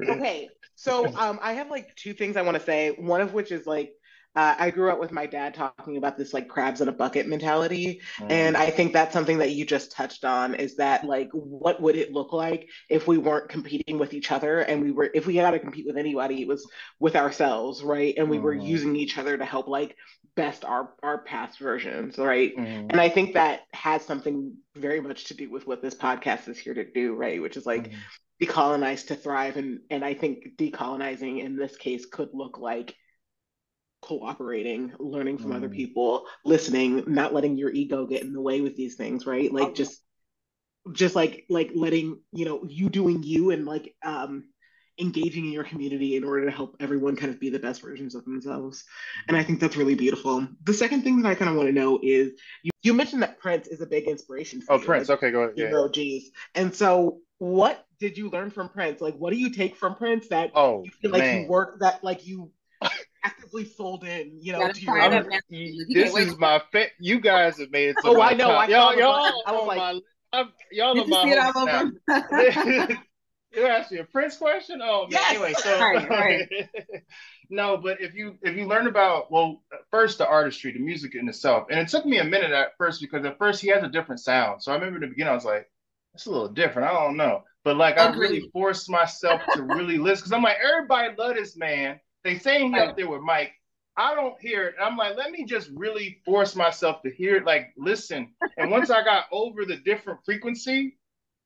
okay, 0.08 0.50
so 0.76 1.06
um, 1.16 1.38
I 1.42 1.54
have 1.54 1.70
like 1.70 1.94
two 1.96 2.12
things 2.12 2.36
I 2.36 2.42
want 2.42 2.56
to 2.56 2.62
say. 2.62 2.90
One 2.90 3.20
of 3.20 3.34
which 3.34 3.50
is 3.50 3.66
like 3.66 3.92
uh, 4.36 4.54
I 4.58 4.70
grew 4.70 4.90
up 4.90 5.00
with 5.00 5.12
my 5.12 5.24
dad 5.24 5.54
talking 5.54 5.96
about 5.96 6.18
this 6.18 6.34
like 6.34 6.46
crabs 6.46 6.82
in 6.82 6.88
a 6.88 6.92
bucket 6.92 7.26
mentality. 7.26 8.02
Mm. 8.18 8.30
And 8.30 8.56
I 8.56 8.68
think 8.68 8.92
that's 8.92 9.14
something 9.14 9.38
that 9.38 9.52
you 9.52 9.64
just 9.64 9.92
touched 9.92 10.26
on 10.26 10.54
is 10.54 10.76
that 10.76 11.04
like, 11.04 11.30
what 11.32 11.80
would 11.80 11.96
it 11.96 12.12
look 12.12 12.34
like 12.34 12.68
if 12.90 13.06
we 13.06 13.16
weren't 13.16 13.48
competing 13.48 13.98
with 13.98 14.12
each 14.12 14.30
other 14.30 14.60
and 14.60 14.82
we 14.82 14.90
were, 14.90 15.10
if 15.14 15.26
we 15.26 15.36
had 15.36 15.52
to 15.52 15.58
compete 15.58 15.86
with 15.86 15.96
anybody, 15.96 16.42
it 16.42 16.48
was 16.48 16.68
with 17.00 17.16
ourselves, 17.16 17.82
right? 17.82 18.14
And 18.18 18.28
we 18.28 18.36
mm. 18.36 18.42
were 18.42 18.54
mm-hmm. 18.54 18.66
using 18.66 18.94
each 18.94 19.16
other 19.16 19.38
to 19.38 19.44
help 19.44 19.68
like 19.68 19.96
best 20.34 20.66
our, 20.66 20.92
our 21.02 21.22
past 21.24 21.58
versions, 21.58 22.18
right? 22.18 22.54
Mm. 22.54 22.90
And 22.90 23.00
I 23.00 23.08
think 23.08 23.32
that 23.34 23.62
has 23.72 24.04
something 24.04 24.54
very 24.74 25.00
much 25.00 25.24
to 25.24 25.34
do 25.34 25.50
with 25.50 25.66
what 25.66 25.80
this 25.80 25.94
podcast 25.94 26.46
is 26.48 26.58
here 26.58 26.74
to 26.74 26.84
do, 26.84 27.14
right? 27.14 27.40
Which 27.40 27.56
is 27.56 27.64
like, 27.64 27.90
decolonize 28.42 29.06
to 29.06 29.14
thrive 29.14 29.56
and 29.56 29.80
and 29.90 30.04
i 30.04 30.12
think 30.12 30.56
decolonizing 30.56 31.42
in 31.42 31.56
this 31.56 31.76
case 31.76 32.04
could 32.04 32.28
look 32.32 32.58
like 32.58 32.94
cooperating, 34.06 34.92
learning 34.98 35.38
from 35.38 35.50
mm. 35.50 35.56
other 35.56 35.68
people, 35.68 36.26
listening, 36.44 37.04
not 37.06 37.34
letting 37.34 37.56
your 37.56 37.70
ego 37.70 38.06
get 38.06 38.22
in 38.22 38.32
the 38.32 38.40
way 38.40 38.60
with 38.60 38.76
these 38.76 38.94
things, 38.94 39.26
right? 39.26 39.52
Like 39.52 39.74
just 39.74 40.00
just 40.92 41.16
like 41.16 41.44
like 41.48 41.72
letting, 41.74 42.20
you 42.32 42.44
know, 42.44 42.64
you 42.68 42.88
doing 42.88 43.22
you 43.24 43.50
and 43.50 43.66
like 43.66 43.94
um 44.04 44.44
engaging 44.98 45.46
in 45.46 45.52
your 45.52 45.64
community 45.64 46.16
in 46.16 46.24
order 46.24 46.44
to 46.46 46.50
help 46.50 46.76
everyone 46.80 47.16
kind 47.16 47.32
of 47.32 47.38
be 47.38 47.50
the 47.50 47.58
best 47.58 47.82
versions 47.82 48.14
of 48.14 48.24
themselves. 48.24 48.84
And 49.28 49.36
I 49.36 49.42
think 49.42 49.60
that's 49.60 49.76
really 49.76 49.94
beautiful. 49.94 50.46
The 50.64 50.74
second 50.74 51.02
thing 51.02 51.22
that 51.22 51.28
I 51.28 51.34
kind 51.34 51.50
of 51.50 51.56
want 51.56 51.68
to 51.68 51.72
know 51.72 51.98
is 52.02 52.32
you, 52.62 52.70
you 52.82 52.94
mentioned 52.94 53.22
that 53.22 53.38
Prince 53.38 53.68
is 53.68 53.80
a 53.80 53.86
big 53.86 54.08
inspiration 54.08 54.60
for 54.60 54.74
oh, 54.74 54.78
you. 54.78 54.84
Prince. 54.84 55.08
Like, 55.08 55.18
okay, 55.18 55.30
go 55.30 55.40
ahead. 55.40 55.54
Yeah. 55.56 55.70
Know, 55.70 55.88
geez. 55.88 56.30
And 56.54 56.74
so 56.74 57.18
what 57.38 57.86
did 57.98 58.16
you 58.16 58.30
learn 58.30 58.50
from 58.50 58.68
Prince? 58.68 59.00
Like 59.00 59.16
what 59.16 59.32
do 59.32 59.38
you 59.38 59.50
take 59.50 59.76
from 59.76 59.94
Prince 59.94 60.28
that 60.28 60.52
oh, 60.54 60.82
you 60.84 60.90
feel 60.90 61.10
like 61.10 61.22
man. 61.22 61.42
you 61.42 61.48
work 61.48 61.80
that 61.80 62.02
like 62.02 62.26
you 62.26 62.50
actively 63.24 63.64
sold 63.64 64.04
in, 64.04 64.38
you 64.40 64.52
know. 64.52 64.70
To 64.70 64.80
your, 64.80 65.24
this 65.88 66.16
is 66.16 66.38
my 66.38 66.62
fa- 66.72 66.88
You 66.98 67.20
guys 67.20 67.58
have 67.58 67.70
made 67.70 67.90
it. 67.90 67.96
So 68.02 68.16
Oh, 68.16 68.20
I 68.20 68.34
know. 68.34 68.50
I 68.50 68.66
y'all, 68.68 68.96
y'all, 68.96 69.42
I 69.46 69.52
was 69.52 69.66
like, 69.66 70.02
I'm, 70.32 70.52
y'all 70.70 71.00
are 71.00 71.06
my 72.08 72.96
host 73.56 73.66
You're 73.66 73.76
asking 73.76 73.98
a 73.98 74.04
Prince 74.04 74.36
question? 74.36 74.80
Oh. 74.82 75.06
Yes. 75.10 75.30
Anyway, 75.30 75.52
so 75.54 75.80
right, 75.80 76.08
right. 76.08 76.48
no, 77.50 77.76
but 77.76 78.00
if 78.00 78.14
you 78.14 78.36
if 78.42 78.56
you 78.56 78.66
learn 78.66 78.86
about 78.86 79.30
well, 79.30 79.62
first 79.90 80.18
the 80.18 80.28
artistry, 80.28 80.72
the 80.72 80.78
music 80.78 81.14
in 81.14 81.28
itself, 81.28 81.68
and 81.70 81.80
it 81.80 81.88
took 81.88 82.06
me 82.06 82.18
a 82.18 82.24
minute 82.24 82.52
at 82.52 82.76
first 82.78 83.00
because 83.00 83.24
at 83.24 83.38
first 83.38 83.60
he 83.60 83.68
has 83.68 83.82
a 83.82 83.88
different 83.88 84.20
sound. 84.20 84.62
So 84.62 84.72
I 84.72 84.74
remember 84.74 84.96
in 84.96 85.02
the 85.02 85.08
beginning 85.08 85.32
I 85.32 85.34
was 85.34 85.44
like, 85.44 85.68
it's 86.14 86.26
a 86.26 86.30
little 86.30 86.48
different. 86.48 86.90
I 86.90 86.94
don't 86.94 87.16
know, 87.16 87.42
but 87.64 87.76
like 87.76 87.98
I 87.98 88.14
really 88.14 88.48
forced 88.52 88.90
myself 88.90 89.40
to 89.54 89.62
really 89.62 89.98
listen 89.98 90.24
because 90.24 90.32
I'm 90.32 90.42
like 90.42 90.58
everybody 90.62 91.14
love 91.16 91.36
this 91.36 91.56
man. 91.56 92.00
They 92.24 92.38
saying 92.38 92.74
he 92.74 92.80
up 92.80 92.96
there 92.96 93.08
with 93.08 93.22
Mike. 93.22 93.52
I 93.98 94.14
don't 94.14 94.38
hear 94.40 94.66
it. 94.66 94.74
I'm 94.82 94.98
like, 94.98 95.16
let 95.16 95.30
me 95.30 95.46
just 95.46 95.70
really 95.74 96.20
force 96.24 96.54
myself 96.54 97.00
to 97.02 97.10
hear 97.10 97.36
it, 97.36 97.46
like 97.46 97.72
listen. 97.78 98.34
And 98.58 98.70
once 98.70 98.90
I 98.90 99.02
got 99.02 99.24
over 99.32 99.64
the 99.64 99.76
different 99.76 100.20
frequency 100.24 100.98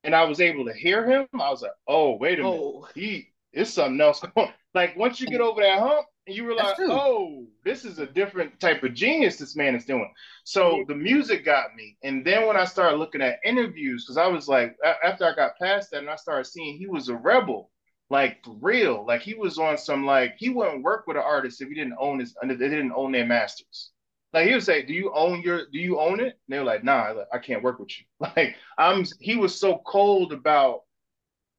and 0.05 0.15
I 0.15 0.25
was 0.25 0.41
able 0.41 0.65
to 0.67 0.73
hear 0.73 1.09
him, 1.09 1.27
I 1.35 1.51
was 1.51 1.63
like, 1.63 1.73
oh, 1.87 2.17
wait 2.17 2.39
a 2.39 2.43
minute. 2.43 2.61
Oh. 2.61 2.89
He 2.95 3.29
it's 3.53 3.73
something 3.73 4.01
else. 4.01 4.23
like 4.75 4.97
once 4.97 5.21
you 5.21 5.27
get 5.27 5.41
over 5.41 5.61
that 5.61 5.81
hump 5.81 6.07
and 6.27 6.37
you 6.37 6.47
realize, 6.47 6.75
oh, 6.79 7.47
this 7.65 7.85
is 7.85 7.99
a 7.99 8.07
different 8.07 8.61
type 8.61 8.83
of 8.85 8.95
genius 8.95 9.37
this 9.37 9.57
man 9.57 9.75
is 9.75 9.85
doing. 9.85 10.11
So 10.45 10.85
the 10.87 10.95
music 10.95 11.45
got 11.45 11.75
me. 11.75 11.97
And 12.05 12.25
then 12.25 12.47
when 12.47 12.57
I 12.57 12.65
started 12.65 12.99
looking 12.99 13.23
at 13.23 13.41
interviews, 13.45 14.05
because 14.05 14.17
I 14.17 14.29
was 14.29 14.47
like, 14.47 14.77
after 15.05 15.25
I 15.25 15.35
got 15.35 15.59
past 15.59 15.91
that 15.91 16.01
and 16.01 16.11
I 16.11 16.17
started 16.17 16.47
seeing 16.47 16.79
he 16.79 16.87
was 16.87 17.09
a 17.09 17.17
rebel 17.17 17.71
like 18.11 18.45
for 18.45 18.57
real. 18.61 19.07
Like 19.07 19.23
he 19.23 19.35
was 19.35 19.59
on 19.59 19.79
some 19.79 20.05
like 20.05 20.35
he 20.37 20.51
wouldn't 20.51 20.83
work 20.83 21.07
with 21.07 21.17
an 21.17 21.23
artist 21.25 21.63
if 21.63 21.69
he 21.69 21.75
didn't 21.75 21.97
own 21.99 22.19
his 22.19 22.35
they 22.43 22.57
didn't 22.57 22.93
own 22.95 23.13
their 23.13 23.27
masters. 23.27 23.93
Like 24.33 24.47
he 24.47 24.55
would 24.55 24.63
say, 24.63 24.83
"Do 24.83 24.95
you 24.95 25.13
own 25.13 25.43
your? 25.43 25.67
Do 25.73 25.79
you 25.79 25.99
own 26.01 26.21
it?" 26.21 26.25
And 26.35 26.49
they 26.49 26.59
were 26.59 26.65
like, 26.65 26.85
"Nah, 26.85 27.25
I 27.33 27.39
can't 27.39 27.63
work 27.63 27.79
with 27.79 27.91
you." 27.99 28.05
Like 28.37 28.57
I'm. 28.79 29.05
He 29.21 29.37
was 29.37 29.59
so 29.59 29.83
cold 29.87 30.33
about 30.33 30.83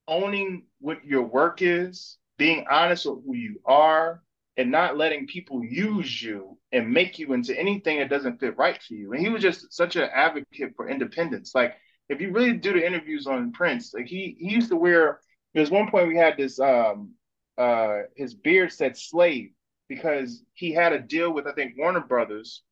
owning 0.08 0.66
what 0.80 1.04
your 1.06 1.24
work 1.24 1.62
is, 1.62 2.18
being 2.38 2.66
honest 2.70 3.06
with 3.06 3.24
who 3.26 3.36
you 3.36 3.60
are, 3.66 4.22
and 4.58 4.72
not 4.72 4.98
letting 4.98 5.28
people 5.28 5.64
use 5.64 6.22
you 6.22 6.58
and 6.72 6.92
make 6.92 7.20
you 7.20 7.34
into 7.34 7.58
anything 7.58 8.00
that 8.00 8.10
doesn't 8.10 8.40
fit 8.40 8.58
right 8.58 8.82
for 8.82 8.94
you. 8.94 9.14
And 9.14 9.22
he 9.22 9.30
was 9.30 9.42
just 9.42 9.74
such 9.74 9.96
an 9.96 10.10
advocate 10.14 10.74
for 10.76 10.90
independence. 10.90 11.54
Like 11.56 11.76
if 12.10 12.22
you 12.22 12.32
really 12.32 12.54
do 12.54 12.74
the 12.74 12.86
interviews 12.86 13.28
on 13.28 13.52
Prince, 13.54 13.94
like 13.94 14.08
he 14.08 14.36
he 14.40 14.52
used 14.54 14.70
to 14.70 14.76
wear 14.76 15.20
there's 15.54 15.72
one 15.72 15.90
point 15.90 16.08
we 16.08 16.18
had 16.18 16.38
this 16.38 16.60
um 16.60 17.12
uh 17.58 18.00
his 18.16 18.34
beard 18.34 18.72
said 18.72 18.98
slave 18.98 19.52
because 19.92 20.42
he 20.54 20.72
had 20.72 20.94
a 20.94 21.00
deal 21.00 21.34
with 21.34 21.46
I 21.48 21.52
think 21.52 21.74
Warner 21.78 22.00
Brothers, 22.00 22.64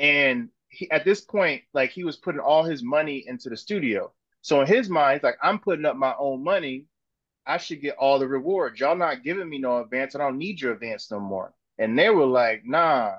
and 0.00 0.48
he, 0.68 0.90
at 0.90 1.04
this 1.04 1.20
point, 1.20 1.62
like 1.72 1.90
he 1.90 2.02
was 2.02 2.16
putting 2.16 2.40
all 2.40 2.64
his 2.64 2.82
money 2.82 3.22
into 3.28 3.48
the 3.48 3.56
studio. 3.56 4.12
So 4.42 4.60
in 4.60 4.66
his 4.66 4.90
mind, 4.90 5.20
he's 5.20 5.22
like, 5.22 5.38
I'm 5.40 5.60
putting 5.60 5.84
up 5.84 5.94
my 5.94 6.16
own 6.18 6.42
money. 6.42 6.86
I 7.46 7.58
should 7.58 7.80
get 7.80 7.94
all 7.96 8.18
the 8.18 8.26
rewards. 8.26 8.80
Y'all 8.80 8.96
not 8.96 9.22
giving 9.22 9.48
me 9.48 9.58
no 9.58 9.80
advance. 9.80 10.16
I 10.16 10.18
don't 10.18 10.36
need 10.36 10.60
your 10.60 10.72
advance 10.72 11.12
no 11.12 11.20
more. 11.20 11.54
And 11.78 11.96
they 11.96 12.10
were 12.10 12.26
like, 12.26 12.62
Nah, 12.64 13.12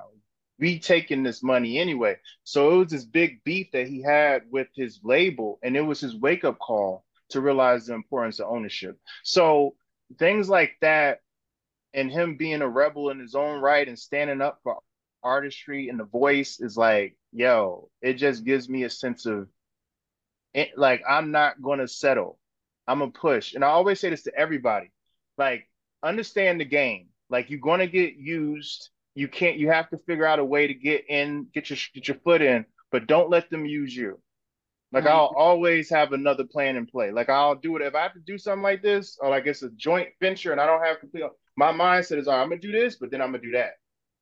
we 0.59 0.77
taking 0.77 1.23
this 1.23 1.41
money 1.41 1.79
anyway. 1.79 2.17
So 2.43 2.73
it 2.73 2.77
was 2.77 2.91
this 2.91 3.05
big 3.05 3.41
beef 3.45 3.67
that 3.71 3.87
he 3.87 4.01
had 4.01 4.43
with 4.51 4.67
his 4.75 4.99
label, 5.01 5.59
and 5.63 5.77
it 5.77 5.81
was 5.81 6.01
his 6.01 6.17
wake 6.17 6.43
up 6.43 6.59
call 6.59 7.05
to 7.29 7.39
realize 7.39 7.85
the 7.85 7.93
importance 7.93 8.41
of 8.41 8.49
ownership. 8.49 8.99
So 9.23 9.75
things 10.19 10.49
like 10.49 10.73
that 10.81 11.21
and 11.93 12.11
him 12.11 12.37
being 12.37 12.61
a 12.61 12.69
rebel 12.69 13.09
in 13.09 13.19
his 13.19 13.35
own 13.35 13.61
right 13.61 13.87
and 13.87 13.97
standing 13.97 14.41
up 14.41 14.59
for 14.63 14.79
artistry 15.23 15.89
and 15.89 15.99
the 15.99 16.05
voice 16.05 16.59
is 16.59 16.77
like, 16.77 17.15
yo, 17.31 17.89
it 18.01 18.13
just 18.13 18.43
gives 18.43 18.69
me 18.69 18.83
a 18.83 18.89
sense 18.89 19.25
of 19.25 19.47
it, 20.53 20.71
like 20.77 21.01
I'm 21.07 21.31
not 21.31 21.61
to 21.79 21.87
settle. 21.87 22.37
I'm 22.87 22.99
to 22.99 23.07
push. 23.07 23.53
And 23.53 23.63
I 23.63 23.69
always 23.69 23.99
say 23.99 24.09
this 24.09 24.23
to 24.23 24.35
everybody. 24.35 24.91
Like 25.37 25.67
understand 26.03 26.59
the 26.59 26.65
game. 26.65 27.07
Like 27.29 27.49
you're 27.49 27.59
to 27.79 27.87
get 27.87 28.15
used. 28.15 28.89
You 29.15 29.27
can't 29.27 29.57
you 29.57 29.69
have 29.69 29.89
to 29.89 29.97
figure 29.99 30.25
out 30.25 30.39
a 30.39 30.45
way 30.45 30.67
to 30.67 30.73
get 30.73 31.05
in, 31.09 31.47
get 31.53 31.69
your 31.69 31.77
get 31.93 32.07
your 32.07 32.17
foot 32.17 32.41
in, 32.41 32.65
but 32.91 33.07
don't 33.07 33.29
let 33.29 33.49
them 33.49 33.65
use 33.65 33.95
you. 33.95 34.19
Like 34.91 35.05
mm-hmm. 35.05 35.13
I'll 35.13 35.33
always 35.37 35.89
have 35.89 36.11
another 36.11 36.43
plan 36.43 36.75
in 36.75 36.85
play. 36.85 37.11
Like 37.11 37.29
I'll 37.29 37.55
do 37.55 37.75
it 37.77 37.81
if 37.81 37.95
I 37.95 38.01
have 38.01 38.13
to 38.13 38.19
do 38.19 38.37
something 38.37 38.63
like 38.63 38.81
this, 38.81 39.17
or 39.21 39.29
like 39.29 39.45
it's 39.45 39.63
a 39.63 39.69
joint 39.71 40.09
venture 40.19 40.51
and 40.51 40.59
I 40.59 40.65
don't 40.65 40.83
have 40.83 40.99
complete. 40.99 41.23
My 41.61 41.71
mindset 41.71 42.17
is, 42.17 42.27
all 42.27 42.35
right, 42.35 42.41
I'm 42.41 42.49
gonna 42.49 42.61
do 42.61 42.71
this, 42.71 42.95
but 42.95 43.11
then 43.11 43.21
I'm 43.21 43.31
gonna 43.31 43.43
do 43.43 43.51
that. 43.51 43.73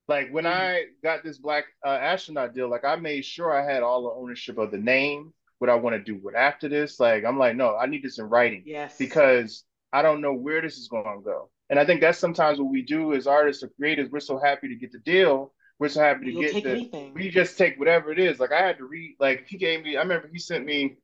Like 0.07 0.29
when 0.31 0.45
mm-hmm. 0.45 0.61
I 0.61 0.83
got 1.03 1.23
this 1.23 1.37
black 1.37 1.65
uh, 1.85 1.89
astronaut 1.89 2.53
deal, 2.53 2.69
like 2.69 2.85
I 2.85 2.95
made 2.95 3.25
sure 3.25 3.51
I 3.51 3.71
had 3.71 3.83
all 3.83 4.03
the 4.03 4.21
ownership 4.21 4.57
of 4.57 4.71
the 4.71 4.77
name, 4.77 5.33
what 5.59 5.69
I 5.69 5.75
want 5.75 5.95
to 5.95 6.03
do 6.03 6.19
with 6.21 6.35
after 6.35 6.67
this. 6.67 6.99
Like 6.99 7.25
I'm 7.25 7.37
like, 7.37 7.55
no, 7.55 7.75
I 7.75 7.85
need 7.85 8.03
this 8.03 8.19
in 8.19 8.25
writing. 8.25 8.63
Yes. 8.65 8.97
Because 8.97 9.63
I 9.93 10.01
don't 10.01 10.21
know 10.21 10.33
where 10.33 10.61
this 10.61 10.77
is 10.77 10.87
going 10.87 11.03
to 11.03 11.23
go. 11.23 11.49
And 11.69 11.79
I 11.79 11.85
think 11.85 12.01
that's 12.01 12.17
sometimes 12.17 12.59
what 12.59 12.71
we 12.71 12.81
do 12.81 13.13
as 13.13 13.27
artists 13.27 13.63
or 13.63 13.69
creators. 13.69 14.09
We're 14.11 14.19
so 14.19 14.39
happy 14.39 14.67
to 14.69 14.75
get 14.75 14.91
the 14.91 14.99
deal 14.99 15.53
we're 15.79 15.87
so 15.87 16.01
happy 16.01 16.25
to 16.25 16.31
You'll 16.31 16.41
get 16.41 16.63
the. 16.63 16.71
Anything. 16.71 17.13
We 17.13 17.29
just 17.29 17.57
take 17.57 17.79
whatever 17.79 18.11
it 18.11 18.19
is. 18.19 18.39
Like 18.39 18.51
I 18.51 18.59
had 18.59 18.77
to 18.77 18.85
read. 18.85 19.15
Like 19.19 19.45
he 19.47 19.57
gave 19.57 19.83
me. 19.83 19.95
I 19.95 20.01
remember 20.01 20.29
he 20.31 20.37
sent 20.37 20.65
me 20.65 20.97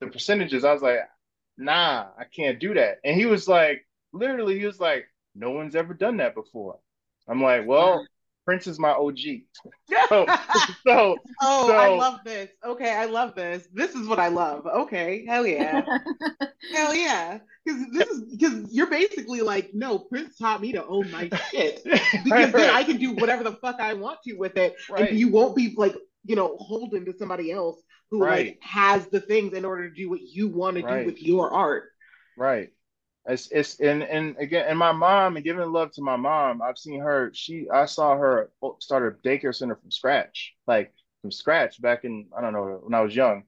the 0.00 0.06
percentages. 0.08 0.64
I 0.64 0.72
was 0.72 0.82
like, 0.82 0.98
Nah, 1.56 2.06
I 2.18 2.24
can't 2.24 2.60
do 2.60 2.74
that. 2.74 2.98
And 3.04 3.16
he 3.16 3.26
was 3.26 3.48
like, 3.48 3.86
literally, 4.12 4.58
he 4.58 4.66
was 4.66 4.80
like, 4.80 5.06
No 5.34 5.50
one's 5.50 5.76
ever 5.76 5.94
done 5.94 6.18
that 6.18 6.34
before. 6.34 6.78
I'm 7.28 7.42
like, 7.42 7.66
Well, 7.66 8.04
Prince 8.44 8.66
is 8.66 8.78
my 8.78 8.90
OG. 8.90 9.18
so, 10.08 10.26
so, 10.86 11.16
oh, 11.42 11.66
so, 11.68 11.74
I 11.74 11.88
love 11.88 12.20
this. 12.24 12.50
Okay, 12.64 12.92
I 12.92 13.04
love 13.04 13.34
this. 13.34 13.68
This 13.72 13.94
is 13.94 14.08
what 14.08 14.18
I 14.18 14.28
love. 14.28 14.66
Okay, 14.66 15.24
hell 15.26 15.46
yeah, 15.46 15.82
hell 16.74 16.94
yeah. 16.94 17.38
Because 17.64 17.86
this 17.92 18.08
is 18.08 18.24
because 18.24 18.72
you're 18.72 18.90
basically 18.90 19.40
like, 19.40 19.70
no, 19.72 19.98
Prince 19.98 20.36
taught 20.36 20.60
me 20.60 20.72
to 20.72 20.84
own 20.84 21.10
my 21.12 21.30
shit 21.50 21.82
because 21.84 22.30
right, 22.30 22.52
then 22.52 22.70
I 22.70 22.82
can 22.82 22.96
do 22.96 23.12
whatever 23.12 23.44
the 23.44 23.52
fuck 23.52 23.76
I 23.78 23.94
want 23.94 24.18
to 24.24 24.34
with 24.34 24.56
it, 24.56 24.74
right. 24.90 25.10
and 25.10 25.18
you 25.18 25.28
won't 25.28 25.54
be 25.54 25.74
like, 25.76 25.94
you 26.24 26.34
know, 26.34 26.56
holding 26.58 27.04
to 27.04 27.16
somebody 27.16 27.52
else 27.52 27.80
who 28.10 28.24
right. 28.24 28.46
like 28.46 28.58
has 28.62 29.06
the 29.06 29.20
things 29.20 29.54
in 29.54 29.64
order 29.64 29.88
to 29.88 29.94
do 29.94 30.10
what 30.10 30.20
you 30.20 30.48
want 30.48 30.76
to 30.76 30.82
do 30.82 31.06
with 31.06 31.22
your 31.22 31.52
art. 31.52 31.84
Right. 32.36 32.70
It's 33.26 33.48
it's 33.52 33.78
and 33.80 34.02
and 34.02 34.36
again 34.38 34.66
and 34.68 34.78
my 34.78 34.92
mom 34.92 35.36
and 35.36 35.44
giving 35.44 35.70
love 35.72 35.92
to 35.92 36.02
my 36.02 36.16
mom. 36.16 36.60
I've 36.62 36.78
seen 36.78 37.00
her. 37.00 37.30
She 37.34 37.68
I 37.70 37.86
saw 37.86 38.16
her 38.16 38.50
oh, 38.62 38.76
start 38.80 39.06
a 39.24 39.28
daycare 39.28 39.54
center 39.54 39.76
from 39.76 39.90
scratch, 39.92 40.54
like 40.66 40.92
from 41.20 41.30
scratch 41.30 41.80
back 41.80 42.04
in 42.04 42.26
I 42.36 42.40
don't 42.40 42.52
know 42.52 42.80
when 42.82 42.94
I 42.94 43.00
was 43.00 43.14
young, 43.14 43.44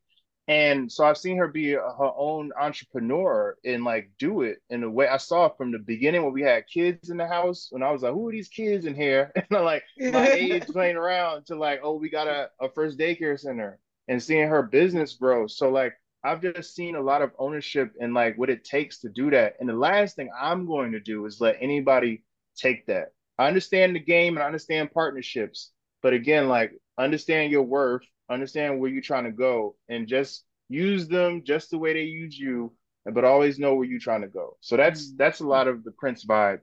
And 0.46 0.92
so 0.92 1.04
I've 1.04 1.18
seen 1.18 1.38
her 1.38 1.48
be 1.48 1.72
her 1.72 2.12
own 2.16 2.52
entrepreneur 2.60 3.56
and 3.64 3.84
like 3.84 4.10
do 4.18 4.42
it 4.42 4.58
in 4.70 4.84
a 4.84 4.90
way 4.90 5.08
I 5.08 5.16
saw 5.16 5.48
from 5.48 5.72
the 5.72 5.78
beginning 5.78 6.22
when 6.22 6.34
we 6.34 6.42
had 6.42 6.68
kids 6.68 7.10
in 7.10 7.16
the 7.16 7.26
house. 7.26 7.68
When 7.70 7.82
I 7.82 7.90
was 7.92 8.02
like, 8.02 8.12
"Who 8.12 8.28
are 8.28 8.32
these 8.32 8.48
kids 8.48 8.84
in 8.86 8.94
here?" 8.94 9.32
And 9.36 9.46
I'm 9.52 9.64
like 9.64 9.84
my 10.08 10.28
age 10.30 10.66
playing 10.72 10.96
around 10.96 11.46
to 11.46 11.56
like, 11.56 11.80
"Oh, 11.82 11.96
we 11.96 12.10
got 12.10 12.28
a, 12.28 12.50
a 12.60 12.68
first 12.70 12.98
daycare 12.98 13.40
center," 13.40 13.78
and 14.08 14.22
seeing 14.22 14.48
her 14.48 14.62
business 14.62 15.14
grow. 15.14 15.46
So 15.46 15.70
like 15.70 15.94
I've 16.24 16.40
just 16.40 16.74
seen 16.74 16.96
a 16.96 17.02
lot 17.02 17.22
of 17.22 17.32
ownership 17.38 17.92
and 18.00 18.14
like 18.14 18.38
what 18.38 18.50
it 18.50 18.64
takes 18.64 19.00
to 19.00 19.08
do 19.08 19.30
that. 19.30 19.56
And 19.60 19.68
the 19.68 19.74
last 19.74 20.16
thing 20.16 20.30
I'm 20.38 20.66
going 20.66 20.92
to 20.92 21.00
do 21.00 21.26
is 21.26 21.40
let 21.40 21.58
anybody 21.60 22.24
take 22.56 22.86
that. 22.86 23.12
I 23.38 23.46
understand 23.46 23.94
the 23.94 24.00
game 24.00 24.36
and 24.36 24.42
I 24.42 24.46
understand 24.46 24.92
partnerships, 24.92 25.70
but 26.02 26.14
again, 26.14 26.48
like 26.48 26.72
understand 26.98 27.52
your 27.52 27.62
worth 27.62 28.02
understand 28.30 28.80
where 28.80 28.90
you're 28.90 29.02
trying 29.02 29.24
to 29.24 29.32
go, 29.32 29.76
and 29.88 30.06
just 30.06 30.44
use 30.68 31.08
them 31.08 31.42
just 31.44 31.70
the 31.70 31.78
way 31.78 31.92
they 31.92 32.02
use 32.02 32.38
you, 32.38 32.72
but 33.12 33.24
always 33.24 33.58
know 33.58 33.74
where 33.74 33.86
you're 33.86 34.00
trying 34.00 34.22
to 34.22 34.28
go. 34.28 34.56
So 34.60 34.76
that's 34.76 35.08
mm-hmm. 35.08 35.16
that's 35.18 35.40
a 35.40 35.46
lot 35.46 35.68
of 35.68 35.84
the 35.84 35.92
Prince 35.92 36.24
vibe 36.24 36.60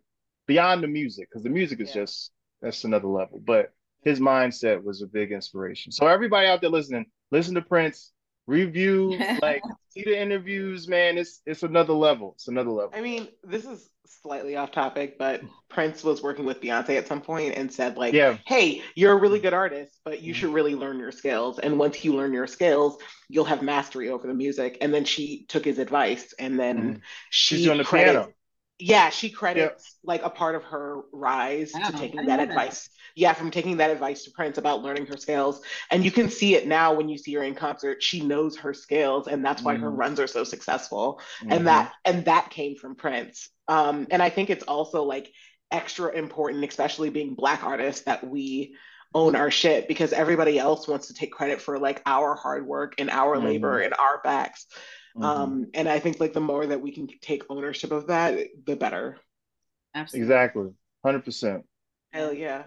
beyond 0.47 0.83
the 0.83 0.87
music, 0.87 1.29
because 1.29 1.43
the 1.43 1.49
music 1.49 1.79
is 1.79 1.89
yeah. 1.89 2.01
just 2.01 2.31
that's 2.61 2.83
another 2.83 3.07
level. 3.07 3.41
But 3.43 3.73
his 4.03 4.19
mindset 4.19 4.83
was 4.83 5.01
a 5.01 5.07
big 5.07 5.31
inspiration. 5.31 5.91
So 5.91 6.07
everybody 6.07 6.47
out 6.47 6.61
there 6.61 6.69
listening, 6.69 7.05
listen 7.31 7.55
to 7.55 7.61
Prince, 7.61 8.11
review, 8.47 9.17
like 9.41 9.61
see 9.89 10.03
the 10.03 10.19
interviews, 10.19 10.87
man. 10.87 11.17
It's 11.17 11.41
it's 11.45 11.63
another 11.63 11.93
level. 11.93 12.33
It's 12.35 12.47
another 12.47 12.71
level. 12.71 12.91
I 12.93 13.01
mean, 13.01 13.27
this 13.43 13.65
is 13.65 13.89
slightly 14.21 14.55
off 14.55 14.71
topic, 14.71 15.17
but 15.17 15.41
Prince 15.69 16.03
was 16.03 16.21
working 16.21 16.45
with 16.45 16.61
Beyonce 16.61 16.97
at 16.97 17.07
some 17.07 17.21
point 17.21 17.55
and 17.55 17.71
said, 17.71 17.97
like, 17.97 18.13
yeah. 18.13 18.37
hey, 18.45 18.83
you're 18.93 19.13
a 19.13 19.19
really 19.19 19.39
good 19.39 19.53
artist, 19.53 19.97
but 20.03 20.21
you 20.21 20.33
should 20.33 20.53
really 20.53 20.75
learn 20.75 20.99
your 20.99 21.11
skills. 21.11 21.59
And 21.59 21.79
once 21.79 22.03
you 22.03 22.13
learn 22.13 22.33
your 22.33 22.45
skills, 22.45 22.97
you'll 23.29 23.45
have 23.45 23.63
mastery 23.63 24.09
over 24.09 24.27
the 24.27 24.33
music. 24.33 24.77
And 24.81 24.93
then 24.93 25.05
she 25.05 25.45
took 25.47 25.65
his 25.65 25.79
advice 25.79 26.33
and 26.37 26.59
then 26.59 26.77
mm-hmm. 26.77 26.99
she 27.29 27.55
She's 27.55 27.65
doing 27.65 27.79
the 27.79 27.83
piano 27.83 28.33
yeah, 28.81 29.09
she 29.09 29.29
credits 29.29 29.85
yep. 29.85 29.99
like 30.03 30.23
a 30.23 30.29
part 30.29 30.55
of 30.55 30.63
her 30.63 31.01
rise 31.13 31.71
to 31.71 31.91
taking 31.93 32.25
that 32.25 32.39
advice. 32.39 32.89
That. 33.15 33.21
Yeah, 33.21 33.33
from 33.33 33.51
taking 33.51 33.77
that 33.77 33.91
advice 33.91 34.23
to 34.23 34.31
Prince 34.31 34.57
about 34.57 34.81
learning 34.81 35.05
her 35.07 35.17
scales. 35.17 35.61
And 35.89 36.03
you 36.03 36.11
can 36.11 36.29
see 36.29 36.55
it 36.55 36.67
now 36.67 36.93
when 36.93 37.09
you 37.09 37.17
see 37.17 37.33
her 37.33 37.43
in 37.43 37.55
concert. 37.55 38.01
She 38.01 38.21
knows 38.21 38.57
her 38.57 38.73
scales, 38.73 39.27
and 39.27 39.43
that's 39.43 39.61
why 39.61 39.75
mm. 39.75 39.81
her 39.81 39.87
mm-hmm. 39.87 39.97
runs 39.97 40.19
are 40.19 40.27
so 40.27 40.43
successful. 40.43 41.21
Mm-hmm. 41.41 41.51
And 41.51 41.67
that 41.67 41.93
and 42.05 42.25
that 42.25 42.49
came 42.49 42.75
from 42.75 42.95
Prince. 42.95 43.49
Um, 43.67 44.07
and 44.11 44.21
I 44.21 44.29
think 44.29 44.49
it's 44.49 44.63
also 44.63 45.03
like 45.03 45.31
extra 45.71 46.09
important, 46.09 46.63
especially 46.65 47.09
being 47.09 47.35
black 47.35 47.63
artists, 47.63 48.03
that 48.05 48.27
we 48.27 48.75
own 49.13 49.35
our 49.35 49.51
shit 49.51 49.87
because 49.87 50.13
everybody 50.13 50.57
else 50.57 50.87
wants 50.87 51.07
to 51.07 51.13
take 51.13 51.31
credit 51.31 51.61
for 51.61 51.77
like 51.77 52.01
our 52.05 52.35
hard 52.35 52.65
work 52.65 52.95
and 52.97 53.09
our 53.09 53.37
mm. 53.37 53.43
labor 53.43 53.79
and 53.79 53.93
our 53.93 54.21
backs. 54.23 54.67
Mm-hmm. 55.15 55.23
Um, 55.23 55.67
and 55.73 55.89
I 55.89 55.99
think 55.99 56.19
like 56.19 56.33
the 56.33 56.39
more 56.39 56.65
that 56.65 56.81
we 56.81 56.91
can 56.91 57.07
take 57.21 57.43
ownership 57.49 57.91
of 57.91 58.07
that, 58.07 58.39
the 58.65 58.75
better. 58.75 59.17
Absolutely. 59.93 60.23
Exactly. 60.23 60.69
Hundred 61.03 61.25
percent. 61.25 61.65
Hell 62.11 62.33
yeah. 62.33 62.63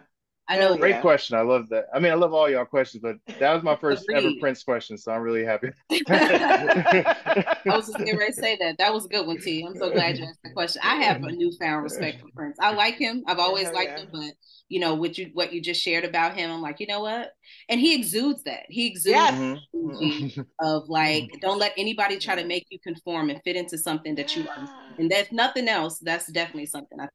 I 0.46 0.58
know. 0.58 0.76
Great 0.76 0.96
yeah. 0.96 1.00
question. 1.00 1.36
I 1.38 1.40
love 1.40 1.68
that. 1.70 1.86
I 1.94 1.98
mean, 1.98 2.12
I 2.12 2.16
love 2.16 2.34
all 2.34 2.50
y'all 2.50 2.64
questions, 2.66 3.02
but 3.02 3.16
that 3.38 3.54
was 3.54 3.62
my 3.62 3.76
first 3.80 4.04
ever 4.12 4.30
Prince 4.40 4.62
question, 4.62 4.98
so 4.98 5.12
I'm 5.12 5.22
really 5.22 5.44
happy. 5.44 5.70
I 5.90 7.56
was 7.64 7.86
just 7.86 7.98
getting 7.98 8.18
ready 8.18 8.32
to 8.32 8.40
say 8.40 8.56
that. 8.60 8.76
That 8.78 8.92
was 8.92 9.06
a 9.06 9.08
good 9.08 9.26
one, 9.26 9.40
T. 9.40 9.64
I'm 9.66 9.76
so 9.76 9.90
glad 9.90 10.18
you 10.18 10.24
asked 10.24 10.42
the 10.44 10.50
question. 10.50 10.82
I 10.84 10.96
have 10.96 11.22
a 11.22 11.32
newfound 11.32 11.82
respect 11.82 12.20
for 12.20 12.28
Prince. 12.34 12.58
I 12.60 12.72
like 12.72 12.96
him. 12.96 13.24
I've 13.26 13.38
always 13.38 13.70
liked 13.70 13.98
yeah. 13.98 14.04
him, 14.04 14.08
but 14.12 14.32
you 14.68 14.80
know 14.80 14.94
what 14.94 15.16
you 15.18 15.30
what 15.34 15.52
you 15.52 15.60
just 15.60 15.80
shared 15.80 16.04
about 16.04 16.36
him 16.36 16.50
i'm 16.50 16.62
like 16.62 16.80
you 16.80 16.86
know 16.86 17.00
what 17.00 17.32
and 17.68 17.78
he 17.78 17.94
exudes 17.94 18.42
that 18.44 18.62
he 18.68 18.86
exudes 18.86 19.14
yes. 19.14 19.58
Mm-hmm. 19.74 20.40
of 20.60 20.88
like 20.88 21.30
don't 21.40 21.58
let 21.58 21.72
anybody 21.76 22.18
try 22.18 22.34
to 22.34 22.44
make 22.44 22.66
you 22.70 22.78
conform 22.80 23.30
and 23.30 23.40
fit 23.44 23.56
into 23.56 23.76
something 23.76 24.14
that 24.14 24.34
you 24.34 24.48
are 24.48 24.68
and 24.98 25.12
if 25.12 25.30
nothing 25.30 25.68
else 25.68 25.98
that's 25.98 26.26
definitely 26.28 26.66
something 26.66 26.98
i 26.98 27.08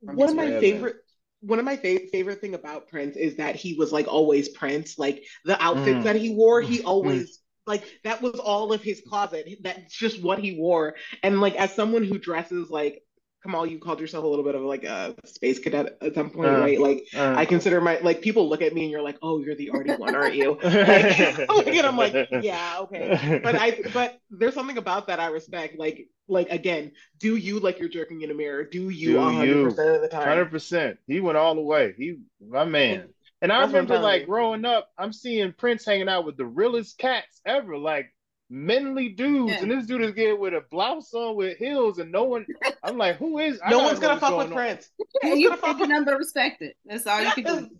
one 0.00 0.28
of 0.28 0.36
my 0.36 0.60
favorite 0.60 0.96
one 1.40 1.58
of 1.58 1.64
my 1.64 1.76
fa- 1.76 2.06
favorite 2.12 2.40
thing 2.40 2.54
about 2.54 2.88
prince 2.88 3.16
is 3.16 3.36
that 3.36 3.56
he 3.56 3.74
was 3.74 3.92
like 3.92 4.08
always 4.08 4.48
prince 4.50 4.98
like 4.98 5.24
the 5.44 5.60
outfits 5.62 5.98
mm. 5.98 6.04
that 6.04 6.16
he 6.16 6.34
wore 6.34 6.60
he 6.60 6.78
mm. 6.78 6.86
always 6.86 7.40
like 7.66 7.84
that 8.04 8.22
was 8.22 8.34
all 8.34 8.72
of 8.72 8.82
his 8.82 9.02
closet 9.06 9.46
that's 9.62 9.94
just 9.94 10.22
what 10.22 10.38
he 10.38 10.58
wore 10.58 10.94
and 11.22 11.40
like 11.40 11.54
as 11.56 11.74
someone 11.74 12.04
who 12.04 12.18
dresses 12.18 12.70
like 12.70 13.02
Kamal, 13.46 13.66
you 13.66 13.78
called 13.78 14.00
yourself 14.00 14.24
a 14.24 14.26
little 14.26 14.44
bit 14.44 14.54
of 14.54 14.62
like 14.62 14.84
a 14.84 15.14
space 15.24 15.58
cadet 15.58 15.96
at 16.00 16.14
some 16.14 16.30
point, 16.30 16.50
uh, 16.50 16.58
right? 16.58 16.78
Like 16.80 17.06
uh, 17.14 17.34
I 17.36 17.46
consider 17.46 17.80
my 17.80 17.98
like 18.00 18.20
people 18.20 18.48
look 18.48 18.62
at 18.62 18.74
me 18.74 18.82
and 18.82 18.90
you're 18.90 19.02
like, 19.02 19.18
oh, 19.22 19.38
you're 19.38 19.54
the 19.54 19.70
arty 19.70 19.94
one, 19.94 20.14
aren't 20.14 20.34
you? 20.34 20.58
Like, 21.56 21.68
and 21.68 21.86
I'm 21.86 21.96
like, 21.96 22.28
yeah, 22.42 22.78
okay. 22.80 23.40
But 23.42 23.54
I 23.54 23.80
but 23.94 24.18
there's 24.30 24.54
something 24.54 24.78
about 24.78 25.06
that 25.06 25.20
I 25.20 25.28
respect. 25.28 25.78
Like 25.78 26.08
like 26.28 26.50
again, 26.50 26.92
do 27.18 27.36
you 27.36 27.60
like 27.60 27.78
you're 27.78 27.88
jerking 27.88 28.22
in 28.22 28.30
a 28.30 28.34
mirror? 28.34 28.64
Do 28.64 28.90
you 28.90 29.16
100 29.16 29.64
percent 29.64 29.96
of 29.96 30.02
the 30.02 30.08
time? 30.08 30.28
Hundred 30.28 30.50
percent. 30.50 30.98
He 31.06 31.20
went 31.20 31.38
all 31.38 31.54
the 31.54 31.62
way. 31.62 31.94
He 31.96 32.18
my 32.46 32.64
man. 32.64 33.08
And 33.42 33.52
I 33.52 33.60
remember 33.62 33.98
like 33.98 34.26
growing 34.26 34.64
up, 34.64 34.88
I'm 34.98 35.12
seeing 35.12 35.52
Prince 35.52 35.84
hanging 35.84 36.08
out 36.08 36.24
with 36.24 36.36
the 36.36 36.46
realest 36.46 36.98
cats 36.98 37.40
ever. 37.44 37.76
Like 37.76 38.12
manly 38.48 39.08
dudes, 39.08 39.52
yeah. 39.52 39.62
and 39.62 39.70
this 39.70 39.86
dude 39.86 40.02
is 40.02 40.12
getting 40.12 40.38
with 40.38 40.54
a 40.54 40.62
blouse 40.70 41.12
on 41.14 41.36
with 41.36 41.58
heels, 41.58 41.98
and 41.98 42.12
no 42.12 42.24
one. 42.24 42.46
I'm 42.82 42.96
like, 42.96 43.16
who 43.16 43.38
is? 43.38 43.60
no 43.68 43.78
one's 43.78 43.98
gonna 44.00 44.20
fuck 44.20 44.36
with 44.36 44.48
on. 44.48 44.52
Prince. 44.52 44.90
Yeah, 45.22 45.34
you 45.34 45.56
fuck 45.56 45.78
with 45.78 45.88
number 45.88 46.16
respected. 46.16 46.74
That's 46.84 47.06
all 47.06 47.22
you 47.22 47.32
can 47.32 47.44
do. 47.44 47.70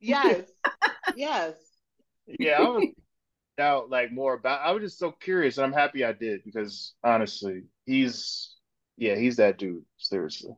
yes, 0.00 0.42
yes. 1.16 1.54
Yeah, 2.26 2.58
I 2.58 2.68
was 2.68 2.88
out 3.58 3.90
like 3.90 4.12
more 4.12 4.34
about. 4.34 4.60
I 4.60 4.72
was 4.72 4.82
just 4.82 4.98
so 4.98 5.12
curious, 5.12 5.58
and 5.58 5.66
I'm 5.66 5.72
happy 5.72 6.04
I 6.04 6.12
did 6.12 6.42
because 6.44 6.94
honestly, 7.02 7.62
he's 7.86 8.54
yeah, 8.96 9.16
he's 9.16 9.36
that 9.36 9.58
dude. 9.58 9.84
Seriously, 9.96 10.52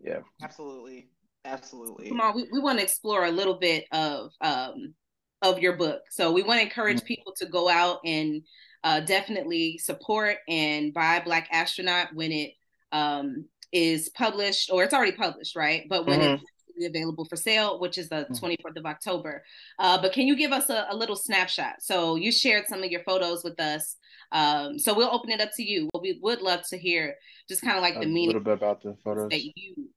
yeah, 0.00 0.20
absolutely, 0.42 1.10
absolutely. 1.44 2.08
Come 2.08 2.20
on, 2.20 2.34
we, 2.34 2.48
we 2.52 2.60
want 2.60 2.78
to 2.78 2.84
explore 2.84 3.24
a 3.24 3.30
little 3.30 3.58
bit 3.58 3.84
of 3.92 4.30
um 4.40 4.94
of 5.42 5.58
your 5.58 5.76
book. 5.76 6.02
So 6.10 6.32
we 6.32 6.42
want 6.42 6.58
to 6.58 6.64
encourage 6.64 6.98
mm-hmm. 6.98 7.06
people 7.06 7.34
to 7.36 7.46
go 7.46 7.68
out 7.68 7.98
and 8.04 8.42
uh, 8.84 9.00
definitely 9.00 9.78
support 9.78 10.36
and 10.46 10.92
buy 10.92 11.20
Black 11.24 11.48
Astronaut 11.50 12.14
when 12.14 12.30
it 12.30 12.52
um, 12.92 13.46
is 13.72 14.10
published, 14.10 14.70
or 14.70 14.84
it's 14.84 14.94
already 14.94 15.12
published, 15.12 15.56
right? 15.56 15.86
But 15.88 16.06
when 16.06 16.20
mm-hmm. 16.20 16.44
it's 16.76 16.86
available 16.86 17.24
for 17.24 17.36
sale, 17.36 17.80
which 17.80 17.98
is 17.98 18.08
the 18.08 18.26
24th 18.30 18.56
mm-hmm. 18.56 18.78
of 18.78 18.86
October. 18.86 19.42
Uh, 19.78 20.00
but 20.00 20.12
can 20.12 20.26
you 20.26 20.36
give 20.36 20.52
us 20.52 20.70
a, 20.70 20.86
a, 20.90 20.96
little 20.96 21.16
snapshot? 21.16 21.76
So 21.80 22.16
you 22.16 22.30
shared 22.30 22.66
some 22.68 22.82
of 22.82 22.90
your 22.90 23.02
photos 23.04 23.42
with 23.42 23.58
us. 23.60 23.96
Um, 24.32 24.78
so 24.78 24.94
we'll 24.94 25.12
open 25.12 25.30
it 25.30 25.40
up 25.40 25.50
to 25.56 25.62
you. 25.62 25.88
We 26.00 26.18
would 26.22 26.42
love 26.42 26.62
to 26.70 26.78
hear 26.78 27.14
just 27.48 27.62
kind 27.62 27.76
of 27.76 27.82
like 27.82 27.94
the 27.94 28.06
meaning 28.06 28.36
a 28.36 28.38
little 28.38 28.42
bit 28.42 28.54
about 28.54 28.82
the 28.82 28.96
photos 29.04 29.30
that 29.30 29.44
you 29.44 29.88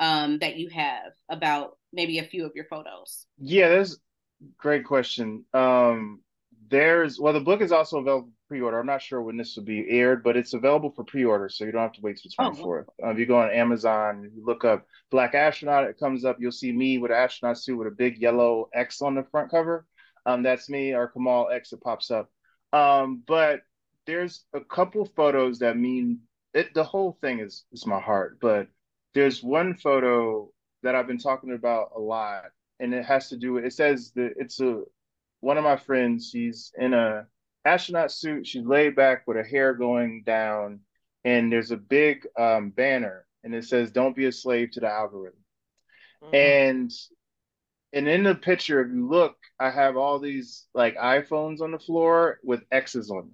um, 0.00 0.38
that 0.40 0.56
you 0.56 0.68
have 0.70 1.12
about 1.30 1.78
maybe 1.92 2.18
a 2.18 2.24
few 2.24 2.44
of 2.44 2.52
your 2.54 2.64
photos. 2.64 3.26
Yeah, 3.38 3.68
that's 3.68 3.96
great 4.58 4.84
question. 4.84 5.44
Um, 5.54 6.20
there's 6.68 7.18
well, 7.20 7.32
the 7.32 7.40
book 7.40 7.60
is 7.60 7.72
also 7.72 7.98
available 7.98 8.30
pre-order. 8.48 8.78
I'm 8.78 8.86
not 8.86 9.02
sure 9.02 9.22
when 9.22 9.36
this 9.36 9.56
will 9.56 9.64
be 9.64 9.86
aired, 9.88 10.22
but 10.22 10.36
it's 10.36 10.54
available 10.54 10.90
for 10.90 11.04
pre-order, 11.04 11.48
so 11.48 11.64
you 11.64 11.72
don't 11.72 11.82
have 11.82 11.92
to 11.92 12.00
wait 12.00 12.20
till 12.22 12.30
24th. 12.30 12.84
Oh, 13.02 13.06
uh, 13.08 13.10
if 13.10 13.18
you 13.18 13.26
go 13.26 13.38
on 13.38 13.50
Amazon, 13.50 14.30
you 14.34 14.44
look 14.44 14.64
up 14.64 14.86
Black 15.10 15.34
Astronaut, 15.34 15.84
it 15.84 15.98
comes 15.98 16.24
up. 16.24 16.36
You'll 16.38 16.52
see 16.52 16.72
me 16.72 16.98
with 16.98 17.10
an 17.10 17.16
astronaut 17.16 17.58
suit 17.58 17.76
with 17.76 17.88
a 17.88 17.92
big 17.92 18.18
yellow 18.18 18.68
X 18.74 19.02
on 19.02 19.14
the 19.14 19.24
front 19.24 19.50
cover. 19.50 19.86
Um, 20.26 20.42
that's 20.42 20.68
me, 20.68 20.94
or 20.94 21.08
Kamal 21.08 21.50
X. 21.50 21.72
It 21.72 21.80
pops 21.80 22.10
up. 22.10 22.30
Um, 22.72 23.22
but 23.26 23.60
there's 24.06 24.44
a 24.54 24.60
couple 24.60 25.04
photos 25.04 25.58
that 25.60 25.76
mean 25.76 26.20
it. 26.52 26.74
The 26.74 26.84
whole 26.84 27.18
thing 27.20 27.40
is 27.40 27.64
is 27.72 27.86
my 27.86 28.00
heart, 28.00 28.38
but 28.40 28.68
there's 29.14 29.42
one 29.42 29.74
photo 29.74 30.50
that 30.82 30.94
I've 30.94 31.06
been 31.06 31.18
talking 31.18 31.52
about 31.52 31.90
a 31.96 32.00
lot, 32.00 32.44
and 32.80 32.94
it 32.94 33.04
has 33.04 33.28
to 33.30 33.36
do 33.36 33.54
with. 33.54 33.64
It 33.64 33.72
says 33.72 34.12
that 34.16 34.34
it's 34.36 34.60
a 34.60 34.82
one 35.44 35.58
of 35.58 35.64
my 35.64 35.76
friends. 35.76 36.30
She's 36.30 36.72
in 36.78 36.94
a 36.94 37.26
astronaut 37.64 38.10
suit. 38.10 38.46
She's 38.46 38.64
laid 38.64 38.96
back 38.96 39.26
with 39.26 39.36
her 39.36 39.44
hair 39.44 39.74
going 39.74 40.22
down, 40.24 40.80
and 41.24 41.52
there's 41.52 41.70
a 41.70 41.76
big 41.76 42.26
um, 42.38 42.70
banner, 42.70 43.26
and 43.44 43.54
it 43.54 43.64
says, 43.64 43.92
"Don't 43.92 44.16
be 44.16 44.24
a 44.24 44.32
slave 44.32 44.70
to 44.72 44.80
the 44.80 44.88
algorithm." 44.88 45.38
Mm-hmm. 46.22 46.34
And 46.34 46.92
and 47.92 48.08
in 48.08 48.24
the 48.24 48.34
picture, 48.34 48.80
if 48.80 48.92
you 48.92 49.06
look, 49.06 49.36
I 49.60 49.70
have 49.70 49.96
all 49.96 50.18
these 50.18 50.66
like 50.74 50.96
iPhones 50.96 51.60
on 51.60 51.70
the 51.70 51.78
floor 51.78 52.40
with 52.42 52.64
X's 52.72 53.10
on 53.10 53.30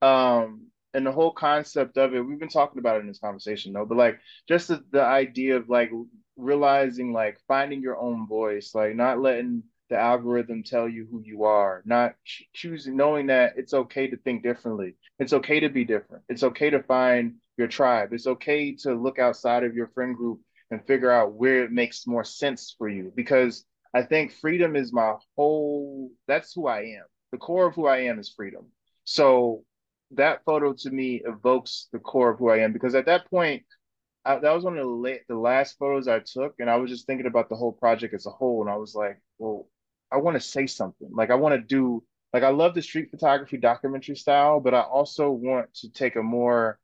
them. 0.00 0.08
Um, 0.08 0.66
and 0.94 1.06
the 1.06 1.12
whole 1.12 1.32
concept 1.32 1.98
of 1.98 2.14
it, 2.14 2.20
we've 2.20 2.40
been 2.40 2.48
talking 2.48 2.78
about 2.78 2.96
it 2.96 3.00
in 3.00 3.06
this 3.06 3.20
conversation 3.20 3.72
though, 3.72 3.84
but 3.84 3.98
like 3.98 4.18
just 4.48 4.68
the, 4.68 4.82
the 4.90 5.02
idea 5.02 5.56
of 5.56 5.68
like 5.68 5.92
realizing 6.36 7.12
like 7.12 7.38
finding 7.46 7.82
your 7.82 7.98
own 7.98 8.26
voice, 8.26 8.74
like 8.74 8.96
not 8.96 9.20
letting 9.20 9.62
the 9.88 9.96
algorithm 9.96 10.62
tell 10.62 10.88
you 10.88 11.06
who 11.10 11.22
you 11.24 11.44
are, 11.44 11.82
not 11.84 12.14
ch- 12.24 12.48
choosing, 12.52 12.96
knowing 12.96 13.26
that 13.28 13.54
it's 13.56 13.74
okay 13.74 14.06
to 14.08 14.16
think 14.18 14.42
differently. 14.42 14.96
It's 15.18 15.32
okay 15.32 15.60
to 15.60 15.68
be 15.68 15.84
different. 15.84 16.24
It's 16.28 16.42
okay 16.42 16.70
to 16.70 16.82
find 16.82 17.36
your 17.56 17.68
tribe. 17.68 18.12
It's 18.12 18.26
okay 18.26 18.74
to 18.76 18.94
look 18.94 19.18
outside 19.18 19.64
of 19.64 19.74
your 19.74 19.88
friend 19.88 20.16
group 20.16 20.40
and 20.70 20.86
figure 20.86 21.10
out 21.10 21.32
where 21.32 21.64
it 21.64 21.72
makes 21.72 22.06
more 22.06 22.24
sense 22.24 22.74
for 22.76 22.88
you. 22.88 23.12
Because 23.14 23.64
I 23.94 24.02
think 24.02 24.32
freedom 24.32 24.76
is 24.76 24.92
my 24.92 25.14
whole, 25.36 26.10
that's 26.26 26.52
who 26.52 26.66
I 26.66 26.80
am. 26.80 27.04
The 27.32 27.38
core 27.38 27.66
of 27.66 27.74
who 27.74 27.86
I 27.86 28.00
am 28.02 28.18
is 28.18 28.32
freedom. 28.34 28.66
So 29.04 29.64
that 30.12 30.44
photo 30.44 30.72
to 30.72 30.90
me 30.90 31.22
evokes 31.24 31.88
the 31.92 31.98
core 31.98 32.30
of 32.30 32.38
who 32.38 32.50
I 32.50 32.58
am 32.58 32.72
because 32.72 32.94
at 32.94 33.06
that 33.06 33.28
point, 33.30 33.62
I, 34.24 34.38
that 34.38 34.54
was 34.54 34.64
one 34.64 34.76
of 34.76 34.84
the, 34.84 34.92
la- 34.92 35.24
the 35.28 35.36
last 35.38 35.78
photos 35.78 36.08
I 36.08 36.20
took, 36.20 36.54
and 36.58 36.68
I 36.68 36.76
was 36.76 36.90
just 36.90 37.06
thinking 37.06 37.26
about 37.26 37.48
the 37.48 37.56
whole 37.56 37.72
project 37.72 38.12
as 38.14 38.26
a 38.26 38.30
whole, 38.30 38.60
and 38.60 38.70
I 38.70 38.76
was 38.76 38.94
like, 38.94 39.18
well, 39.38 39.68
I 40.10 40.16
want 40.16 40.36
to 40.36 40.40
say 40.40 40.66
something. 40.66 41.08
Like 41.12 41.30
I 41.30 41.34
want 41.34 41.54
to 41.54 41.60
do 41.60 42.02
like 42.32 42.42
I 42.42 42.50
love 42.50 42.74
the 42.74 42.82
street 42.82 43.10
photography 43.10 43.56
documentary 43.56 44.16
style, 44.16 44.60
but 44.60 44.74
I 44.74 44.80
also 44.80 45.30
want 45.30 45.72
to 45.74 45.90
take 45.90 46.16
a 46.16 46.22
more 46.22 46.78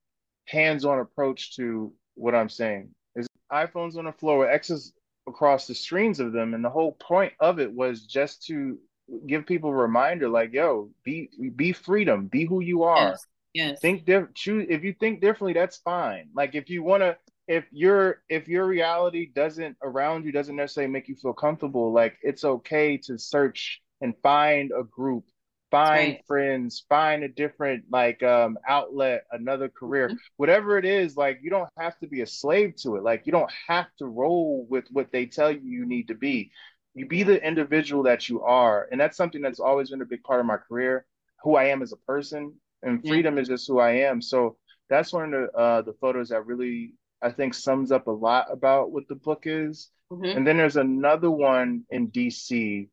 hands-on 0.47 0.99
approach 0.99 1.57
to 1.57 1.93
what 2.15 2.35
I'm 2.35 2.49
saying. 2.49 2.91
Is 3.17 3.27
iPhones 3.53 3.97
on 3.97 4.05
the 4.05 4.13
floor 4.13 4.39
with 4.39 4.51
X's 4.51 4.93
across 5.27 5.67
the 5.67 5.75
screens 5.75 6.21
of 6.21 6.33
them, 6.33 6.55
and 6.55 6.65
the 6.65 6.71
whole 6.71 6.93
point 6.93 7.33
of 7.41 7.59
it 7.59 7.73
was 7.73 8.07
just 8.07 8.47
to 8.47 8.79
give 9.27 9.47
people 9.47 9.71
a 9.71 9.75
reminder, 9.75 10.29
like, 10.29 10.53
yo, 10.53 10.91
be 11.05 11.29
be 11.55 11.73
freedom, 11.73 12.27
be 12.27 12.45
who 12.45 12.61
you 12.61 12.85
are. 12.85 13.11
Yes. 13.11 13.27
Yes. 13.55 13.81
Think 13.81 14.05
different. 14.05 14.35
Choose 14.35 14.67
if 14.69 14.83
you 14.83 14.95
think 14.99 15.21
differently, 15.21 15.53
that's 15.53 15.77
fine. 15.79 16.29
Like 16.35 16.55
if 16.55 16.69
you 16.69 16.83
want 16.83 17.03
to 17.03 17.17
if 17.47 17.65
your 17.71 18.23
if 18.29 18.49
your 18.49 18.67
reality 18.67 19.31
doesn't 19.35 19.77
around 19.83 20.25
you 20.25 20.33
doesn't 20.33 20.57
necessarily 20.57 20.91
make 20.91 21.09
you 21.09 21.17
feel 21.17 21.33
comfortable 21.33 21.93
like 21.93 22.17
it's 22.23 22.45
okay 22.45 22.97
to 22.97 23.19
search 23.19 23.81
and 24.01 24.15
find 24.23 24.73
a 24.79 24.83
group 24.85 25.25
find 25.71 26.15
right. 26.15 26.25
friends 26.27 26.85
find 26.89 27.25
a 27.25 27.29
different 27.29 27.85
like 27.91 28.23
um 28.23 28.57
outlet 28.67 29.25
another 29.33 29.69
career 29.69 30.09
mm-hmm. 30.09 30.17
whatever 30.37 30.79
it 30.79 30.85
is 30.85 31.17
like 31.17 31.41
you 31.43 31.51
don't 31.51 31.69
have 31.79 31.99
to 31.99 32.07
be 32.07 32.21
a 32.23 32.27
slave 32.27 32.75
to 32.77 32.97
it 32.97 33.03
like 33.03 33.27
you 33.27 33.33
don't 33.33 33.53
have 33.67 33.87
to 33.99 34.07
roll 34.07 34.67
with 34.71 34.85
what 34.91 35.11
they 35.13 35.27
tell 35.27 35.51
you 35.51 35.61
you 35.63 35.87
need 35.87 36.09
to 36.09 36.15
be 36.15 36.51
you 36.95 37.07
be 37.07 37.25
the 37.25 37.45
individual 37.45 38.05
that 38.05 38.29
you 38.29 38.41
are 38.43 38.89
and 38.91 39.01
that's 39.01 39.17
something 39.17 39.43
that's 39.43 39.61
always 39.61 39.91
been 39.91 40.03
a 40.03 40.07
big 40.07 40.23
part 40.23 40.41
of 40.41 40.47
my 40.47 40.57
career 40.57 41.05
who 41.43 41.57
i 41.57 41.65
am 41.65 41.83
as 41.83 41.93
a 41.93 41.97
person 42.07 42.55
and 42.83 43.07
freedom 43.07 43.37
yeah. 43.37 43.43
is 43.43 43.49
just 43.49 43.67
who 43.67 43.81
i 43.81 43.91
am 43.91 44.23
so 44.23 44.57
that's 44.89 45.13
one 45.13 45.33
of 45.35 45.51
the 45.53 45.59
uh, 45.59 45.83
the 45.83 45.95
photos 45.95 46.29
that 46.29 46.47
really 46.47 46.93
I 47.25 47.31
think 47.31 47.55
sums 47.55 47.91
up 47.91 48.07
a 48.07 48.13
lot 48.13 48.53
about 48.53 48.93
what 48.93 49.09
the 49.09 49.15
book 49.15 49.45
is. 49.47 49.91
Mm-hmm. 50.13 50.37
And 50.37 50.47
then 50.47 50.59
there's 50.59 50.77
another 50.77 51.31
one 51.31 51.85
in 51.91 52.11
DC. 52.11 52.89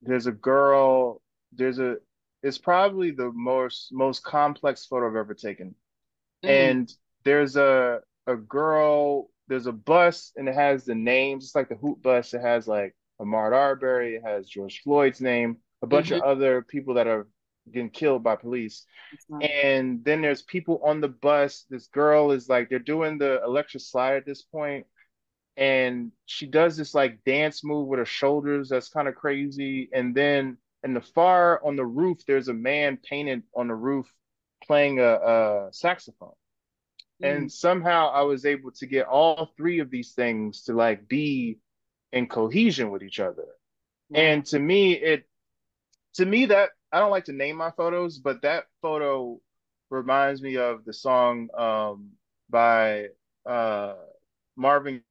There's 0.00 0.26
a 0.26 0.32
girl, 0.32 1.20
there's 1.52 1.78
a 1.78 1.96
it's 2.42 2.58
probably 2.58 3.10
the 3.10 3.30
most 3.32 3.88
most 3.92 4.22
complex 4.22 4.86
photo 4.86 5.08
I've 5.08 5.16
ever 5.16 5.34
taken. 5.34 5.74
Mm-hmm. 6.44 6.48
And 6.48 6.92
there's 7.24 7.56
a 7.56 8.00
a 8.26 8.36
girl, 8.36 9.28
there's 9.48 9.66
a 9.66 9.72
bus 9.72 10.32
and 10.36 10.48
it 10.48 10.54
has 10.54 10.84
the 10.84 10.94
names, 10.94 11.44
it's 11.44 11.54
like 11.54 11.68
the 11.68 11.74
hoot 11.74 12.02
bus. 12.02 12.32
It 12.32 12.40
has 12.40 12.66
like 12.66 12.94
Ahmaud 13.20 13.52
Arbery, 13.52 14.16
it 14.16 14.22
has 14.24 14.48
George 14.48 14.80
Floyd's 14.82 15.20
name, 15.20 15.58
a 15.82 15.86
bunch 15.86 16.06
mm-hmm. 16.06 16.22
of 16.22 16.22
other 16.22 16.62
people 16.62 16.94
that 16.94 17.06
are 17.06 17.26
getting 17.72 17.90
killed 17.90 18.22
by 18.22 18.36
police. 18.36 18.84
And 19.40 20.04
then 20.04 20.22
there's 20.22 20.42
people 20.42 20.80
on 20.84 21.00
the 21.00 21.08
bus. 21.08 21.64
This 21.70 21.86
girl 21.88 22.32
is 22.32 22.48
like, 22.48 22.68
they're 22.68 22.78
doing 22.78 23.18
the 23.18 23.42
electric 23.44 23.82
slide 23.82 24.16
at 24.16 24.26
this 24.26 24.42
point, 24.42 24.86
And 25.58 26.12
she 26.24 26.46
does 26.46 26.76
this 26.76 26.94
like 26.94 27.24
dance 27.24 27.64
move 27.64 27.88
with 27.88 27.98
her 27.98 28.06
shoulders 28.06 28.68
that's 28.68 28.88
kind 28.88 29.08
of 29.08 29.16
crazy. 29.16 29.90
And 29.92 30.14
then 30.14 30.56
in 30.84 30.94
the 30.94 31.00
far 31.00 31.60
on 31.66 31.74
the 31.74 31.84
roof, 31.84 32.18
there's 32.26 32.46
a 32.46 32.54
man 32.54 32.96
painted 32.96 33.42
on 33.56 33.66
the 33.66 33.74
roof 33.74 34.06
playing 34.64 35.00
a, 35.00 35.14
a 35.14 35.68
saxophone. 35.72 36.34
Mm. 37.20 37.36
And 37.38 37.52
somehow 37.52 38.12
I 38.12 38.22
was 38.22 38.46
able 38.46 38.70
to 38.70 38.86
get 38.86 39.08
all 39.08 39.50
three 39.56 39.80
of 39.80 39.90
these 39.90 40.12
things 40.12 40.62
to 40.64 40.74
like 40.74 41.08
be 41.08 41.58
in 42.12 42.28
cohesion 42.28 42.90
with 42.90 43.02
each 43.02 43.18
other. 43.18 43.46
And 44.14 44.46
to 44.46 44.58
me, 44.60 44.92
it 44.92 45.28
to 46.14 46.24
me 46.24 46.46
that 46.46 46.70
I 46.92 47.00
don't 47.00 47.10
like 47.10 47.26
to 47.26 47.32
name 47.32 47.56
my 47.56 47.70
photos, 47.70 48.18
but 48.18 48.42
that 48.42 48.64
photo 48.82 49.40
reminds 49.90 50.42
me 50.42 50.56
of 50.56 50.84
the 50.84 50.92
song 50.92 51.48
um, 51.56 52.10
by 52.50 53.08
uh, 53.46 53.94
Marvin 54.56 55.02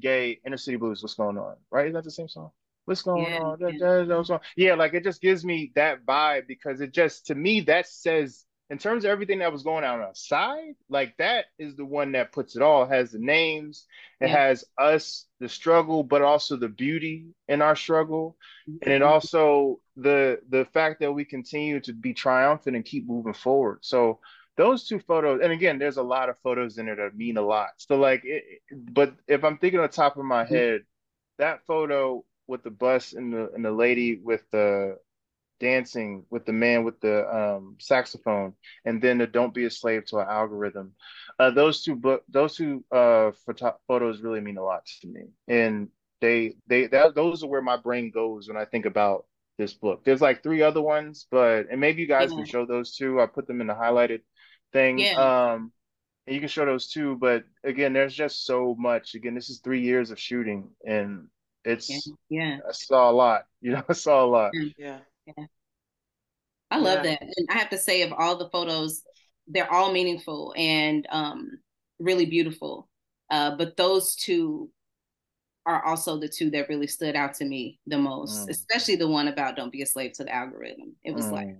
Gaye, 0.00 0.40
Inner 0.46 0.56
City 0.56 0.76
Blues. 0.76 1.02
What's 1.02 1.14
going 1.14 1.38
on? 1.38 1.56
Right? 1.70 1.88
Is 1.88 1.94
that 1.94 2.04
the 2.04 2.10
same 2.10 2.28
song? 2.28 2.50
What's 2.86 3.02
going 3.02 3.24
yeah, 3.24 3.38
on? 3.40 3.58
Yeah. 3.60 3.70
Da, 3.78 4.04
da, 4.04 4.22
da, 4.22 4.38
yeah, 4.56 4.74
like 4.74 4.94
it 4.94 5.04
just 5.04 5.20
gives 5.20 5.44
me 5.44 5.72
that 5.74 6.06
vibe 6.06 6.46
because 6.46 6.80
it 6.80 6.92
just 6.92 7.26
to 7.26 7.34
me 7.34 7.60
that 7.62 7.88
says 7.88 8.44
in 8.70 8.78
terms 8.78 9.04
of 9.04 9.10
everything 9.10 9.40
that 9.40 9.52
was 9.52 9.62
going 9.62 9.84
on 9.84 10.00
outside, 10.00 10.74
like 10.88 11.16
that 11.18 11.46
is 11.58 11.76
the 11.76 11.84
one 11.84 12.12
that 12.12 12.32
puts 12.32 12.56
it 12.56 12.62
all. 12.62 12.84
It 12.84 12.90
has 12.90 13.12
the 13.12 13.18
names, 13.18 13.86
it 14.20 14.28
yeah. 14.28 14.36
has 14.46 14.64
us, 14.78 15.26
the 15.40 15.48
struggle, 15.48 16.02
but 16.02 16.22
also 16.22 16.56
the 16.56 16.68
beauty 16.68 17.26
in 17.48 17.62
our 17.62 17.76
struggle, 17.76 18.36
mm-hmm. 18.68 18.78
and 18.82 18.92
it 18.92 19.02
mm-hmm. 19.02 19.12
also 19.12 19.80
the 19.96 20.40
the 20.48 20.66
fact 20.66 21.00
that 21.00 21.12
we 21.12 21.24
continue 21.24 21.80
to 21.80 21.92
be 21.92 22.12
triumphant 22.14 22.76
and 22.76 22.84
keep 22.84 23.06
moving 23.06 23.34
forward. 23.34 23.78
So 23.82 24.20
those 24.56 24.86
two 24.86 25.00
photos, 25.00 25.40
and 25.42 25.52
again, 25.52 25.78
there's 25.78 25.98
a 25.98 26.02
lot 26.02 26.28
of 26.28 26.38
photos 26.38 26.78
in 26.78 26.86
there 26.86 26.96
that 26.96 27.16
mean 27.16 27.36
a 27.36 27.42
lot. 27.42 27.70
So 27.76 27.96
like, 27.96 28.22
it, 28.24 28.44
but 28.70 29.14
if 29.28 29.44
I'm 29.44 29.58
thinking 29.58 29.80
on 29.80 29.86
the 29.86 29.92
top 29.92 30.16
of 30.16 30.24
my 30.24 30.44
head, 30.44 30.82
that 31.38 31.66
photo 31.66 32.24
with 32.46 32.62
the 32.62 32.70
bus 32.70 33.12
and 33.12 33.32
the 33.32 33.50
and 33.54 33.64
the 33.64 33.72
lady 33.72 34.16
with 34.22 34.42
the 34.52 34.98
dancing 35.58 36.24
with 36.30 36.44
the 36.44 36.52
man 36.52 36.84
with 36.84 37.00
the 37.00 37.26
um, 37.34 37.76
saxophone, 37.78 38.54
and 38.84 39.00
then 39.00 39.18
the 39.18 39.26
"Don't 39.26 39.54
Be 39.54 39.64
a 39.64 39.70
Slave 39.70 40.04
to 40.06 40.18
an 40.18 40.28
Algorithm." 40.28 40.92
Uh, 41.38 41.50
those 41.50 41.82
two 41.82 41.96
book, 41.96 42.22
those 42.28 42.56
two 42.56 42.84
uh, 42.92 43.32
photo- 43.46 43.78
photos 43.86 44.20
really 44.20 44.40
mean 44.40 44.58
a 44.58 44.62
lot 44.62 44.86
to 45.00 45.08
me, 45.08 45.22
and 45.48 45.88
they 46.20 46.54
they 46.66 46.86
that, 46.88 47.14
those 47.14 47.42
are 47.42 47.48
where 47.48 47.62
my 47.62 47.76
brain 47.76 48.10
goes 48.10 48.48
when 48.48 48.56
I 48.56 48.64
think 48.64 48.86
about 48.86 49.26
this 49.58 49.74
book. 49.74 50.04
There's 50.04 50.20
like 50.20 50.42
three 50.42 50.62
other 50.62 50.82
ones, 50.82 51.26
but 51.30 51.66
and 51.70 51.80
maybe 51.80 52.02
you 52.02 52.08
guys 52.08 52.30
yeah. 52.30 52.38
can 52.38 52.46
show 52.46 52.66
those 52.66 52.94
two. 52.94 53.20
I 53.20 53.26
put 53.26 53.46
them 53.46 53.60
in 53.60 53.66
the 53.66 53.74
highlighted 53.74 54.20
thing. 54.72 54.98
Yeah. 54.98 55.14
Um, 55.52 55.72
and 56.26 56.34
you 56.34 56.40
can 56.40 56.48
show 56.48 56.66
those 56.66 56.88
too. 56.88 57.16
But 57.16 57.44
again, 57.64 57.92
there's 57.92 58.14
just 58.14 58.44
so 58.44 58.74
much. 58.78 59.14
Again, 59.14 59.34
this 59.34 59.48
is 59.48 59.60
three 59.60 59.80
years 59.80 60.10
of 60.10 60.18
shooting, 60.18 60.70
and 60.84 61.28
it's 61.64 61.88
yeah. 61.88 62.00
yeah. 62.28 62.58
I 62.68 62.72
saw 62.72 63.10
a 63.10 63.12
lot. 63.12 63.42
You 63.62 63.72
know, 63.72 63.82
I 63.88 63.94
saw 63.94 64.24
a 64.24 64.26
lot. 64.26 64.52
Yeah. 64.78 64.98
Yeah. 65.26 65.46
I 66.70 66.78
love 66.78 67.04
yeah. 67.04 67.16
that. 67.18 67.22
And 67.22 67.48
I 67.50 67.54
have 67.54 67.70
to 67.70 67.78
say, 67.78 68.02
of 68.02 68.12
all 68.12 68.36
the 68.36 68.48
photos, 68.50 69.02
they're 69.48 69.72
all 69.72 69.92
meaningful 69.92 70.54
and 70.56 71.04
um, 71.10 71.50
really 71.98 72.26
beautiful. 72.26 72.88
Uh, 73.28 73.56
but 73.56 73.76
those 73.76 74.14
two 74.14 74.70
are 75.66 75.84
also 75.84 76.18
the 76.18 76.28
two 76.28 76.48
that 76.50 76.68
really 76.68 76.86
stood 76.86 77.16
out 77.16 77.34
to 77.34 77.44
me 77.44 77.80
the 77.86 77.98
most, 77.98 78.46
mm. 78.46 78.50
especially 78.50 78.96
the 78.96 79.08
one 79.08 79.28
about 79.28 79.56
don't 79.56 79.72
be 79.72 79.82
a 79.82 79.86
slave 79.86 80.12
to 80.12 80.24
the 80.24 80.34
algorithm. 80.34 80.94
It 81.02 81.12
was 81.12 81.26
mm. 81.26 81.32
like, 81.32 81.56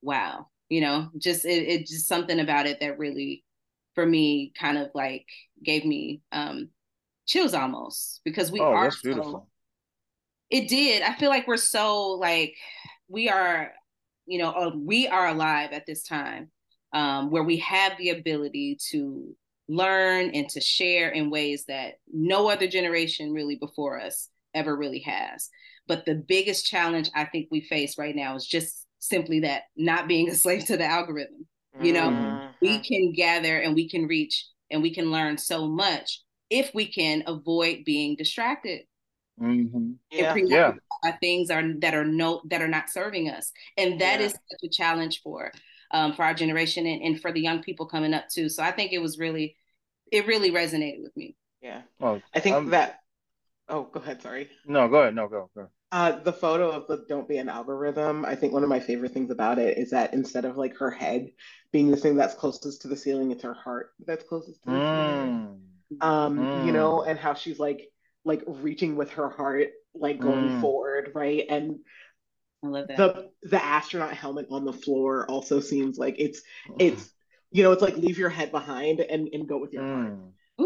wow, 0.00 0.46
you 0.68 0.80
know, 0.80 1.10
just 1.18 1.44
it, 1.44 1.68
it 1.68 1.86
just 1.86 2.06
something 2.06 2.38
about 2.38 2.66
it 2.66 2.78
that 2.80 2.98
really, 2.98 3.44
for 3.96 4.06
me, 4.06 4.52
kind 4.58 4.78
of 4.78 4.90
like 4.94 5.26
gave 5.62 5.84
me 5.84 6.22
um, 6.30 6.70
chills 7.26 7.52
almost 7.52 8.20
because 8.24 8.52
we 8.52 8.60
oh, 8.60 8.72
are 8.72 8.92
so 8.92 9.48
it 10.48 10.68
did. 10.68 11.02
I 11.02 11.14
feel 11.14 11.30
like 11.30 11.48
we're 11.48 11.56
so 11.56 12.10
like 12.10 12.54
we 13.08 13.28
are, 13.28 13.72
you 14.26 14.38
know, 14.38 14.50
uh, 14.50 14.70
we 14.76 15.08
are 15.08 15.28
alive 15.28 15.70
at 15.72 15.84
this 15.86 16.04
time 16.04 16.50
um, 16.92 17.30
where 17.30 17.44
we 17.44 17.56
have 17.58 17.98
the 17.98 18.10
ability 18.10 18.78
to 18.90 19.36
learn 19.70 20.30
and 20.34 20.48
to 20.50 20.60
share 20.60 21.10
in 21.10 21.30
ways 21.30 21.64
that 21.68 21.94
no 22.12 22.48
other 22.48 22.66
generation 22.66 23.32
really 23.32 23.56
before 23.56 24.00
us 24.00 24.28
ever 24.54 24.76
really 24.76 25.00
has. 25.00 25.48
But 25.86 26.04
the 26.04 26.14
biggest 26.14 26.66
challenge 26.66 27.10
I 27.14 27.24
think 27.24 27.48
we 27.50 27.60
face 27.60 27.98
right 27.98 28.14
now 28.14 28.36
is 28.36 28.46
just 28.46 28.86
simply 28.98 29.40
that 29.40 29.62
not 29.76 30.08
being 30.08 30.28
a 30.28 30.34
slave 30.34 30.64
to 30.66 30.76
the 30.76 30.86
algorithm. 30.86 31.46
You 31.80 31.92
know, 31.92 32.10
mm-hmm. 32.10 32.46
we 32.60 32.80
can 32.80 33.12
gather 33.12 33.58
and 33.58 33.74
we 33.74 33.88
can 33.88 34.06
reach 34.06 34.46
and 34.70 34.82
we 34.82 34.92
can 34.92 35.10
learn 35.10 35.38
so 35.38 35.68
much 35.68 36.22
if 36.50 36.74
we 36.74 36.86
can 36.86 37.22
avoid 37.26 37.84
being 37.84 38.16
distracted 38.16 38.82
Mm-hmm. 39.40 39.92
Yeah. 40.10 40.34
yeah. 40.36 40.72
things 41.18 41.50
are 41.50 41.62
that 41.78 41.94
are 41.94 42.04
no 42.04 42.42
that 42.46 42.60
are 42.60 42.68
not 42.68 42.90
serving 42.90 43.30
us, 43.30 43.52
and 43.78 44.00
that 44.00 44.20
yeah. 44.20 44.26
is 44.26 44.32
such 44.32 44.60
a 44.64 44.68
challenge 44.68 45.22
for 45.22 45.50
um, 45.92 46.12
for 46.12 46.24
our 46.24 46.34
generation 46.34 46.86
and, 46.86 47.02
and 47.02 47.20
for 47.20 47.32
the 47.32 47.40
young 47.40 47.62
people 47.62 47.86
coming 47.86 48.12
up 48.12 48.28
too. 48.28 48.48
So 48.48 48.62
I 48.62 48.70
think 48.70 48.92
it 48.92 49.00
was 49.00 49.18
really, 49.18 49.56
it 50.10 50.26
really 50.26 50.50
resonated 50.50 51.02
with 51.02 51.16
me. 51.16 51.36
Yeah. 51.62 51.82
Well, 51.98 52.22
I 52.34 52.40
think 52.40 52.56
um, 52.56 52.70
that. 52.70 53.00
Oh, 53.68 53.84
go 53.84 54.00
ahead. 54.00 54.22
Sorry. 54.22 54.50
No, 54.66 54.88
go 54.88 55.02
ahead. 55.02 55.14
No, 55.14 55.28
go. 55.28 55.50
go. 55.54 55.68
Uh, 55.92 56.12
the 56.12 56.32
photo 56.32 56.70
of 56.70 56.86
the 56.86 57.04
"Don't 57.08 57.28
Be 57.28 57.38
an 57.38 57.48
Algorithm." 57.48 58.24
I 58.24 58.34
think 58.34 58.52
one 58.52 58.62
of 58.62 58.68
my 58.68 58.80
favorite 58.80 59.12
things 59.12 59.30
about 59.30 59.58
it 59.58 59.76
is 59.76 59.90
that 59.90 60.14
instead 60.14 60.44
of 60.44 60.56
like 60.56 60.76
her 60.78 60.90
head 60.90 61.30
being 61.72 61.90
the 61.90 61.96
thing 61.96 62.16
that's 62.16 62.34
closest 62.34 62.82
to 62.82 62.88
the 62.88 62.96
ceiling, 62.96 63.30
it's 63.30 63.42
her 63.42 63.54
heart 63.54 63.90
that's 64.06 64.24
closest 64.24 64.62
to 64.64 64.70
the 64.70 64.76
mm. 64.76 65.22
ceiling. 65.22 65.60
Um, 66.00 66.38
mm. 66.38 66.66
you 66.66 66.72
know, 66.72 67.02
and 67.02 67.18
how 67.18 67.34
she's 67.34 67.58
like 67.58 67.88
like 68.24 68.42
reaching 68.46 68.96
with 68.96 69.10
her 69.12 69.28
heart, 69.28 69.68
like 69.94 70.20
going 70.20 70.48
mm. 70.48 70.60
forward, 70.60 71.12
right? 71.14 71.44
And 71.48 71.80
I 72.64 72.68
love 72.68 72.88
that. 72.88 72.96
the 72.96 73.30
the 73.42 73.64
astronaut 73.64 74.12
helmet 74.12 74.46
on 74.50 74.64
the 74.64 74.72
floor 74.72 75.26
also 75.28 75.60
seems 75.60 75.98
like 75.98 76.16
it's 76.18 76.42
it's 76.78 77.10
you 77.50 77.62
know 77.62 77.72
it's 77.72 77.82
like 77.82 77.96
leave 77.96 78.18
your 78.18 78.28
head 78.28 78.50
behind 78.50 79.00
and 79.00 79.28
and 79.32 79.48
go 79.48 79.58
with 79.58 79.72
your 79.72 79.82
mm. 79.82 79.94
heart. 79.94 80.18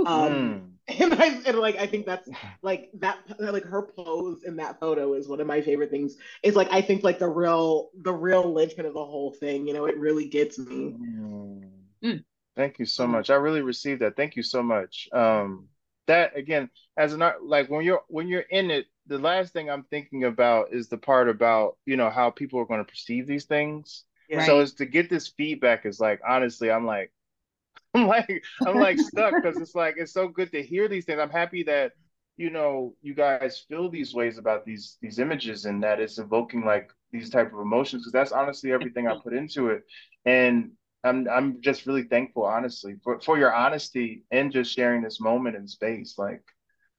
Um, 0.07 0.77
mm. 0.89 1.01
and 1.01 1.15
I 1.15 1.27
and 1.47 1.59
like 1.59 1.77
I 1.77 1.87
think 1.87 2.07
that's 2.07 2.29
like 2.63 2.91
that 2.99 3.19
like 3.39 3.65
her 3.65 3.83
pose 3.83 4.43
in 4.45 4.57
that 4.57 4.81
photo 4.81 5.15
is 5.15 5.29
one 5.29 5.41
of 5.41 5.47
my 5.47 5.61
favorite 5.61 5.91
things. 5.91 6.17
It's 6.43 6.57
like 6.57 6.69
I 6.73 6.83
think 6.83 7.03
like 7.03 7.19
the 7.19 7.29
real 7.29 7.91
the 8.03 8.13
real 8.13 8.53
linchpin 8.53 8.87
of 8.87 8.95
the 8.95 9.05
whole 9.05 9.33
thing. 9.33 9.67
You 9.67 9.75
know, 9.75 9.87
it 9.87 9.97
really 9.99 10.29
gets 10.29 10.59
me. 10.59 10.95
Mm. 10.99 11.71
Mm. 12.03 12.25
Thank 12.57 12.79
you 12.79 12.87
so 12.87 13.07
much. 13.07 13.31
I 13.31 13.35
really 13.35 13.63
received 13.63 14.03
that. 14.03 14.17
Thank 14.17 14.37
you 14.37 14.43
so 14.43 14.63
much. 14.63 15.09
Um, 15.13 15.69
that 16.07 16.37
again, 16.37 16.71
as 16.97 17.13
an 17.13 17.23
art, 17.23 17.43
like 17.45 17.69
when 17.71 17.85
you're 17.85 18.03
when 18.09 18.29
you're 18.29 18.41
in 18.43 18.71
it, 18.71 18.87
the 19.07 19.19
last 19.19 19.53
thing 19.53 19.71
I'm 19.71 19.85
thinking 19.85 20.25
about 20.25 20.73
is 20.73 20.89
the 20.89 20.99
part 20.99 21.29
about 21.29 21.77
you 21.87 21.97
know 21.97 22.11
how 22.11 22.31
people 22.31 22.61
are 22.61 22.67
going 22.67 22.85
to 22.85 22.91
perceive 22.91 23.27
these 23.27 23.45
things. 23.45 24.05
Yeah. 24.35 24.47
So 24.47 24.61
is 24.61 24.75
to 24.75 24.87
get 24.87 25.11
this 25.11 25.29
feedback 25.29 25.87
is 25.87 26.01
like 26.01 26.21
honestly, 26.27 26.71
I'm 26.71 26.87
like, 26.87 27.13
I'm 27.95 28.07
like 28.07 28.45
I'm 28.67 28.79
like 28.79 28.99
stuck 28.99 29.35
because 29.35 29.57
it's 29.61 29.75
like 29.75 29.95
it's 29.97 30.13
so 30.13 30.29
good 30.29 30.53
to 30.53 30.63
hear 30.63 30.89
these 30.89 31.05
things. 31.05 31.21
I'm 31.21 31.31
happy 31.31 31.63
that 31.65 31.93
you 32.37 32.51
know 32.51 32.95
you 33.03 33.15
guys 33.15 33.65
feel 33.69 33.89
these 33.89 34.13
ways 34.13 34.39
about 34.39 34.65
these 34.65 34.99
these 35.01 35.19
images 35.19 35.65
and 35.67 35.83
that 35.85 36.01
it's 36.01 36.19
evoking 36.19 36.65
like 36.65 36.91
these 37.13 37.31
type 37.31 37.53
of 37.53 37.61
emotions 37.61 38.03
because 38.03 38.13
that's 38.13 38.33
honestly 38.33 38.73
everything 38.73 39.07
I 39.07 39.13
mm-hmm. 39.13 39.21
put 39.23 39.35
into 39.35 39.69
it. 39.69 39.83
And 40.25 40.73
I'm 41.05 41.29
I'm 41.29 41.61
just 41.61 41.87
really 41.87 42.05
thankful, 42.05 42.45
honestly, 42.45 42.97
for, 43.05 43.21
for 43.21 43.39
your 43.39 43.55
honesty 43.55 44.25
and 44.31 44.51
just 44.51 44.75
sharing 44.75 45.03
this 45.03 45.21
moment 45.21 45.55
in 45.55 45.69
space. 45.69 46.15
Like 46.19 46.43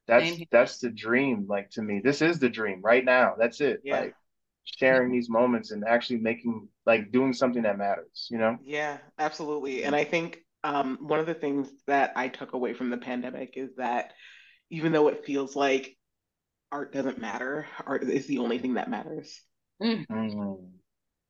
that's 0.07 0.37
that's 0.51 0.79
the 0.79 0.89
dream. 0.89 1.47
Like 1.49 1.71
to 1.71 1.81
me, 1.81 1.99
this 2.03 2.21
is 2.21 2.39
the 2.39 2.49
dream 2.49 2.81
right 2.83 3.03
now. 3.03 3.33
That's 3.37 3.59
it. 3.61 3.81
Yeah. 3.83 3.99
Like 3.99 4.15
sharing 4.65 5.11
these 5.11 5.29
moments 5.29 5.71
and 5.71 5.83
actually 5.87 6.19
making 6.19 6.67
like 6.85 7.11
doing 7.11 7.33
something 7.33 7.63
that 7.63 7.77
matters. 7.77 8.27
You 8.29 8.37
know? 8.37 8.57
Yeah, 8.63 8.97
absolutely. 9.17 9.83
And 9.83 9.95
I 9.95 10.03
think 10.03 10.39
um, 10.63 10.97
one 11.01 11.19
of 11.19 11.25
the 11.25 11.33
things 11.33 11.69
that 11.87 12.13
I 12.15 12.27
took 12.27 12.53
away 12.53 12.73
from 12.73 12.89
the 12.89 12.97
pandemic 12.97 13.53
is 13.55 13.75
that 13.77 14.13
even 14.69 14.91
though 14.91 15.07
it 15.07 15.25
feels 15.25 15.55
like 15.55 15.95
art 16.71 16.91
doesn't 16.91 17.19
matter, 17.19 17.67
art 17.85 18.03
is 18.03 18.27
the 18.27 18.39
only 18.39 18.57
thing 18.57 18.73
that 18.73 18.89
matters. 18.89 19.39
Mm. 19.81 20.05
Mm-hmm 20.07 20.65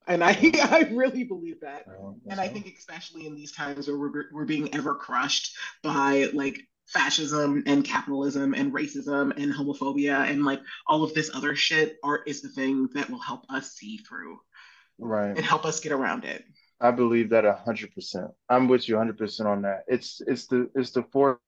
and 0.07 0.23
I 0.23 0.31
I 0.63 0.89
really 0.91 1.23
believe 1.23 1.61
that. 1.61 1.85
and 2.29 2.39
I 2.39 2.47
think 2.47 2.73
especially 2.77 3.25
in 3.27 3.35
these 3.35 3.51
times 3.51 3.87
where 3.87 3.97
we're 3.97 4.25
we're 4.31 4.45
being 4.45 4.73
ever 4.75 4.95
crushed 4.95 5.55
by 5.83 6.29
like 6.33 6.61
fascism 6.87 7.63
and 7.65 7.83
capitalism 7.83 8.53
and 8.53 8.73
racism 8.73 9.35
and 9.37 9.53
homophobia 9.53 10.29
and 10.29 10.45
like 10.45 10.61
all 10.87 11.03
of 11.03 11.13
this 11.13 11.31
other 11.33 11.55
shit, 11.55 11.97
art 12.03 12.23
is 12.27 12.41
the 12.41 12.49
thing 12.49 12.87
that 12.93 13.09
will 13.09 13.19
help 13.19 13.43
us 13.49 13.73
see 13.73 13.97
through. 13.97 14.39
Right. 14.99 15.35
And 15.35 15.39
help 15.39 15.65
us 15.65 15.79
get 15.79 15.91
around 15.91 16.23
it. 16.25 16.43
I 16.79 16.91
believe 16.91 17.29
that 17.29 17.45
a 17.45 17.53
hundred 17.53 17.93
percent. 17.93 18.27
I'm 18.49 18.67
with 18.67 18.87
you 18.87 18.97
hundred 18.97 19.17
percent 19.17 19.47
on 19.47 19.63
that. 19.63 19.83
It's 19.87 20.21
it's 20.25 20.47
the 20.47 20.69
it's 20.75 20.91
the 20.91 21.03
force 21.03 21.39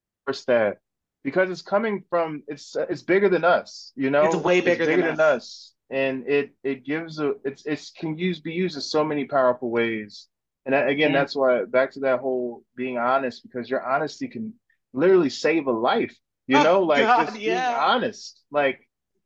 that 0.48 0.78
because 1.24 1.50
it's 1.50 1.62
coming 1.62 2.04
from 2.10 2.44
it's 2.48 2.76
it's 2.90 3.04
bigger 3.04 3.30
than 3.30 3.44
us, 3.44 3.92
you 3.96 4.10
know. 4.10 4.26
It's 4.26 4.36
way 4.36 4.62
bigger, 4.62 4.84
it's 4.84 4.90
bigger 4.90 5.02
than, 5.02 5.18
than 5.18 5.26
us. 5.26 5.36
us 5.36 5.74
and 5.90 6.28
it 6.28 6.52
it 6.64 6.86
gives 6.86 7.20
a 7.20 7.34
it's 7.44 7.66
it's 7.66 7.92
can 7.92 8.18
use 8.18 8.40
be 8.40 8.54
used 8.54 8.76
in 8.76 8.82
so 8.82 9.04
many 9.04 9.26
powerful 9.26 9.70
ways 9.70 10.28
and 10.66 10.76
again 10.76 11.12
yeah. 11.12 11.20
that's 11.20 11.36
why 11.36 11.64
back 11.66 11.92
to 11.92 12.02
that 12.02 12.20
whole 12.20 12.64
being 12.76 12.98
honest 12.98 13.44
because 13.44 13.70
your 13.70 13.86
honesty 13.86 14.28
can 14.28 14.54
literally 14.98 15.30
save 15.30 15.68
a 15.68 15.72
life 15.72 16.16
you 16.48 16.58
oh, 16.58 16.64
know 16.64 16.82
like 16.82 17.04
God, 17.04 17.26
just 17.28 17.40
yeah. 17.40 17.70
being 17.70 17.80
honest 17.80 18.42
like 18.52 18.80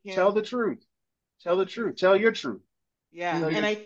yeah. 0.04 0.16
tell 0.16 0.32
the 0.32 0.42
truth 0.42 0.84
tell 1.42 1.58
the 1.58 1.66
truth 1.66 1.96
tell 1.96 2.16
your 2.16 2.32
truth 2.32 2.62
yeah 3.12 3.36
you 3.36 3.42
know, 3.42 3.50
and 3.50 3.66
i 3.66 3.86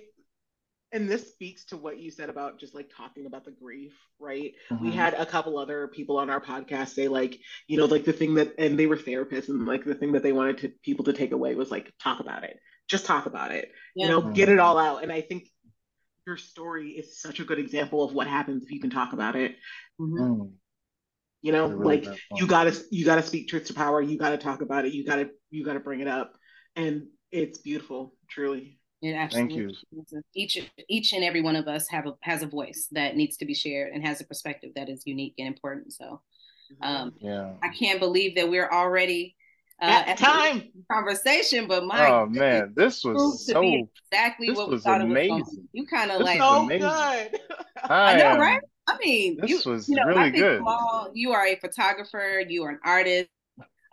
and 0.91 1.09
this 1.09 1.29
speaks 1.29 1.65
to 1.65 1.77
what 1.77 1.99
you 1.99 2.09
said 2.09 2.29
about 2.29 2.57
just 2.57 2.73
like 2.73 2.89
talking 2.95 3.25
about 3.25 3.43
the 3.43 3.51
grief 3.51 3.93
right 4.19 4.53
mm-hmm. 4.71 4.85
we 4.85 4.91
had 4.91 5.13
a 5.13 5.25
couple 5.25 5.57
other 5.57 5.89
people 5.89 6.17
on 6.17 6.29
our 6.29 6.39
podcast 6.39 6.89
say 6.89 7.07
like 7.07 7.37
you 7.67 7.77
know 7.77 7.85
like 7.85 8.05
the 8.05 8.13
thing 8.13 8.35
that 8.35 8.53
and 8.57 8.79
they 8.79 8.85
were 8.85 8.95
therapists 8.95 9.49
and 9.49 9.65
like 9.65 9.83
the 9.83 9.95
thing 9.95 10.13
that 10.13 10.23
they 10.23 10.31
wanted 10.31 10.57
to 10.57 10.71
people 10.83 11.03
to 11.03 11.13
take 11.13 11.33
away 11.33 11.53
was 11.53 11.69
like 11.69 11.91
talk 12.01 12.21
about 12.21 12.43
it 12.43 12.57
just 12.87 13.05
talk 13.05 13.25
about 13.25 13.51
it 13.51 13.71
yeah. 13.95 14.05
you 14.05 14.11
know 14.11 14.21
mm-hmm. 14.21 14.33
get 14.33 14.49
it 14.49 14.59
all 14.59 14.77
out 14.77 15.03
and 15.03 15.11
i 15.11 15.21
think 15.21 15.47
your 16.25 16.37
story 16.37 16.91
is 16.91 17.19
such 17.19 17.39
a 17.39 17.45
good 17.45 17.59
example 17.59 18.03
of 18.03 18.13
what 18.13 18.27
happens 18.27 18.63
if 18.63 18.71
you 18.71 18.79
can 18.79 18.89
talk 18.89 19.11
about 19.11 19.35
it 19.35 19.55
mm-hmm. 19.99 20.43
You 21.45 21.51
know 21.51 21.67
really 21.67 22.01
like 22.01 22.19
you 22.35 22.47
gotta 22.47 22.75
you 22.89 23.05
gotta 23.05 23.21
speak 23.21 23.47
truth 23.47 23.65
to 23.65 23.73
power 23.73 24.01
you 24.01 24.17
gotta 24.17 24.37
talk 24.37 24.61
about 24.61 24.83
it 24.83 24.93
you 24.93 25.05
gotta 25.05 25.29
you 25.51 25.63
gotta 25.63 25.79
bring 25.79 25.99
it 25.99 26.07
up 26.07 26.33
and 26.75 27.03
it's 27.31 27.59
beautiful 27.59 28.15
truly 28.27 28.79
it 29.01 29.13
absolutely 29.13 29.55
Thank 29.55 30.11
you. 30.11 30.21
Each 30.33 30.57
each 30.89 31.13
and 31.13 31.23
every 31.23 31.41
one 31.41 31.55
of 31.55 31.67
us 31.67 31.87
have 31.89 32.07
a 32.07 32.13
has 32.21 32.41
a 32.41 32.47
voice 32.47 32.87
that 32.93 33.15
needs 33.15 33.37
to 33.37 33.45
be 33.45 33.53
shared 33.53 33.93
and 33.93 34.03
has 34.03 34.19
a 34.19 34.25
perspective 34.25 34.71
that 34.75 34.89
is 34.89 35.03
unique 35.05 35.35
and 35.37 35.47
important. 35.47 35.93
So 35.93 36.21
mm-hmm. 36.73 36.83
um, 36.83 37.13
yeah. 37.19 37.51
I 37.61 37.69
can't 37.69 37.99
believe 37.99 38.35
that 38.35 38.49
we're 38.49 38.69
already 38.69 39.35
uh, 39.81 39.85
at, 39.85 40.07
at 40.07 40.17
time 40.17 40.71
conversation, 40.91 41.67
but 41.67 41.85
my 41.85 42.09
oh 42.09 42.25
man, 42.25 42.73
this 42.75 43.03
was 43.03 43.45
so 43.45 43.61
exactly 44.11 44.49
what 44.51 44.71
we 44.71 44.79
thought 44.79 45.01
amazing. 45.01 45.37
it 45.37 45.39
was. 45.39 45.55
Going 45.55 45.67
You 45.73 45.85
kind 45.85 46.11
of 46.11 46.21
like 46.21 46.39
so 46.39 46.63
amazing. 46.63 46.79
good. 46.79 47.39
I, 47.83 48.17
know, 48.17 48.39
right? 48.39 48.61
I 48.87 48.97
mean, 48.97 49.37
this 49.41 49.65
you, 49.65 49.71
was 49.71 49.89
you 49.89 49.95
know, 49.95 50.05
really 50.05 50.31
good. 50.31 50.59
Small, 50.59 51.09
you 51.13 51.31
are 51.31 51.45
a 51.45 51.55
photographer. 51.55 52.43
You 52.47 52.63
are 52.63 52.69
an 52.69 52.79
artist. 52.83 53.29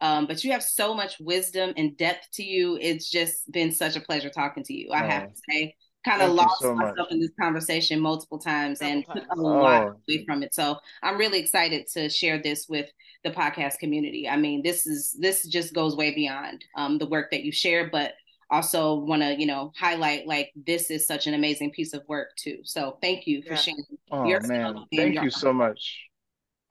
Um, 0.01 0.27
but 0.27 0.43
you 0.43 0.51
have 0.51 0.64
so 0.64 0.94
much 0.94 1.20
wisdom 1.20 1.73
and 1.77 1.97
depth 1.97 2.28
to 2.32 2.43
you. 2.43 2.77
It's 2.81 3.09
just 3.09 3.51
been 3.52 3.70
such 3.70 3.94
a 3.94 4.01
pleasure 4.01 4.31
talking 4.31 4.64
to 4.64 4.74
you. 4.74 4.90
I 4.90 5.05
oh, 5.05 5.09
have 5.09 5.32
to 5.32 5.40
say, 5.48 5.77
kind 6.05 6.23
of 6.23 6.32
lost 6.32 6.60
so 6.60 6.74
myself 6.74 6.97
much. 6.98 7.12
in 7.12 7.20
this 7.20 7.31
conversation 7.40 8.01
multiple 8.01 8.39
times 8.39 8.81
and 8.81 9.05
took 9.06 9.24
a 9.31 9.40
lot 9.40 9.85
oh. 9.85 9.97
away 10.09 10.24
from 10.24 10.43
it. 10.43 10.55
So 10.55 10.77
I'm 11.02 11.19
really 11.19 11.39
excited 11.39 11.86
to 11.93 12.09
share 12.09 12.43
this 12.43 12.69
with 12.69 12.90
the 13.23 13.31
podcast 13.31 13.78
community. 13.78 14.28
I 14.28 14.36
mean, 14.36 14.62
this 14.62 14.86
is 14.86 15.16
this 15.20 15.47
just 15.47 15.74
goes 15.74 15.97
way 15.97 16.12
beyond 16.12 16.64
um, 16.77 16.98
the 16.98 17.06
work 17.06 17.31
that 17.31 17.44
you 17.44 17.52
share, 17.52 17.89
but 17.89 18.14
also 18.53 18.95
want 18.95 19.23
to 19.23 19.35
you 19.39 19.47
know 19.47 19.73
highlight 19.77 20.27
like 20.29 20.53
this 20.55 20.91
is 20.91 21.07
such 21.07 21.27
an 21.27 21.35
amazing 21.35 21.73
piece 21.73 21.93
of 21.95 22.03
work 22.07 22.29
too. 22.37 22.59
So 22.62 22.99
thank 23.03 23.27
you 23.27 23.43
for 23.43 23.55
yeah. 23.55 23.57
sharing. 23.57 23.85
Oh 24.12 24.41
man, 24.47 24.85
thank 24.95 25.20
you 25.20 25.31
so 25.31 25.53
much 25.53 26.11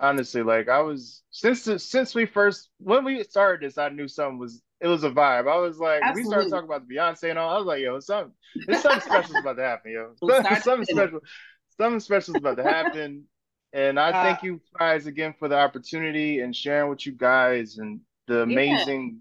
honestly 0.01 0.41
like 0.41 0.67
i 0.67 0.81
was 0.81 1.21
since 1.29 1.69
since 1.83 2.15
we 2.15 2.25
first 2.25 2.69
when 2.79 3.05
we 3.05 3.23
started 3.23 3.65
this 3.65 3.77
i 3.77 3.87
knew 3.87 4.07
something 4.07 4.39
was 4.39 4.61
it 4.81 4.87
was 4.87 5.03
a 5.03 5.11
vibe 5.11 5.47
i 5.47 5.57
was 5.57 5.77
like 5.77 6.01
Absolutely. 6.01 6.23
we 6.23 6.27
started 6.27 6.49
talking 6.49 6.65
about 6.65 6.89
beyonce 6.89 7.29
and 7.29 7.37
all 7.37 7.53
i 7.53 7.57
was 7.57 7.67
like 7.67 7.81
yo 7.81 7.99
something 7.99 8.33
there's 8.65 8.81
something 8.81 9.01
special 9.09 9.37
about 9.37 9.57
to 9.57 9.63
happen 9.63 9.91
yo 9.91 10.13
something 10.61 10.85
special 10.85 11.19
something 11.77 11.99
special 11.99 12.35
is 12.35 12.39
about 12.39 12.57
to 12.57 12.63
happen 12.63 13.23
and 13.73 13.99
i 13.99 14.09
uh, 14.09 14.23
thank 14.23 14.41
you 14.41 14.59
guys 14.77 15.05
again 15.05 15.35
for 15.37 15.47
the 15.47 15.57
opportunity 15.57 16.39
and 16.39 16.55
sharing 16.55 16.89
with 16.89 17.05
you 17.05 17.11
guys 17.11 17.77
and 17.77 18.01
the 18.27 18.41
amazing 18.41 19.11
yeah. 19.11 19.17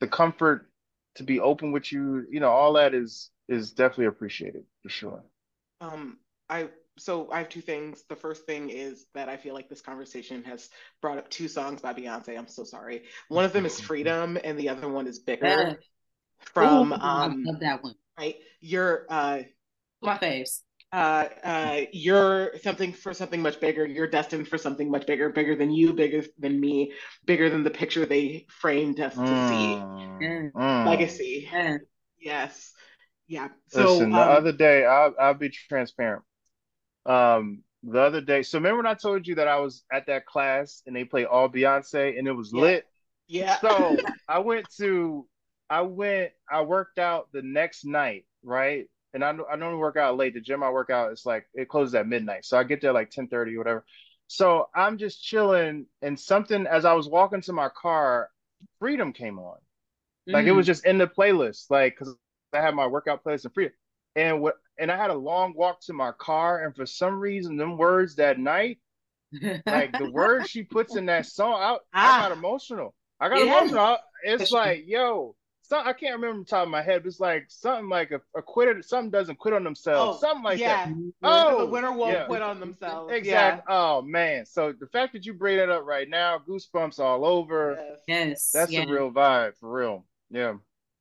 the 0.00 0.08
comfort 0.08 0.68
to 1.14 1.22
be 1.22 1.40
open 1.40 1.72
with 1.72 1.92
you 1.92 2.26
you 2.30 2.40
know 2.40 2.50
all 2.50 2.72
that 2.74 2.94
is 2.94 3.30
is 3.48 3.72
definitely 3.72 4.06
appreciated 4.06 4.64
for 4.82 4.88
sure 4.88 5.22
um 5.80 6.18
i 6.48 6.68
so 6.96 7.30
I 7.30 7.38
have 7.38 7.48
two 7.48 7.60
things. 7.60 8.04
The 8.08 8.16
first 8.16 8.46
thing 8.46 8.70
is 8.70 9.06
that 9.14 9.28
I 9.28 9.36
feel 9.36 9.54
like 9.54 9.68
this 9.68 9.80
conversation 9.80 10.44
has 10.44 10.70
brought 11.00 11.18
up 11.18 11.28
two 11.28 11.48
songs 11.48 11.80
by 11.80 11.92
Beyonce. 11.92 12.38
I'm 12.38 12.48
so 12.48 12.64
sorry. 12.64 13.02
One 13.28 13.44
of 13.44 13.52
them 13.52 13.66
is 13.66 13.80
Freedom, 13.80 14.38
and 14.42 14.58
the 14.58 14.68
other 14.68 14.88
one 14.88 15.06
is 15.06 15.18
Bigger. 15.18 15.46
Yeah. 15.46 15.74
From 16.52 16.92
Ooh, 16.92 16.94
um, 16.94 17.44
I 17.46 17.50
love 17.50 17.60
that 17.60 17.82
one. 17.82 17.94
Right, 18.18 18.36
you're 18.60 19.06
uh, 19.08 19.40
my 20.02 20.18
faves. 20.18 20.60
Uh, 20.94 21.28
uh, 21.42 21.80
you're 21.92 22.52
something 22.62 22.92
for 22.92 23.12
something 23.12 23.42
much 23.42 23.58
bigger. 23.58 23.84
You're 23.84 24.06
destined 24.06 24.46
for 24.46 24.56
something 24.56 24.88
much 24.88 25.08
bigger, 25.08 25.28
bigger 25.28 25.56
than 25.56 25.72
you, 25.72 25.92
bigger 25.92 26.22
than 26.38 26.60
me, 26.60 26.92
bigger 27.24 27.50
than 27.50 27.64
the 27.64 27.70
picture 27.70 28.06
they 28.06 28.46
framed 28.48 29.00
us 29.00 29.12
to 29.14 29.20
mm. 29.20 29.48
see. 29.48 30.54
Mm. 30.54 30.86
Legacy. 30.86 31.48
Mm. 31.52 31.80
Yes. 32.20 32.72
Yeah. 33.26 33.48
So 33.70 33.94
Listen, 33.94 34.04
um, 34.04 34.12
the 34.12 34.18
other 34.18 34.52
day, 34.52 34.86
I'll, 34.86 35.14
I'll 35.18 35.34
be 35.34 35.48
transparent 35.48 36.22
um 37.06 37.64
the 37.82 38.00
other 38.00 38.20
day. 38.20 38.44
So 38.44 38.58
remember 38.58 38.76
when 38.76 38.86
I 38.86 38.94
told 38.94 39.26
you 39.26 39.34
that 39.34 39.48
I 39.48 39.58
was 39.58 39.82
at 39.92 40.06
that 40.06 40.26
class 40.26 40.80
and 40.86 40.94
they 40.94 41.02
played 41.02 41.26
all 41.26 41.48
Beyonce 41.48 42.16
and 42.16 42.28
it 42.28 42.32
was 42.32 42.52
yeah. 42.54 42.60
lit? 42.60 42.86
Yeah. 43.26 43.56
So 43.58 43.96
I 44.28 44.38
went 44.38 44.66
to 44.78 45.26
I 45.68 45.80
went 45.80 46.30
I 46.48 46.62
worked 46.62 47.00
out 47.00 47.30
the 47.32 47.42
next 47.42 47.84
night, 47.84 48.26
right? 48.44 48.86
And 49.14 49.24
I 49.24 49.30
I 49.50 49.56
normally 49.56 49.78
work 49.78 49.96
out 49.96 50.16
late. 50.16 50.34
The 50.34 50.40
gym 50.40 50.62
I 50.62 50.70
work 50.70 50.90
out 50.90 51.12
it's 51.12 51.24
like 51.24 51.46
it 51.54 51.68
closes 51.68 51.94
at 51.94 52.08
midnight. 52.08 52.44
So 52.44 52.58
I 52.58 52.64
get 52.64 52.80
there 52.80 52.92
like 52.92 53.10
ten 53.10 53.28
thirty, 53.28 53.54
or 53.54 53.58
whatever. 53.58 53.84
So 54.26 54.68
I'm 54.74 54.98
just 54.98 55.22
chilling 55.22 55.86
and 56.02 56.18
something 56.18 56.66
as 56.66 56.84
I 56.84 56.94
was 56.94 57.08
walking 57.08 57.40
to 57.42 57.52
my 57.52 57.68
car, 57.68 58.30
Freedom 58.78 59.12
came 59.12 59.38
on. 59.38 59.58
Like 60.26 60.46
mm. 60.46 60.48
it 60.48 60.52
was 60.52 60.64
mm. 60.64 60.68
just 60.68 60.86
in 60.86 60.98
the 60.98 61.06
playlist, 61.06 61.70
like 61.70 61.94
because 61.96 62.14
I 62.52 62.60
had 62.60 62.74
my 62.74 62.86
workout 62.86 63.22
playlist 63.24 63.44
and 63.44 63.54
Freedom. 63.54 63.72
And 64.16 64.40
what 64.40 64.56
and 64.78 64.90
I 64.90 64.96
had 64.96 65.10
a 65.10 65.14
long 65.14 65.54
walk 65.54 65.80
to 65.82 65.92
my 65.92 66.12
car, 66.12 66.64
and 66.64 66.74
for 66.74 66.86
some 66.86 67.20
reason, 67.20 67.56
them 67.56 67.78
words 67.78 68.16
that 68.16 68.38
night, 68.38 68.78
like 69.66 69.96
the 69.96 70.10
words 70.12 70.50
she 70.50 70.62
puts 70.62 70.96
in 70.96 71.06
that 71.06 71.26
song, 71.26 71.54
I, 71.54 71.76
ah. 71.94 72.24
I 72.24 72.28
got 72.28 72.36
emotional. 72.36 72.94
I 73.20 73.28
got 73.28 73.38
yeah. 73.38 73.58
emotional. 73.58 73.98
It's 74.24 74.50
like, 74.50 74.84
yo, 74.86 75.36
some, 75.66 75.86
I 75.86 75.94
can't 75.94 76.20
remember 76.20 76.40
the 76.40 76.44
top 76.44 76.64
of 76.64 76.68
my 76.68 76.82
head, 76.82 77.02
but 77.02 77.08
it's 77.08 77.20
like 77.20 77.46
something 77.48 77.88
like 77.88 78.10
a, 78.10 78.20
a 78.36 78.42
quitter, 78.42 78.82
something 78.82 79.10
doesn't 79.10 79.38
quit 79.38 79.54
on 79.54 79.64
themselves, 79.64 80.18
oh, 80.18 80.20
something 80.20 80.44
like 80.44 80.58
yeah. 80.58 80.86
that. 80.86 81.12
Oh, 81.22 81.60
the 81.60 81.66
winner 81.66 81.90
won't 81.90 82.12
yeah. 82.12 82.26
quit 82.26 82.42
on 82.42 82.60
themselves. 82.60 83.10
Exactly. 83.10 83.64
Yeah. 83.66 83.74
Oh 83.74 84.02
man. 84.02 84.44
So 84.44 84.74
the 84.78 84.86
fact 84.88 85.14
that 85.14 85.24
you 85.24 85.32
bring 85.32 85.58
it 85.58 85.70
up 85.70 85.84
right 85.86 86.08
now, 86.08 86.38
goosebumps 86.46 86.98
all 86.98 87.24
over. 87.24 87.78
Yes. 88.06 88.50
That's 88.52 88.70
yes. 88.70 88.86
a 88.86 88.92
real 88.92 89.10
vibe 89.10 89.56
for 89.58 89.72
real. 89.72 90.04
Yeah. 90.30 90.54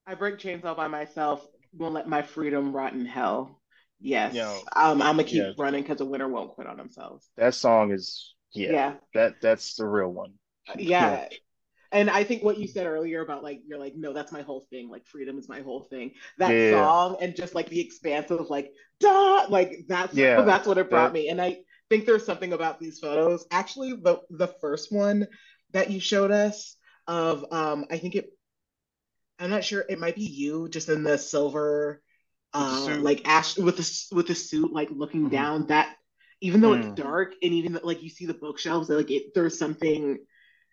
I 0.07 0.15
break 0.15 0.39
chains 0.39 0.63
all 0.63 0.75
by 0.75 0.87
myself. 0.87 1.45
Won't 1.73 1.93
let 1.93 2.07
my 2.07 2.21
freedom 2.21 2.73
rot 2.73 2.93
in 2.93 3.05
hell. 3.05 3.59
Yes. 3.99 4.33
Yo, 4.33 4.49
um, 4.75 5.01
I'm 5.01 5.17
gonna 5.17 5.25
keep 5.25 5.43
yeah. 5.43 5.51
running 5.57 5.81
because 5.81 5.97
the 5.97 6.05
winner 6.05 6.29
won't 6.29 6.51
quit 6.51 6.67
on 6.67 6.77
themselves. 6.77 7.29
That 7.35 7.53
song 7.53 7.91
is 7.91 8.33
yeah. 8.53 8.71
yeah. 8.71 8.93
That 9.13 9.41
that's 9.41 9.75
the 9.75 9.85
real 9.85 10.09
one. 10.09 10.35
Yeah. 10.77 11.27
And 11.93 12.09
I 12.09 12.23
think 12.23 12.43
what 12.43 12.57
you 12.57 12.67
said 12.67 12.87
earlier 12.87 13.21
about 13.21 13.43
like 13.43 13.61
you're 13.67 13.77
like, 13.77 13.95
no, 13.95 14.13
that's 14.13 14.31
my 14.31 14.41
whole 14.41 14.61
thing. 14.71 14.89
Like 14.89 15.05
freedom 15.05 15.37
is 15.37 15.47
my 15.47 15.61
whole 15.61 15.83
thing. 15.83 16.13
That 16.39 16.51
yeah. 16.51 16.71
song 16.71 17.17
and 17.21 17.35
just 17.35 17.53
like 17.53 17.69
the 17.69 17.79
expanse 17.79 18.31
of 18.31 18.49
like 18.49 18.73
da 18.99 19.45
like 19.47 19.85
that's 19.87 20.15
yeah. 20.15 20.41
that's 20.45 20.67
what 20.67 20.79
it 20.79 20.89
brought 20.89 21.13
that... 21.13 21.19
me. 21.19 21.29
And 21.29 21.39
I 21.39 21.59
think 21.89 22.05
there's 22.05 22.25
something 22.25 22.51
about 22.51 22.79
these 22.79 22.99
photos. 22.99 23.45
Actually, 23.51 23.93
the 23.93 24.21
the 24.31 24.47
first 24.47 24.91
one 24.91 25.27
that 25.71 25.91
you 25.91 25.99
showed 25.99 26.31
us 26.31 26.75
of 27.07 27.45
um 27.51 27.85
I 27.91 27.99
think 27.99 28.15
it 28.15 28.29
I'm 29.37 29.51
not 29.51 29.63
sure 29.63 29.85
it 29.87 29.99
might 29.99 30.15
be 30.15 30.23
you 30.23 30.69
just 30.69 30.89
in 30.89 31.03
the 31.03 31.17
silver 31.19 32.01
uh 32.53 32.97
like 33.01 33.27
ash 33.27 33.57
with 33.57 33.77
the 33.77 34.15
with 34.15 34.27
the 34.27 34.35
suit 34.35 34.73
like 34.73 34.89
looking 34.91 35.25
mm-hmm. 35.25 35.35
down 35.35 35.67
that 35.67 35.95
even 36.41 36.59
though 36.59 36.71
mm. 36.71 36.79
it's 36.79 37.01
dark 37.01 37.33
and 37.41 37.53
even 37.53 37.79
like 37.83 38.03
you 38.03 38.09
see 38.09 38.25
the 38.25 38.33
bookshelves 38.33 38.89
like 38.89 39.09
it 39.09 39.33
there's 39.33 39.57
something 39.57 40.19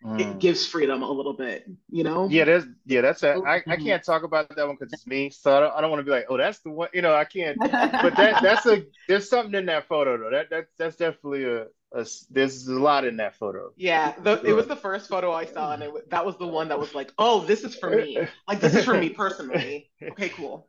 Mm. 0.03 0.19
It 0.19 0.39
gives 0.39 0.65
freedom 0.65 1.03
a 1.03 1.11
little 1.11 1.33
bit, 1.33 1.69
you 1.91 2.03
know. 2.03 2.27
Yeah, 2.27 2.45
that's 2.45 2.65
yeah, 2.85 3.01
that's 3.01 3.21
a, 3.21 3.33
I, 3.33 3.55
I 3.55 3.59
mm-hmm. 3.59 3.85
can't 3.85 4.03
talk 4.03 4.23
about 4.23 4.49
that 4.55 4.65
one 4.65 4.75
because 4.79 4.91
it's 4.93 5.05
me, 5.05 5.29
so 5.29 5.55
I 5.55 5.59
don't, 5.59 5.73
I 5.75 5.81
don't 5.81 5.91
want 5.91 5.99
to 5.99 6.03
be 6.03 6.09
like, 6.11 6.25
oh, 6.27 6.37
that's 6.37 6.59
the 6.59 6.71
one, 6.71 6.89
you 6.91 7.03
know, 7.03 7.13
I 7.13 7.23
can't. 7.25 7.57
but 7.59 7.69
that 7.71 8.39
that's 8.41 8.65
a 8.65 8.83
there's 9.07 9.29
something 9.29 9.53
in 9.53 9.67
that 9.67 9.87
photo 9.87 10.17
though. 10.17 10.31
That 10.31 10.49
that's 10.49 10.71
that's 10.77 10.95
definitely 10.95 11.45
a, 11.45 11.67
a 11.93 12.07
there's 12.31 12.67
a 12.67 12.73
lot 12.73 13.05
in 13.05 13.17
that 13.17 13.35
photo. 13.35 13.73
Yeah, 13.75 14.15
the, 14.23 14.41
it 14.41 14.53
was 14.53 14.65
the 14.65 14.75
first 14.75 15.07
photo 15.07 15.31
I 15.31 15.45
saw, 15.45 15.73
and 15.73 15.83
it, 15.83 16.09
that 16.09 16.25
was 16.25 16.35
the 16.37 16.47
one 16.47 16.69
that 16.69 16.79
was 16.79 16.95
like, 16.95 17.13
oh, 17.19 17.41
this 17.41 17.63
is 17.63 17.75
for 17.75 17.91
me. 17.91 18.17
Like 18.47 18.59
this 18.59 18.73
is 18.73 18.85
for 18.85 18.97
me 18.97 19.09
personally. 19.09 19.91
Okay, 20.01 20.29
cool. 20.29 20.67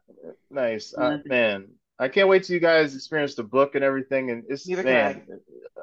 Nice, 0.50 0.94
uh, 0.96 1.18
man. 1.24 1.68
I 1.98 2.08
can't 2.08 2.28
wait 2.28 2.44
till 2.44 2.54
you 2.54 2.60
guys 2.60 2.94
experience 2.94 3.34
the 3.34 3.44
book 3.44 3.74
and 3.74 3.84
everything. 3.84 4.30
And 4.30 4.44
it's 4.48 4.66
Neither 4.66 4.82
man, 4.82 5.26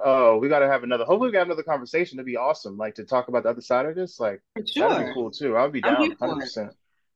oh, 0.03 0.37
we 0.37 0.49
got 0.49 0.59
to 0.59 0.67
have 0.67 0.83
another. 0.83 1.05
Hopefully, 1.05 1.29
we 1.29 1.33
got 1.33 1.45
another 1.45 1.63
conversation. 1.63 2.17
to 2.17 2.23
be 2.23 2.35
awesome. 2.35 2.77
Like 2.77 2.95
to 2.95 3.05
talk 3.05 3.27
about 3.27 3.43
the 3.43 3.49
other 3.49 3.61
side 3.61 3.85
of 3.85 3.95
this. 3.95 4.19
Like 4.19 4.41
sure. 4.65 4.89
that'd 4.89 5.07
be 5.07 5.13
cool 5.13 5.31
too. 5.31 5.55
I'll 5.55 5.69
be 5.69 5.81
down, 5.81 6.11
hundred 6.19 6.41
percent. 6.41 6.73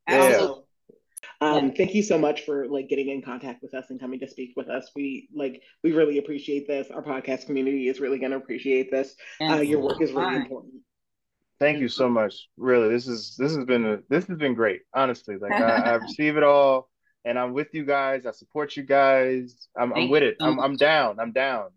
Yeah. 0.08 0.48
Um, 1.42 1.74
thank 1.74 1.94
you 1.94 2.04
so 2.04 2.18
much 2.18 2.42
for 2.42 2.68
like 2.68 2.90
getting 2.90 3.10
in 3.10 3.22
contact 3.22 3.62
with 3.62 3.74
us 3.74 3.90
and 3.90 4.00
coming 4.00 4.20
to 4.20 4.28
speak 4.28 4.54
with 4.56 4.70
us. 4.70 4.92
We 4.96 5.30
like 5.34 5.62
we 5.84 5.92
really 5.92 6.18
appreciate 6.18 6.68
this. 6.68 6.90
Our 6.90 7.02
podcast 7.02 7.46
community 7.46 7.88
is 7.88 8.00
really 8.00 8.20
going 8.20 8.32
to 8.32 8.38
appreciate 8.38 8.92
this. 8.92 9.16
Uh, 9.42 9.56
your 9.56 9.80
work 9.80 10.02
is 10.02 10.12
really 10.12 10.36
important. 10.36 10.74
Thank 11.60 11.80
you 11.80 11.88
so 11.88 12.10
much. 12.10 12.50
Really, 12.58 12.90
this 12.90 13.08
is 13.08 13.36
this 13.38 13.56
has 13.56 13.66
been 13.66 13.86
a, 13.86 14.00
this 14.10 14.26
has 14.28 14.38
been 14.38 14.54
great. 14.54 14.82
Honestly, 14.94 15.38
like 15.38 15.54
I, 15.54 15.78
I 15.78 15.94
receive 15.96 16.38
it 16.38 16.44
all 16.44 16.90
and 17.26 17.40
I'm 17.40 17.54
with 17.54 17.74
you 17.74 17.86
guys. 17.86 18.26
I 18.26 18.32
support 18.32 18.76
you 18.76 18.84
guys. 18.84 19.68
I'm, 19.78 19.94
I'm 19.94 20.10
with 20.10 20.24
it. 20.24 20.38
I'm, 20.40 20.60
I'm 20.60 20.76
down. 20.76 21.20
I'm 21.20 21.32
down. 21.32 21.70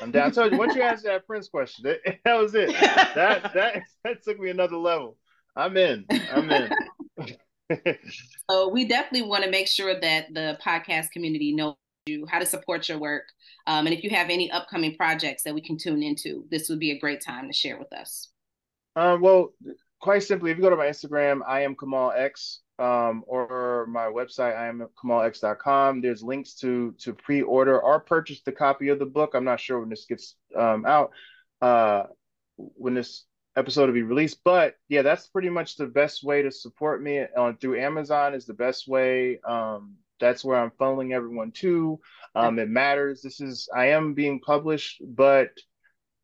I'm 0.00 0.10
down. 0.10 0.32
You 0.34 0.58
once 0.58 0.74
you 0.74 0.82
answered 0.82 1.10
that 1.10 1.26
Prince 1.26 1.48
question, 1.48 1.84
that, 1.84 2.18
that 2.24 2.34
was 2.34 2.54
it. 2.54 2.70
That 2.70 3.52
that 3.54 3.82
that 4.04 4.22
took 4.22 4.38
me 4.38 4.50
another 4.50 4.76
level. 4.76 5.16
I'm 5.56 5.76
in. 5.76 6.06
I'm 6.32 6.50
in. 6.50 6.70
so 8.50 8.68
we 8.68 8.86
definitely 8.86 9.28
want 9.28 9.44
to 9.44 9.50
make 9.50 9.66
sure 9.66 9.98
that 10.00 10.32
the 10.32 10.58
podcast 10.64 11.10
community 11.10 11.52
knows 11.52 11.74
you 12.06 12.26
how 12.30 12.38
to 12.38 12.46
support 12.46 12.88
your 12.88 12.98
work. 12.98 13.24
Um, 13.66 13.86
and 13.86 13.94
if 13.94 14.02
you 14.02 14.10
have 14.10 14.30
any 14.30 14.50
upcoming 14.50 14.96
projects 14.96 15.42
that 15.42 15.54
we 15.54 15.60
can 15.60 15.76
tune 15.76 16.02
into, 16.02 16.44
this 16.50 16.68
would 16.68 16.78
be 16.78 16.92
a 16.92 16.98
great 16.98 17.20
time 17.20 17.46
to 17.48 17.52
share 17.52 17.78
with 17.78 17.92
us. 17.92 18.28
Um, 18.96 19.20
well, 19.20 19.52
quite 20.00 20.22
simply, 20.22 20.50
if 20.50 20.56
you 20.56 20.62
go 20.62 20.70
to 20.70 20.76
my 20.76 20.86
Instagram, 20.86 21.40
I 21.46 21.62
am 21.62 21.76
Kamal 21.76 22.12
X 22.12 22.60
um, 22.80 23.24
or 23.26 23.86
my 23.88 24.06
website, 24.06 24.56
I 24.56 24.68
am 24.68 24.86
kamalx.com. 25.02 26.00
There's 26.00 26.22
links 26.22 26.54
to 26.56 26.94
to 27.00 27.12
pre-order 27.12 27.80
or 27.80 28.00
purchase 28.00 28.40
the 28.40 28.52
copy 28.52 28.88
of 28.88 28.98
the 28.98 29.06
book. 29.06 29.32
I'm 29.34 29.44
not 29.44 29.60
sure 29.60 29.80
when 29.80 29.90
this 29.90 30.06
gets 30.06 30.34
um, 30.56 30.86
out, 30.86 31.10
uh, 31.60 32.04
when 32.56 32.94
this 32.94 33.24
episode 33.56 33.86
will 33.86 33.94
be 33.94 34.02
released. 34.02 34.40
But 34.44 34.76
yeah, 34.88 35.02
that's 35.02 35.26
pretty 35.26 35.50
much 35.50 35.76
the 35.76 35.86
best 35.86 36.24
way 36.24 36.42
to 36.42 36.50
support 36.50 37.02
me 37.02 37.24
on 37.36 37.58
through 37.58 37.80
Amazon 37.80 38.34
is 38.34 38.46
the 38.46 38.54
best 38.54 38.88
way. 38.88 39.40
Um, 39.46 39.96
that's 40.18 40.44
where 40.44 40.58
I'm 40.58 40.70
funneling 40.70 41.12
everyone 41.12 41.52
to. 41.52 42.00
Um, 42.34 42.58
it 42.58 42.68
matters. 42.68 43.22
This 43.22 43.40
is 43.40 43.68
I 43.74 43.86
am 43.88 44.14
being 44.14 44.40
published, 44.40 45.02
but 45.04 45.50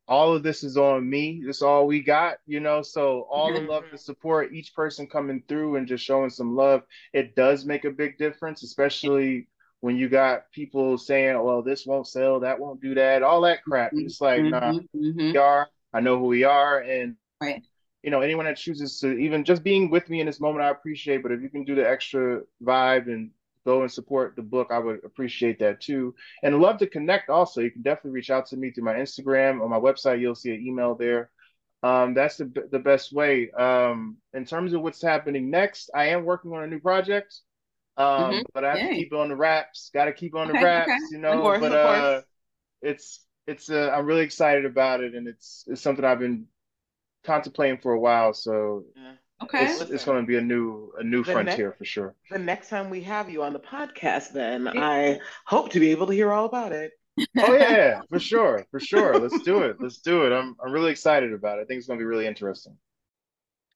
all 0.08 0.34
of 0.34 0.42
this 0.42 0.62
is 0.62 0.76
on 0.76 1.08
me. 1.08 1.42
It's 1.44 1.62
all 1.62 1.86
we 1.86 2.00
got, 2.00 2.38
you 2.46 2.60
know. 2.60 2.82
So 2.82 3.26
all 3.30 3.52
the 3.52 3.60
love 3.60 3.84
and 3.90 3.98
support, 3.98 4.52
each 4.52 4.74
person 4.74 5.06
coming 5.06 5.42
through 5.48 5.76
and 5.76 5.86
just 5.86 6.04
showing 6.04 6.30
some 6.30 6.54
love, 6.54 6.82
it 7.12 7.34
does 7.34 7.64
make 7.64 7.84
a 7.84 7.90
big 7.90 8.16
difference, 8.18 8.62
especially 8.62 9.48
when 9.80 9.96
you 9.96 10.08
got 10.08 10.50
people 10.52 10.96
saying, 10.96 11.40
"Well, 11.42 11.62
this 11.62 11.86
won't 11.86 12.06
sell, 12.06 12.40
that 12.40 12.58
won't 12.58 12.80
do 12.80 12.94
that," 12.94 13.22
all 13.22 13.40
that 13.42 13.64
crap. 13.64 13.92
Mm-hmm. 13.92 14.06
It's 14.06 14.20
like, 14.20 14.42
nah, 14.42 14.72
mm-hmm. 14.72 15.16
we 15.16 15.36
are. 15.36 15.68
I 15.92 16.00
know 16.00 16.18
who 16.18 16.26
we 16.26 16.44
are, 16.44 16.78
and 16.80 17.16
right. 17.40 17.62
you 18.02 18.10
know, 18.10 18.20
anyone 18.20 18.46
that 18.46 18.56
chooses 18.56 19.00
to 19.00 19.12
even 19.12 19.44
just 19.44 19.64
being 19.64 19.90
with 19.90 20.08
me 20.08 20.20
in 20.20 20.26
this 20.26 20.40
moment, 20.40 20.64
I 20.64 20.70
appreciate. 20.70 21.22
But 21.22 21.32
if 21.32 21.42
you 21.42 21.48
can 21.48 21.64
do 21.64 21.74
the 21.74 21.88
extra 21.88 22.42
vibe 22.62 23.06
and 23.06 23.30
go 23.66 23.82
and 23.82 23.92
support 23.92 24.34
the 24.36 24.42
book, 24.42 24.68
I 24.70 24.78
would 24.78 25.04
appreciate 25.04 25.58
that 25.58 25.80
too. 25.80 26.14
And 26.42 26.60
love 26.60 26.78
to 26.78 26.86
connect 26.86 27.28
also. 27.28 27.60
You 27.60 27.70
can 27.70 27.82
definitely 27.82 28.12
reach 28.12 28.30
out 28.30 28.46
to 28.46 28.56
me 28.56 28.70
through 28.70 28.84
my 28.84 28.94
Instagram 28.94 29.60
or 29.60 29.68
my 29.68 29.78
website. 29.78 30.20
You'll 30.20 30.34
see 30.34 30.54
an 30.54 30.64
email 30.64 30.94
there. 30.94 31.30
Um, 31.82 32.14
that's 32.14 32.36
the, 32.36 32.50
the 32.70 32.78
best 32.78 33.12
way. 33.12 33.50
Um, 33.50 34.16
in 34.32 34.44
terms 34.44 34.72
of 34.72 34.82
what's 34.82 35.02
happening 35.02 35.50
next, 35.50 35.90
I 35.94 36.06
am 36.06 36.24
working 36.24 36.52
on 36.52 36.62
a 36.62 36.66
new 36.66 36.80
project. 36.80 37.34
Um, 37.98 38.06
mm-hmm. 38.06 38.42
but 38.54 38.64
I 38.64 38.70
have 38.70 38.78
Yay. 38.78 38.88
to 38.88 38.94
keep 38.94 39.12
on 39.12 39.28
the 39.28 39.36
wraps. 39.36 39.90
Got 39.92 40.06
to 40.06 40.12
keep 40.12 40.34
on 40.34 40.48
the 40.48 40.54
okay, 40.54 40.64
wraps, 40.64 40.90
okay. 40.90 40.98
you 41.10 41.18
know. 41.18 41.40
Course, 41.40 41.60
but 41.60 41.72
uh, 41.72 42.20
it's 42.82 43.24
it's 43.46 43.70
uh, 43.70 43.90
I'm 43.94 44.06
really 44.06 44.22
excited 44.22 44.64
about 44.64 45.02
it, 45.02 45.14
and 45.14 45.26
it's 45.26 45.64
it's 45.66 45.80
something 45.80 46.04
I've 46.04 46.18
been 46.18 46.46
contemplating 47.24 47.78
for 47.78 47.92
a 47.92 48.00
while. 48.00 48.34
So 48.34 48.84
yeah. 48.94 49.14
Okay. 49.46 49.66
It's, 49.66 49.80
it's 49.82 50.04
going 50.04 50.20
to 50.20 50.26
be 50.26 50.36
a 50.36 50.40
new 50.40 50.92
a 50.98 51.04
new 51.04 51.22
the 51.22 51.32
frontier 51.32 51.72
for 51.72 51.84
sure. 51.84 52.14
The 52.30 52.38
next 52.38 52.68
time 52.68 52.90
we 52.90 53.00
have 53.02 53.30
you 53.30 53.44
on 53.44 53.52
the 53.52 53.60
podcast, 53.60 54.32
then 54.32 54.66
I 54.68 55.20
hope 55.46 55.70
to 55.70 55.80
be 55.80 55.92
able 55.92 56.08
to 56.08 56.12
hear 56.12 56.32
all 56.32 56.46
about 56.46 56.72
it. 56.72 56.92
oh 57.38 57.54
yeah, 57.54 58.00
for 58.10 58.18
sure, 58.18 58.66
for 58.72 58.80
sure. 58.80 59.18
Let's 59.18 59.40
do 59.42 59.62
it. 59.62 59.76
Let's 59.80 59.98
do 59.98 60.26
it. 60.26 60.32
I'm 60.36 60.56
I'm 60.64 60.72
really 60.72 60.90
excited 60.90 61.32
about 61.32 61.58
it. 61.58 61.62
I 61.62 61.64
think 61.64 61.78
it's 61.78 61.86
going 61.86 61.98
to 61.98 62.02
be 62.02 62.06
really 62.06 62.26
interesting. 62.26 62.76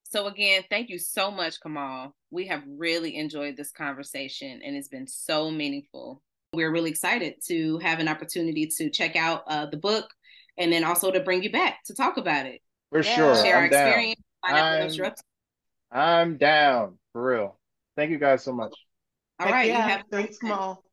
So 0.05 0.27
again, 0.27 0.65
thank 0.69 0.91
you 0.91 0.99
so 0.99 1.31
much, 1.31 1.61
Kamal. 1.61 2.17
We 2.33 2.49
have 2.49 2.65
really 2.67 3.17
enjoyed 3.17 3.57
this 3.57 3.71
conversation, 3.71 4.61
and 4.65 4.75
it's 4.75 4.89
been 4.89 5.07
so 5.07 5.53
meaningful. 5.53 6.21
We're 6.53 6.73
really 6.73 6.91
excited 6.91 7.35
to 7.47 7.79
have 7.79 8.01
an 8.01 8.09
opportunity 8.09 8.67
to 8.79 8.91
check 8.91 9.15
out 9.15 9.45
uh, 9.47 9.67
the 9.67 9.77
book, 9.77 10.11
and 10.59 10.73
then 10.73 10.83
also 10.83 11.13
to 11.13 11.21
bring 11.21 11.45
you 11.45 11.53
back 11.53 11.85
to 11.85 11.95
talk 11.95 12.17
about 12.17 12.47
it. 12.47 12.61
For 12.91 13.03
yeah. 13.03 13.15
sure, 13.15 13.37
share 13.37 13.59
I'm 13.59 13.63
our 13.65 13.69
down. 13.69 13.87
experience, 13.87 14.21
find 14.45 14.59
out 14.59 14.83
what 14.83 14.95
you're 14.97 15.07
up 15.07 15.15
to. 15.15 15.23
I'm 15.93 16.37
down 16.37 16.99
for 17.13 17.25
real. 17.25 17.59
Thank 17.97 18.11
you 18.11 18.19
guys 18.19 18.45
so 18.45 18.53
much. 18.53 18.75
All 19.41 19.47
Heck 19.47 19.55
right, 19.55 19.69
yeah. 19.69 19.85
you 19.85 19.91
have 19.91 20.05
thanks, 20.11 20.39
Kamal. 20.39 20.85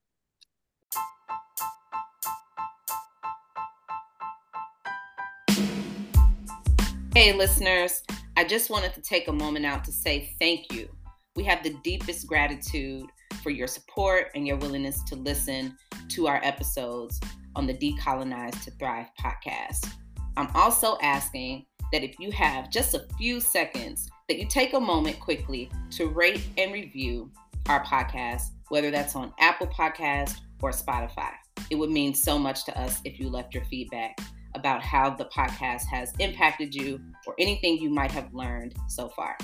Hey, 7.14 7.34
listeners, 7.34 8.03
I 8.36 8.44
just 8.44 8.69
wanted 8.69 8.94
to 8.94 9.02
take 9.02 9.28
a 9.28 9.34
moment 9.34 9.65
out 9.65 9.84
to 9.86 9.91
say 9.91 10.36
thank 10.40 10.72
you. 10.72 10.90
We 11.36 11.44
have 11.44 11.64
the 11.64 11.76
deepest 11.84 12.28
gratitude 12.28 13.06
for 13.44 13.49
your 13.49 13.68
support 13.68 14.28
and 14.36 14.48
your 14.48 14.57
willingness 14.57 15.03
to 15.03 15.15
listen 15.15 15.78
to 16.10 16.28
our 16.28 16.40
episodes 16.44 17.19
on 17.56 17.68
the 17.68 17.74
Decolonize 17.74 18.64
to 18.64 18.72
Thrive 18.72 19.07
podcast. 19.19 19.91
I'm 20.38 20.49
also 20.56 20.98
asking 21.02 21.65
that 21.91 22.03
if 22.03 22.19
you 22.19 22.31
have 22.31 22.69
just 22.69 22.93
a 22.93 23.05
few 23.18 23.39
seconds, 23.39 24.09
that 24.27 24.38
you 24.38 24.47
take 24.47 24.73
a 24.73 24.80
moment 24.80 25.19
quickly 25.19 25.69
to 25.91 26.07
rate 26.07 26.47
and 26.57 26.73
review 26.73 27.31
our 27.69 27.84
podcast, 27.84 28.51
whether 28.69 28.91
that's 28.91 29.15
on 29.15 29.34
Apple 29.39 29.68
Podcast 29.68 30.38
or 30.61 30.72
Spotify. 30.72 31.31
It 31.69 31.76
would 31.76 31.89
mean 31.89 32.14
so 32.14 32.38
much 32.38 32.65
to 32.65 32.80
us 32.80 32.99
if 33.05 33.19
you 33.19 33.30
left 33.30 33.53
your 33.53 33.64
feedback 33.65 34.18
about 34.55 34.81
how 34.81 35.09
the 35.09 35.26
podcast 35.26 35.85
has 35.85 36.14
impacted 36.19 36.73
you 36.73 36.99
or 37.26 37.35
anything 37.39 37.77
you 37.77 37.89
might 37.89 38.11
have 38.11 38.34
learned 38.34 38.76
so 38.88 39.09
far. 39.09 39.38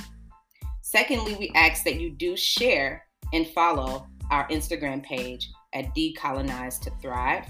Secondly, 0.81 1.35
we 1.35 1.51
ask 1.55 1.83
that 1.83 1.99
you 1.99 2.11
do 2.11 2.35
share 2.35 3.05
and 3.31 3.47
follow 3.47 4.07
our 4.31 4.47
Instagram 4.49 5.03
page 5.03 5.49
at 5.73 5.93
Decolonize 5.95 6.79
to 6.81 6.91
Thrive. 7.01 7.45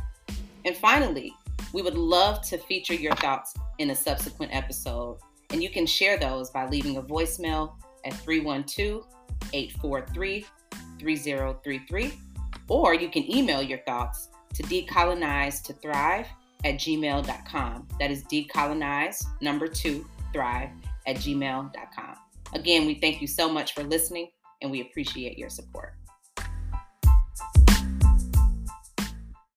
And 0.65 0.75
finally, 0.77 1.33
we 1.73 1.81
would 1.81 1.97
love 1.97 2.41
to 2.43 2.57
feature 2.57 2.93
your 2.93 3.15
thoughts 3.15 3.53
in 3.79 3.89
a 3.89 3.95
subsequent 3.95 4.55
episode, 4.55 5.17
and 5.49 5.61
you 5.61 5.69
can 5.69 5.85
share 5.85 6.17
those 6.17 6.51
by 6.51 6.67
leaving 6.67 6.97
a 6.97 7.01
voicemail 7.01 7.73
at 8.05 8.13
312 8.13 9.05
843 9.51 10.45
3033, 10.99 12.13
or 12.69 12.93
you 12.93 13.09
can 13.09 13.29
email 13.29 13.61
your 13.61 13.79
thoughts 13.79 14.29
to 14.53 14.63
decolonize 14.63 15.61
to 15.63 15.73
thrive 15.73 16.27
at 16.63 16.75
gmail.com. 16.75 17.87
That 17.99 18.11
is 18.11 18.23
decolonize 18.25 19.25
number 19.41 19.67
two 19.67 20.05
thrive 20.31 20.69
at 21.07 21.17
gmail.com. 21.17 22.15
Again, 22.53 22.85
we 22.85 22.95
thank 22.95 23.19
you 23.19 23.27
so 23.27 23.49
much 23.49 23.73
for 23.73 23.83
listening 23.83 24.29
and 24.61 24.71
we 24.71 24.81
appreciate 24.81 25.37
your 25.37 25.49
support. 25.49 25.95